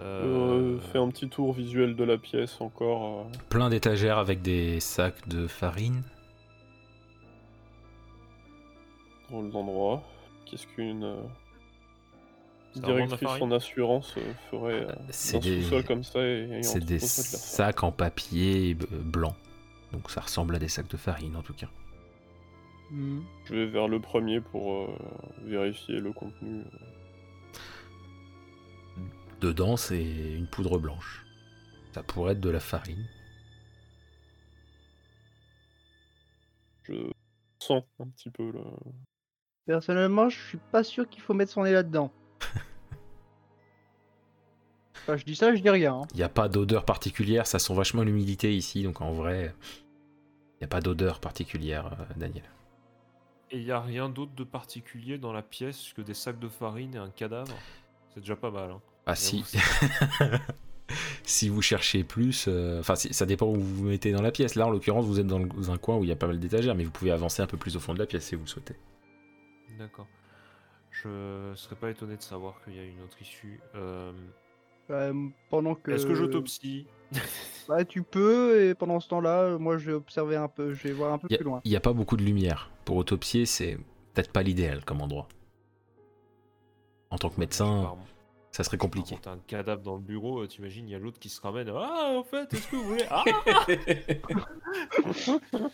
[0.00, 3.26] Euh, Euh, fais un petit tour visuel de la pièce encore.
[3.50, 6.02] Plein d'étagères avec des sacs de farine.
[9.30, 10.02] drôle d'endroit.
[10.44, 11.16] Qu'est-ce qu'une
[12.80, 17.82] directrice en assurance euh, ferait euh, des- sous-sol comme ça et, et C'est des sacs
[17.82, 19.34] en papier blanc.
[19.92, 21.68] Donc ça ressemble à des sacs de farine en tout cas.
[22.90, 23.24] Mhm.
[23.46, 24.88] Je vais vers le premier pour euh,
[25.44, 26.62] vérifier le contenu.
[29.40, 31.24] Dedans, c'est une poudre blanche.
[31.92, 33.04] Ça pourrait être de la farine.
[36.84, 36.94] Je
[37.58, 38.60] sens un petit peu le.
[39.66, 42.12] Personnellement, je suis pas sûr qu'il faut mettre son nez là-dedans.
[45.02, 45.94] Enfin, je dis ça, je dis rien.
[45.94, 46.06] hein.
[46.12, 49.52] Il n'y a pas d'odeur particulière, ça sent vachement l'humidité ici, donc en vrai,
[50.54, 52.44] il n'y a pas d'odeur particulière, euh, Daniel.
[53.50, 56.48] Et il n'y a rien d'autre de particulier dans la pièce que des sacs de
[56.48, 57.52] farine et un cadavre?
[58.14, 58.70] C'est déjà pas mal.
[58.70, 58.80] Hein.
[59.06, 59.58] Ah Et si, vous,
[61.24, 64.54] si vous cherchez plus, euh, enfin ça dépend où vous vous mettez dans la pièce.
[64.54, 66.38] Là, en l'occurrence, vous êtes dans le- un coin où il y a pas mal
[66.38, 68.44] d'étagères, mais vous pouvez avancer un peu plus au fond de la pièce si vous
[68.44, 68.76] le souhaitez.
[69.78, 70.06] D'accord.
[71.04, 73.60] Je serais pas étonné de savoir qu'il y a une autre issue.
[73.74, 74.12] Euh,
[74.90, 75.92] Euh, pendant que.
[75.92, 76.86] Est-ce que j'autopsie
[77.68, 80.88] Bah, tu peux, et pendant ce temps-là, euh, moi je vais observer un peu, je
[80.88, 81.60] vais voir un peu Il plus loin.
[81.64, 82.70] n'y a, pas beaucoup de lumière.
[82.84, 83.76] Pour autopsier, c'est
[84.12, 85.28] peut-être pas l'idéal comme endroit.
[87.10, 87.94] En tant que médecin,
[88.50, 89.14] ça serait compliqué.
[89.14, 91.40] Quand t'as un cadavre dans le bureau, euh, t'imagines, il y a l'autre qui se
[91.40, 91.70] ramène.
[91.72, 93.04] Ah, en fait, est-ce que vous voulez.
[93.08, 93.22] Ah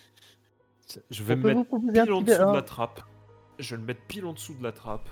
[1.10, 3.00] Je vais On me peut mettre pile en dessous de la trappe.
[3.58, 5.08] Je vais le mettre pile en dessous de la trappe.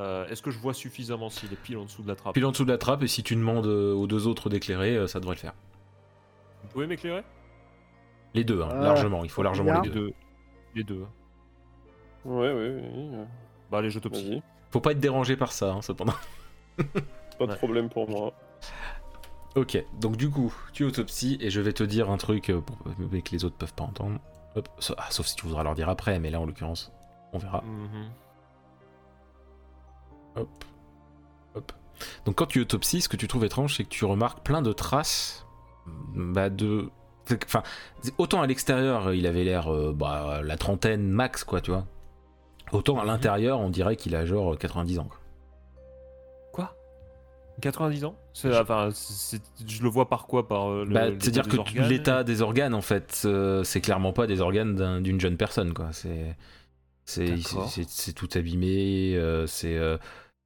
[0.00, 2.46] Euh, Est-ce que je vois suffisamment s'il est pile en dessous de la trappe Pile
[2.46, 5.06] en dessous de la trappe, et si tu demandes euh, aux deux autres d'éclairer, euh,
[5.06, 5.52] ça devrait le faire.
[6.62, 7.22] Vous pouvez m'éclairer?
[8.34, 9.24] Les deux, hein, Ah, largement.
[9.24, 9.82] Il faut largement bien.
[9.82, 9.94] les deux.
[10.06, 10.12] deux.
[10.74, 11.02] Les deux.
[11.04, 11.10] hein.
[12.24, 13.24] Ouais, ouais, ouais.
[13.70, 14.28] Bah, allez, j'autopsie.
[14.30, 14.42] Vas-y.
[14.70, 16.14] Faut pas être dérangé par ça, hein, cependant.
[17.38, 17.56] Pas de Ouais.
[17.56, 18.32] problème pour moi.
[19.56, 22.78] Ok, donc du coup, tu autopsies et je vais te dire un truc euh, pour,
[23.10, 24.20] mais que les autres peuvent pas entendre.
[24.54, 26.92] Hop, ah, sauf si tu voudras leur dire après, mais là en l'occurrence,
[27.32, 27.62] on verra.
[27.62, 28.10] Mhm.
[30.36, 30.64] Hop,
[31.54, 31.72] hop.
[32.24, 34.72] Donc quand tu autopsies, ce que tu trouves étrange, c'est que tu remarques plein de
[34.72, 35.46] traces
[36.14, 36.88] bah, de.
[37.44, 37.62] Enfin,
[38.18, 41.86] autant à l'extérieur, il avait l'air euh, bah, la trentaine max, quoi, tu vois.
[42.72, 43.08] Autant à Mhm.
[43.08, 45.04] l'intérieur, on dirait qu'il a genre 90 ans.
[45.08, 45.18] quoi.
[46.52, 46.74] Quoi?
[47.60, 48.16] 90 ans?
[48.32, 50.48] C'est- Enfin, c'est- je le vois par quoi?
[50.48, 54.12] Par euh, le- Bah, C'est-à-dire que organes l'état des organes, en fait, euh, c'est clairement
[54.12, 55.88] pas des organes d'un- d'une jeune personne, quoi.
[55.92, 56.36] C'est
[57.04, 57.68] c'est D'accord.
[57.68, 59.98] c'est- c'est tout abîmé, euh, c'est euh,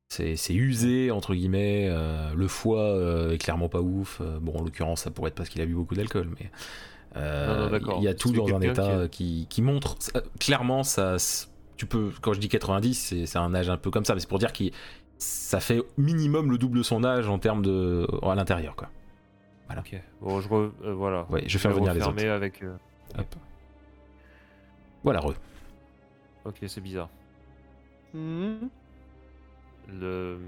[0.09, 1.89] c'est usé entre guillemets.
[1.91, 4.21] euh, le foie euh, est clairement pas ouf.
[4.21, 6.51] euh, bon, en l'occurrence, ça pourrait être parce qu'il a bu beaucoup d'alcool, mais
[7.17, 7.99] euh, Non, non, d'accord.
[7.99, 11.17] il y a tout dans un état qui qui, qui montre ça- clairement ça.
[11.77, 14.29] Tu peux, quand je dis 90, c'est un âge un peu comme ça, mais c'est
[14.29, 14.65] pour dire que
[15.19, 18.91] ça fait minimum le double de son âge en termes de à l'intérieur, quoi.
[19.77, 20.01] Ok.
[20.21, 21.27] Bon, je re- euh, voilà.
[21.31, 22.25] Ouais, je vais faire vais venir les autres.
[22.29, 22.63] avec.
[22.63, 22.77] euh,
[23.19, 23.27] Hop.
[25.03, 25.35] Voilà, re.
[26.45, 27.09] Ok, c'est bizarre.
[28.13, 28.69] Mhm.
[29.89, 30.39] Le.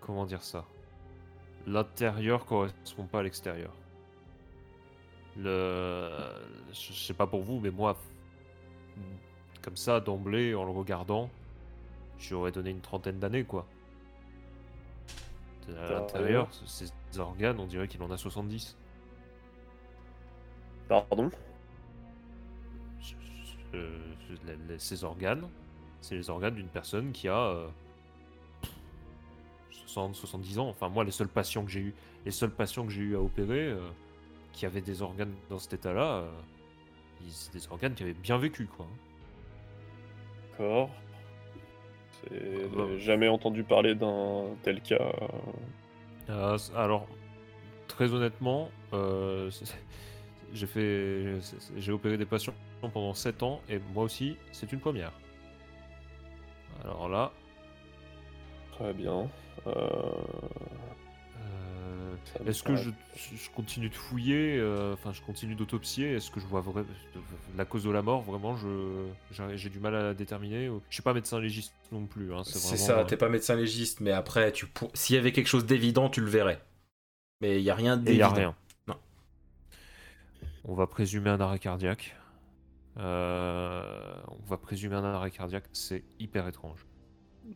[0.00, 0.64] Comment dire ça?
[1.66, 3.72] L'intérieur correspond pas à l'extérieur.
[5.36, 6.10] Le.
[6.72, 7.96] Je sais pas pour vous, mais moi,
[9.62, 11.30] comme ça, d'emblée, en le regardant,
[12.18, 13.66] j'aurais donné une trentaine d'années, quoi.
[15.68, 18.76] À l'intérieur, ces organes, on dirait qu'il en a 70.
[20.88, 21.30] Pardon?
[24.78, 25.48] Ces organes,
[26.00, 27.66] c'est les organes d'une personne qui a euh,
[29.70, 30.68] 60, 70 ans.
[30.68, 31.94] Enfin, moi, les seuls patients que j'ai eu,
[32.24, 33.78] les seuls patients que j'ai eu à opérer, euh,
[34.52, 36.30] qui avaient des organes dans cet état-là, euh,
[37.28, 38.86] c'est des organes qui avaient bien vécu, quoi.
[40.50, 40.90] D'accord.
[42.22, 42.98] C'est bah.
[42.98, 45.12] jamais entendu parler d'un tel cas.
[46.30, 47.06] Euh, c- alors,
[47.88, 49.50] très honnêtement, euh,
[50.52, 51.40] j'ai fait,
[51.76, 52.54] j'ai opéré des patients
[52.90, 55.12] pendant 7 ans et moi aussi, c'est une première.
[56.82, 57.32] Alors là,
[58.72, 59.28] Très bien.
[59.68, 59.70] Euh,
[61.40, 62.14] euh,
[62.46, 66.46] est-ce que je, je continue de fouiller, euh, enfin je continue d'autopsier, est-ce que je
[66.46, 66.64] vois
[67.56, 70.68] la cause de la mort Vraiment, je j'ai j'ai du mal à la déterminer?
[70.68, 72.34] ou- Je suis pas médecin légiste non plus.
[72.34, 75.46] hein, c'est ça, t'es pas médecin légiste, mais après, tu pour- s'il y avait quelque
[75.48, 76.60] chose d'évident, tu le verrais.
[77.40, 78.34] Mais il y a rien Et il y a d'évident.
[78.34, 78.54] rien.
[78.88, 78.96] Non.
[80.64, 82.16] On va présumer un arrêt cardiaque.
[82.96, 85.64] Euh, on va présumer un arrêt cardiaque.
[85.72, 86.86] C'est hyper étrange.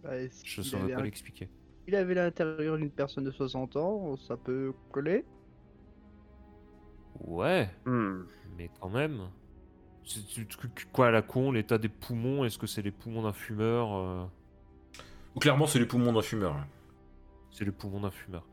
[0.03, 0.11] Bah,
[0.45, 1.49] Je il saurais pas un- l'expliquer.
[1.87, 5.25] Il avait l'intérieur d'une personne de 60 ans, ça peut coller.
[7.21, 8.23] Ouais, Hmm.
[8.57, 9.29] mais quand même.
[10.93, 14.25] Quoi à la con L'état des poumons Est-ce que c'est les poumons d'un fumeur euh,
[15.35, 16.57] Ou clairement, c'est les poumons d'un fumeur.
[17.51, 18.45] C'est les poumons d'un fumeur.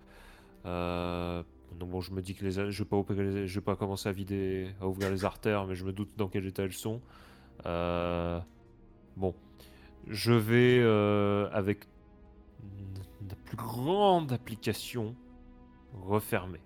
[0.65, 1.43] Euh,
[1.79, 4.69] donc bon, je me dis que je vais pas je vais pas commencer à vider,
[4.81, 7.01] à ouvrir les artères, mais je me doute dans quel état elles sont.
[7.65, 8.39] Euh,
[9.15, 9.35] bon,
[10.07, 11.87] je vais euh, avec
[13.29, 15.15] la plus grande application
[15.93, 16.61] refermer.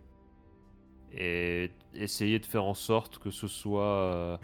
[1.14, 4.38] et essayer de faire en sorte que ce soit euh,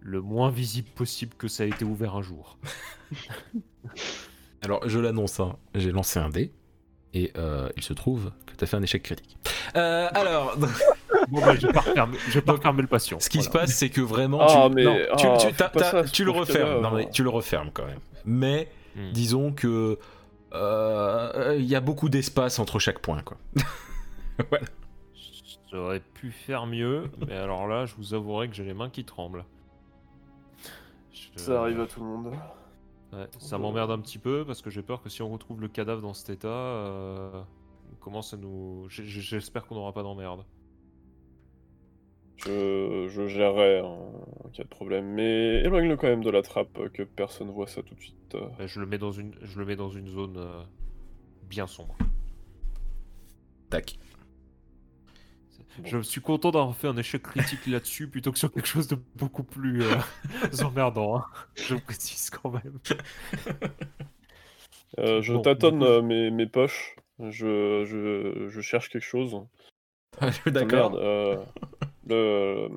[0.00, 2.58] le moins visible possible que ça a été ouvert un jour.
[4.62, 6.52] Alors, je l'annonce, hein, j'ai lancé un dé.
[7.14, 9.36] Et euh, il se trouve que tu as fait un échec critique.
[9.76, 10.56] Euh, alors,
[11.28, 13.18] Bon, bah, je vais pas refermer, je vais pas refermer le patient.
[13.20, 15.80] ce qui se passe, c'est que vraiment, tu, mais- non, tu, tu- fais t'as- pas
[15.80, 16.82] t'as- ça, tu le refermes.
[16.82, 18.00] Non, mais tu le refermes quand même.
[18.24, 19.12] Mais Hmm.
[19.12, 19.98] disons que
[20.54, 23.36] euh, il y a beaucoup d'espace entre chaque point, quoi.
[24.50, 24.66] voilà.
[25.70, 29.04] J'aurais pu faire mieux, mais alors là, je vous avouerai que j'ai les mains qui
[29.04, 29.44] tremblent.
[31.12, 32.32] Je- Ça arrive à tout le monde.
[33.12, 35.68] Ouais, ça m'emmerde un petit peu parce que j'ai peur que si on retrouve le
[35.68, 37.42] cadavre dans cet état, euh,
[37.92, 38.86] on commence à nous.
[38.90, 40.44] J'espère qu'on n'aura pas d'emmerde.
[42.36, 44.12] Je, je gérerai en
[44.44, 47.66] en cas de problème, mais éloigne-le quand même de la trappe, euh, que personne voit
[47.66, 48.34] ça tout de suite.
[48.34, 48.46] euh.
[48.58, 50.62] Bah, Je le mets dans une, je le mets dans une zone euh,
[51.48, 51.96] bien sombre.
[53.70, 53.98] Tac.
[55.84, 58.96] Je suis content d'avoir fait un échec critique là-dessus plutôt que sur quelque chose de
[59.16, 59.96] beaucoup plus euh,
[60.64, 61.18] emmerdant.
[61.18, 61.24] hein.
[61.54, 62.78] Je précise quand même.
[64.98, 69.38] Euh, je Bon, tâtonne euh, mes, mes poches, je, je, je cherche quelque chose.
[70.18, 70.94] Ah, D'accord.
[70.96, 71.36] euh,
[72.06, 72.68] le...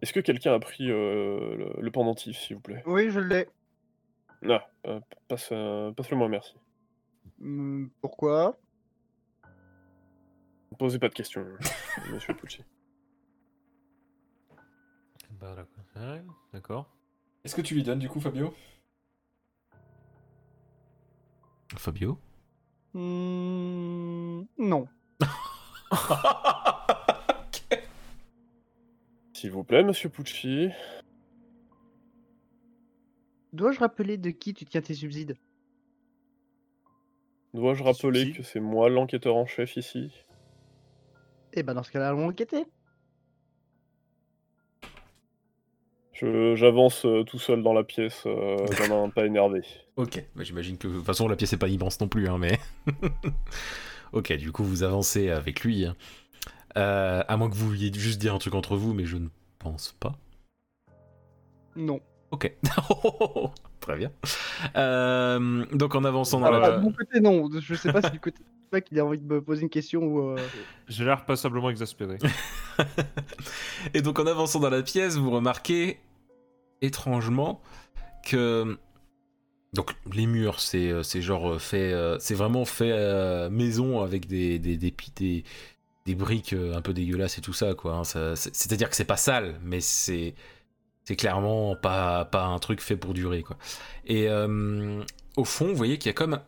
[0.00, 2.82] Est-ce que quelqu'un a pris euh, le, le pendentif, s'il vous plaît?
[2.86, 3.48] Oui, je l'ai.
[4.48, 6.54] Ah, euh, passe, euh, passe-le moi, merci.
[7.42, 8.56] Hum, pourquoi?
[10.72, 11.44] Ne posez pas de questions,
[12.12, 12.62] monsieur Pucci.
[15.40, 15.54] Bah,
[16.52, 16.92] d'accord.
[17.44, 18.54] Est-ce que tu lui donnes du coup, Fabio?
[21.76, 22.18] Fabio?
[22.94, 24.88] Hum, Non.
[29.34, 30.70] S'il vous plaît, monsieur Pucci.
[33.52, 35.36] Dois-je rappeler de qui tu tiens tes subsides?
[37.54, 40.10] Dois-je rappeler que c'est moi l'enquêteur en chef ici?
[41.56, 42.66] Eh ben dans ce cas-là, allons enquêter.
[46.12, 49.62] Je- J'avance euh, tout seul dans la pièce, euh, comme un pas énervé.
[49.96, 52.38] Ok, bah, j'imagine que de toute façon la pièce est pas immense non plus, hein,
[52.38, 52.58] mais.
[54.12, 55.84] ok, du coup vous avancez avec lui.
[55.86, 55.96] hein.
[56.76, 59.28] Euh, à moins que vous vouliez juste dire un truc entre vous, mais je ne
[59.58, 60.14] pense pas.
[61.74, 62.00] Non.
[62.30, 62.54] Ok.
[63.80, 64.10] Très bien.
[64.76, 66.60] Euh, donc en avançant dans Ah, la.
[66.60, 67.48] bah, de mon côté, non.
[67.60, 69.68] Je sais pas si du côté du mec il a envie de me poser une
[69.70, 70.30] question ou.
[70.30, 70.36] euh,
[70.88, 72.18] J'ai l'air passablement exaspéré.
[73.94, 75.98] Et donc en avançant dans la pièce, vous remarquez
[76.82, 77.60] étrangement
[78.24, 78.76] que
[79.72, 84.58] donc les murs, c'est euh, c'est genre euh, fait, c'est vraiment fait maison avec des
[84.58, 85.44] des des, des,
[86.04, 87.94] des briques un peu dégueulasses et tout ça quoi.
[87.94, 88.34] hein.
[88.34, 90.34] C'est-à-dire que c'est pas sale, mais c'est
[91.04, 93.56] c'est clairement pas pas un truc fait pour durer quoi.
[94.06, 95.02] Et euh,
[95.36, 96.40] au fond, vous voyez qu'il y a comme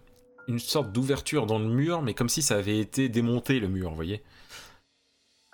[0.49, 3.91] une sorte d'ouverture dans le mur, mais comme si ça avait été démonté le mur,
[3.91, 4.23] vous voyez.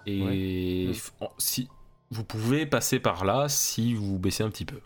[0.07, 0.93] Et Ouais.
[1.39, 1.69] si
[2.11, 4.81] vous pouvez passer par là si vous baissez un petit peu.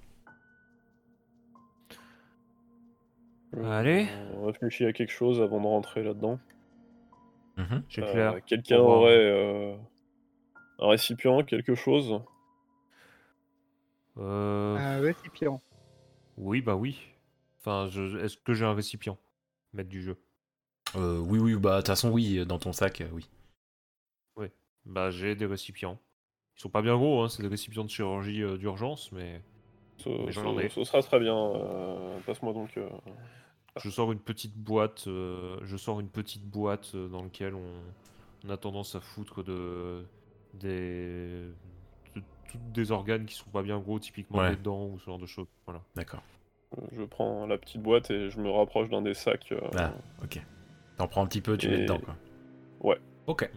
[3.65, 4.07] Allez.
[4.35, 6.39] On réfléchit à quelque chose avant de rentrer là-dedans.
[7.89, 8.45] J'ai Euh, clair.
[8.47, 9.75] Quelqu'un aurait euh,
[10.79, 12.21] un récipient, quelque chose?
[14.17, 15.61] Euh, Un récipient.
[16.37, 17.01] Oui, bah oui.
[17.61, 18.19] Enfin, je...
[18.25, 19.19] est-ce que j'ai un récipient?
[19.73, 20.17] Maître du jeu.
[20.97, 23.29] Euh, oui, oui, bah de toute façon, oui, dans ton sac, euh, oui.
[24.87, 25.99] Bah, j'ai des récipients.
[26.57, 29.43] Ils sont pas bien gros, hein, c'est des récipients de chirurgie euh, d'urgence, mais
[29.99, 30.69] ce, Mais j'en ce- ai.
[30.71, 31.37] ce sera très bien.
[31.37, 32.75] euh, Passe-moi donc.
[32.79, 32.89] euh,
[33.77, 35.05] je sors une petite boîte.
[35.09, 37.71] euh, je sors une petite boîte dans laquelle on,
[38.47, 40.07] on a tendance à foutre de
[40.55, 41.43] des
[42.15, 42.23] de-
[42.73, 44.57] des organes qui sont pas bien gros, typiquement Ouais.
[44.57, 45.49] des dents ou ce genre de choses.
[45.67, 45.83] Voilà.
[45.97, 46.23] D'accord.
[46.93, 49.53] Je prends la petite boîte et je me rapproche d'un des sacs.
[49.53, 50.41] euh, Ah, ok.
[50.97, 52.17] T'en prends un petit peu, tu mets Et- dedans, quoi.
[52.81, 52.99] Ouais.
[53.27, 53.51] Ok.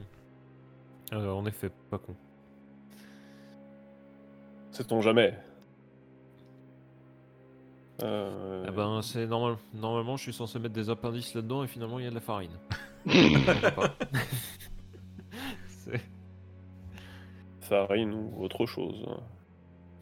[1.13, 2.15] Euh, en effet, pas con.
[4.71, 5.33] Sait-on jamais?
[8.03, 9.57] Euh, Eh ben, c'est normal.
[9.73, 12.21] Normalement, je suis censé mettre des appendices là-dedans et finalement, il y a de la
[12.21, 12.57] farine.
[17.61, 19.05] Farine ou autre chose.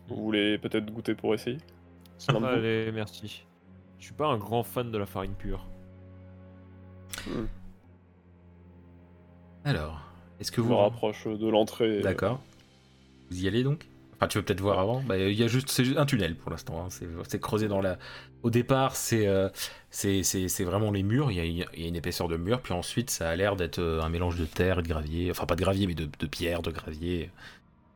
[0.07, 1.57] Vous voulez peut-être goûter pour essayer
[2.27, 3.43] Vous Allez, merci.
[3.99, 5.65] Je suis pas un grand fan de la farine pure.
[9.63, 10.01] Alors,
[10.39, 10.69] est-ce que vous...
[10.69, 12.01] me rapproche de l'entrée.
[12.01, 12.39] D'accord.
[13.29, 13.87] Vous y allez donc?
[14.15, 16.35] Enfin, tu veux peut-être voir avant Bah, Il y a juste, c'est juste un tunnel
[16.35, 16.81] pour l'instant.
[16.83, 16.87] hein.
[16.89, 17.97] C'est c'est creusé dans la.
[18.43, 19.49] Au départ, c'est euh,
[19.91, 21.31] c'est c'est- c'est vraiment les murs.
[21.31, 22.61] Il y, a, il y a une épaisseur de mur.
[22.61, 25.31] Puis ensuite, ça a l'air d'être euh, un mélange de terre et de gravier.
[25.31, 27.31] Enfin, pas de gravier, mais de, de pierre, de gravier.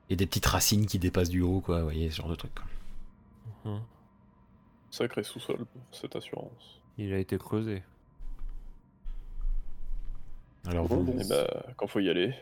[0.09, 1.79] Et des petites racines qui dépassent du haut, quoi.
[1.79, 2.51] Vous voyez, ce genre de truc.
[2.55, 3.71] quoi.
[3.71, 3.81] Hum.
[4.93, 6.79] Sacré sous-sol pour cette assurance.
[6.99, 7.81] Il a été creusé.
[10.67, 12.35] Alors, vous, Et bah, quand faut y aller.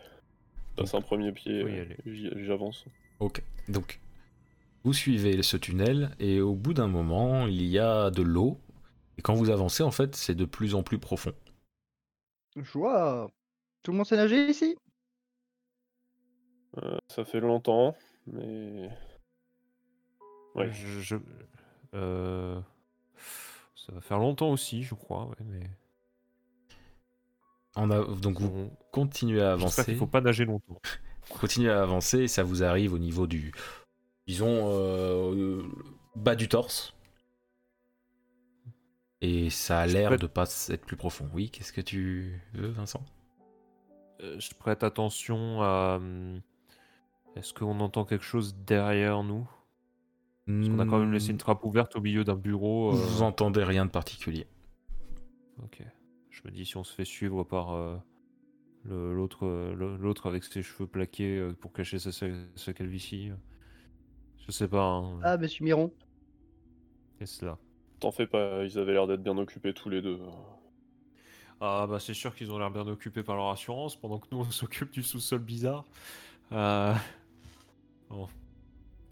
[0.76, 2.84] passe un premier pied, euh, j'avance.
[3.22, 3.42] Ok.
[3.70, 4.02] Donc,
[4.84, 8.60] vous suivez ce tunnel et au bout d'un moment, il y a de l'eau.
[9.18, 11.34] Et quand vous avancez, en fait, c'est de plus en plus profond.
[12.58, 13.32] Joie
[13.82, 14.76] Tout le monde sait nager ici?
[16.84, 17.96] Euh, ça fait longtemps,
[18.28, 18.90] mais.
[20.56, 20.70] Ouais.
[20.74, 21.16] Je, je-
[21.94, 22.60] euh,
[23.76, 25.26] ça va faire longtemps aussi, je crois.
[25.28, 25.70] Ouais, mais
[27.76, 29.86] On a, donc vous on- continuez à avancer.
[29.86, 30.82] qu'il faut pas nager longtemps.
[31.40, 33.54] Continuez à avancer et ça vous arrive au niveau du,
[34.28, 35.64] disons, euh,
[36.16, 36.94] bas du torse.
[39.22, 41.30] Et ça a l'air prête- de pas être plus profond.
[41.34, 43.06] Oui, qu'est-ce que tu veux, Vincent?
[44.22, 45.98] Euh, je prête attention à.
[45.98, 46.42] hum,
[47.36, 49.48] Est-ce qu'on entend quelque chose derrière nous?
[50.60, 52.92] Parce qu'on a quand même laissé une trappe ouverte au milieu d'un bureau.
[52.92, 54.48] euh, Vous entendez rien de particulier.
[55.64, 55.84] Ok.
[56.30, 57.98] Je me dis si on se fait suivre par euh,
[58.86, 63.30] le- l'autre euh, l'autre avec ses cheveux plaqués euh, pour cacher sa, sa, sa calvitie.
[63.30, 63.36] euh,
[64.48, 64.84] Je sais pas.
[64.86, 65.20] Hein.
[65.24, 65.92] Ah, monsieur Miron.
[67.20, 67.58] Qu'est-ce là
[68.00, 70.18] T'en fais pas, ils avaient l'air d'être bien occupés tous les deux.
[71.60, 74.40] Ah bah c'est sûr qu'ils ont l'air bien occupés par leur assurance pendant que nous
[74.40, 75.86] on s'occupe du sous-sol bizarre.
[76.52, 76.96] Euh...
[78.10, 78.28] Bon.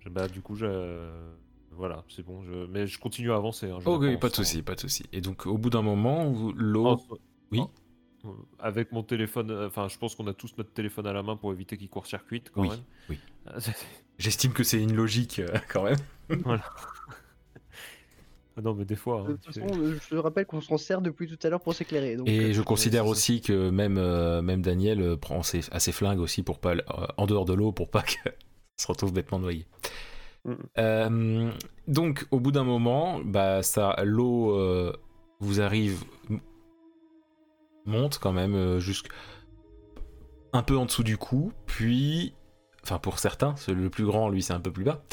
[0.09, 1.09] Bah du coup je...
[1.71, 2.43] Voilà, c'est bon.
[2.43, 2.65] Je...
[2.67, 3.69] Mais je continue à avancer.
[3.69, 5.03] hein, Ok, pas de sans- souci, pas de souci.
[5.13, 6.99] Et donc, au bout d'un moment, Oh, l'eau.
[7.51, 7.61] Oui.
[8.25, 11.23] oh, Avec mon téléphone, euh, enfin je pense qu'on a tous notre téléphone à la
[11.23, 12.79] main pour éviter qu'il court-circuite quand Oui, même.
[13.09, 13.19] oui.
[13.47, 13.59] Euh,
[14.17, 15.97] J'estime que c'est une logique euh, quand même.
[16.43, 16.63] voilà.
[18.57, 19.23] Ah non mais des fois.
[19.23, 19.61] De hein, toute tu sais.
[19.61, 22.17] façon, euh, je te rappelle qu'on s'en sert depuis tout à l'heure pour s'éclairer.
[22.17, 25.79] donc, Et euh, je considère aussi que même, euh, même Daniel euh, prend ses, à
[25.79, 26.81] ses flingues aussi pour pas, euh,
[27.17, 28.19] en dehors de l'eau pour pas qu'il
[28.80, 29.66] se retrouve bêtement noyé.
[30.45, 30.58] Mhm.
[30.77, 31.51] Euh,
[31.88, 34.93] donc au bout d'un moment, bah ça, l'eau euh,
[35.40, 36.03] vous arrive,
[37.85, 39.09] monte quand même euh, jusqu'à
[40.53, 42.33] un peu en dessous du cou, puis,
[42.83, 45.03] enfin pour certains, le plus grand, lui c'est un peu plus bas,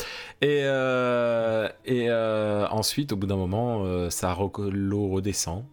[0.40, 4.34] et, euh, et ensuite au bout d'un moment, ça
[4.70, 5.66] l'eau redescend.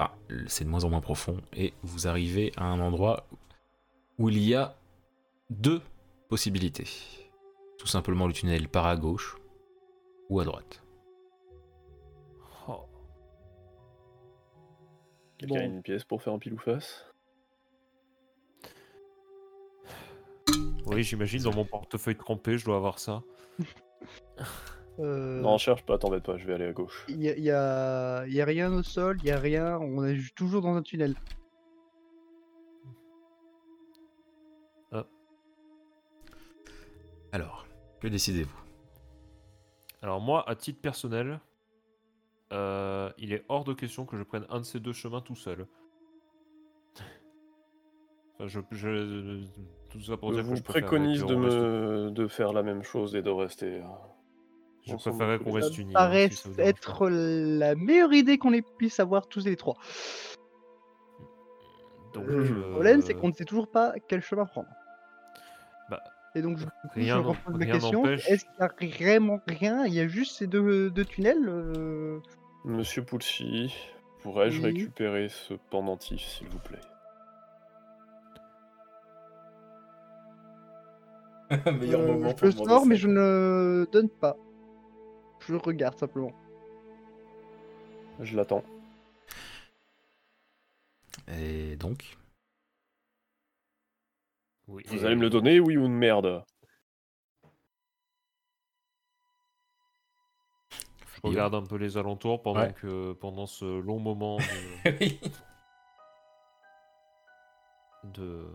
[0.00, 0.16] Ah,
[0.48, 3.28] c'est de moins en moins profond, et vous arrivez à un endroit
[4.18, 4.74] où il y a
[5.50, 5.80] deux
[6.32, 6.88] possibilités.
[7.76, 9.36] Tout simplement le tunnel part à gauche
[10.30, 10.82] ou à droite.
[12.66, 12.86] Oh.
[15.36, 17.04] Quelqu'un a une pièce pour faire un pile ou face
[20.86, 23.22] Oui j'imagine dans mon portefeuille trempé je dois avoir ça.
[25.00, 27.04] euh, Non, cherche pas, t'embête pas, je vais aller à gauche.
[27.10, 29.38] Il y a, il y a- il y a rien au sol, il y a
[29.38, 31.14] rien, on est toujours dans un tunnel.
[37.32, 37.66] Alors,
[38.00, 38.58] que décidez-vous?
[40.02, 41.40] Alors moi, à titre personnel,
[42.52, 45.36] euh, il est hors de question que je prenne un de ces deux chemins tout
[45.36, 45.66] seul.
[48.34, 49.44] Enfin, je, je-
[49.90, 52.10] tout ça pour Je dire que vous je préconise de, me...
[52.10, 53.80] de faire la même chose et de rester.
[53.80, 53.84] euh,
[54.86, 55.90] Je tous qu'on reste Ça unis.
[55.90, 59.44] hein, paraît si ça vous dérange être la meilleure idée qu'on ait puisse avoir tous
[59.44, 59.76] les trois.
[62.14, 64.68] Donc, Le je- problème, c'est qu'on ne sait toujours pas quel chemin prendre.
[66.34, 68.28] Et donc, je, rien je ma question n'empêche.
[68.28, 69.84] est-ce qu'il y a vraiment rien?
[69.84, 72.20] Il y a juste ces deux, deux tunnels euh,
[72.64, 73.74] Monsieur Pulci,
[74.22, 74.66] pourrais-je Oui.
[74.66, 76.80] récupérer ce pendentif, s'il vous plaît?
[81.80, 84.36] Meilleur euh, moment Je pour le sors, mais je ne donne pas.
[85.40, 86.32] Je regarde simplement.
[88.20, 88.62] Je l'attends.
[91.28, 92.16] Et donc?
[94.72, 96.44] Oui, Vous allez me le donner, oui ou une merde?
[100.70, 102.72] Je regarde un peu les alentours pendant Ouais.
[102.72, 104.42] que pendant ce long moment de-
[105.00, 105.20] Oui.
[108.04, 108.46] de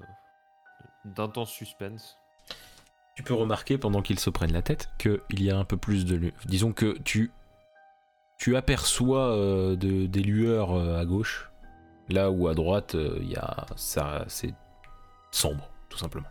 [1.06, 2.18] d'intense suspense.
[3.16, 6.06] Tu peux remarquer pendant qu'ils se prennent la tête qu'il y a un peu plus
[6.06, 7.32] de Disons que tu
[8.38, 11.50] tu aperçois euh, de- des lueurs euh, à gauche,
[12.10, 14.54] là où à droite euh, il y a ça c'est
[15.32, 16.28] sombre tout simplement.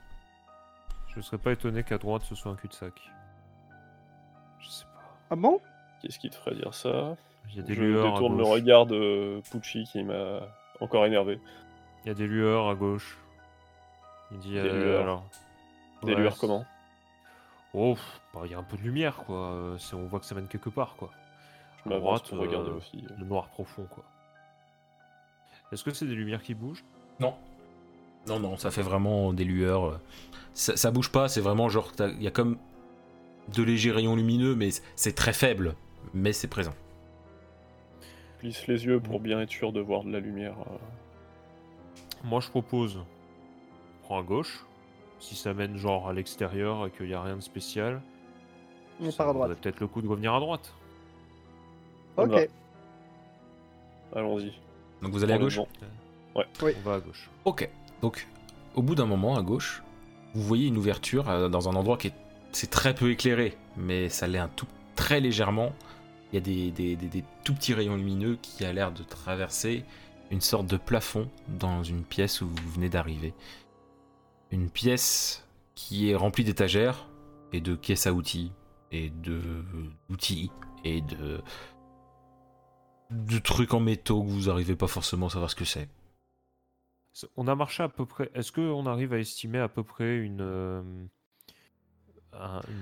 [1.14, 2.92] Je serais pas étonné qu'à droite ce soit un cul-de-sac.
[4.60, 5.00] Je sais pas.
[5.30, 5.60] Ah bon?
[6.02, 7.16] Qu'est-ce qui te ferait dire ça?
[7.50, 8.52] Il y a des Je lueurs à détourne le gauche.
[8.52, 10.40] regard de Pucci qui m'a
[10.80, 11.40] encore énervé.
[12.04, 13.18] Il y a des lueurs à gauche.
[14.32, 15.02] Il dit Des euh, lueurs.
[15.02, 15.24] alors.
[16.02, 16.64] Des Ouais, lueurs comment?
[17.72, 17.96] Oh,
[18.34, 19.52] bah, il y a un peu de lumière quoi.
[19.52, 21.10] Euh, c'est- on voit que ça mène quelque part quoi.
[21.86, 23.06] Je À droite, pour regarder euh, aussi.
[23.18, 24.04] Le noir profond quoi.
[25.72, 26.84] Est-ce que c'est des lumières qui bougent?
[27.20, 27.34] Non.
[28.28, 29.84] Non, non, ça fait vraiment des lueurs.
[29.84, 29.98] euh,
[30.54, 31.92] Ça, ça bouge pas, c'est vraiment genre.
[32.00, 32.58] Il y a comme
[33.54, 35.74] de légers rayons lumineux, mais c'est très faible.
[36.14, 36.74] Mais c'est présent.
[38.38, 40.54] Plisse les yeux pour bien être sûr de voir de la lumière.
[40.70, 40.76] euh.
[42.24, 43.00] Moi je propose.
[44.02, 44.64] Prends à gauche.
[45.18, 48.00] si ça mène genre à l'extérieur et qu'il n'y a rien de spécial,
[49.00, 49.58] On part à droite.
[49.60, 50.72] peut-être le coup de revenir à droite.
[52.16, 52.48] Ok.
[54.14, 54.52] Allons-y.
[55.02, 55.68] Donc vous allez à gauche vent.
[56.34, 56.72] Oui.
[56.78, 57.28] On va à gauche.
[57.44, 57.68] Ok.
[58.06, 58.28] Donc,
[58.76, 59.82] au bout d'un moment, à gauche,
[60.32, 62.14] vous voyez une ouverture euh, dans un endroit qui est,
[62.52, 65.72] c'est très peu éclairé, mais ça l'est un tout très légèrement.
[66.30, 66.40] Il y a
[66.72, 69.82] des, tout petits rayons lumineux qui a l'air de traverser
[70.30, 73.34] une sorte de plafond dans une pièce où vous venez d'arriver.
[74.52, 75.44] Une pièce
[75.74, 77.08] qui est remplie d'étagères
[77.52, 78.52] et de caisses à outils
[78.92, 79.40] et de
[80.08, 80.52] d'outils
[80.84, 81.40] et de
[83.10, 85.88] de trucs en métaux que vous arrivez pas forcément à savoir ce que c'est.
[87.36, 88.30] On a marché à peu près.
[88.34, 90.40] Est-ce qu'on arrive à estimer à peu près une.
[90.40, 90.82] euh,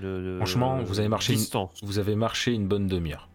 [0.03, 1.79] une, Franchement, euh, vous avez marché une- distance?
[1.83, 3.29] Vous avez marché une bonne demi-heure.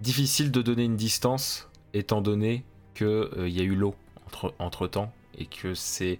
[0.00, 3.94] Difficile de donner une distance, étant donné que euh, il y a eu l'eau
[4.26, 6.18] entre, entre temps et que c'est.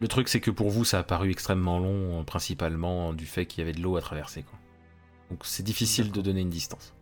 [0.00, 3.46] Le truc, c'est que pour vous, ça a paru extrêmement long, euh, principalement du fait
[3.46, 4.42] qu'il y avait de l'eau à traverser.
[4.42, 4.58] Quoi.
[5.30, 6.94] Donc c'est difficile de donner une distance.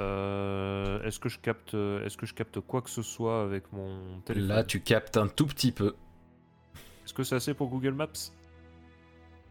[0.00, 4.20] Euh, est-ce que je capte, est-ce que je capte quoi que ce soit avec mon
[4.20, 5.94] téléphone Là, tu captes un tout petit peu.
[7.04, 8.08] Est-ce que c'est assez pour Google Maps?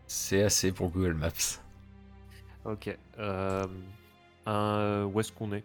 [0.07, 1.31] C'est assez pour Google Maps.
[2.65, 2.95] Ok.
[3.17, 3.65] Euh,
[4.45, 5.63] un- où est-ce qu'on est?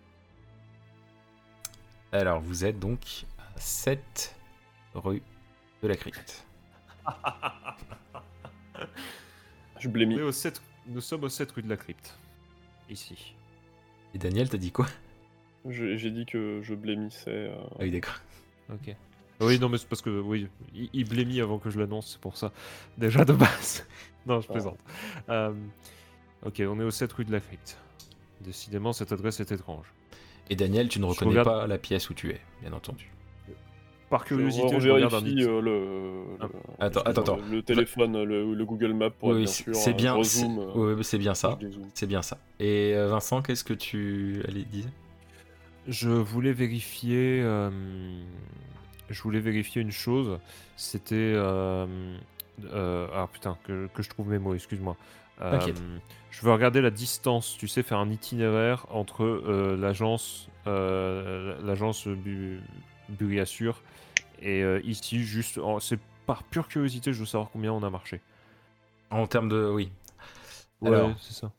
[2.12, 4.34] Alors, vous êtes donc à 7
[4.94, 5.23] rue
[5.83, 6.47] de la Crypte.
[9.78, 10.17] Je blémis.
[10.17, 12.18] On est au 7 Nous sommes au 7 rue de la Crypte.
[12.89, 13.34] Ici.
[14.14, 14.86] Et Daniel, t'as dit quoi?
[15.68, 17.30] J'ai dit que je blémissais.
[17.30, 18.18] euh, Ah oui, d'accord.
[18.72, 18.94] Ok.
[19.40, 22.20] Oui, non, mais c'est parce que oui, il, il blémit avant que je l'annonce, c'est
[22.20, 22.52] pour ça.
[22.98, 23.86] Déjà de base.
[24.26, 24.78] non, je plaisante.
[25.30, 25.52] Euh,
[26.44, 27.78] ok, on est au 7 rue de la Crypte.
[28.42, 29.86] Décidément, cette adresse est étrange.
[30.50, 33.10] Et Daniel, tu ne Je reconnais regarde- pas la pièce où tu es, bien entendu.
[34.10, 35.82] Par Je curiosité, je regarde un petit- euh, le,
[36.40, 36.47] Ah.
[36.47, 37.39] le- Attends, attends, attends.
[37.50, 39.74] le téléphone, le, le Google Maps pour Oui, bien c'est sûr.
[39.76, 41.56] c'est euh, bien, je c'est euh, oui, c'est bien ça.
[41.62, 41.68] je.
[41.94, 42.36] C'est bien ça.
[42.58, 44.86] Et Vincent, qu'est-ce que tu allais dire
[45.86, 47.40] Je voulais vérifier.
[47.42, 47.70] euh,
[49.08, 50.39] je voulais vérifier une chose.
[50.76, 51.14] C'était.
[51.14, 51.86] Euh,
[52.72, 54.97] euh, ah putain, que, que je trouve mes mots, excuse-moi.
[55.40, 55.58] Euh,
[56.30, 62.06] je veux regarder la distance, tu sais, faire un itinéraire entre euh, l'agence euh, l'agence
[63.10, 63.82] Bu- Buriassure
[64.40, 65.58] et euh, ici, juste.
[65.58, 68.20] en- C'est par pure curiosité, je veux savoir combien on a marché.
[69.10, 69.70] En termes de.
[69.72, 69.92] Oui.
[70.80, 71.52] Ouais, Alors, c'est ça.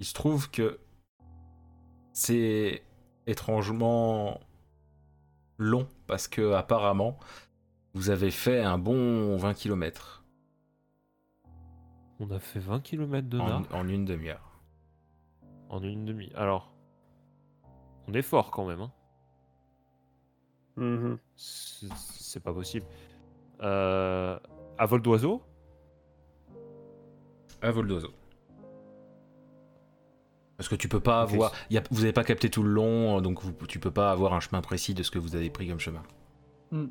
[0.00, 0.78] il se trouve que
[2.12, 2.82] c'est
[3.26, 4.40] étrangement
[5.58, 7.18] long parce que apparemment
[7.94, 10.24] vous avez fait un bon 20 km
[12.20, 14.60] On a fait 20 km de en, nard en une demi-heure.
[15.68, 16.30] en une demi.
[16.34, 16.72] Alors,
[18.08, 18.80] on est fort quand même.
[18.80, 18.92] Hein.
[20.76, 21.18] Mhm.
[21.36, 22.86] C'est c'est pas possible.
[23.62, 24.38] Euh,
[24.78, 25.42] à vol d'oiseau?
[27.60, 28.10] À vol d'oiseau.
[30.56, 31.52] Parce que tu peux pas avoir.
[31.70, 34.32] y a- vous avez pas capté tout le long, donc vous, tu peux pas avoir
[34.34, 36.02] un chemin précis de ce que vous avez pris comme chemin.
[36.70, 36.86] Hmm.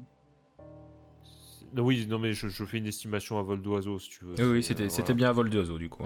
[1.73, 4.35] Non, Oui, non mais je, je fais une estimation à vol d'oiseau si tu veux.
[4.37, 5.13] Oui, oui, c'était euh, voilà.
[5.13, 6.03] bien à vol d'oiseau du coup.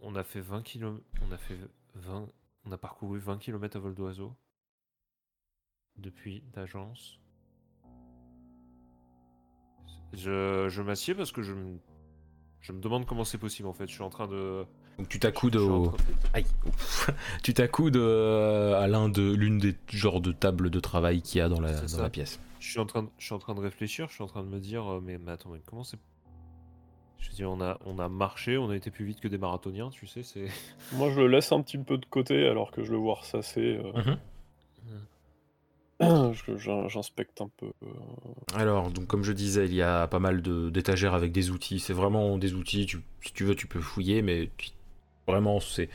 [0.00, 1.00] On a fait 20 km.
[1.28, 1.58] On a fait
[1.96, 2.28] 20.
[2.64, 4.32] On a parcouru 20 km à vol d'oiseau.
[5.98, 7.18] Depuis l'agence.
[10.12, 11.78] Je, je m'assieds parce que je me,
[12.60, 13.86] je me demande comment c'est possible en fait.
[13.88, 14.64] Je suis en train de.
[14.98, 15.88] Donc tu t'accoudes au.
[15.88, 15.96] de-
[16.32, 16.46] Aïe.
[17.42, 21.42] tu t'accoudes euh, à l'un de l'une des genres de tables de travail qu'il y
[21.42, 22.40] a dans la, dans pièce.
[22.60, 24.42] Je suis en train de, je suis en train de réfléchir, je suis en train
[24.42, 25.98] de me dire, euh, mais, mais attends, mais comment c'est.
[27.18, 29.38] Je veux dire, on a, on a marché, on a été plus vite que des
[29.38, 30.46] marathoniens, tu sais, c'est.
[30.92, 33.78] Moi, je le laisse un petit peu de côté alors que je le vois ressasser.
[33.82, 34.18] euh, Mhm.
[36.88, 37.66] J'inspecte un peu.
[37.82, 37.88] euh,
[38.54, 41.80] Alors, donc comme je disais, il y a pas mal d'étagères avec des outils.
[41.80, 42.86] C'est vraiment des outils.
[43.24, 44.50] Si tu veux, tu peux fouiller, mais
[45.26, 45.88] vraiment, c'est.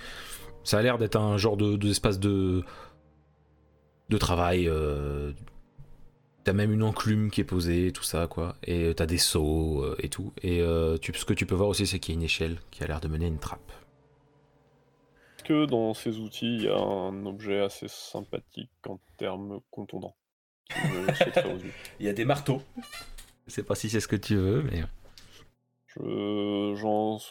[0.64, 2.64] Ça a l'air d'être un genre de d'espace de
[4.10, 4.68] de travail.
[4.68, 5.32] euh,
[6.44, 8.56] T'as même une enclume qui est posée, tout ça, quoi.
[8.64, 10.34] Et t'as des seaux euh, et tout.
[10.42, 12.58] Et euh, tu, ce que tu peux voir aussi, c'est qu'il y a une échelle
[12.72, 13.72] qui a l'air de mener une trappe.
[15.52, 20.16] Que dans ces outils, il y a un objet assez sympathique en termes contondants
[22.00, 22.62] Il y a des marteaux.
[23.48, 24.84] Je sais pas si c'est ce que tu veux, mais.
[25.88, 26.74] Je-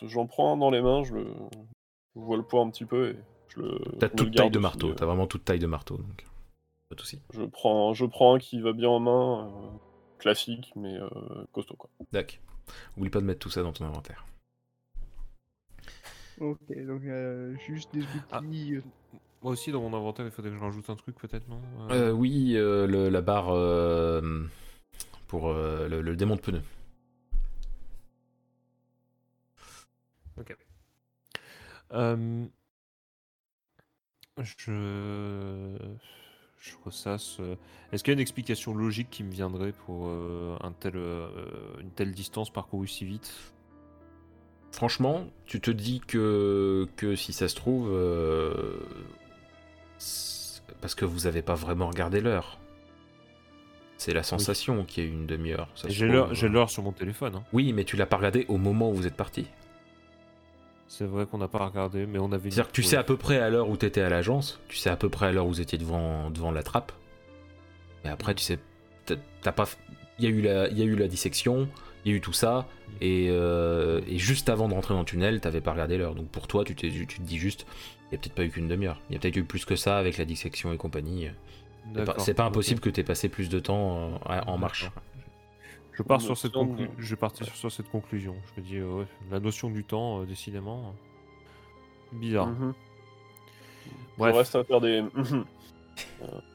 [0.06, 1.26] J'en prends un dans les mains, je le
[2.14, 3.16] je vois le poids un petit peu et
[3.48, 3.78] je le.
[3.98, 4.90] T'as toute le taille de marteau.
[4.90, 6.26] euh, T'as vraiment toute taille de marteau, donc.
[6.90, 7.22] Pas de soucis.
[7.32, 9.68] Je prends, je prends un qui va bien en main, euh,
[10.18, 11.08] classique mais euh,
[11.52, 11.88] costaud quoi.
[12.12, 12.36] D'accord.
[12.98, 14.26] Oublie pas de mettre tout ça dans ton inventaire.
[16.40, 18.38] Ok, donc euh, juste des Ah.
[18.40, 18.74] outils.
[18.76, 18.82] euh,
[19.42, 21.60] Moi aussi, dans mon inventaire, il faudrait que je rajoute un truc, peut-être, non
[21.90, 24.46] Euh, oui, euh, le- la barre euh,
[25.28, 26.62] pour euh, le, le démon de pneus.
[31.92, 32.46] Euh,
[34.38, 35.78] je.
[36.58, 37.38] Je ressasse.
[37.40, 37.56] euh,
[37.90, 41.28] Est-ce qu'il y a une explication logique qui me viendrait pour euh, un tel, euh,
[41.80, 43.32] une telle distance parcourue si vite?
[44.72, 48.78] Franchement, tu te dis que, que si ça se trouve, euh,
[50.80, 52.58] parce que vous avez pas vraiment regardé l'heure.
[53.98, 55.68] C'est la sensation qu'il y a eu une demi-heure.
[55.86, 56.46] J'ai trouve.
[56.46, 57.34] l'heure sur mon téléphone.
[57.36, 57.42] hein.
[57.52, 59.46] Oui, mais tu l'as pas regardé au moment où vous êtes parti.
[60.88, 62.50] C'est vrai qu'on n'a pas regardé, mais on avait.
[62.50, 64.90] C'est-à-dire que tu sais à peu près à l'heure où t'étais à l'agence, tu sais
[64.90, 66.92] à peu près à l'heure où vous étiez devant, devant la trappe.
[68.04, 68.58] Et après, tu sais,
[69.04, 69.66] t'as- pas,
[70.18, 71.68] il y a eu la, il y a eu la dissection,
[72.04, 72.66] il y a eu tout ça,
[73.00, 76.14] et, euh, et juste avant de rentrer dans le tunnel, t'avais pas regardé l'heure.
[76.14, 77.66] Donc pour toi, tu, te dis juste,
[78.10, 79.00] il y a peut-être pas eu qu'une demi-heure.
[79.08, 81.28] Il y a peut-être eu plus que ça avec la dissection et compagnie.
[81.94, 84.90] C'est pas, pas impossible que t'aies passé plus de temps euh, en marche.
[85.92, 88.34] Je pars sur cette conclu- je vais partir sur cette conclusion.
[88.54, 90.94] Je me dis, euh, ouais, la notion du temps, euh, décidément,
[92.12, 92.46] bizarre.
[92.46, 92.74] Mhm.
[94.16, 94.32] Bref.
[94.34, 95.04] Je reste à faire des.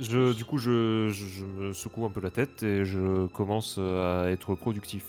[0.00, 3.76] Je, du coup, je, je- je me secoue un peu la tête et je commence
[3.78, 5.04] euh, à être productif.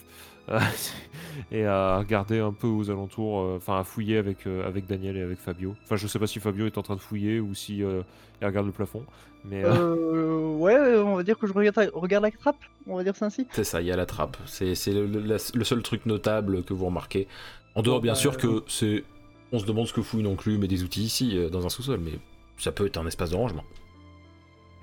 [1.52, 5.16] et à regarder un peu aux alentours, euh, enfin à fouiller avec, euh, avec Daniel
[5.16, 5.76] et avec Fabio.
[5.84, 8.02] Enfin, je sais pas si Fabio est en train de fouiller ou si euh,
[8.42, 9.04] il regarde le plafond.
[9.46, 13.04] Mais euh, Euh, ouais, on va dire que je regarde, regarde la trappe, on va
[13.04, 13.46] dire ça ainsi.
[13.52, 14.38] C'est ça, il y a la trappe.
[14.48, 17.28] C'est c'est le, le- seul truc notable que vous remarquez.
[17.76, 19.04] En dehors, bien bah, sûr, que c'est.
[19.52, 21.70] On se demande ce que fouille non plus, mais des outils ici, euh, dans un
[21.70, 22.14] sous-sol, mais
[22.58, 23.64] ça peut être un espace de rangement.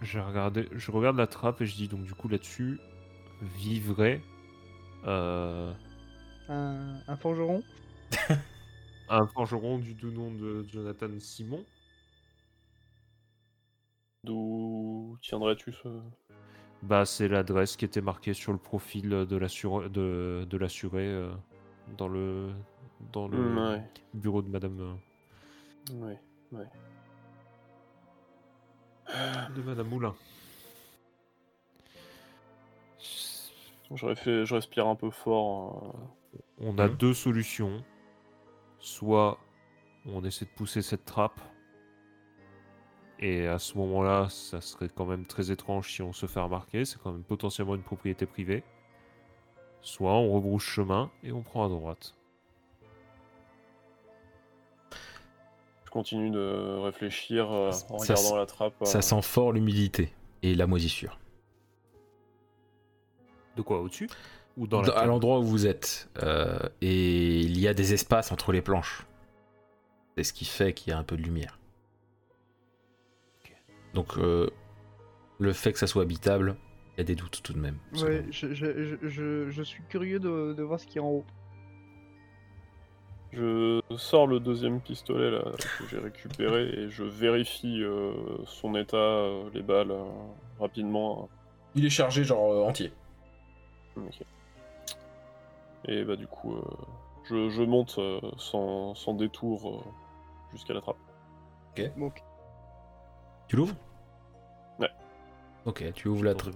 [0.03, 2.79] J'ai regardé, je regarde la trappe et je dis donc du coup là-dessus
[3.43, 4.21] vivrait
[5.07, 5.73] euh,
[6.49, 7.63] Un, un forgeron?
[9.09, 11.65] un forgeron du doux nom de Jonathan Simon.
[14.25, 15.89] D'où tiendrais-tu ce.
[16.83, 21.33] Bah, c'est l'adresse qui était marquée sur le profil de l'assure- de, de l'assuré euh,
[21.99, 22.51] dans le
[23.13, 23.83] dans le ouais,
[24.15, 24.95] bureau de Madame euh,
[25.91, 26.21] ouais,
[26.53, 26.67] ouais.
[29.57, 30.15] De Madame Moulin.
[33.95, 35.95] J'aurais fait, je respire un peu fort.
[36.35, 36.97] euh, On a Mhm.
[36.97, 37.85] deux solutions.
[38.81, 39.39] Soit
[40.07, 41.41] on essaie de pousser cette trappe.
[43.19, 46.85] Et à ce moment-là, ça serait quand même très étrange si on se fait remarquer.
[46.85, 48.63] C'est quand même potentiellement une propriété privée.
[49.81, 52.15] Soit on rebrousse chemin et on prend à droite.
[55.97, 58.75] Continue de réfléchir euh, en Ça regardant la trappe.
[58.85, 61.19] Ça euh, sent fort l'humidité et la moisissure.
[63.57, 64.11] De quoi Au-dessus
[64.59, 66.11] Ou dans la à l'endroit où vous êtes.
[66.23, 69.07] euh, et il y a des espaces entre les planches.
[70.17, 71.59] C'est ce qui fait qu'il y a un peu de lumière.
[73.95, 74.51] Donc, euh,
[75.39, 76.57] le fait que ça soit habitable,
[76.95, 77.79] il y a des doutes tout de même.
[78.03, 81.03] Ouais, je, je, je, je, je suis curieux de, de voir ce qu'il y a
[81.03, 81.25] en haut.
[83.37, 85.43] Je sors le deuxième pistolet là,
[85.79, 88.15] que j'ai récupéré et je vérifie euh,
[88.47, 90.05] son état, euh, les balles, euh,
[90.59, 91.29] rapidement.
[91.75, 92.93] Il est chargé, genre entier.
[93.97, 94.23] Ok.
[95.85, 96.63] Et bah du coup, euh,
[97.25, 99.91] je, je monte euh, sans, sans détour euh,
[100.53, 100.97] jusqu'à la trappe.
[101.99, 102.23] Donc,
[103.49, 103.77] Tu l'ouvres?
[104.79, 104.91] Ouais.
[105.67, 106.55] Ok, tu ouvres la trappe.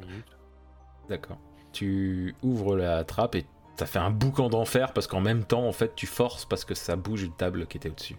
[1.11, 1.37] D'accord.
[1.73, 3.45] Tu ouvres la trappe et
[3.77, 6.75] ça fait un boucan d'enfer parce qu'en même temps, en fait, tu forces parce que
[6.75, 8.17] ça bouge une table qui était au-dessus.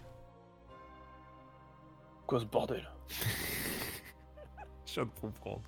[2.26, 2.90] Quoi ce bordel
[4.86, 5.62] Je viens de comprendre.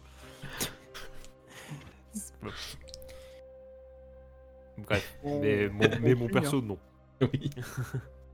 [4.77, 6.41] Bref, mais mon, mais mon fuit, hein.
[6.41, 6.79] perso, non.
[7.21, 7.51] Oui.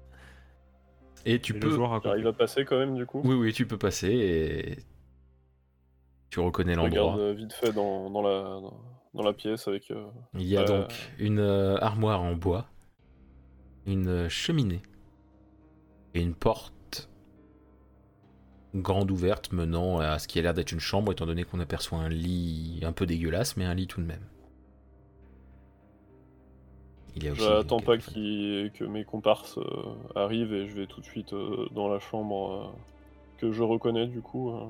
[1.27, 1.69] et tu Mais peux.
[1.69, 3.21] le joueur a J'arrive à passer quand même du coup.
[3.25, 4.79] Oui, oui, tu peux passer et.
[6.31, 7.25] Tu reconnais Je regarde l'endroit.
[7.25, 8.81] euh, vite fait dans, dans la, dans,
[9.15, 9.91] dans la pièce avec.
[9.91, 10.65] euh, Il y a Euh.
[10.65, 12.67] donc une euh, armoire en bois,
[13.87, 14.83] une euh, cheminée
[16.15, 17.09] et une porte
[18.75, 21.99] grande ouverte menant à ce qui a l'air d'être une chambre, étant donné qu'on aperçoit
[21.99, 24.25] un lit un peu dégueulasse, mais un lit tout de même.
[27.35, 31.89] J'attends pas que mes comparses euh, arrivent et je vais tout de suite euh, dans
[31.89, 32.79] la chambre euh,
[33.39, 34.51] que je reconnais du coup.
[34.51, 34.67] euh.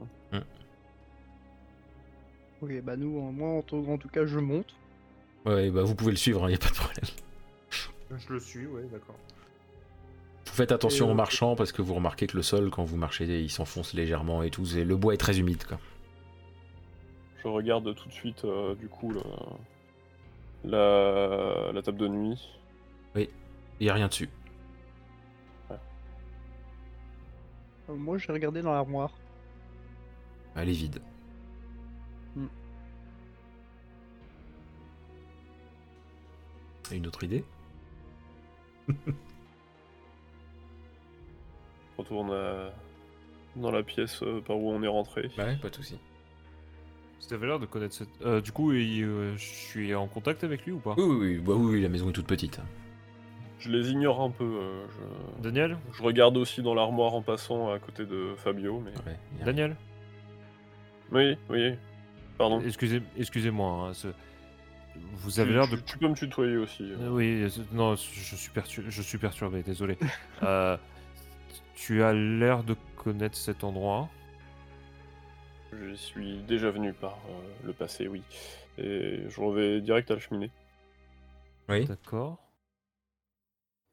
[2.62, 4.74] Ok, bah nous, moi en tout, en tout cas, je monte.
[5.46, 7.04] Ouais, bah vous pouvez le suivre, il n'y a pas de problème.
[8.18, 9.14] Je le suis, ouais, d'accord.
[10.46, 12.84] Vous faites attention Et, en euh, marchant parce que vous remarquez que le sol, quand
[12.84, 14.66] vous marchez, il s'enfonce légèrement et tout.
[14.66, 15.78] c'est- Le bois est très humide, quoi.
[17.42, 19.22] Je regarde tout de suite euh, du coup le-
[20.64, 22.48] la, la table de nuit.
[23.16, 24.28] Il n'y a rien dessus.
[25.70, 25.76] Euh,
[27.94, 29.12] moi, j'ai regardé dans l'armoire.
[30.54, 31.00] Elle est vide.
[36.92, 37.44] Une autre idée
[41.98, 42.70] retourne euh,
[43.56, 45.30] dans la pièce euh, par où on est rentré.
[45.38, 45.98] Ouais, pas de soucis.
[47.20, 48.08] Ça avait l'air de connaître cette.
[48.22, 50.94] Euh, du coup, il- euh, je suis en contact avec lui ou pas?
[50.96, 52.60] Oui, oui, oui, bah oui, oui, la maison est toute petite.
[53.58, 54.44] Je les ignore un peu.
[54.44, 55.42] euh, je...
[55.42, 55.76] Daniel?
[55.92, 58.90] je regarde aussi dans l'armoire en passant à côté de Fabio, mais.
[59.06, 59.76] Ouais, y a- Daniel?
[61.12, 61.74] Oui, oui.
[62.38, 62.60] Pardon.
[62.62, 63.88] Excusez, excusez-moi.
[63.90, 64.08] hein, ce-
[65.14, 65.76] Vous avez Tu- l'air de.
[65.76, 66.82] tu peux me tutoyer aussi.
[66.92, 67.10] euh.
[67.10, 69.98] Oui, euh, non, je suis, pertu- je suis perturbé, désolé.
[70.42, 70.76] Euh,
[71.74, 74.08] tu as l'air de connaître cet endroit.
[75.72, 78.22] Je suis déjà venu par euh, le passé, oui.
[78.78, 80.50] Et je vais direct à la cheminée.
[81.68, 81.84] Oui.
[81.86, 82.38] D'accord.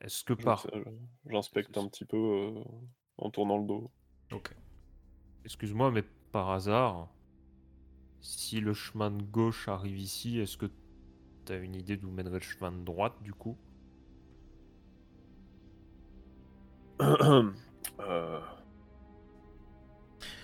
[0.01, 0.65] Est-ce que par.
[1.29, 2.63] J'inspecte un petit peu euh,
[3.17, 3.91] en tournant le dos.
[4.31, 4.53] Ok.
[5.45, 7.09] Excuse-moi, mais par hasard,
[8.21, 10.69] si le chemin de gauche arrive ici, est-ce que
[11.47, 13.57] tu as une idée d'où mènerait le chemin de droite du coup
[17.99, 18.39] Euh,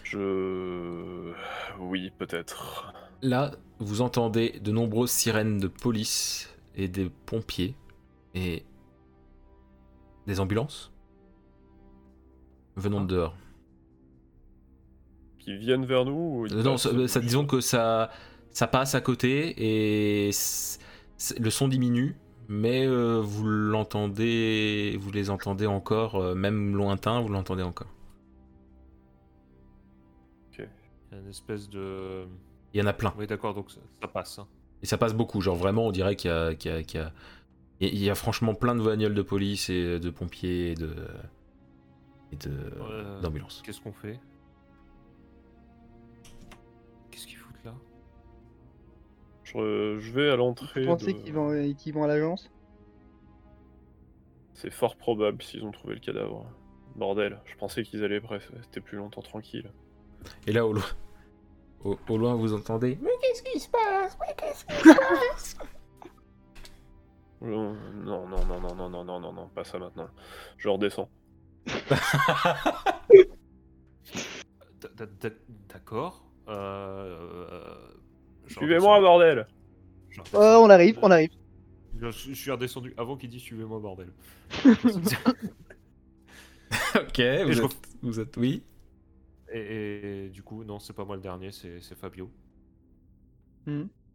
[0.03, 1.33] Je.
[1.79, 2.93] Oui, peut-être.
[3.21, 7.75] Là, vous entendez de nombreuses sirènes de police et des pompiers
[8.33, 8.63] et
[10.25, 10.91] des ambulances
[12.75, 13.37] venant de dehors.
[15.39, 18.09] Qui viennent vers nous ou ils non, ça, ça- disons que ça,
[18.51, 19.53] ça passe à côté
[20.27, 20.31] et
[21.39, 22.15] le son diminue,
[22.49, 27.87] mais euh, vous l'entendez, vous les entendez encore, euh, même lointain, vous l'entendez encore.
[30.57, 30.65] Il
[31.11, 32.25] y a une espèce de.
[32.73, 33.13] Il y en a plein.
[33.19, 34.39] Oui, d'accord, donc ça, ça passe.
[34.39, 34.47] hein.
[34.81, 36.99] Et ça passe beaucoup, genre vraiment, on dirait qu'il y a, qu'il y a- qu'il
[36.99, 37.11] y a-
[37.79, 40.93] il y a franchement plein de bagnoles de police et de pompiers et de
[42.31, 42.49] et de
[42.81, 43.61] Euh, d'ambulances.
[43.63, 44.19] Qu'est-ce qu'on fait?
[49.55, 50.81] Je, je vais à l'entrée.
[50.85, 51.33] Vous pensez de- qu'ils
[51.93, 52.49] vont, à l'agence?
[54.53, 56.45] C'est fort probable s'ils ont trouvé le cadavre.
[56.95, 59.71] Bordel, je pensais qu'ils allaient rester plus longtemps tranquilles.
[60.47, 60.83] Et là, au loin,
[61.83, 62.97] au, au loin, vous entendez.
[63.01, 64.17] Mais qu'est-ce qui se passe?
[64.21, 64.95] Mais qu'est-ce qui se
[65.31, 65.57] passe?
[67.41, 67.73] Non,
[68.05, 70.07] non, non, non, non, non, non, non, non, non, pas ça maintenant.
[70.57, 71.09] Je redescends.
[75.69, 76.23] D'accord.
[76.47, 77.75] Euh, euh,
[78.47, 79.47] Suivez-moi, bordel
[80.33, 80.55] Euh.
[80.57, 81.31] On arrive, on arrive.
[81.99, 84.09] Je, je suis redescendu avant qu'il dise suivez-moi bordel.
[86.95, 88.63] Ok, vous je êtes, ref- vous êtes- Oui.
[89.51, 92.31] et, et du coup non c'est pas moi le dernier c'est Fabio.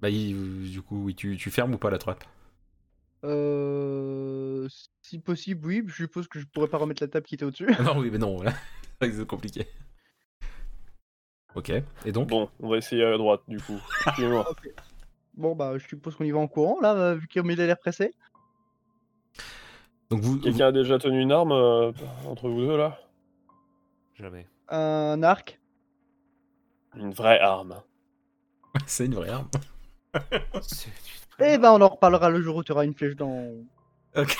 [0.00, 2.22] Bah, il- du coup, oui, tu, tu fermes ou pas la trappe?
[3.24, 4.68] Euh,
[5.02, 5.82] si possible, oui.
[5.86, 7.66] Je suppose que je pourrais pas remettre la table qui était au-dessus.
[7.82, 8.52] Non, oui, mais non, là.
[9.00, 9.66] C'est vrai que c'est compliqué.
[11.54, 11.70] Ok,
[12.04, 13.78] et donc Bon, on va essayer à droite, du coup.
[15.34, 17.78] Bon, bah, je suppose qu'on y va en courant, là, euh, vu qu'il a l'air
[17.78, 18.12] pressé.
[20.10, 21.92] Donc vous, vous- Quelqu'un a déjà tenu une arme euh,
[22.26, 22.98] entre vous deux, là?
[24.14, 24.46] Jamais.
[24.68, 25.60] Un arc?
[26.96, 27.80] Une vraie arme.
[28.86, 29.48] c'est une vraie arme.
[30.62, 30.90] C'est-
[31.38, 33.52] Eh ben, on en reparlera le jour où tu auras une flèche dans.
[34.16, 34.36] Ok.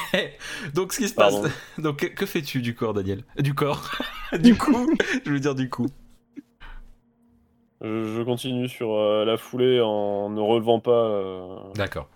[0.74, 1.34] Donc ce qui se passe.
[1.34, 1.50] Pardon.
[1.78, 3.22] Donc que, que fais-tu du corps, Daniel?
[3.38, 3.88] Du corps.
[4.40, 4.90] du coup.
[5.24, 5.86] Je veux dire du coup.
[7.80, 12.08] Je, je continue sur euh, la foulée en ne relevant pas euh, D'accord.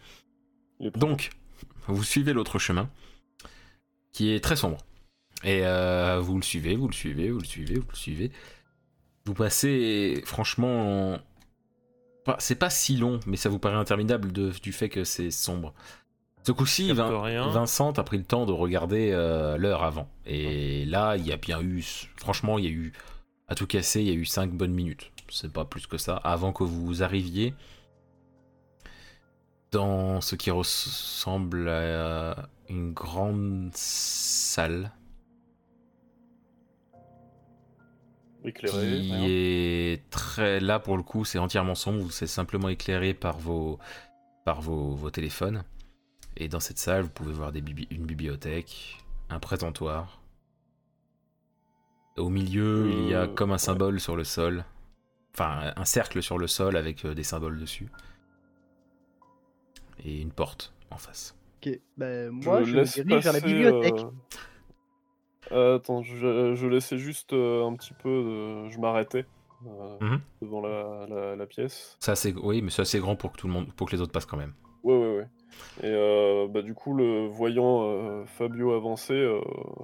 [0.81, 1.31] les Donc,
[1.87, 2.89] vous suivez l'autre chemin,
[4.13, 4.79] qui est très sombre.
[5.45, 8.33] Et euh, vous le suivez, vous le suivez, vous le suivez, vous le suivez.
[9.25, 11.19] Vous passez, franchement,
[12.25, 15.31] pas- c'est pas si long, mais ça vous paraît interminable de- du fait que c'est
[15.31, 15.75] sombre.
[16.45, 17.49] Ce coup-ci, Capte Vin- rien.
[17.51, 20.09] Vincent a pris le temps de regarder euh, l'heure avant.
[20.27, 21.85] Et là, il y a bien eu,
[22.17, 22.93] franchement, il y a eu,
[23.47, 25.12] à tout casser, il y a eu 5 bonnes minutes.
[25.33, 27.55] C'est pas plus que ça, avant que vous arriviez
[29.71, 34.93] dans ce qui ressemble à une grande salle.
[38.45, 39.23] Qui rien.
[39.25, 43.79] est très là pour le coup c'est entièrement sombre c'est simplement éclairé par vos
[44.45, 45.63] par vos, vos téléphones.
[46.37, 48.99] Et dans cette salle vous pouvez voir des bibli- une bibliothèque
[49.31, 50.21] un présentoir.
[52.17, 54.65] Au milieu il y a Euh, comme un symbole sur le sol
[55.35, 57.89] enfin un cercle sur le sol avec euh, des symboles dessus
[60.05, 63.95] et une porte en face Ok, ben, moi, je, laisse dirige vers la bibliothèque.
[64.01, 64.11] euh,
[65.53, 68.09] euh, attends, je, je laissais juste euh, un petit peu.
[68.09, 69.27] de- Je m'arrêtais
[69.67, 70.21] euh, Mhm.
[70.43, 71.97] devant la, la- la pièce.
[72.01, 74.03] ça c'est oui mais c'est assez grand pour que tout le monde pour que les
[74.03, 75.29] autres passent quand même Ouais, ouais, ouais.
[75.83, 79.41] Et euh, bah, du coup, le voyant euh, Fabio avancer, euh,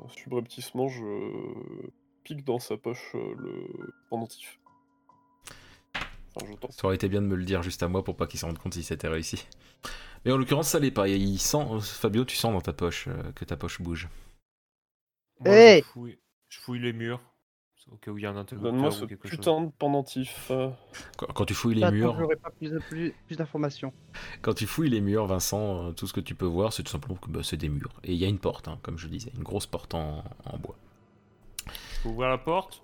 [0.08, 1.04] subrepticement, je
[2.24, 4.58] pique dans sa poche euh, le pendentif.
[6.70, 8.46] Ça aurait été bien de me le dire juste à moi pour pas qu'ils se
[8.46, 9.46] rendent compte si c'était réussi.
[10.24, 11.08] Mais en l'occurrence, ça l'est pas.
[11.08, 14.08] Il sent, Fabio, tu sens dans ta poche euh, que ta poche bouge.
[15.40, 16.18] Moi, Hey je, fouille,
[16.48, 17.20] je fouille les murs.
[17.90, 19.38] Au cas où il y a un Donne-moi interrupteur ce ou quelque chose.
[19.38, 20.48] putain de pendentif.
[20.50, 20.70] euh.
[21.16, 23.92] Quand, quand tu fouilles les murs, j'aurais pas plus, plus, plus d'informations.
[24.42, 26.90] quand tu fouilles les murs, Vincent, euh, tout ce que tu peux voir, c'est tout
[26.92, 27.92] simplement que bah, c'est des murs.
[28.04, 30.58] Et il y a une porte, hein, comme je disais, une grosse porte en, en
[30.58, 30.76] bois.
[31.92, 32.82] Je peux ouvrir la porte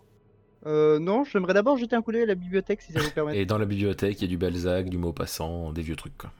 [0.66, 3.36] Euh, non, j'aimerais d'abord jeter un coup d'œil à la bibliothèque si ça vous permet.
[3.38, 6.16] Et dans la bibliothèque, il y a du Balzac, du Maupassant, des vieux trucs.
[6.16, 6.30] Quoi.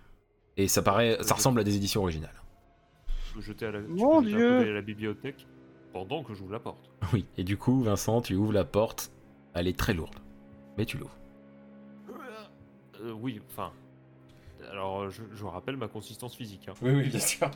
[0.57, 2.41] Et ça paraît, ça ressemble à des éditions originales.
[3.29, 4.49] Je peux jeter à la, tu peux Mon jeter un Dieu.
[4.49, 5.47] coup d'œil à la bibliothèque
[5.93, 6.91] pendant que j'ouvre la porte.
[7.13, 7.27] Oui.
[7.37, 9.11] Et du coup, Vincent, tu ouvres la porte.
[9.55, 10.17] Elle est très lourde,
[10.79, 11.17] mais tu l'ouvres.
[13.03, 13.73] Euh, oui, enfin.
[14.71, 16.69] Alors, euh, je, rappelle ma consistance physique.
[16.69, 16.75] hein.
[16.83, 17.51] Oui, oui, bien sûr.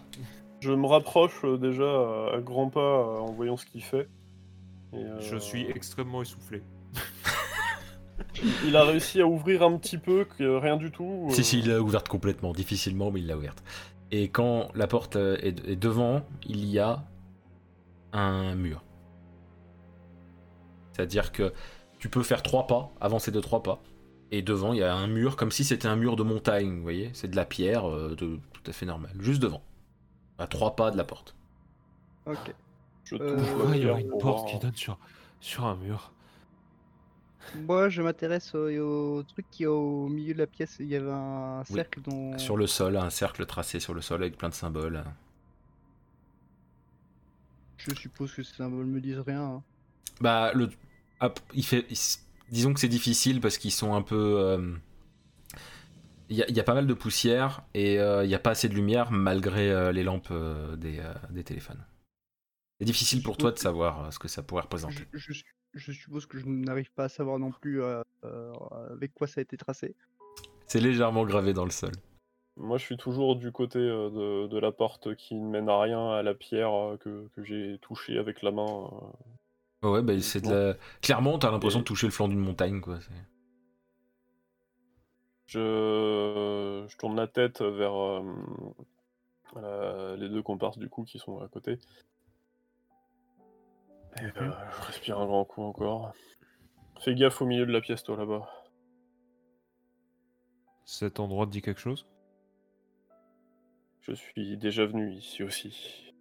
[0.61, 1.85] Je me rapproche euh, déjà
[2.35, 4.09] à, grands pas euh, en voyant ce qu'il fait.
[4.93, 6.63] Et, euh, Je suis extrêmement essoufflé.
[8.65, 11.27] Il a réussi à ouvrir un petit peu, que rien du tout.
[11.29, 13.63] euh, Si, si, il l'a ouverte complètement, difficilement, mais il l'a ouverte.
[14.11, 17.05] Et quand la porte euh, est, est devant, il y a
[18.13, 18.83] un mur.
[20.93, 21.53] C'est-à-dire que
[21.99, 23.83] tu peux faire trois pas, avancer de trois pas,
[24.31, 26.83] et devant il y a un mur, comme si c'était un mur de montagne, vous
[26.83, 29.63] voyez C'est de la pierre, euh, de, tout à fait normal, juste devant.
[30.39, 31.35] À trois pas de la porte.
[32.27, 32.55] Ok.
[33.11, 34.99] Je touche Euh, Pourquoi il y aurait une porte qui donne sur,
[35.41, 36.13] sur un mur?
[37.53, 40.77] Moi, je m'intéresse au, au truc qui est au milieu de la pièce.
[40.81, 41.81] Il y avait un Oui.
[41.81, 42.33] cercle dont.
[42.37, 45.05] Sur le sol, un cercle tracé sur le sol avec plein de symboles.
[47.79, 49.43] Je suppose que ces symboles me disent rien.
[49.43, 49.65] hein.
[50.21, 50.71] Bah, le.
[51.21, 51.87] hop, il fait.
[51.91, 51.97] il
[52.51, 54.17] disons que c'est difficile parce qu'ils sont un peu.
[54.39, 54.75] euh,
[56.31, 58.51] Il y, a- y a pas mal de poussière et euh, il n'y a pas
[58.51, 61.83] assez de lumière malgré euh, les lampes euh, des, euh, des téléphones.
[62.79, 64.95] C'est difficile pour toi de savoir euh, ce que ça pourrait représenter.
[65.13, 68.53] Je, je- je suppose que je n'arrive pas à savoir non plus euh, euh,
[68.91, 69.95] avec quoi ça a été tracé.
[70.67, 71.93] C'est légèrement gravé dans le sol.
[72.57, 76.11] Moi, je suis toujours du côté de, de la porte qui ne mène à rien,
[76.11, 78.91] à la pierre que, que j'ai touchée avec la main.
[79.83, 80.75] Ouais, bah, c'est de la...
[81.03, 83.01] Clairement, t'as l'impression Et- de toucher le flanc d'une montagne, quoi.
[83.01, 83.11] c'est-
[85.47, 88.23] Je, je tourne la tête vers euh,
[89.57, 91.79] euh, les deux comparses du coup qui sont à côté.
[94.17, 96.13] Et je respire un grand coup encore.
[97.01, 98.49] Fais gaffe au milieu de la pièce, toi là-bas.
[100.85, 102.07] Cet endroit te dit quelque chose?
[104.01, 106.13] Je suis déjà venu ici aussi.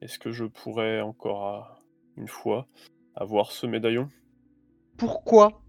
[0.00, 1.78] Est-ce que je pourrais encore à-
[2.16, 2.66] une fois
[3.14, 4.10] avoir ce médaillon?
[4.96, 5.62] Pourquoi?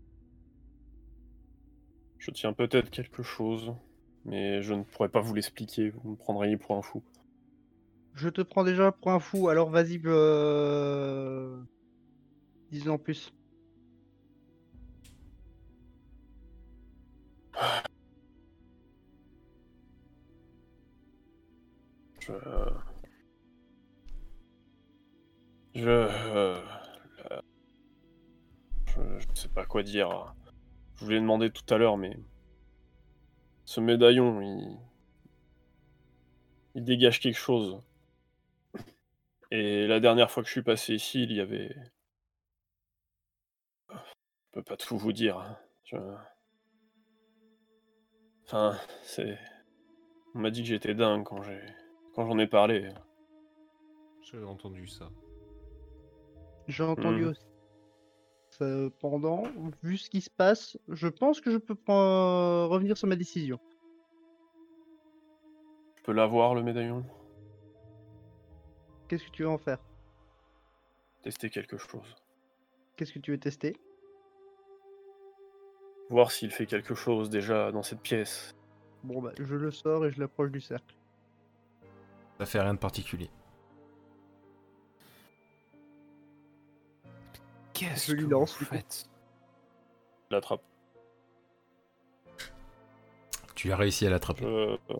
[2.18, 3.76] Je tiens peut-être quelque chose,
[4.24, 7.04] mais je ne pourrais pas vous l'expliquer, vous me prendriez pour un fou.
[8.16, 11.62] Je te prends déjà pour un fou, alors vas-y, euh...
[12.88, 13.34] en plus.
[22.20, 22.34] Je.
[25.76, 25.88] Je.
[25.90, 26.62] euh,
[28.88, 30.34] Je, je sais pas quoi dire.
[30.96, 32.18] Je vous l'ai demandé tout à l'heure, mais.
[33.66, 34.78] Ce médaillon, il.
[36.76, 37.82] Il dégage quelque chose.
[39.52, 41.76] Et la dernière fois que je suis passé ici, il y avait.
[43.90, 43.96] Je
[44.52, 45.38] peux pas tout vous dire.
[45.38, 45.58] hein.
[45.84, 45.98] Je...
[48.46, 49.38] Enfin, c'est.
[50.34, 51.62] On m'a dit que j'étais dingue quand j'ai.
[52.14, 52.90] Quand j'en ai parlé.
[54.24, 55.10] J'ai entendu ça.
[56.68, 57.30] J'ai entendu Hmm.
[57.30, 57.46] aussi.
[58.52, 59.44] Cependant,
[59.84, 63.60] vu ce qui se passe, je pense que je peux prendre- revenir sur ma décision.
[65.98, 67.06] Je peux l'avoir, le médaillon?
[69.08, 69.80] Qu'est-ce que tu veux en faire?
[71.22, 72.16] Tester quelque chose.
[72.96, 73.76] Qu'est-ce que tu veux tester?
[76.10, 78.56] Voir s'il fait quelque chose déjà dans cette pièce.
[79.04, 80.96] Bon bah, je le sors et je l'approche du cercle.
[82.40, 83.30] Ça fait rien de particulier.
[87.74, 89.10] Qu'est-ce Je lui que lance, vous faites?
[90.30, 90.62] Je l'attrape.
[93.56, 94.44] Tu as réussi à l'attraper.
[94.44, 94.96] Je...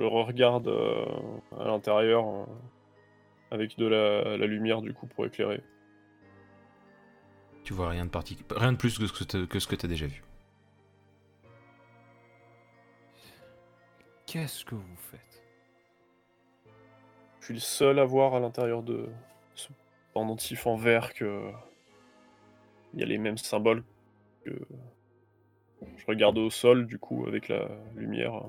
[0.00, 0.08] euh.
[0.08, 1.04] Je regarde euh,
[1.58, 2.44] à l'intérieur euh,
[3.50, 5.62] avec de la, la lumière du coup pour éclairer.
[7.64, 8.46] Tu vois rien de particulier.
[8.56, 10.22] Rien de plus que ce que t'as- que ce que tu as déjà vu.
[14.26, 15.42] Qu'est-ce que vous faites?
[17.40, 19.08] Je suis le seul à voir à l'intérieur de
[19.54, 19.68] ce
[20.12, 21.50] pendentif en verre que
[22.92, 23.84] il y a les mêmes symboles
[24.44, 24.52] que
[25.96, 28.42] je regarde au sol du coup avec la lumière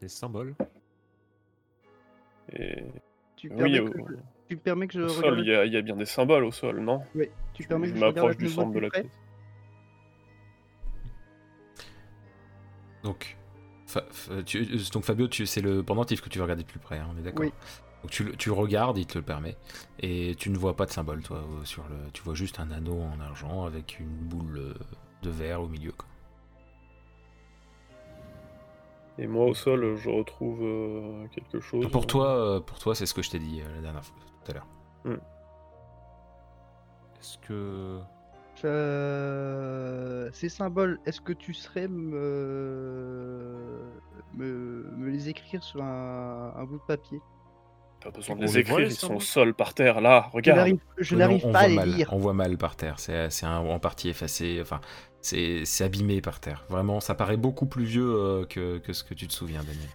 [0.00, 0.54] Des symboles
[2.52, 2.84] et
[3.36, 4.14] Tu oui permets, que, je...
[4.48, 6.06] tu permets que je au regarde sol il y, a, il y a bien des
[6.06, 7.02] symboles au sol non?
[7.14, 9.06] Ouais, tu Je- permets je que je m'approche du centre de la pièce.
[13.02, 13.36] Donc,
[13.86, 16.78] Fa- fa- tu- donc Fabio, tu- c'est le pendentif que tu veux regarder de plus
[16.78, 17.46] près, hein, on est d'accord?
[17.46, 17.52] Oui.
[18.02, 19.56] Donc tu, le- tu regardes, il te le permet,
[20.00, 21.96] et tu ne vois pas de symbole, toi, sur le.
[22.12, 24.74] Tu vois juste un anneau en argent avec une boule euh,
[25.22, 25.92] de verre au milieu.
[25.92, 26.07] Quoi.
[29.18, 31.90] Et moi au sol, je retrouve euh, quelque chose.
[31.90, 34.16] Pour toi, euh, pour toi, c'est ce que je t'ai dit euh, la dernière fois,
[34.44, 34.66] tout à l'heure.
[37.18, 37.98] Est-ce que.
[38.64, 43.56] Euh, Ces symboles, est-ce que tu serais me...
[44.34, 47.20] me, me les écrire sur un, un bout de papier?
[48.02, 50.28] Pas besoin de On les voit, écrire, les ils sont au sol par terre là.
[50.32, 50.78] Regarde.
[50.98, 52.08] Je n'arrive on pas à voit les mal, lire.
[52.12, 54.80] On voit mal par terre, c'est en partie effacé, enfin,
[55.20, 56.64] c'est abîmé par terre.
[56.68, 59.88] Vraiment, ça paraît beaucoup plus vieux euh, que, que ce que tu te souviens, Daniel.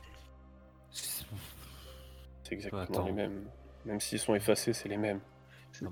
[2.43, 3.05] C'est exactement Attends.
[3.05, 3.45] les mêmes.
[3.85, 5.19] Même s'ils sont effacés, c'est les mêmes.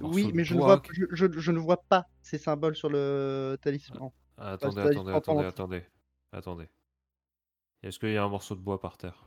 [0.01, 2.89] Oui, mais je ne, vois, qui- je, je- je ne vois pas ces symboles sur
[2.89, 4.11] le talisman.
[4.37, 5.83] Ah, attendez, attendez, attendez, attendez.
[6.33, 6.69] Attendez.
[7.83, 9.25] Est-ce qu'il y a un morceau de bois par terre?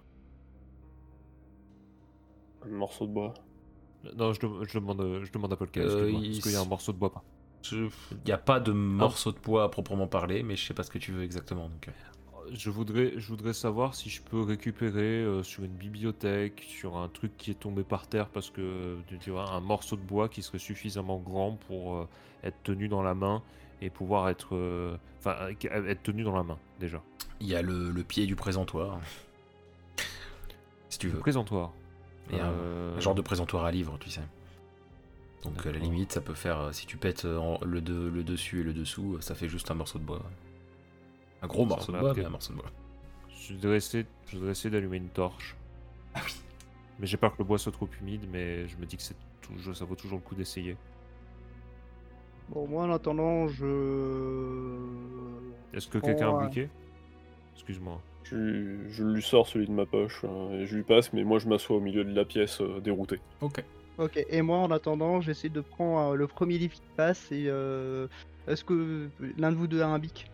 [2.67, 3.35] Un morceau de bois.
[4.17, 6.67] Non, je, je demande, je demande à Paul Est-ce Euh, il qu'il y a un
[6.67, 7.23] morceau de bois par
[7.71, 7.91] Il
[8.27, 10.91] n'y a pas de morceau de poids à proprement parler, mais je sais pas ce
[10.91, 11.69] que tu veux exactement.
[11.69, 11.93] Donc, euh.
[12.53, 17.09] je voudrais, je voudrais savoir si je peux récupérer euh, sur une bibliothèque, sur un
[17.09, 20.43] truc qui est tombé par terre, parce que tu vois, un morceau de bois qui
[20.43, 22.09] serait suffisamment grand pour euh,
[22.43, 23.43] être tenu dans la main
[23.81, 24.55] et pouvoir être,
[25.19, 27.03] enfin, euh, être tenu dans la main déjà.
[27.41, 29.01] Il y a le, le pied du présentoir.
[30.89, 31.19] Si tu veux.
[31.19, 31.73] Présentoir.
[32.33, 34.23] Un- Euh, Un genre de présentoir à livres, tu sais.
[35.45, 38.09] Donc à la limite, ça peut faire, euh, si tu pètes euh, en- le, de-
[38.09, 40.23] le dessus et le dessous, ça fait juste un morceau de bois.
[41.43, 42.71] Un gros morceau de bois, mais un morceau de bois.
[43.29, 45.55] Je voudrais essayer, je voudrais essayer d'allumer une torche.
[46.15, 46.33] Ah oui.
[46.99, 49.17] Mais j'ai peur que le bois soit trop humide, mais je me dis que c'est
[49.43, 50.77] toujours, ça vaut toujours le coup d'essayer.
[52.49, 53.65] Bon, moi en attendant, je.
[55.75, 56.51] Est-ce que quelqu'un a un
[57.55, 58.01] Excuse-moi.
[58.25, 61.25] Je, lui- je lui sors celui de ma poche hein, et je lui passe, mais
[61.25, 63.21] moi je m'assois au milieu de la pièce euh, dérouté.
[63.43, 63.63] Ok.
[63.99, 67.45] Ok, et moi en attendant, j'essaie de prendre euh, le premier livre qui passe et.
[67.49, 68.09] euh,
[68.49, 70.29] Est-ce que l'un de vous deux a un bic?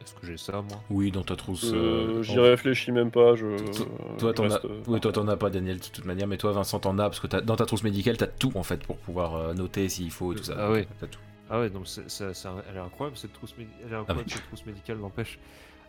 [0.00, 0.80] Est-ce que j'ai ça, moi?
[0.90, 1.72] Oui, dans ta trousse.
[1.74, 3.34] Euh, euh, J'y en- réfléchis même pas.
[3.34, 4.48] Je, Toi, je Toi, t'en as...
[4.54, 6.96] reste, euh, Oui, toi, t'en as pas, Daniel, de toute manière, mais toi, Vincent, t'en
[6.98, 9.54] as, parce que t'as- dans ta trousse médicale, t'as tout, en fait, pour pouvoir euh,
[9.54, 10.54] noter s'il faut et tout ça.
[10.56, 10.86] Ah oui.
[11.00, 11.18] T'as tout.
[11.50, 13.96] Ah ouais, donc c'est, c'est- c'est un- elle est incroyable cette trousse, médi- elle est
[13.96, 14.32] incroyable oui.
[14.34, 15.38] cette trousse médicale, n'empêche.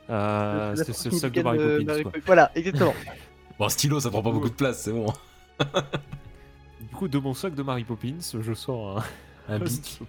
[0.09, 2.11] Euh, La c'est, trousse c'est le sac de Mary de Poppins, Mary quoi.
[2.11, 2.23] Poppins.
[2.25, 2.93] Voilà, exactement.
[3.59, 5.07] Bon, un stylo, ça prend pas beaucoup de place, c'est bon.
[6.79, 9.03] Du coup, de mon sac de Mary Poppins, je sors un,
[9.55, 9.99] Un bic.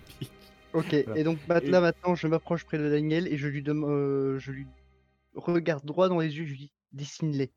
[0.73, 3.91] Ok, et donc Et- là maintenant, je m'approche près de Daniel et je lui demande,
[3.91, 4.67] euh, je lui
[5.35, 7.53] regarde droit dans les yeux, je lui dis dessine-les.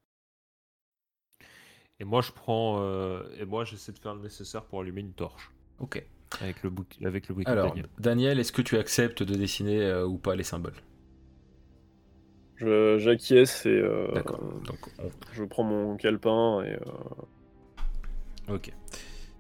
[1.99, 5.13] Et moi, je prends, euh, et moi, j'essaie de faire le nécessaire pour allumer une
[5.13, 6.03] torche Ok.
[6.41, 7.88] avec le bouc, avec le Alors, Daniel.
[7.99, 10.73] Daniel, est-ce que tu acceptes de dessiner euh, ou pas les symboles?
[12.57, 14.40] Je- J'acquiesce et euh, D'accord.
[14.65, 18.72] Donc, on- je prends mon calepin et euh, ok.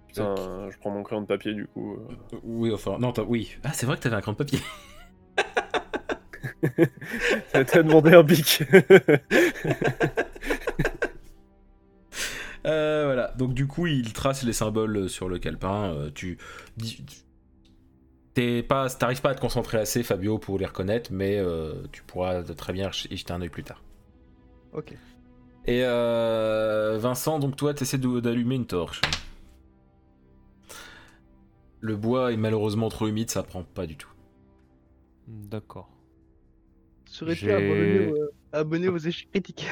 [0.07, 0.35] putain,
[0.71, 1.93] je prends mon crayon de papier du coup.
[1.95, 2.37] euh.
[2.43, 3.57] Oui, enfin, non, t'as- oui.
[3.63, 4.59] Ah, c'est vrai que t'avais un crayon de papier.
[7.51, 8.63] T'as demandé un bic.
[12.65, 15.91] Euh, voilà, donc du coup, il trace les symboles sur le calepin.
[15.93, 16.37] euh, tu.
[18.33, 22.01] T'es pas, t'arrives pas à te concentrer assez, Fabio, pour les reconnaître, mais euh, tu
[22.03, 23.83] pourras très bien y jeter un œil plus tard.
[24.73, 24.93] Ok.
[25.65, 29.01] Et euh, Vincent, donc toi, t'essaies d'allumer une torche.
[31.79, 34.09] Le bois est malheureusement trop humide, ça prend pas du tout.
[35.27, 35.89] D'accord.
[37.05, 39.67] Serais-tu J'ai- abonné, au- abonné aux échecs critiques?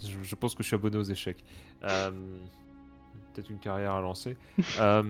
[0.00, 1.44] Je, je pense que je suis abonné aux échecs.
[1.82, 2.10] Euh,
[3.34, 4.36] Peut-être une carrière à lancer.
[4.80, 5.02] Euh,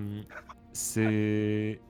[0.73, 1.81] c'est.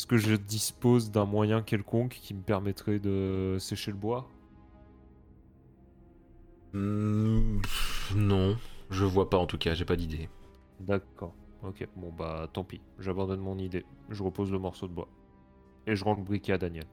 [0.00, 4.26] Est-ce que je dispose d'un moyen quelconque qui me permettrait de sécher le bois?
[6.72, 7.60] Hmm,
[8.16, 8.56] non,
[8.88, 10.30] je vois pas en tout cas, j'ai pas d'idée.
[10.80, 11.34] D'accord.
[11.62, 12.80] Ok, bon bah tant pis.
[12.98, 13.84] J'abandonne mon idée.
[14.08, 15.08] Je repose le morceau de bois.
[15.86, 16.86] Et je rends le briquet à Daniel.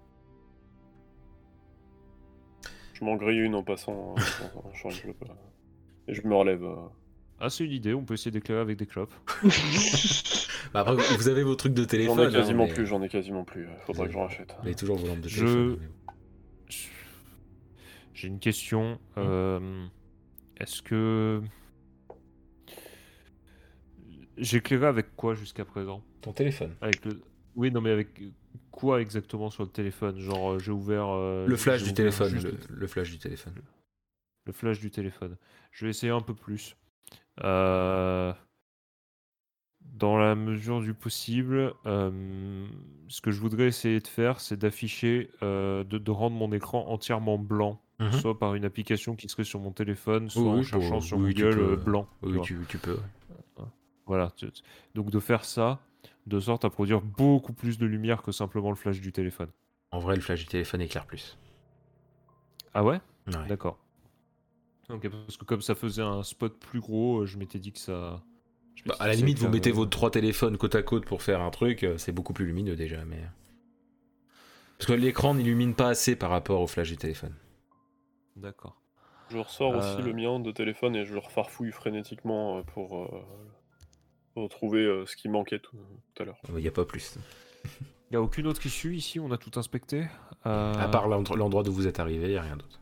[2.91, 4.17] je m'en grille une en passant.
[4.17, 4.21] hein,
[4.53, 6.61] en- en changeant le clope, euh, Et je me relève.
[6.65, 6.87] euh.
[7.39, 9.13] Ah, c'est une idée, on peut essayer d'éclairer avec des clopes.
[10.73, 12.15] Bah, après, vous- avez vos trucs de téléphone.
[12.17, 13.65] J'en ai hein, quasiment mais- plus, j'en ai quasiment plus.
[13.67, 14.55] euh, Faudra que j'en rachète.
[14.61, 15.77] Avez toujours vos lampes de téléphone.
[15.79, 16.13] mais.
[16.69, 16.87] Je-
[18.13, 18.99] J'ai une question.
[19.17, 19.85] euh,
[20.59, 21.41] Est-ce que.
[24.37, 26.03] J'éclairais avec quoi jusqu'à présent?
[26.21, 26.75] Ton téléphone.
[26.81, 27.21] Avec le...
[27.55, 28.21] Oui, non, mais avec
[28.71, 30.19] quoi exactement sur le téléphone?
[30.19, 31.07] Genre, euh, j'ai ouvert.
[31.09, 32.29] euh, Le flash du téléphone.
[32.29, 33.53] juste Le, le flash du téléphone.
[34.45, 35.37] le flash du téléphone.
[35.71, 36.75] Je vais essayer un peu plus.
[37.43, 38.31] Euh,
[39.93, 42.67] Dans la mesure du possible, euh,
[43.07, 46.87] ce que je voudrais essayer de faire, c'est d'afficher, euh, de, de rendre mon écran
[46.87, 48.11] entièrement blanc, Mhm.
[48.11, 51.33] soit par une application qui serait sur mon téléphone, soit Oui, en cherchant sur oui,
[51.33, 51.61] Google peux.
[51.71, 52.07] euh, blanc.
[52.21, 52.99] Oui, tu, tu peux.
[54.05, 54.31] Voilà.
[54.95, 55.79] Donc de faire ça,
[56.27, 59.49] de sorte à produire beaucoup plus de lumière que simplement le flash du téléphone.
[59.91, 61.37] En vrai, le flash du téléphone éclaire plus.
[62.73, 63.01] Ah ouais?
[63.27, 63.47] Ouais.
[63.49, 63.79] D'accord.
[64.89, 68.21] Ok, parce que comme ça faisait un spot plus gros, je m'étais dit que ça.
[68.85, 71.49] Bah, à la limite, vous mettez vos trois téléphones côte à côte pour faire un
[71.49, 73.19] truc, euh, c'est beaucoup plus lumineux déjà, mais.
[74.77, 77.33] Parce que l'écran n'illumine pas assez par rapport au flash du téléphone.
[78.35, 78.79] D'accord.
[79.29, 80.05] Je ressors aussi Euh.
[80.05, 83.07] le mien de téléphone et je le refarfouille frénétiquement euh, pour euh,
[84.35, 85.77] retrouver euh, ce qui manquait tout,
[86.13, 86.37] tout à l'heure.
[86.49, 87.17] Il n'y a pas plus.
[87.65, 90.05] Il n'y a aucune autre issue ici, on a tout inspecté.
[90.45, 92.79] Euh, À part l'endro- l'endroit d'où vous êtes arrivé, il n'y a rien d'autre.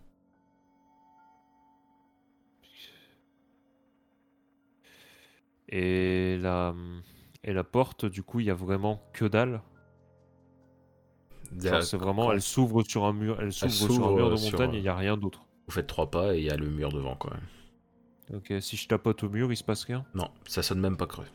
[5.69, 6.75] Et la,
[7.43, 9.61] et la porte, du coup, il y a vraiment que dalle.
[11.59, 14.59] C'est vraiment, elle s'ouvre sur un mur, elle s'ouvre sur un mur de euh, sur,
[14.59, 15.45] montagne et il n'y a rien d'autre.
[15.67, 17.35] Vous faites trois pas et il y a le mur devant, quoi.
[18.33, 20.05] Ok, si je tapote au mur, il se passe rien?
[20.15, 21.27] Non, ça sonne même pas creux.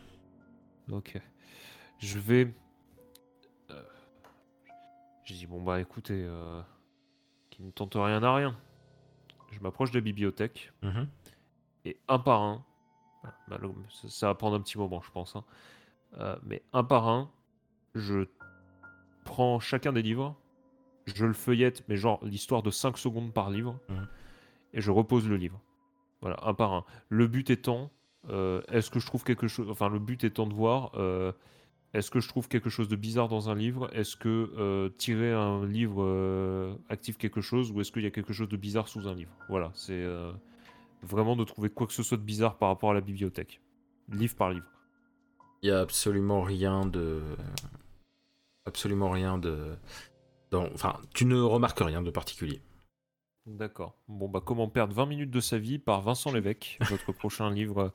[0.91, 1.20] Ok.
[1.99, 2.52] Je vais.
[3.70, 3.83] euh,
[5.25, 6.60] Je dis bon bah écoutez, euh,
[7.50, 8.57] qui ne tente rien à rien.
[9.52, 11.09] Je m'approche de la bibliothèque Mhm.
[11.84, 12.65] et un par un,
[13.23, 13.75] voilà, malo-
[14.09, 15.45] ça, va prendre un petit moment je pense, hein,
[16.19, 17.31] euh, mais un par un,
[17.95, 18.27] je
[19.25, 20.37] prends chacun des livres,
[21.07, 24.07] je le feuillette, mais genre l'histoire de 5 secondes par livre, Mhm.
[24.75, 25.61] et je repose le livre.
[26.21, 26.85] Voilà, un par un.
[27.09, 27.91] Le but étant,
[28.29, 31.33] euh, est-ce que je trouve quelque chose, enfin le but étant de voir, euh,
[31.95, 33.89] est-ce que je trouve quelque chose de bizarre dans un livre?
[33.97, 38.11] Est-ce que euh, tirer un livre euh, active quelque chose ou est-ce qu'il y a
[38.11, 39.33] quelque chose de bizarre sous un livre?
[39.49, 40.31] Voilà, c'est euh,
[41.03, 43.61] vraiment de trouver quoi que ce soit de bizarre par rapport à la bibliothèque.
[44.09, 44.67] Livre par livre.
[45.62, 47.23] Il y a absolument rien de.
[48.67, 49.77] Absolument rien de.
[50.51, 52.61] dans- Enfin, tu ne remarques rien de particulier.
[53.47, 53.95] D'accord.
[54.07, 57.93] Bon, bah, comment perdre 20 minutes de sa vie par Vincent Lévesque, votre prochain livre,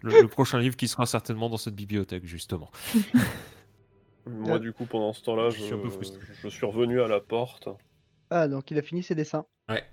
[0.00, 2.70] le, le prochain livre qui sera certainement dans cette bibliothèque, justement.
[4.26, 4.58] Moi, Ah.
[4.58, 6.20] du coup, pendant ce temps-là, Je je, suis un peu frustré.
[6.42, 7.68] je suis revenu à la porte.
[8.30, 9.46] Ah, donc il a fini ses dessins.
[9.68, 9.84] Ouais,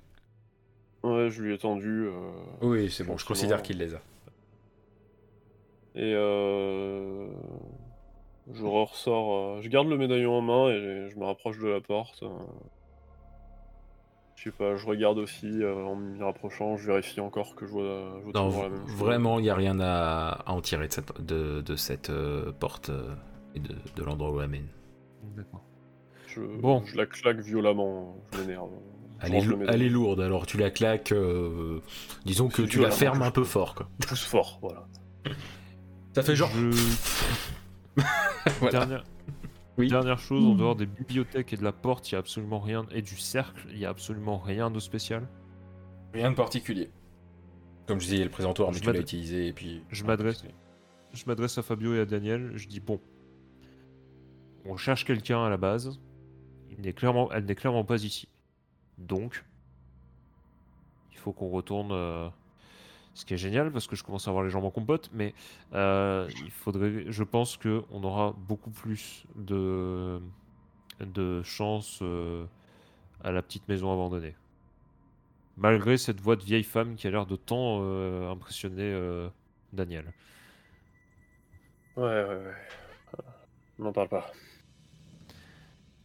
[1.04, 2.08] je lui ai tendu.
[2.08, 2.12] euh,
[2.62, 4.02] Oui, c'est bon, je considère qu'il les a.
[5.96, 7.28] Et euh,
[8.52, 9.58] je ressors.
[9.58, 12.24] euh, je garde le médaillon en main et je me rapproche de la porte.
[12.24, 12.30] euh.
[14.36, 17.72] Je sais pas, je regarde aussi euh, en m'y rapprochant, je vérifie encore que je
[17.72, 18.98] vois, je vois Non, toujours la même chose.
[18.98, 22.52] vraiment, il n'y a rien à, à en tirer de cette, de, de cette euh,
[22.52, 23.14] porte euh,
[23.56, 24.68] et de, de l'endroit où elle mène.
[25.38, 25.62] D'accord.
[26.28, 26.84] Je, Bon.
[26.84, 28.72] je la claque violemment, je m'énerve.
[29.24, 31.12] Elle est, elle lourde, alors tu la claques.
[31.12, 31.80] euh,
[32.26, 33.90] disons que tu la fermes un peu fort, quoi.
[34.08, 34.86] Pousse fort, voilà.
[36.14, 36.50] Ça fait genre.
[36.56, 38.02] Je-
[38.60, 38.80] Voilà.
[38.80, 39.04] Dernière...
[39.78, 39.88] Oui.
[39.88, 42.86] Dernière chose, en dehors des bibliothèques et de la porte, il y a absolument rien,
[42.92, 45.28] et du cercle, il y a absolument rien de spécial.
[46.14, 46.92] Rien de particulier.
[47.88, 49.82] Comme je disais, le présentoir, mais Je tu l'as utilisé et puis.
[49.90, 50.44] Je m'adresse.
[51.14, 53.00] Je m'adresse à Fabio et à Daniel, je dis bon,
[54.66, 56.00] on cherche quelqu'un à la base,
[56.72, 58.28] il n'est clairement, elle n'est clairement pas ici.
[59.04, 59.44] Donc,
[61.12, 61.92] il faut qu'on retourne.
[61.92, 62.30] euh,
[63.16, 65.36] ce qui est génial parce que je commence à avoir les jambes en compote, mais
[65.74, 70.20] euh, il faudrait, je pense que on aura beaucoup plus de
[71.00, 72.46] de chance euh,
[73.24, 74.36] à la petite maison abandonnée.
[75.58, 77.84] Malgré cette voix de vieille femme qui a l'air de tant
[78.32, 79.30] impressionner
[79.74, 80.12] Daniel.
[81.96, 82.54] Ouais, ouais, ouais.
[83.78, 84.32] On n'en parle pas.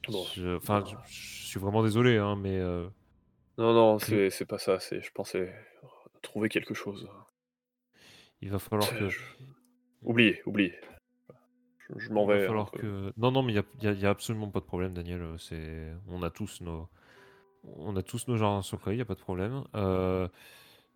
[0.08, 0.26] Bon.
[0.56, 2.88] Enfin, je suis vraiment désolé, hein, mais euh,
[3.58, 4.78] Non, non, c'est c'est pas ça.
[4.80, 5.54] C'est, je pensais
[6.22, 7.08] trouver quelque chose.
[8.40, 9.08] il va falloir que.
[9.08, 9.20] Je-
[10.02, 10.74] Oubliez, oubliez.
[11.78, 12.46] Je, je m'en il va vais.
[12.46, 13.12] falloir que.
[13.16, 15.22] Non, non, mais il y a, absolument pas de problème, Daniel.
[15.22, 16.88] euh, C'est, on a tous nos,
[17.64, 19.64] on a tous nos jardins secrets, il y a pas de problème.
[19.74, 20.28] Euh,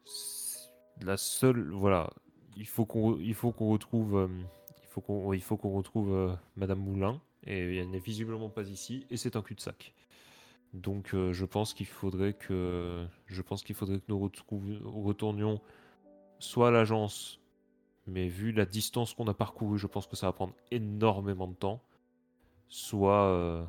[0.05, 0.71] c'est-
[1.05, 2.11] La seule, voilà,
[2.57, 4.29] il faut qu'on, il faut qu'on retrouve, euh,
[4.83, 8.63] il faut qu'on, il faut qu'on retrouve euh, Madame Moulin, et elle n'est visiblement pas
[8.69, 9.95] ici, et c'est un cul-de-sac.
[10.73, 15.61] Donc, euh, je pense qu'il faudrait que, je pense qu'il faudrait que nous retournions
[16.39, 17.43] soit à l'agence
[18.07, 21.55] mais vu la distance qu'on a parcourue, je pense que ça va prendre énormément de
[21.55, 21.83] temps.
[22.69, 23.65] Soit euh,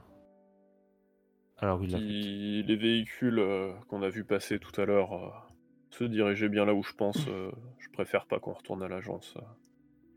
[1.57, 2.23] à la rue de la Flic.
[2.23, 5.47] Si les véhicules euh, qu'on a vu passer tout à l'heure
[5.91, 9.35] se dirigeaient bien là où je pense, je préfère pas qu'on retourne à l'agence.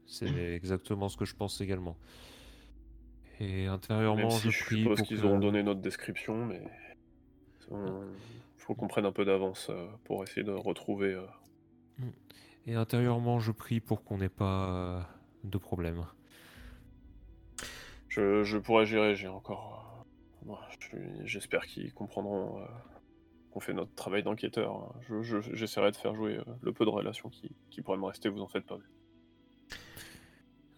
[0.06, 1.98] C'est exactement ce que je pense également.
[3.40, 6.62] Et intérieurement, si je je prie suppose pour qu'ils que- auront donné notre description, mais
[7.70, 7.76] il
[8.56, 11.12] faut qu'on prenne un peu d'avance euh, pour essayer de retrouver.
[11.14, 11.26] euh,
[12.66, 15.00] Et intérieurement, je prie pour qu'on n'ait pas euh,
[15.44, 16.04] de problème.
[18.08, 20.04] Je, je pourrais gérer, j'ai encore.
[20.80, 22.60] je J'espère qu'ils comprendront
[23.50, 24.94] qu'on fait notre travail d'enquêteur.
[25.08, 28.28] Je- je- J'essaierai de faire jouer le peu de relations qui, qui pourraient me rester,
[28.30, 28.78] vous en faites pas.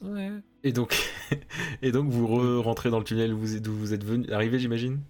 [0.01, 0.31] Ouais.
[0.63, 0.95] Et donc,
[1.83, 4.31] et donc vous re- rentrez dans le tunnel où vous êtes, d'où vous êtes venu,
[4.33, 5.01] arrivé, j'imagine?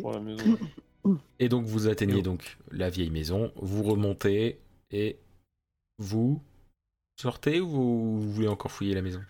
[0.00, 0.58] Pour la maison.
[1.38, 4.58] Et donc vous atteignez donc la vieille maison, vous remontez
[4.90, 5.18] et
[5.98, 6.42] vous
[7.20, 9.22] sortez ou vous, vous voulez encore fouiller la maison?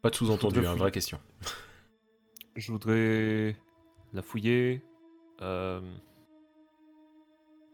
[0.00, 1.20] Pas de sous-entendu, hein, vraie question.
[2.56, 3.56] Je voudrais
[4.12, 4.82] la fouiller.
[5.42, 5.80] euh,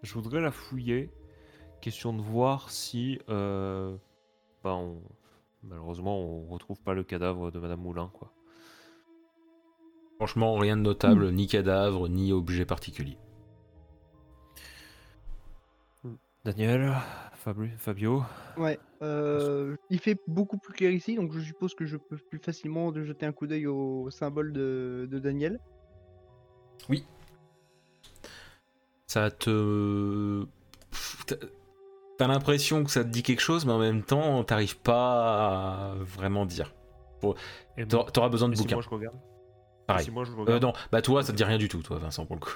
[0.02, 1.10] Je voudrais la fouiller.
[1.80, 3.18] Question de voir si.
[3.30, 3.96] euh,
[4.74, 5.02] on-
[5.64, 8.32] Malheureusement, on retrouve pas le cadavre de Madame Moulin, quoi.
[10.16, 13.18] Franchement, rien de notable, ni cadavre, ni objet particulier.
[16.44, 16.94] Daniel,
[17.34, 18.22] Fabri- Fabio,
[18.56, 18.78] Ouais.
[19.02, 22.90] euh, il fait beaucoup plus clair ici, donc je suppose que je peux plus facilement
[22.92, 25.60] de jeter un coup d'œil au symbole de, de Daniel.
[29.06, 30.46] Ça te...
[32.18, 35.94] T'as- l'impression que ça te dit quelque chose, mais en même temps, t'arrives pas à
[35.96, 36.74] vraiment dire.
[37.88, 38.76] T'auras besoin de et si bouquins.
[38.76, 39.16] moi je regarde
[39.86, 40.04] Pareil.
[40.04, 41.98] Si moi je Euh, regarde non, bah toi, ça te dit rien du tout, toi,
[41.98, 42.52] Vincent, pour le coup.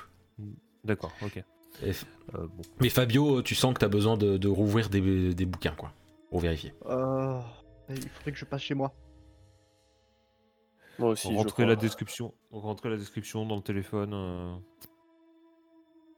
[0.84, 1.42] D'accord, ok.
[1.84, 1.92] Euh,
[2.34, 2.62] bon.
[2.81, 5.92] Mais Fabio, tu sens que t'as besoin de, de rouvrir des, des bouquins, quoi,
[6.31, 6.74] pour vérifier.
[6.86, 7.41] Euh,
[7.89, 8.92] il faudrait que je passe chez moi.
[10.99, 11.31] Moi aussi.
[11.32, 14.60] je rentrer la description, rentrer la description dans le téléphone.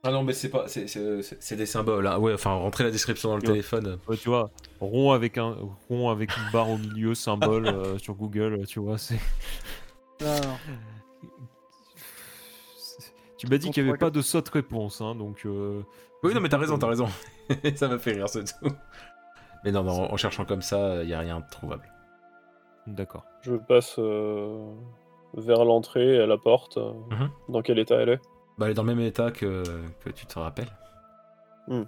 [0.07, 2.07] Ah non, mais c'est pas, c'est des symboles.
[2.07, 2.19] Hein.
[2.19, 3.49] Ouais, enfin, rentrer la description dans le Ouais.
[3.49, 3.99] téléphone.
[4.07, 4.51] Ouais, tu vois,
[4.81, 5.57] rond avec un
[5.89, 9.19] rond avec une barre au milieu, symbole euh, sur Google, tu vois, c'est.
[13.37, 15.43] Tu m'as dit qu'il n'y avait pas de sotte réponse, hein, donc.
[15.45, 15.83] euh,
[16.23, 17.09] Oui, non, mais t'as raison, t'as raison.
[17.75, 18.75] ça m'a fait rire, ce tout.
[19.65, 21.91] Mais non, non, en cherchant comme ça, il y a rien de trouvable.
[22.87, 23.25] D'accord.
[23.43, 24.73] Je passe euh,
[25.35, 26.77] vers l'entrée, à la porte.
[26.79, 27.31] euh, Mhm.
[27.49, 28.21] Dans quel état elle est
[28.59, 29.63] Bah, elle est dans le même état que,
[30.05, 30.71] que tu te rappelles.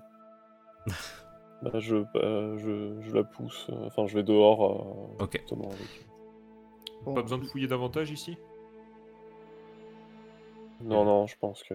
[1.62, 3.66] Bah, je, euh, je, je la pousse.
[3.70, 5.16] euh, Enfin, je vais dehors.
[5.18, 5.38] euh, Ok.
[5.40, 6.06] justement, avec-
[7.02, 8.36] Bon, Pas besoin de fouiller davantage ici?
[10.82, 11.74] Non, non, je pense que.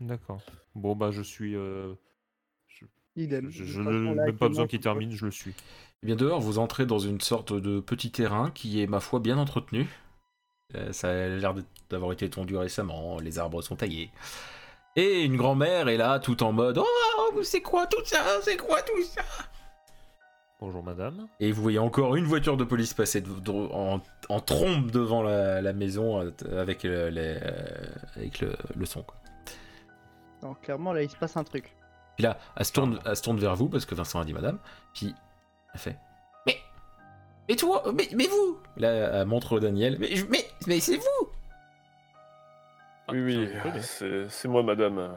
[0.00, 0.40] D'accord.
[0.74, 1.54] Bon, bah, je suis.
[1.54, 1.94] euh,
[3.16, 3.48] idem.
[3.48, 5.54] Je, De je n'ai même pas besoin qu'il termine, je le suis.
[6.02, 9.20] Eh bien, dehors, vous entrez dans une sorte de petit terrain qui est, ma foi,
[9.20, 9.86] bien entretenu.
[10.74, 11.54] Euh, ça a l'air
[11.90, 14.10] d'avoir été tondu récemment, les arbres sont taillés.
[14.96, 18.22] Et une grand-mère est là, tout en mode Oh, c'est quoi tout ça?
[18.42, 19.22] C'est quoi tout ça?
[20.60, 21.26] Bonjour, madame.
[21.40, 25.22] Et vous voyez encore une voiture de police passer de- de- en, en trombe devant
[25.22, 29.02] la, la maison euh, avec, le, les- euh, avec le, le son.
[29.02, 29.16] Quoi.
[30.42, 31.74] Non, clairement, là, il se passe un truc.
[32.16, 34.32] Puis là, elle se, tourne, elle se tourne vers vous parce que Vincent a dit
[34.32, 34.58] madame.
[34.94, 35.12] Puis
[35.74, 35.98] elle fait
[37.48, 38.90] Mais toi Mais, mais vous Là,
[39.20, 39.96] elle montre Daniel.
[39.98, 41.28] Mais, mais, mais c'est vous
[43.10, 43.82] Oui, oui, je connais.
[43.82, 44.98] c'est c'est moi, madame.
[44.98, 45.08] euh,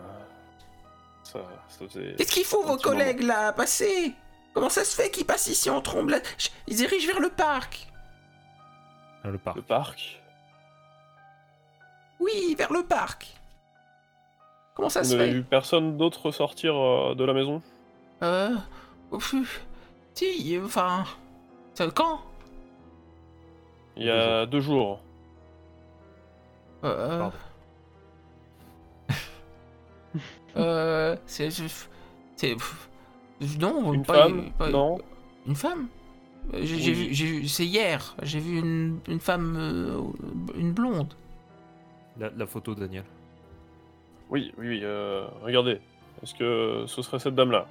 [1.23, 1.39] Ça,
[1.69, 2.15] ça faisait.
[2.17, 2.77] Qu'est-ce qu'ils font vos moment.
[2.81, 4.13] collègues là Passer
[4.53, 5.81] Comment ça se fait qu'ils passent ici en
[6.37, 7.87] Je- Ils dirigent vers le parc
[9.23, 9.55] Ah, le parc.
[9.55, 10.21] Le parc
[12.19, 13.27] Oui, vers le parc
[14.75, 17.61] Comment ça Vous se n'avez fait vu personne d'autre sortir euh, de la maison?
[18.23, 18.55] Euh.
[20.13, 21.05] Si, euh, enfin.
[21.77, 22.19] Ça- Quand
[23.95, 24.99] Il y a deux jours.
[26.83, 27.19] Euh.
[27.19, 27.33] Pardon.
[30.57, 31.15] euh.
[31.25, 31.49] C'est.
[31.51, 32.55] C'est.
[33.59, 34.97] Non, Une pas- femme pas- Non
[35.47, 35.87] Une femme
[36.53, 38.15] Euh, J'ai vu, j'ai vu- c'est hier.
[38.23, 40.01] J'ai vu une, une femme, euh,
[40.57, 41.13] une blonde.
[42.17, 43.03] La, la photo, Daniel.
[44.29, 44.79] Oui, oui, oui.
[44.83, 45.81] euh, regardez.
[46.23, 47.67] Est-ce que ce serait cette dame-là?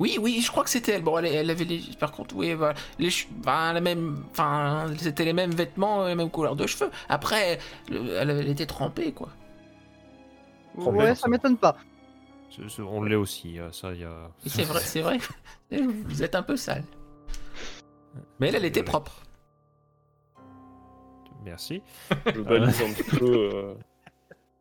[0.00, 1.02] Oui, oui, je crois que c'était elle.
[1.02, 4.86] Bon, elle, elle avait les, par contre, oui, voilà, les, che- enfin, la même, enfin,
[4.98, 6.90] c'était les mêmes vêtements, la même couleur de cheveux.
[7.08, 7.58] Après,
[7.90, 9.28] le- elle, elle était trempée, quoi.
[10.76, 11.28] Ouais, ça.
[11.28, 11.76] m'étonne pas.
[12.48, 14.30] Ce- on l'est aussi, euh, ça, il y a.
[14.46, 15.18] C'est vrai, c'est vrai.
[15.70, 16.82] Vous êtes un peu sale.
[18.40, 18.84] Mais elle, elle était Désolé.
[18.90, 19.22] propre.
[21.44, 21.82] Merci.
[22.34, 23.50] Je balise un petit peu.
[23.54, 23.74] euh,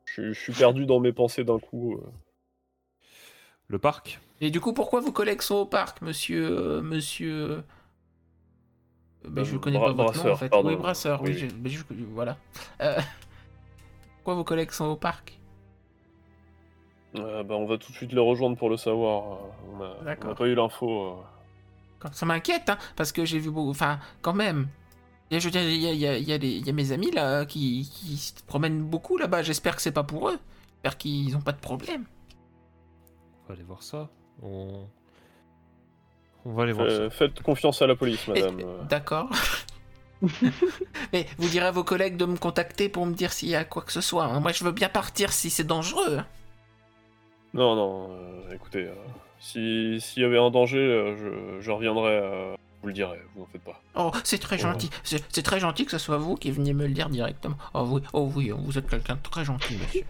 [0.05, 1.95] Je, je suis perdu dans mes pensées d'un coup.
[1.95, 2.09] euh.
[3.69, 7.64] Le parc Et du coup, pourquoi vos collègues sont au parc, monsieur, euh, monsieur
[9.27, 10.49] ben, je Euh, connais Bra- pas votre nom en Brasseur, fait.
[10.49, 10.69] pardon.
[10.69, 11.22] Oui, brasseur.
[11.22, 11.38] Oui, Oui.
[11.38, 11.83] je- ben, je-
[12.14, 12.38] voilà.
[12.81, 12.99] Euh,
[14.15, 15.38] pourquoi vos collègues sont au parc?
[17.15, 19.39] Euh, bah, on va tout de suite les rejoindre pour le savoir.
[19.73, 21.17] On n'a pas eu l'info.
[22.14, 23.72] Ça m'inquiète, hein, parce que j'ai vu beaucoup.
[23.72, 24.67] Enfin, quand même.
[25.30, 26.38] Il y a- je veux dire, il y a, il y a- il y a
[26.65, 29.43] y a mes amis là qui, qui se promènent beaucoup là-bas.
[29.43, 30.39] J'espère que c'est pas pour eux.
[30.75, 32.06] J'espère qu'ils ont pas de problème.
[33.49, 34.09] On va aller voir ça.
[34.43, 34.85] On,
[36.45, 36.93] On va aller voir ça.
[36.97, 38.61] Euh, faites confiance à la police, madame.
[38.87, 39.29] D'accord.
[41.13, 43.63] Mais vous direz à vos collègues de me contacter pour me dire s'il y a
[43.63, 44.39] quoi que ce soit.
[44.39, 46.19] Moi, je veux bien partir si c'est dangereux.
[47.55, 48.93] Non, non, euh, écoutez, euh,
[49.39, 51.15] si- s'il y avait un danger, euh,
[51.57, 53.81] je, je reviendrai, euh, vous le dirai, vous en faites pas.
[53.95, 54.67] Oh, c'est très Oh.
[54.67, 54.91] gentil.
[55.03, 57.57] C'est c'est très gentil que ce soit vous qui veniez me le dire directement.
[57.73, 60.05] Oh oui, oh oui, vous êtes quelqu'un de très gentil, monsieur.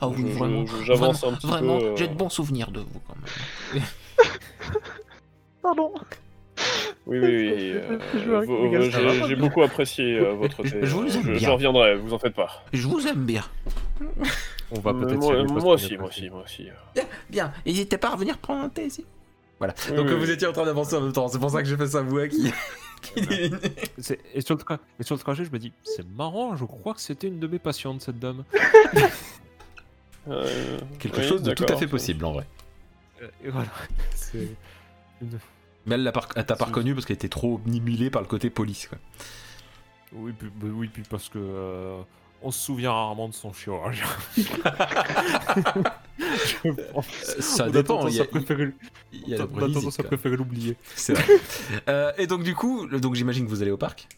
[0.00, 0.66] Oh oui, Je- vraiment.
[0.66, 1.96] je- j'avance vraiment, un petit Vraiment, peu, euh.
[1.96, 3.14] j'ai de bons souvenirs de vous quand
[3.74, 3.82] même.
[5.62, 5.92] Pardon.
[7.06, 7.72] Oui, oui, oui.
[7.74, 7.98] euh,
[8.46, 10.78] vous- vous- j'ai beaucoup apprécié euh, votre thé.
[10.82, 11.38] Je vous aime je, bien.
[11.38, 12.64] je reviendrai, vous en faites pas.
[12.72, 13.42] Je vous aime bien.
[14.70, 15.34] On va peut-être moi,
[15.74, 16.68] aussi, moi aussi, moi aussi.
[17.30, 17.52] Bien.
[17.66, 19.04] N'hésitez pas à revenir prendre un thé ici.
[19.58, 19.74] Voilà.
[19.90, 20.30] Oui, Donc oui, vous oui.
[20.32, 21.28] étiez en train d'avancer en même temps.
[21.28, 22.50] C'est pour ça que j'ai fait ça voix qui.
[23.02, 23.52] qui dit-
[23.98, 26.64] C'est- Et sur, le tra- et sur le trajet, je me dis, c'est marrant, je
[26.64, 28.44] crois que c'était une de mes patientes, cette dame.
[30.28, 32.46] Euh, Quelque oui, chose de tout à fait possible en vrai.
[33.22, 33.68] Euh, Et voilà.
[34.34, 35.38] Une-
[35.86, 36.12] Mais elle
[36.46, 38.86] t'a pas reconnu parce qu'elle était trop nimulée par le côté police.
[38.86, 38.98] Quoi.
[40.12, 42.00] Oui, puis, bah oui, puis parce que euh,
[42.42, 44.04] on se souvient rarement de son chirurgien.
[47.40, 48.06] Ça On dépend.
[48.08, 48.72] Il y a, préférer-
[49.12, 50.76] il y a on a l'oublier.
[50.94, 51.34] C'est vrai.
[51.88, 54.08] Euh, et donc du coup, donc j'imagine que vous allez au parc.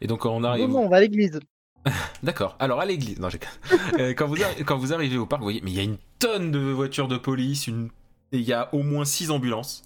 [0.00, 1.38] Et donc on Non, arrive, non, on va à l'église.
[2.22, 2.56] d'accord.
[2.58, 3.38] Alors à l'église, non, j'ai-
[3.98, 5.84] Euh, quand vous arri- quand vous arrivez au parc, vous voyez, mais il y a
[5.84, 7.90] une tonne de voitures de police, une,
[8.32, 9.82] et il y a au moins six ambulances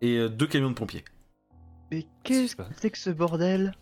[0.00, 1.04] et euh, deux camions de pompiers.
[1.90, 3.72] Mais qu'est-ce que c'est que ce bordel?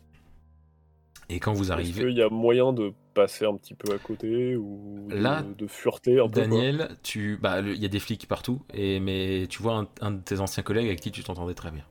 [1.29, 3.99] Et quand vous Est-ce arrivez, qu'il y a moyen de passer un petit peu à
[3.99, 6.43] côté ou de, Là, de fureter un peu quoi?
[6.43, 10.11] Daniel, tu, bah, il y a des flics partout, et mais tu vois un, un
[10.11, 11.85] de tes anciens collègues avec qui tu t'entendais très bien.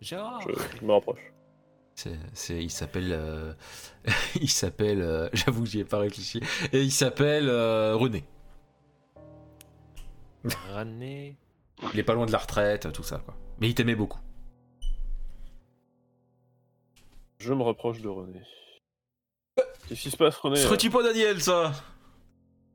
[0.00, 1.32] Gérard je, je me rapproche.
[1.96, 3.52] C'est, c'est- il s'appelle, euh,
[4.40, 6.40] il s'appelle, euh, j'avoue que j'y ai pas réfléchi,
[6.72, 8.24] et il s'appelle euh, René.
[10.74, 11.36] René.
[11.92, 13.36] Il est pas loin de la retraite, tout ça quoi.
[13.60, 14.20] Mais il t'aimait beaucoup.
[17.38, 18.40] Je me rapproche de René.
[19.88, 21.72] Qu'est-ce qui se passe, René serait-tu pas Daniel ça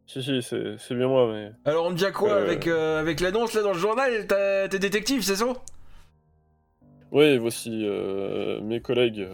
[0.05, 1.51] Si, si, c'est c'est bien moi, mais.
[1.65, 2.43] Alors on me dit à quoi Euh.
[2.43, 4.27] avec, euh, avec l'annonce là dans le journal?
[4.27, 5.45] T'as- T'es détective, c'est ça?
[7.11, 9.27] Oui, voici euh, mes collègues.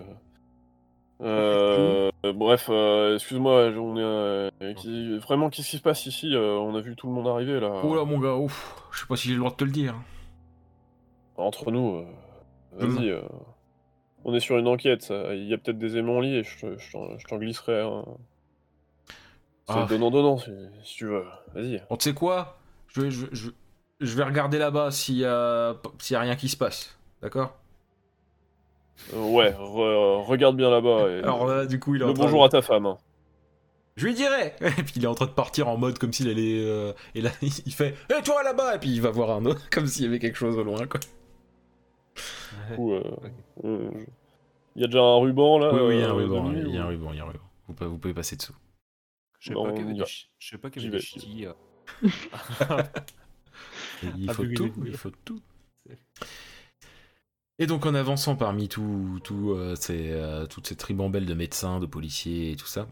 [1.21, 6.75] Euh, bref, euh, excuse-moi, on est, euh, qui- vraiment, qu'est-ce qui se passe ici On
[6.75, 7.81] a vu tout le monde arriver là.
[7.83, 9.71] Oh là mon gars, ouf, je sais pas si j'ai le droit de te le
[9.71, 9.95] dire.
[11.37, 12.05] Entre nous, euh,
[12.73, 13.09] vas-y.
[13.09, 13.21] euh,
[14.23, 15.33] on est sur une enquête, ça.
[15.35, 17.81] il y a peut-être des aimants liés, je te- je t'en je t'en glisserai.
[17.81, 18.03] un.
[19.67, 19.85] C'est Ah.
[19.89, 20.51] donnant-donnant si,
[20.83, 21.23] si tu veux.
[21.55, 21.81] Vas-y.
[21.89, 26.21] On tu sais quoi je, je, vais regarder là-bas s'il y, a- s'il y a
[26.21, 26.97] rien qui se passe.
[27.21, 27.57] D'accord?
[29.13, 31.09] Ouais, re- regarde bien là-bas.
[31.09, 32.85] et- Alors là, du coup, il est le en train bonjour de- à ta femme.
[32.85, 32.97] hein.
[33.97, 36.29] Je lui dirai Et puis il est en train de partir en mode comme s'il
[36.29, 36.59] allait.
[36.65, 39.69] euh, Et là, il fait Hé, toi là-bas Et puis il va voir un autre,
[39.69, 40.99] comme s'il y avait quelque chose au loin, quoi.
[42.69, 43.03] Du coup, euh,
[43.63, 43.89] euh,
[44.75, 45.73] il y a déjà un ruban là.
[45.73, 47.19] oui, oui, il y a un euh, ruban, il y a un ruban, il y
[47.19, 47.39] a un ruban.
[47.67, 48.55] Vous, pouvez- vous pouvez passer dessous.
[49.39, 50.03] Je sais pas qu'il y avait des
[50.39, 51.53] je sais pas qu'il y avait des euh.
[54.17, 55.41] Il faut tout, il faut tout.
[57.59, 61.79] Et donc en avançant parmi tout, tout, euh, ces, euh, toute cette ribambelle de médecins,
[61.79, 62.87] de policiers et tout ça,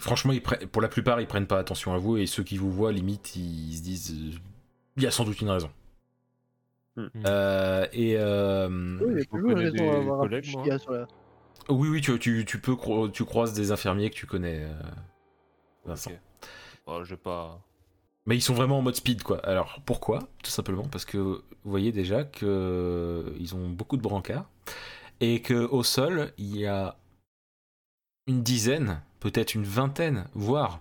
[0.00, 2.56] franchement, ils prennent- pour la plupart, ils prennent pas attention à vous et ceux qui
[2.58, 4.38] vous voient, limite, ils se disent euh,
[4.96, 5.70] il y a sans doute une raison.
[6.96, 7.06] Hmm.
[7.26, 8.68] Euh, et euh,
[9.00, 10.50] Oui, il y a Je toujours une connais raison des à avoir un collègues, peu
[10.50, 10.62] moi.
[10.64, 11.06] chier sur la...
[11.68, 14.82] oui, oui, tu, tu, tu peux cro- tu croises des infirmiers que tu connais, euh,
[15.84, 16.10] Vincent.
[16.10, 16.18] Ok.
[16.86, 17.60] Bon, je vais pas.
[18.28, 19.38] Mais ils sont vraiment en mode speed, quoi.
[19.38, 20.28] Alors, pourquoi?
[20.44, 24.44] Tout simplement parce que vous voyez déjà que ils ont beaucoup de brancards
[25.20, 26.98] et que au sol, il y a
[28.26, 30.78] une dizaine, peut-être une vingtaine, voire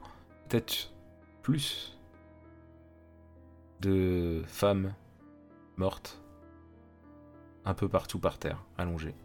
[0.50, 0.92] peut-être
[1.42, 1.98] plus
[3.80, 4.94] de femmes
[5.78, 6.20] mortes
[7.64, 9.16] un peu partout par terre, allongées.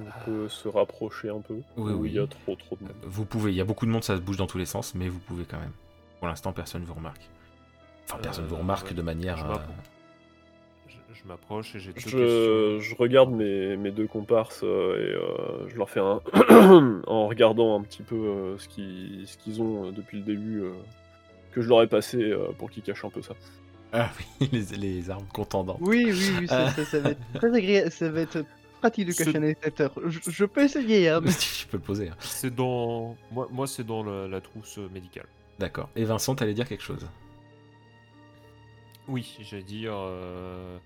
[0.00, 1.54] On peut se rapprocher un peu.
[1.76, 2.08] Oui, ou oui.
[2.10, 2.92] Il y a trop trop de monde.
[3.04, 4.94] Vous pouvez, il y a beaucoup de monde, ça se bouge dans tous les sens,
[4.94, 5.72] mais vous pouvez quand même.
[6.18, 7.22] Pour l'instant, personne ne vous remarque.
[8.08, 8.94] Enfin, personne ne vous Euh, remarque ouais.
[8.94, 9.36] de manière.
[9.38, 11.74] Je euh, m'approche.
[11.74, 12.80] Et j'ai deux Je, questions.
[12.80, 16.20] je regarde mes, mes deux comparses euh, et euh, je leur fais un.
[17.06, 20.60] en regardant un petit peu euh, ce qu'ils ce qu'ils ont euh, depuis le début,
[20.62, 20.72] euh,
[21.52, 23.34] que je leur ai passé euh, pour qu'ils cachent un peu ça.
[23.92, 24.08] Ah
[24.40, 25.78] oui, les, les armes contendantes.
[25.80, 26.68] Oui, oui, oui, ça, Euh.
[26.70, 28.44] ça, ça va être très agréable, ça va être
[28.80, 29.92] pratique de cacher un détecteur.
[30.06, 31.30] Je, je peux essayer, hein, mais...
[31.32, 32.08] tu peux le poser.
[32.08, 32.16] hein.
[32.20, 33.16] C'est dans.
[33.30, 35.28] Moi, moi c'est dans la, la trousse médicale.
[35.58, 35.88] D'accord.
[35.96, 37.08] Et Vincent, t'allais dire quelque chose?
[39.08, 39.92] Oui, j'allais dire.
[39.94, 40.78] euh,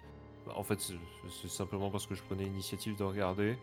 [0.54, 3.56] En fait, c'est simplement parce que je prenais l'initiative de regarder.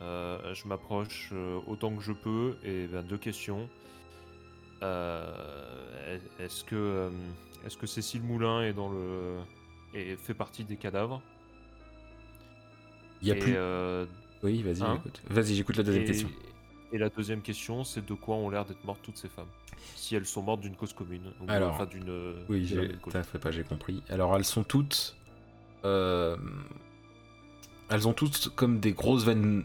[0.00, 3.68] Euh, je m'approche euh, autant que je peux et ben, deux questions.
[4.82, 7.10] euh, est-ce que euh,
[7.66, 9.36] est-ce que Cécile Moulin est dans le
[9.94, 11.22] et fait partie des cadavres?
[13.22, 13.54] Il y a Et, plus.
[13.56, 14.06] euh,
[14.42, 15.22] Oui, vas-y, hein j'écoute.
[15.28, 16.30] Vas-y, j'écoute la deuxième et, question.
[16.92, 19.48] et la deuxième question, c'est de quoi ont l'air d'être mortes toutes ces femmes?
[19.94, 23.38] Si elles sont mortes d'une cause commune, ou Alors, enfin d'une Oui, de la j'ai.
[23.38, 24.02] pas, j'ai compris.
[24.08, 25.16] Alors, elles sont toutes.
[25.84, 26.36] euh,
[27.90, 29.64] Elles ont toutes comme des grosses veines.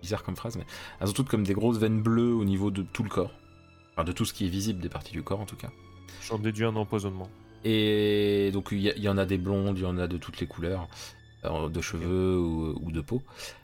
[0.00, 0.64] Bizarre comme phrase, mais
[1.00, 3.32] elles ont toutes comme des grosses veines bleues au niveau de tout le corps.
[3.92, 5.70] Enfin, de tout ce qui est visible des parties du corps en tout cas.
[6.22, 7.28] J'en déduis un empoisonnement.
[7.64, 10.46] Et donc il y, en a des blondes, il y en a de toutes les
[10.46, 10.86] couleurs, euh,
[11.44, 13.22] de cheveux ou, ou de peau.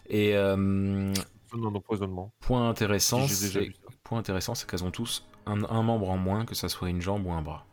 [0.09, 1.13] Et euh,
[2.43, 3.71] point intéressant, c'est
[4.03, 7.01] point intéressant, c'est qu'elles ont tous un, un membre en moins, que ça soit une
[7.01, 7.67] jambe ou un bras,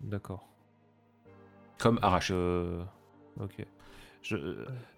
[0.00, 0.44] D'accord.
[1.78, 2.34] comme arraché.
[3.40, 3.64] Ok.
[4.22, 4.36] Je...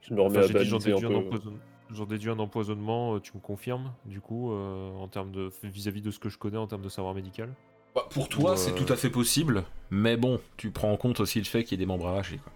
[0.01, 3.41] Je me remets Enfin, à j'ai dit, j'en déduis un, empoison- empoisonnement, euh, tu me
[3.41, 6.83] confirmes, du coup, euh, en termes de vis-à-vis de ce que je connais en termes
[6.83, 7.55] de savoir médical?
[7.95, 10.97] Bah, pour toi, Ou, c'est euh, tout à fait possible, mais bon, tu prends en
[10.97, 12.39] compte aussi le fait qu'il y ait des membres arrachés.
[12.39, 12.53] Quoi.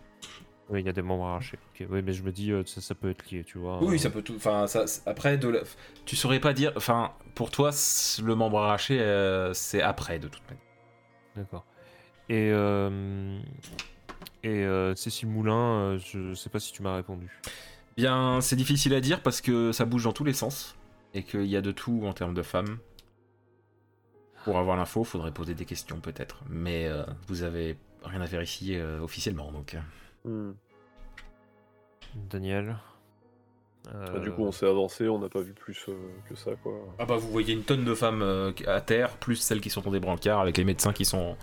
[0.73, 1.59] Oui, il y a des membres arrachés.
[1.75, 3.83] Ok, Oui, mais je me dis, euh, ça, ça peut être lié, tu vois.
[3.85, 4.35] Oui, euh, ça peut tout.
[4.37, 5.61] Enfin, ça, après, de la-
[6.07, 6.73] tu saurais pas dire.
[6.77, 7.71] Enfin, pour toi,
[8.23, 10.65] le membre arraché, euh, c'est après de toute manière.
[11.37, 11.65] D'accord.
[12.29, 13.39] Et, euh,
[14.43, 17.29] et Cécile Moulin, je sais pas si tu m'as répondu.
[17.97, 20.77] Bien, c'est difficile à dire parce que ça bouge dans tous les sens
[21.15, 22.79] et qu'il y a de tout en termes de femmes.
[24.45, 26.89] Pour avoir l'info, faudrait poser des questions peut-être, mais
[27.29, 29.77] vous avez rien à faire ici euh, officiellement, donc.
[30.27, 30.29] Euh.
[30.53, 30.55] Hmm.
[32.31, 32.77] Daniel
[33.89, 35.95] Ah, du Euh, coup, on s'est avancé, on n'a pas vu plus euh,
[36.29, 36.73] que ça, quoi.
[36.99, 39.81] Ah bah vous voyez une tonne de femmes euh, à terre, plus celles qui sont
[39.81, 41.37] dans des brancards, avec les médecins qui sont,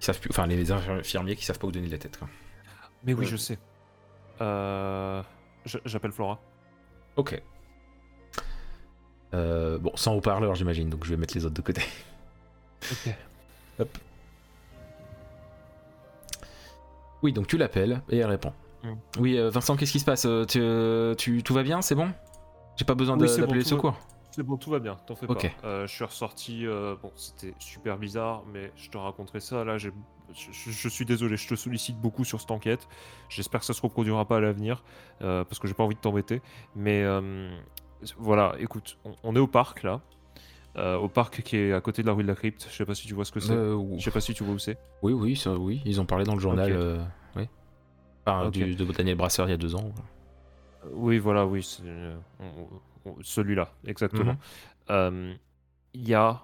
[0.00, 2.16] qui savent plus, enfin les infirmiers qui savent pas où donner de la tête.
[2.18, 2.28] Quoi.
[3.04, 3.26] Mais oui, Ouais.
[3.26, 3.58] je sais.
[4.40, 5.22] Euh,
[5.84, 6.40] J'appelle Flora.
[7.16, 7.40] Ok.
[9.34, 11.82] Euh, bon, sans haut-parleur j'imagine, donc je vais mettre les autres de côté.
[13.78, 13.88] Ok.
[17.22, 18.52] Oui, donc tu l'appelles et elle répond.
[19.18, 21.94] Oui, euh, Vincent, qu'est-ce qui se passe Euh, tu, euh, tu- Tout va bien C'est
[21.96, 22.10] bon?
[22.76, 23.94] J'ai pas besoin Oui, d'appeler bon, les va- secours
[24.30, 25.34] C'est bon, tout va bien, t'en fais pas.
[25.64, 29.64] Euh, je suis ressorti, euh, bon, c'était super bizarre, mais je te raconterai ça.
[29.64, 29.92] Là, j'ai-
[30.32, 32.86] je, je- je suis désolé, je te sollicite beaucoup sur cette enquête.
[33.28, 34.84] J'espère que ça se reproduira pas à l'avenir,
[35.22, 36.40] euh, parce que j'ai pas envie de t'embêter.
[36.76, 37.02] Mais
[38.16, 40.00] voilà, écoute, on, on est au parc là,
[40.76, 42.66] euh, au parc qui est à côté de la rue de la Crypte.
[42.70, 43.52] Je sais pas si tu vois ce que c'est.
[43.52, 44.78] Euh, ou- Je sais pas si tu vois où c'est.
[45.02, 46.70] Oui, oui, ça, oui, ils ont parlé dans le journal.
[46.70, 46.76] Ok.
[46.78, 47.04] euh,
[47.36, 47.48] oui.
[48.26, 48.52] Enfin, Ok.
[48.52, 49.92] du, de Daniel Brasseur il y a deux ans.
[50.92, 51.62] Oui, voilà, oui,
[53.22, 54.36] celui-là, exactement.
[54.90, 55.36] Mhm.
[55.94, 56.42] Il y a,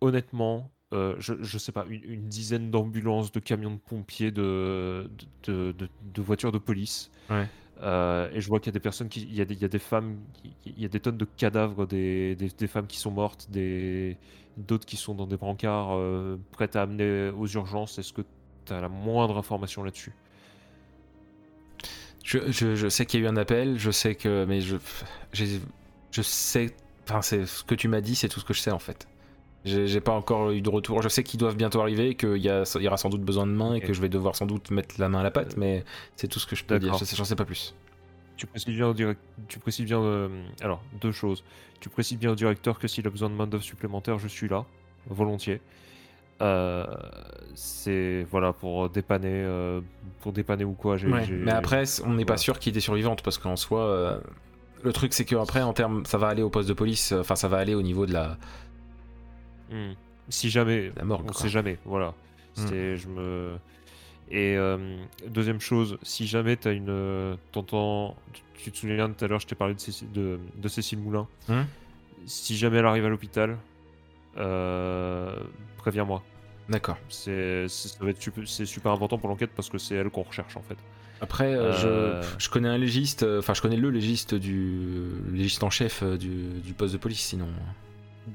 [0.00, 5.10] honnêtement, euh, je, je sais pas, une, une dizaine d'ambulances, de camions de pompiers, de,
[5.44, 7.10] de, de- de voitures de police.
[7.28, 7.46] Ouais.
[7.82, 9.08] Euh, et je vois qu'il y a des personnes.
[9.14, 10.18] Il y a des, femmes.
[10.66, 12.36] Il y a des tonnes de cadavres, des,
[12.68, 13.48] femmes qui sont mortes,
[14.56, 17.98] d'autres qui sont dans des brancards euh, prêtes à amener aux urgences.
[17.98, 18.22] Est-ce que
[18.66, 20.12] tu as la moindre information là-dessus?
[22.24, 24.44] Je, je- sais qu'il y a eu un appel, je sais que.
[24.46, 24.76] Mais je.
[25.32, 26.74] Je sais.
[27.04, 29.06] Enfin, c'est ce que tu m'as dit, c'est tout ce que je sais en fait.
[29.68, 31.02] J'ai pas encore eu de retour.
[31.02, 33.74] Je sais qu'ils doivent bientôt arriver, qu'il y, y aura sans doute besoin de main
[33.74, 35.84] et que je vais devoir sans doute mettre la main à la pâte, mais
[36.16, 36.96] c'est tout ce que je peux dire.
[36.96, 37.74] J'en sais pas plus.
[38.36, 39.20] Tu précises bien au direct...
[39.48, 40.28] tu précises bien euh,
[40.60, 41.42] alors deux choses.
[41.80, 44.48] Tu précises bien au directeur que s'il a besoin de main d'œuvre supplémentaire, je suis
[44.48, 44.64] là,
[45.08, 45.60] volontiers.
[46.40, 46.86] Euh,
[47.54, 49.80] c'est voilà pour dépanner, euh,
[50.20, 50.94] pour dépanner ou quoi.
[50.94, 54.20] Ouais, Mais après, on n'est pas sûr qu'il des survivantes parce qu'en soi, euh,
[54.84, 57.34] le truc c'est que après, en termes, ça va aller au poste de police, enfin,
[57.34, 58.36] ça va aller au niveau de la,
[59.70, 59.92] Hmm.
[60.28, 61.24] Si jamais, la morgue.
[61.28, 61.40] on quoi.
[61.40, 62.08] sait jamais, voilà.
[62.56, 62.66] Hmm.
[62.66, 63.52] C'est je me
[64.30, 68.14] et euh, deuxième chose, si jamais t'as une, t'entends,
[68.58, 71.26] tu- te souviens tout à l'heure, je t'ai parlé de Cécile, de, de Cécile Moulin.
[71.48, 71.62] Hmm.
[72.26, 73.56] Si jamais elle arrive à l'hôpital,
[74.36, 75.34] euh,
[75.78, 76.22] préviens-moi.
[76.68, 76.98] D'accord.
[77.08, 80.10] C'est c'est- ça va être super, c'est super important pour l'enquête parce que c'est elle
[80.10, 80.76] qu'on recherche en fait.
[81.20, 84.78] Après, euh, je, je connais un légiste, enfin, je connais le légiste du
[85.26, 87.48] le légiste en chef du, du poste de police, sinon.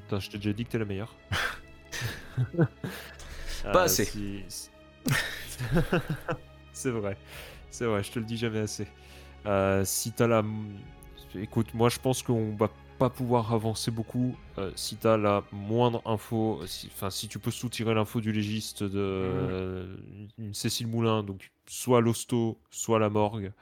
[0.02, 1.14] Putain, je t'ai déjà dit que t'es la meilleure.
[3.62, 4.04] Pas Euh, assez.
[4.04, 4.44] si-
[6.72, 7.16] c'est vrai,
[7.70, 8.86] c'est vrai, je te le dis jamais assez.
[9.46, 10.42] Euh, si t'as la,
[11.34, 16.00] écoute, moi je pense qu'on va pas pouvoir avancer beaucoup euh, si t'as la moindre
[16.06, 19.96] info, si- enfin si, tu peux soutirer l'info du légiste de euh,
[20.38, 23.52] une Cécile Moulin, donc soit l'hosto, soit la morgue.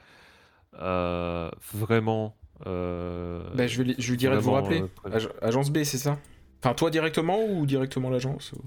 [0.75, 2.35] Euh, vraiment.
[2.67, 4.83] Euh, Bah, je, vais, lui- je lui dirai de vous rappeler.
[5.05, 6.17] euh, Agence B, c'est ça?
[6.63, 8.61] Enfin, toi directement ou directement l'agence ou-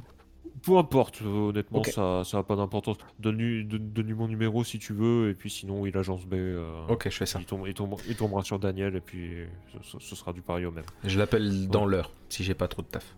[0.62, 1.88] Peu importe, euh, honnêtement, Ok.
[1.88, 2.96] ça ça a pas d'importance.
[3.20, 6.34] Donne-lui donne- mon numéro si tu veux, et puis sinon, oui, l'agence B.
[6.34, 7.38] euh, Ok, je fais ça.
[7.38, 9.44] Il, tombe- il tombe- il tombera sur Daniel, et puis
[9.82, 10.84] ce, sera du pareil au même.
[11.04, 13.16] Je l'appelle dans l'heure, si j'ai pas trop de taf.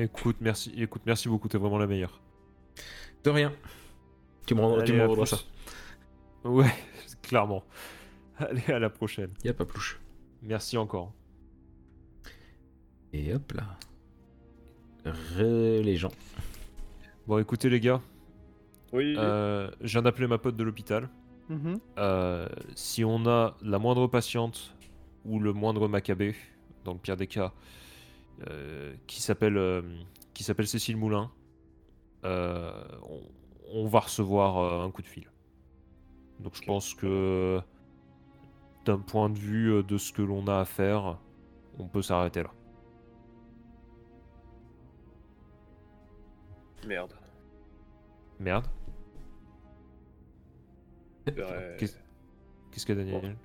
[0.00, 2.20] Écoute, merci, écoute, merci beaucoup, t'es vraiment la meilleure.
[3.24, 3.52] De rien.
[4.46, 5.38] Tu me tu rendras ça.
[6.44, 6.66] Ouais,
[7.22, 7.62] clairement.
[8.50, 9.30] Allez, à la prochaine.
[9.44, 10.00] Y a pas plouche.
[10.42, 11.12] Merci encore.
[13.12, 13.76] Et hop là.
[15.06, 16.12] Re- les gens.
[17.26, 18.00] Bon, écoutez les gars,
[18.92, 21.08] Oui, euh, je viens d'appeler ma pote de l'hôpital.
[21.48, 21.78] Mhm.
[21.98, 24.74] Euh, si on a la moindre patiente
[25.24, 26.34] ou le moindre macabé,
[26.84, 27.52] dans le pire des cas,
[28.48, 29.82] euh, qui s'appelle euh,
[30.34, 31.30] qui s'appelle Cécile Moulin,
[32.24, 33.20] euh, on,
[33.72, 35.28] on va recevoir euh, un coup de fil.
[36.40, 37.60] Donc je pense que
[38.88, 41.18] d'un point de vue euh, de ce que l'on a à faire,
[41.78, 42.50] on peut s'arrêter là.
[46.86, 47.12] merde.
[48.40, 48.66] Merde.
[51.26, 53.36] Qu'est-ce qu'il y a Daniel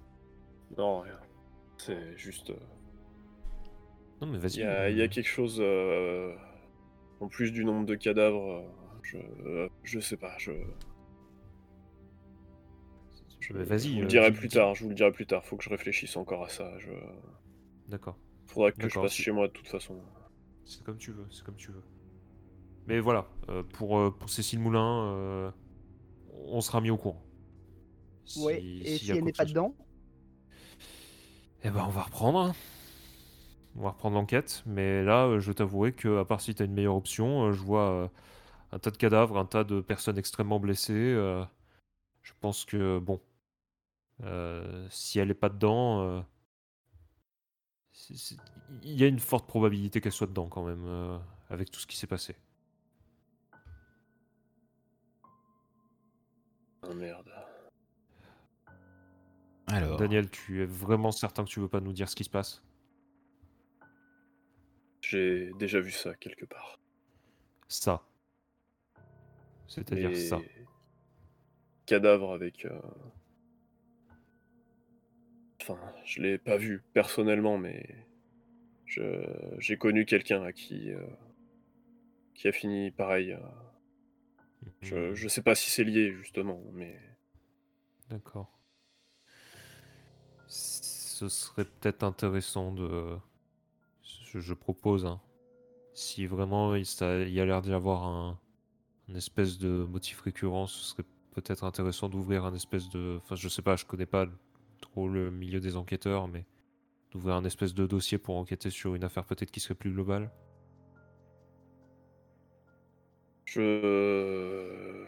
[0.78, 1.20] Non, rien.
[1.78, 2.52] C'est juste.
[2.52, 2.56] euh,
[4.22, 4.54] Non mais vas-y.
[4.54, 5.58] Il y, a, il y a quelque chose.
[5.60, 6.34] euh,
[7.20, 8.64] En plus du nombre de cadavres,
[9.02, 9.18] je,
[9.84, 10.38] je sais pas.
[10.38, 10.52] Je.
[13.48, 14.76] Je, Bah, vas-y, je vous le euh, dirai plus tard.
[14.76, 15.44] Je vous le dirai plus tard.
[15.46, 16.78] Faut que je réfléchisse encore à ça.
[16.80, 16.92] Je...
[17.88, 18.16] D'accord.
[18.46, 20.02] Faudra que je passe si- chez moi de toute façon.
[20.66, 21.84] C'est comme tu veux, c'est comme tu veux.
[22.88, 25.52] Mais voilà, euh, pour, euh, pour Cécile Moulin, euh,
[26.48, 27.24] on sera mis au courant.
[28.36, 29.76] Ouais, Si- et s'il si a elle n'est pas dedans
[31.64, 32.40] Eh ben, on va reprendre.
[32.40, 32.54] hein.
[33.76, 34.64] On va reprendre l'enquête.
[34.66, 38.12] Mais là, je t'avouerai que, à part si t'as une meilleure option, je vois
[38.72, 40.94] un tas de cadavres, un tas de personnes extrêmement blessées.
[40.96, 41.44] euh,
[42.24, 43.22] je pense que, bon,
[44.22, 46.22] euh, si elle n'est pas dedans, euh,
[47.92, 48.38] c'est- c'est-
[48.84, 51.18] il y a une forte probabilité qu'elle soit dedans quand même, euh,
[51.50, 52.36] avec tout ce qui s'est passé.
[56.84, 57.32] Ah merde.
[59.68, 59.98] Alors.
[59.98, 62.62] Daniel, tu es vraiment certain que tu veux pas nous dire ce qui se passe?
[65.02, 66.80] J'ai déjà vu ça quelque part.
[67.68, 68.04] Ça.
[69.68, 70.40] C'est-à-dire ça.
[71.86, 72.66] Cadavres avec.
[72.66, 72.80] euh,
[75.64, 78.06] Enfin, je l'ai pas vu personnellement, mais
[79.60, 81.00] j'ai connu quelqu'un à qui euh,
[82.36, 83.32] qui a fini pareil.
[83.32, 83.38] euh,
[84.82, 87.00] Je, Hmm, je sais pas si c'est lié justement, mais
[88.10, 88.48] D'accord.
[90.48, 93.18] Ce serait peut-être intéressant de.
[94.26, 95.20] Je, je propose, hein.
[95.94, 98.40] Si vraiment il, ça- il y a l'air d'y avoir un,
[99.10, 103.20] un espèce de motif récurrent, ce serait peut-être intéressant d'ouvrir un espèce de.
[103.24, 104.28] Enfin, je sais pas, je connais pas
[104.84, 106.46] trop le milieu des enquêteurs, mais
[107.12, 110.30] d'ouvrir un espèce de dossier pour enquêter sur une affaire peut-être qui serait plus globale.
[113.54, 115.06] je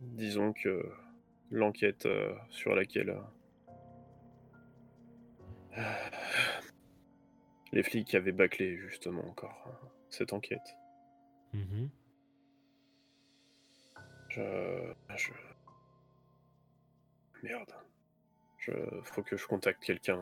[0.00, 0.84] disons que
[1.50, 3.16] l'enquête euh, sur laquelle
[5.76, 5.82] euh,
[7.72, 10.76] les flics avaient bâclé justement encore hein, cette enquête.
[11.52, 11.88] Mhm.
[14.30, 15.32] Je, je...
[17.42, 17.72] Merde.
[18.64, 18.72] Je...
[19.04, 20.20] Faut que je contacte quelqu'un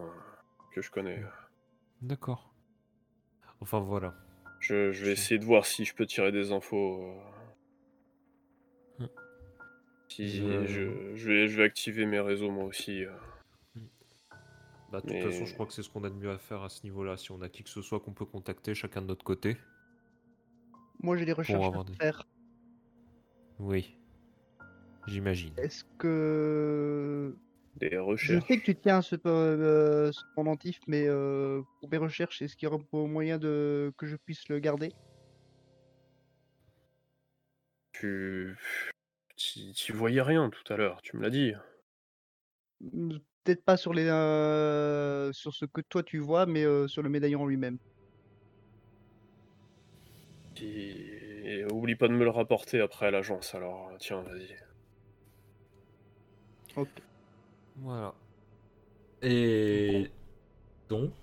[0.73, 1.23] que je connais.
[2.02, 2.52] D'accord.
[3.60, 4.15] Enfin voilà.
[4.60, 7.02] Je, je vais essayer de voir si je peux tirer des infos.
[8.99, 9.05] euh.
[9.05, 9.09] Hmm.
[10.09, 11.15] Si Je- je...
[11.17, 13.05] Je, vais, je vais activer mes réseaux moi aussi.
[13.05, 13.10] euh.
[14.91, 16.39] Bah, de toute Mais- façon, je crois que c'est ce qu'on a de mieux à
[16.39, 17.17] faire à ce niveau-là.
[17.17, 19.57] Si on a qui que ce soit qu'on peut contacter chacun de notre côté.
[21.02, 22.27] Moi, j'ai des recherches à des- faire.
[23.59, 23.97] Oui.
[25.07, 25.52] J'imagine.
[25.59, 27.35] Est-ce que
[27.81, 28.47] Des je recherches.
[28.47, 32.68] sais que tu tiens ce, euh, ce pendentif, mais euh, pour mes recherches, est-ce qu'il
[32.68, 34.92] y aura pas moyen de que je puisse le garder?
[37.92, 38.55] Tu...
[39.36, 39.73] tu...
[39.73, 41.55] tu voyais rien tout à l'heure, tu me l'as dit.
[42.81, 47.09] Peut-être pas sur les euh, sur ce que toi tu vois, mais euh, sur le
[47.09, 47.78] médaillon lui-même.
[50.62, 54.55] Et oublie pas de me le rapporter après à l'agence, alors tiens, vas-y.
[57.81, 58.15] Voilà.
[59.23, 60.12] Et
[60.89, 61.15] donc,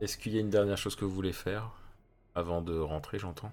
[0.00, 1.72] est-ce qu'il y a une dernière chose que vous voulez faire
[2.34, 3.52] avant de rentrer, j'entends?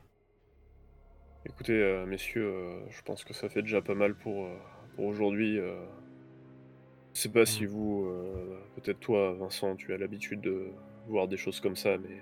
[1.45, 4.57] Écoutez, euh, messieurs, euh, je pense que ça fait déjà pas mal pour, euh,
[4.95, 5.57] pour aujourd'hui.
[5.59, 5.75] euh.
[7.13, 7.67] Je sais pas si Mm.
[7.67, 10.71] vous, euh, peut-être toi, Vincent, tu as l'habitude de
[11.07, 12.21] voir des choses comme ça, mais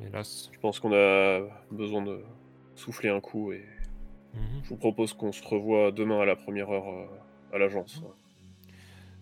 [0.00, 0.50] Hélas.
[0.52, 1.40] je pense qu'on a
[1.70, 2.20] besoin de
[2.74, 3.64] souffler un coup et
[4.32, 4.64] Mhm.
[4.64, 7.06] je vous propose qu'on se revoie demain à la première heure euh,
[7.54, 8.02] à l'agence.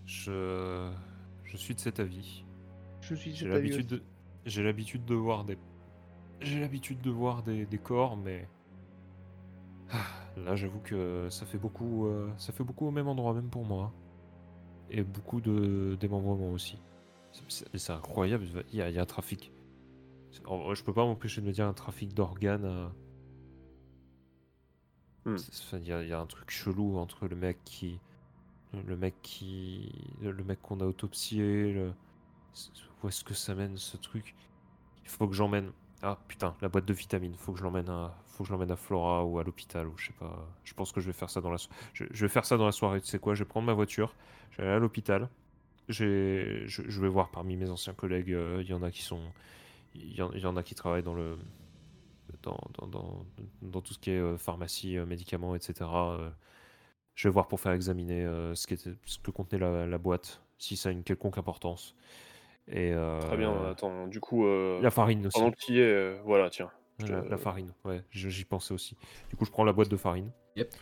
[0.07, 0.91] Je...
[1.45, 2.45] je suis de cet avis.
[3.01, 4.03] Je suis cet avis de...
[4.45, 5.59] J'ai l'habitude de voir des...
[6.41, 8.49] J'ai l'habitude de voir des, des corps, mais...
[9.91, 9.97] Ah,
[10.37, 13.65] Là, j'avoue que ça fait beaucoup, euh, ça fait beaucoup au même endroit, même pour
[13.65, 13.93] moi.
[14.91, 16.79] Et beaucoup de démembrement aussi.
[17.49, 19.53] C'est- incroyable, il y, a, il y a un trafic.
[20.47, 22.65] en je peux pas m'empêcher de me dire un trafic d'organes.
[22.65, 22.89] euh,
[25.25, 25.37] Hmm.
[25.73, 27.99] Il y, a- il y a un truc chelou entre le mec qui.
[28.85, 29.93] Le mec qui.
[30.21, 31.91] Le mec qu'on a autopsié.
[33.03, 34.35] Où est-ce que ça mène ce truc
[35.05, 35.73] Il faut que j'emmène.
[36.03, 37.35] Ah putain, la boîte de vitamines.
[37.37, 38.15] Faut que je l'emmène à.
[38.27, 40.47] Faut que je l'emmène à Flora ou à l'hôpital ou je sais pas.
[40.65, 41.57] Je pense que je vais faire ça dans la.
[41.95, 43.01] Je, vais faire ça dans la soirée.
[43.01, 43.35] Tu sais quoi?
[43.35, 44.15] Je vais prendre ma voiture.
[44.51, 45.29] Je vais aller à l'hôpital.
[45.89, 48.33] Je, vais voir parmi mes anciens collègues.
[48.33, 49.21] euh, Il y en a qui sont.
[49.95, 51.39] Il y, en, y en a qui travaillent dans le.
[52.43, 53.27] Dans, dans, dans,
[53.63, 55.89] dans tout ce qui est euh, pharmacie, euh, médicaments, etc.
[57.17, 59.87] euh, je vais voir pour faire examiner euh, ce, qui était, ce que contenait la,
[59.87, 61.95] la boîte, si ça a une quelconque importance.
[62.69, 65.39] Et, Très bien, euh, attends, du coup, euh, La farine aussi.
[65.39, 66.71] pendant qu'il est, euh, voilà, tiens.
[66.99, 68.97] La, farine, ouais, j'y pensais aussi.
[69.29, 70.31] Du coup, je prends la boîte de farine.
[70.57, 70.73] Yep.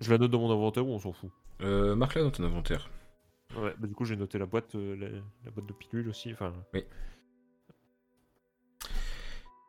[0.00, 1.30] Je la note dans mon inventaire ou on s'en fout?
[1.60, 2.90] Euh, Marque-la dans ton inventaire.
[3.56, 5.08] Ouais, bah du coup, j'ai noté la boîte, euh, la,
[5.44, 6.32] la boîte de pilules aussi.
[6.32, 6.52] Enfin,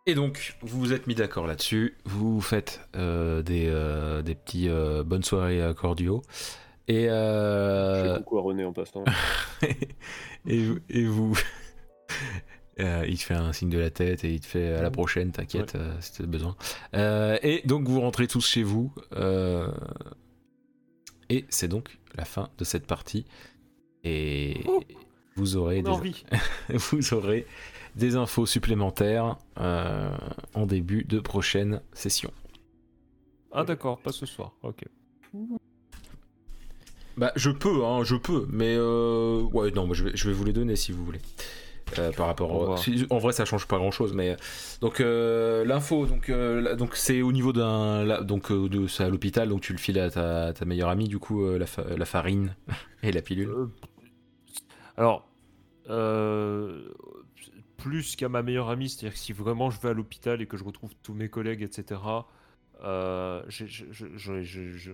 [0.10, 1.96] Et donc, vous vous êtes mis d'accord là-dessus.
[2.04, 6.24] Vous faites euh, des, euh, des petits euh, bonnes soirées à cordiaux.
[6.88, 9.04] Et, Je euh, fais à René en passant.
[10.48, 11.38] et, et vous.
[12.80, 15.34] Il te fait un signe de la tête et il te fait à la prochaine,
[15.34, 16.56] t'inquiète, euh, si t'as besoin.
[16.94, 18.92] Et donc vous rentrez tous chez vous.
[21.30, 23.26] et c'est donc la fin de cette partie.
[24.06, 24.82] Et Oh.
[25.36, 26.24] vous aurez envie.
[26.70, 27.46] vous aurez
[27.96, 30.12] des infos supplémentaires euh,
[30.54, 32.32] en début de prochaine session.
[33.52, 34.54] Ah d'accord, pas ce soir.
[34.64, 34.84] Ok.
[37.18, 40.34] Bah je peux, hein, je peux, mais euh, ouais non, moi, je vais, je vais
[40.34, 41.20] vous les donner si vous voulez.
[41.98, 42.76] Euh, par rapport, Au
[43.10, 44.38] en vrai ça change pas grand chose, mais
[44.80, 49.10] donc euh, l'info, donc euh, donc c'est au niveau d'un, donc euh, de c'est à
[49.10, 51.84] l'hôpital, donc tu le files à ta, ta meilleure amie du coup euh, la, fa-
[51.98, 52.56] la farine
[53.04, 53.50] et la pilule.
[54.98, 55.28] Alors,
[55.90, 56.90] euh,
[57.80, 60.58] plus qu'à ma meilleure amie, c'est-à-dire que si vraiment je vais à l'hôpital et que
[60.58, 62.02] je retrouve tous mes collègues, etc.,
[62.84, 64.92] euh, j'ai- je- je- je- je- je-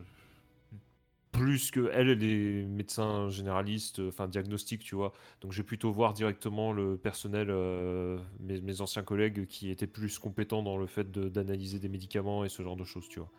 [1.32, 5.12] plus que elle, elle est médecin généraliste, euh, enfin diagnostic, tu vois.
[5.42, 9.86] Donc je vais plutôt voir directement le personnel, euh, mes, mes anciens collègues qui étaient
[9.86, 13.20] plus compétents dans le fait de- d'analyser des médicaments et ce genre de choses, tu
[13.20, 13.30] vois.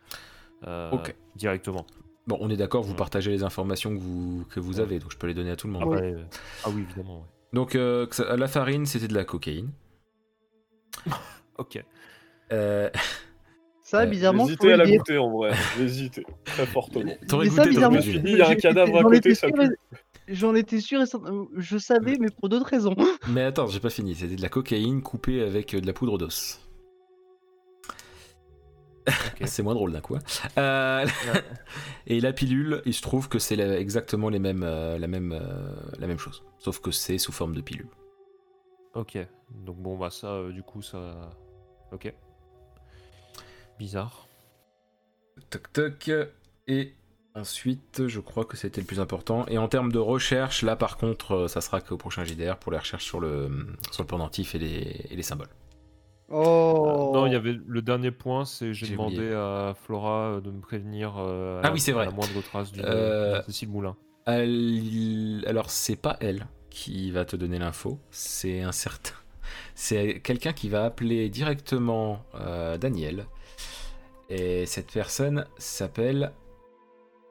[0.67, 1.15] Euh, Ok.
[1.37, 1.87] Directement.
[2.27, 2.97] Bon, on est d'accord, vous Ouais.
[2.97, 4.81] partagez les informations que vous que vous Ouais.
[4.83, 5.85] avez, donc je peux les donner à tout le monde.
[5.85, 6.25] Après, euh,
[6.65, 7.27] ah oui, évidemment.
[7.57, 9.71] Donc euh, la farine, c'était de la cocaïne.
[11.59, 11.83] Ok.
[12.53, 12.91] Euh,
[13.83, 14.99] Ça, Euh, bizarrement, J'hésitais à la dire.
[14.99, 17.13] goûter en vrai, j'hésitais très fortement.
[17.29, 17.77] T'aurais Mais ça, goûté,
[18.25, 19.65] il y a un cadavre à j'en côté, étais ça sûr pue.
[19.65, 19.97] et-
[20.35, 21.07] J'en étais sûr et
[21.57, 22.95] Je savais, mais pour d'autres raisons.
[23.29, 24.15] Mais attends, j'ai pas fini.
[24.15, 26.61] C'était de la cocaïne coupée avec de la poudre d'os.
[29.45, 30.17] C'est moins drôle d'un coup.
[30.17, 30.21] hein.
[30.59, 31.07] Euh,
[32.07, 35.75] et la pilule, il se trouve que c'est exactement les mêmes, euh, la, même, euh,
[35.99, 36.43] la même chose.
[36.59, 37.89] Sauf que c'est sous forme de pilule.
[38.95, 39.19] Ok,
[39.51, 41.31] donc bon bah ça du coup ça...
[41.93, 42.13] Ok.
[43.79, 44.27] Bizarre.
[45.51, 46.11] Toc toc.
[46.67, 46.95] Et
[47.35, 49.47] ensuite, je crois que c'était le plus important.
[49.49, 52.79] Et en termes de recherche, là par contre, ça sera qu'au prochain JDR pour les
[52.79, 53.51] recherches sur le,
[53.93, 55.51] sur le pendentif et les, et les symboles.
[56.29, 57.13] Oh.
[57.15, 59.35] Non, il y avait le dernier point, c'est j'ai J'ai demandé oublié.
[59.35, 62.05] à Flora euh, de me prévenir euh, à Ah la- oui, c'est à vrai.
[62.07, 63.97] la moindre trace Euh, d'une Cécile Moulin.
[64.27, 69.13] Elle- Alors, c'est pas elle qui va te donner l'info, c'est un certain.
[69.77, 73.27] C'est quelqu'un qui va appeler directement euh, Daniel.
[74.29, 76.33] Et cette personne s'appelle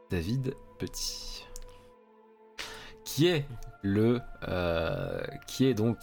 [0.10, 1.44] David Petit.
[3.04, 3.46] Qui est
[3.82, 4.22] le.
[4.48, 5.98] euh, qui est donc.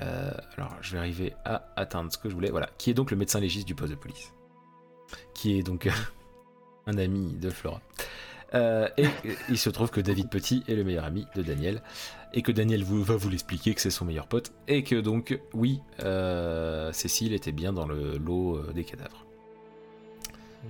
[0.00, 2.50] Euh, alors, je vais arriver à atteindre ce que je voulais.
[2.50, 2.68] Voilà.
[2.78, 4.32] Qui est donc le médecin légiste du poste de police.
[5.34, 5.88] Qui est donc
[6.86, 7.80] un ami de Flora.
[8.54, 11.82] Euh, et euh, il se trouve que David Petit est le meilleur ami de Daniel,
[12.32, 15.38] et que Daniel vous, va vous l'expliquer que c'est son meilleur pote, et que donc,
[15.52, 19.26] oui, euh, Cécile était bien dans le lot euh, des cadavres.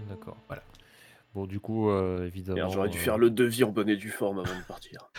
[0.08, 0.36] D'accord.
[0.48, 0.62] voilà.
[1.34, 2.68] Bon du coup euh, évidemment...
[2.70, 5.10] J'aurais dû euh, faire le devis en bonne et due forme avant de partir.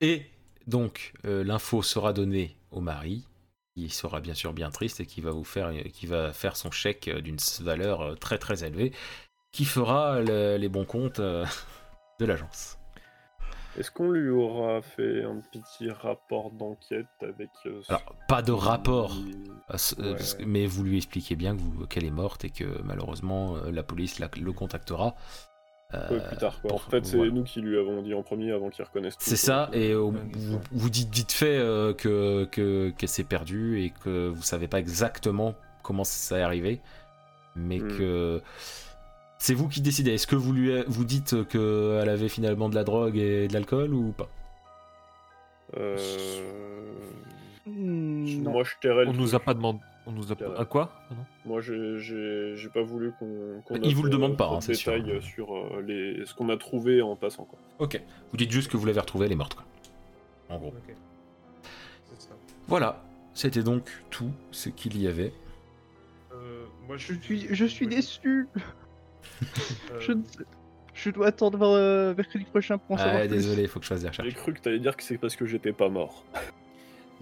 [0.00, 0.26] Et
[0.66, 3.26] donc, euh, l'info sera donnée au mari,
[3.74, 6.70] qui sera bien sûr bien triste et qui va vous faire, qui va faire son
[6.70, 8.92] chèque euh, d'une valeur euh, très très élevée,
[9.50, 11.44] qui fera le- les bons comptes euh,
[12.20, 12.78] de l'agence.
[13.78, 17.48] Est-ce qu'on lui aura fait un petit rapport d'enquête avec.
[17.88, 19.14] Alors, pas de rapport.
[19.98, 20.16] Ouais.
[20.46, 21.56] mais vous lui expliquez bien
[21.88, 25.14] qu'elle est morte et que malheureusement la police la- le contactera.
[25.94, 26.72] Euh, plus tard, quoi.
[26.74, 27.32] En fait, c'est voilà.
[27.32, 29.24] nous qui lui avons dit en premier avant qu'il reconnaisse tout.
[29.24, 29.78] C'est ça, quoi.
[29.78, 30.10] et euh,
[30.72, 34.78] vous, dites vite fait euh, que que- qu'elle s'est perdue et que vous savez pas
[34.78, 36.80] exactement comment ça est arrivé,
[37.56, 37.88] mais Hmm.
[37.98, 38.42] que
[39.38, 40.12] c'est vous qui décidez.
[40.14, 43.92] Est-ce que vous lui vous dites qu'elle avait finalement de la drogue et de l'alcool
[43.92, 44.28] ou pas?
[45.76, 45.96] Euh...
[47.66, 48.42] Hmm.
[48.42, 49.80] Moi, je On nous a pas demandé.
[50.06, 50.60] On nous a Euh, pas.
[50.60, 53.60] À quoi Pardon Moi, j'ai- j'ai j'ai pas voulu qu'on.
[53.64, 54.92] qu'on Il vous le offre, demande euh, pas, trop hein, c'est sûr.
[54.92, 56.24] détails sur euh, les...
[56.26, 57.44] ce qu'on a trouvé en passant.
[57.44, 57.58] Quoi.
[57.78, 58.00] Ok.
[58.32, 59.64] Vous dites juste que vous l'avez retrouvée, elle est morte, quoi.
[60.48, 60.68] En gros.
[60.68, 60.94] Ok.
[62.10, 62.34] C'est ça.
[62.66, 63.02] Voilà.
[63.34, 65.32] C'était donc tout ce qu'il y avait.
[66.32, 68.48] Euh, moi, Je suis, je suis déçu.
[69.92, 70.44] Euh, Je, ne sais-
[70.94, 73.28] je dois attendre euh, mercredi prochain pour en savoir Ah, plus.
[73.36, 74.34] désolé, il faut que je fasse des J'ai recherches.
[74.34, 76.24] cru que t'allais dire que c'est parce que j'étais pas mort.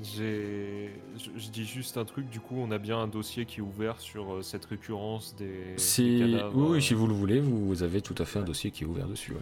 [0.03, 0.91] J'ai.
[1.19, 3.63] Je, je dis juste un truc, du coup, on a bien un dossier qui est
[3.63, 5.77] ouvert sur euh, cette récurrence des.
[6.19, 8.71] cadavres, Oui, oui, euh, si vous le voulez, vous avez tout à fait un dossier
[8.71, 9.33] qui est ouvert dessus.
[9.33, 9.39] ouais.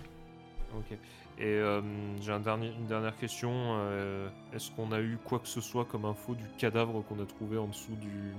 [0.79, 0.99] Ok.
[1.41, 1.81] Et euh,
[2.21, 3.51] j'ai un dernier, une dernière question.
[3.55, 7.27] euh, Est-ce qu'on a eu quoi que ce soit comme info du cadavre qu'on a
[7.27, 8.33] trouvé en dessous du,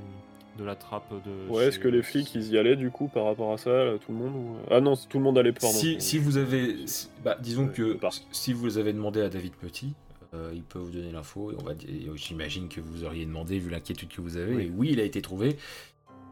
[0.57, 1.49] de la trappe de.
[1.49, 3.97] Ouais, est-ce que les flics ils y allaient du coup par rapport à ça, là,
[3.97, 4.57] tout le monde ou...
[4.69, 5.73] Ah non, tout le monde allait pardon.
[5.73, 6.75] Si, si vous avez,
[7.23, 7.97] bah, disons Ouais, que
[8.31, 9.93] si vous avez demandé à David Petit,
[10.33, 11.51] euh, il peut vous donner l'info.
[11.51, 14.55] Et on va, dire- et j'imagine que vous auriez demandé vu l'inquiétude que vous avez.
[14.55, 14.63] Oui.
[14.63, 15.57] Et oui, il a été trouvé.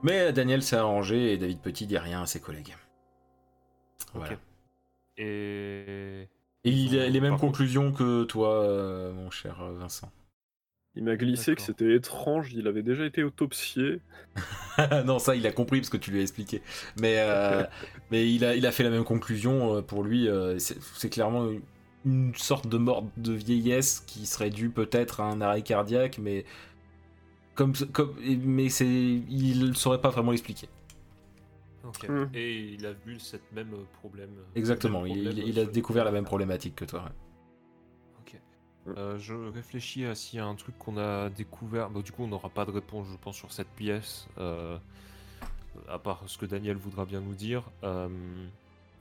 [0.04, 2.76] Mais Daniel s'est arrangé et David Petit dit rien à ses collègues.
[4.14, 4.34] Voilà.
[4.34, 4.40] Ok.
[5.18, 6.28] Et.
[6.64, 10.12] Et il a les mêmes conclusions que toi, euh, mon cher Vincent.
[10.96, 14.02] Il m'a glissé que c'était étrange, il avait déjà été autopsié.
[15.06, 16.62] non, ça, il a compris parce que tu lui as expliqué.
[17.00, 17.64] Mais, euh,
[18.12, 19.82] mais il, a, il a fait la même conclusion.
[19.84, 20.28] Pour lui,
[20.58, 21.50] c'est c'est clairement
[22.08, 26.46] une, sorte de mort de vieillesse qui serait due peut-être à un arrêt cardiaque, mais
[27.56, 30.70] comme, comme mais c'est, il ne saurait pas vraiment l'expliquer.
[31.84, 32.08] Ok.
[32.10, 32.26] Hmm.
[32.34, 34.30] Et il a vu cette même euh, problème.
[34.38, 35.02] euh, Exactement.
[35.04, 37.04] même Il, problème, il- il euh, a sur- découvert la même problématique que toi.
[37.04, 37.12] ouais.
[38.20, 38.42] Ok.
[38.98, 41.90] Euh, je réfléchis à s'il y a un truc qu'on a découvert.
[41.90, 44.28] Bah, du coup, on n'aura pas de réponse, je pense, sur cette pièce.
[44.38, 44.78] euh,
[45.88, 47.64] à part ce que Daniel voudra bien nous dire.
[47.84, 48.10] Euh,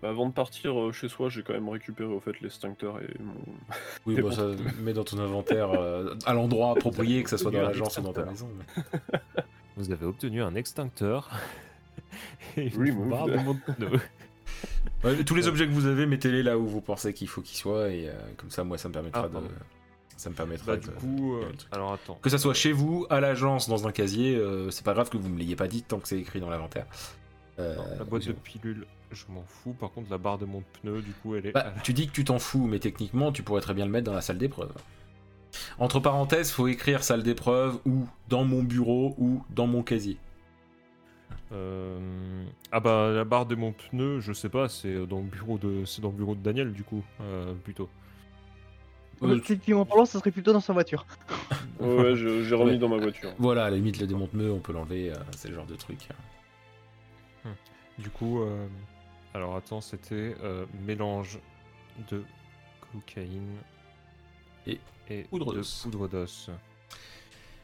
[0.03, 3.09] Bah, avant de partir euh, chez soi, j'ai quand même récupéré au fait l'extincteur et
[3.23, 3.35] mon.
[4.05, 4.47] Oui, bon, ça
[4.83, 8.13] mets dans ton inventaire euh, à l'endroit approprié, que ça soit dans l'agence ou dans
[8.13, 8.49] ta maison.
[8.59, 8.83] mais-
[9.77, 11.31] vous avez obtenu un extincteur.
[12.57, 13.99] Et une barre de mon pneu.
[15.05, 17.59] Ouais, tous les objets que vous avez, mettez-les là où vous pensez qu'il faut qu'ils
[17.59, 19.49] soient et euh, comme ça, moi, ça me permettra Ah, de, pardon.
[20.17, 20.83] ça me permettra Bah, de.
[20.83, 21.69] du coup, euh, le truc.
[21.73, 22.19] alors attends.
[22.23, 25.17] Que ça soit chez vous, à l'agence, dans un casier, euh, c'est pas grave que
[25.19, 26.87] vous me l'ayez pas dit tant que c'est écrit dans l'inventaire.
[27.59, 29.73] Euh, Non, la boîte de pilules, je m'en fous.
[29.73, 31.53] Par contre, la barre de mon pneu, du coup, elle est.
[31.53, 34.05] Bah, tu dis que tu t'en fous, mais techniquement, tu pourrais très bien le mettre
[34.07, 34.73] dans la salle d'épreuve.
[35.79, 40.19] Entre parenthèses, faut écrire salle d'épreuve ou dans mon bureau ou dans mon casier.
[41.53, 45.57] Euh, Ah bah la barre de mon pneu, je sais pas, c'est dans le bureau
[45.59, 47.89] de, c'est dans le bureau de Daniel du coup, euh, plutôt.
[49.23, 51.07] Euh, Effectivement parlant, ça serait plutôt dans sa voiture.
[51.81, 52.79] Ouais, j'ai remis Ouais.
[52.79, 53.33] dans ma voiture.
[53.39, 56.09] Voilà, à la limite, le démonte-meu, on peut l'enlever, euh, c'est le genre de truc.
[57.99, 58.69] Du coup, euh,
[59.35, 61.39] alors attends, c'était euh, mélange
[62.11, 62.25] de
[62.93, 63.57] cocaïne
[64.67, 65.83] Et et poudre d'os.
[65.83, 66.51] poudre d'os.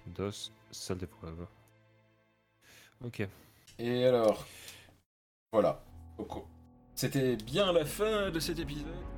[0.07, 1.47] D'os, salle d'épreuve.
[3.05, 3.27] Ok.
[3.79, 4.47] Et alors,
[5.53, 5.83] voilà.
[6.95, 9.12] C'était bien la fin de cet épisode.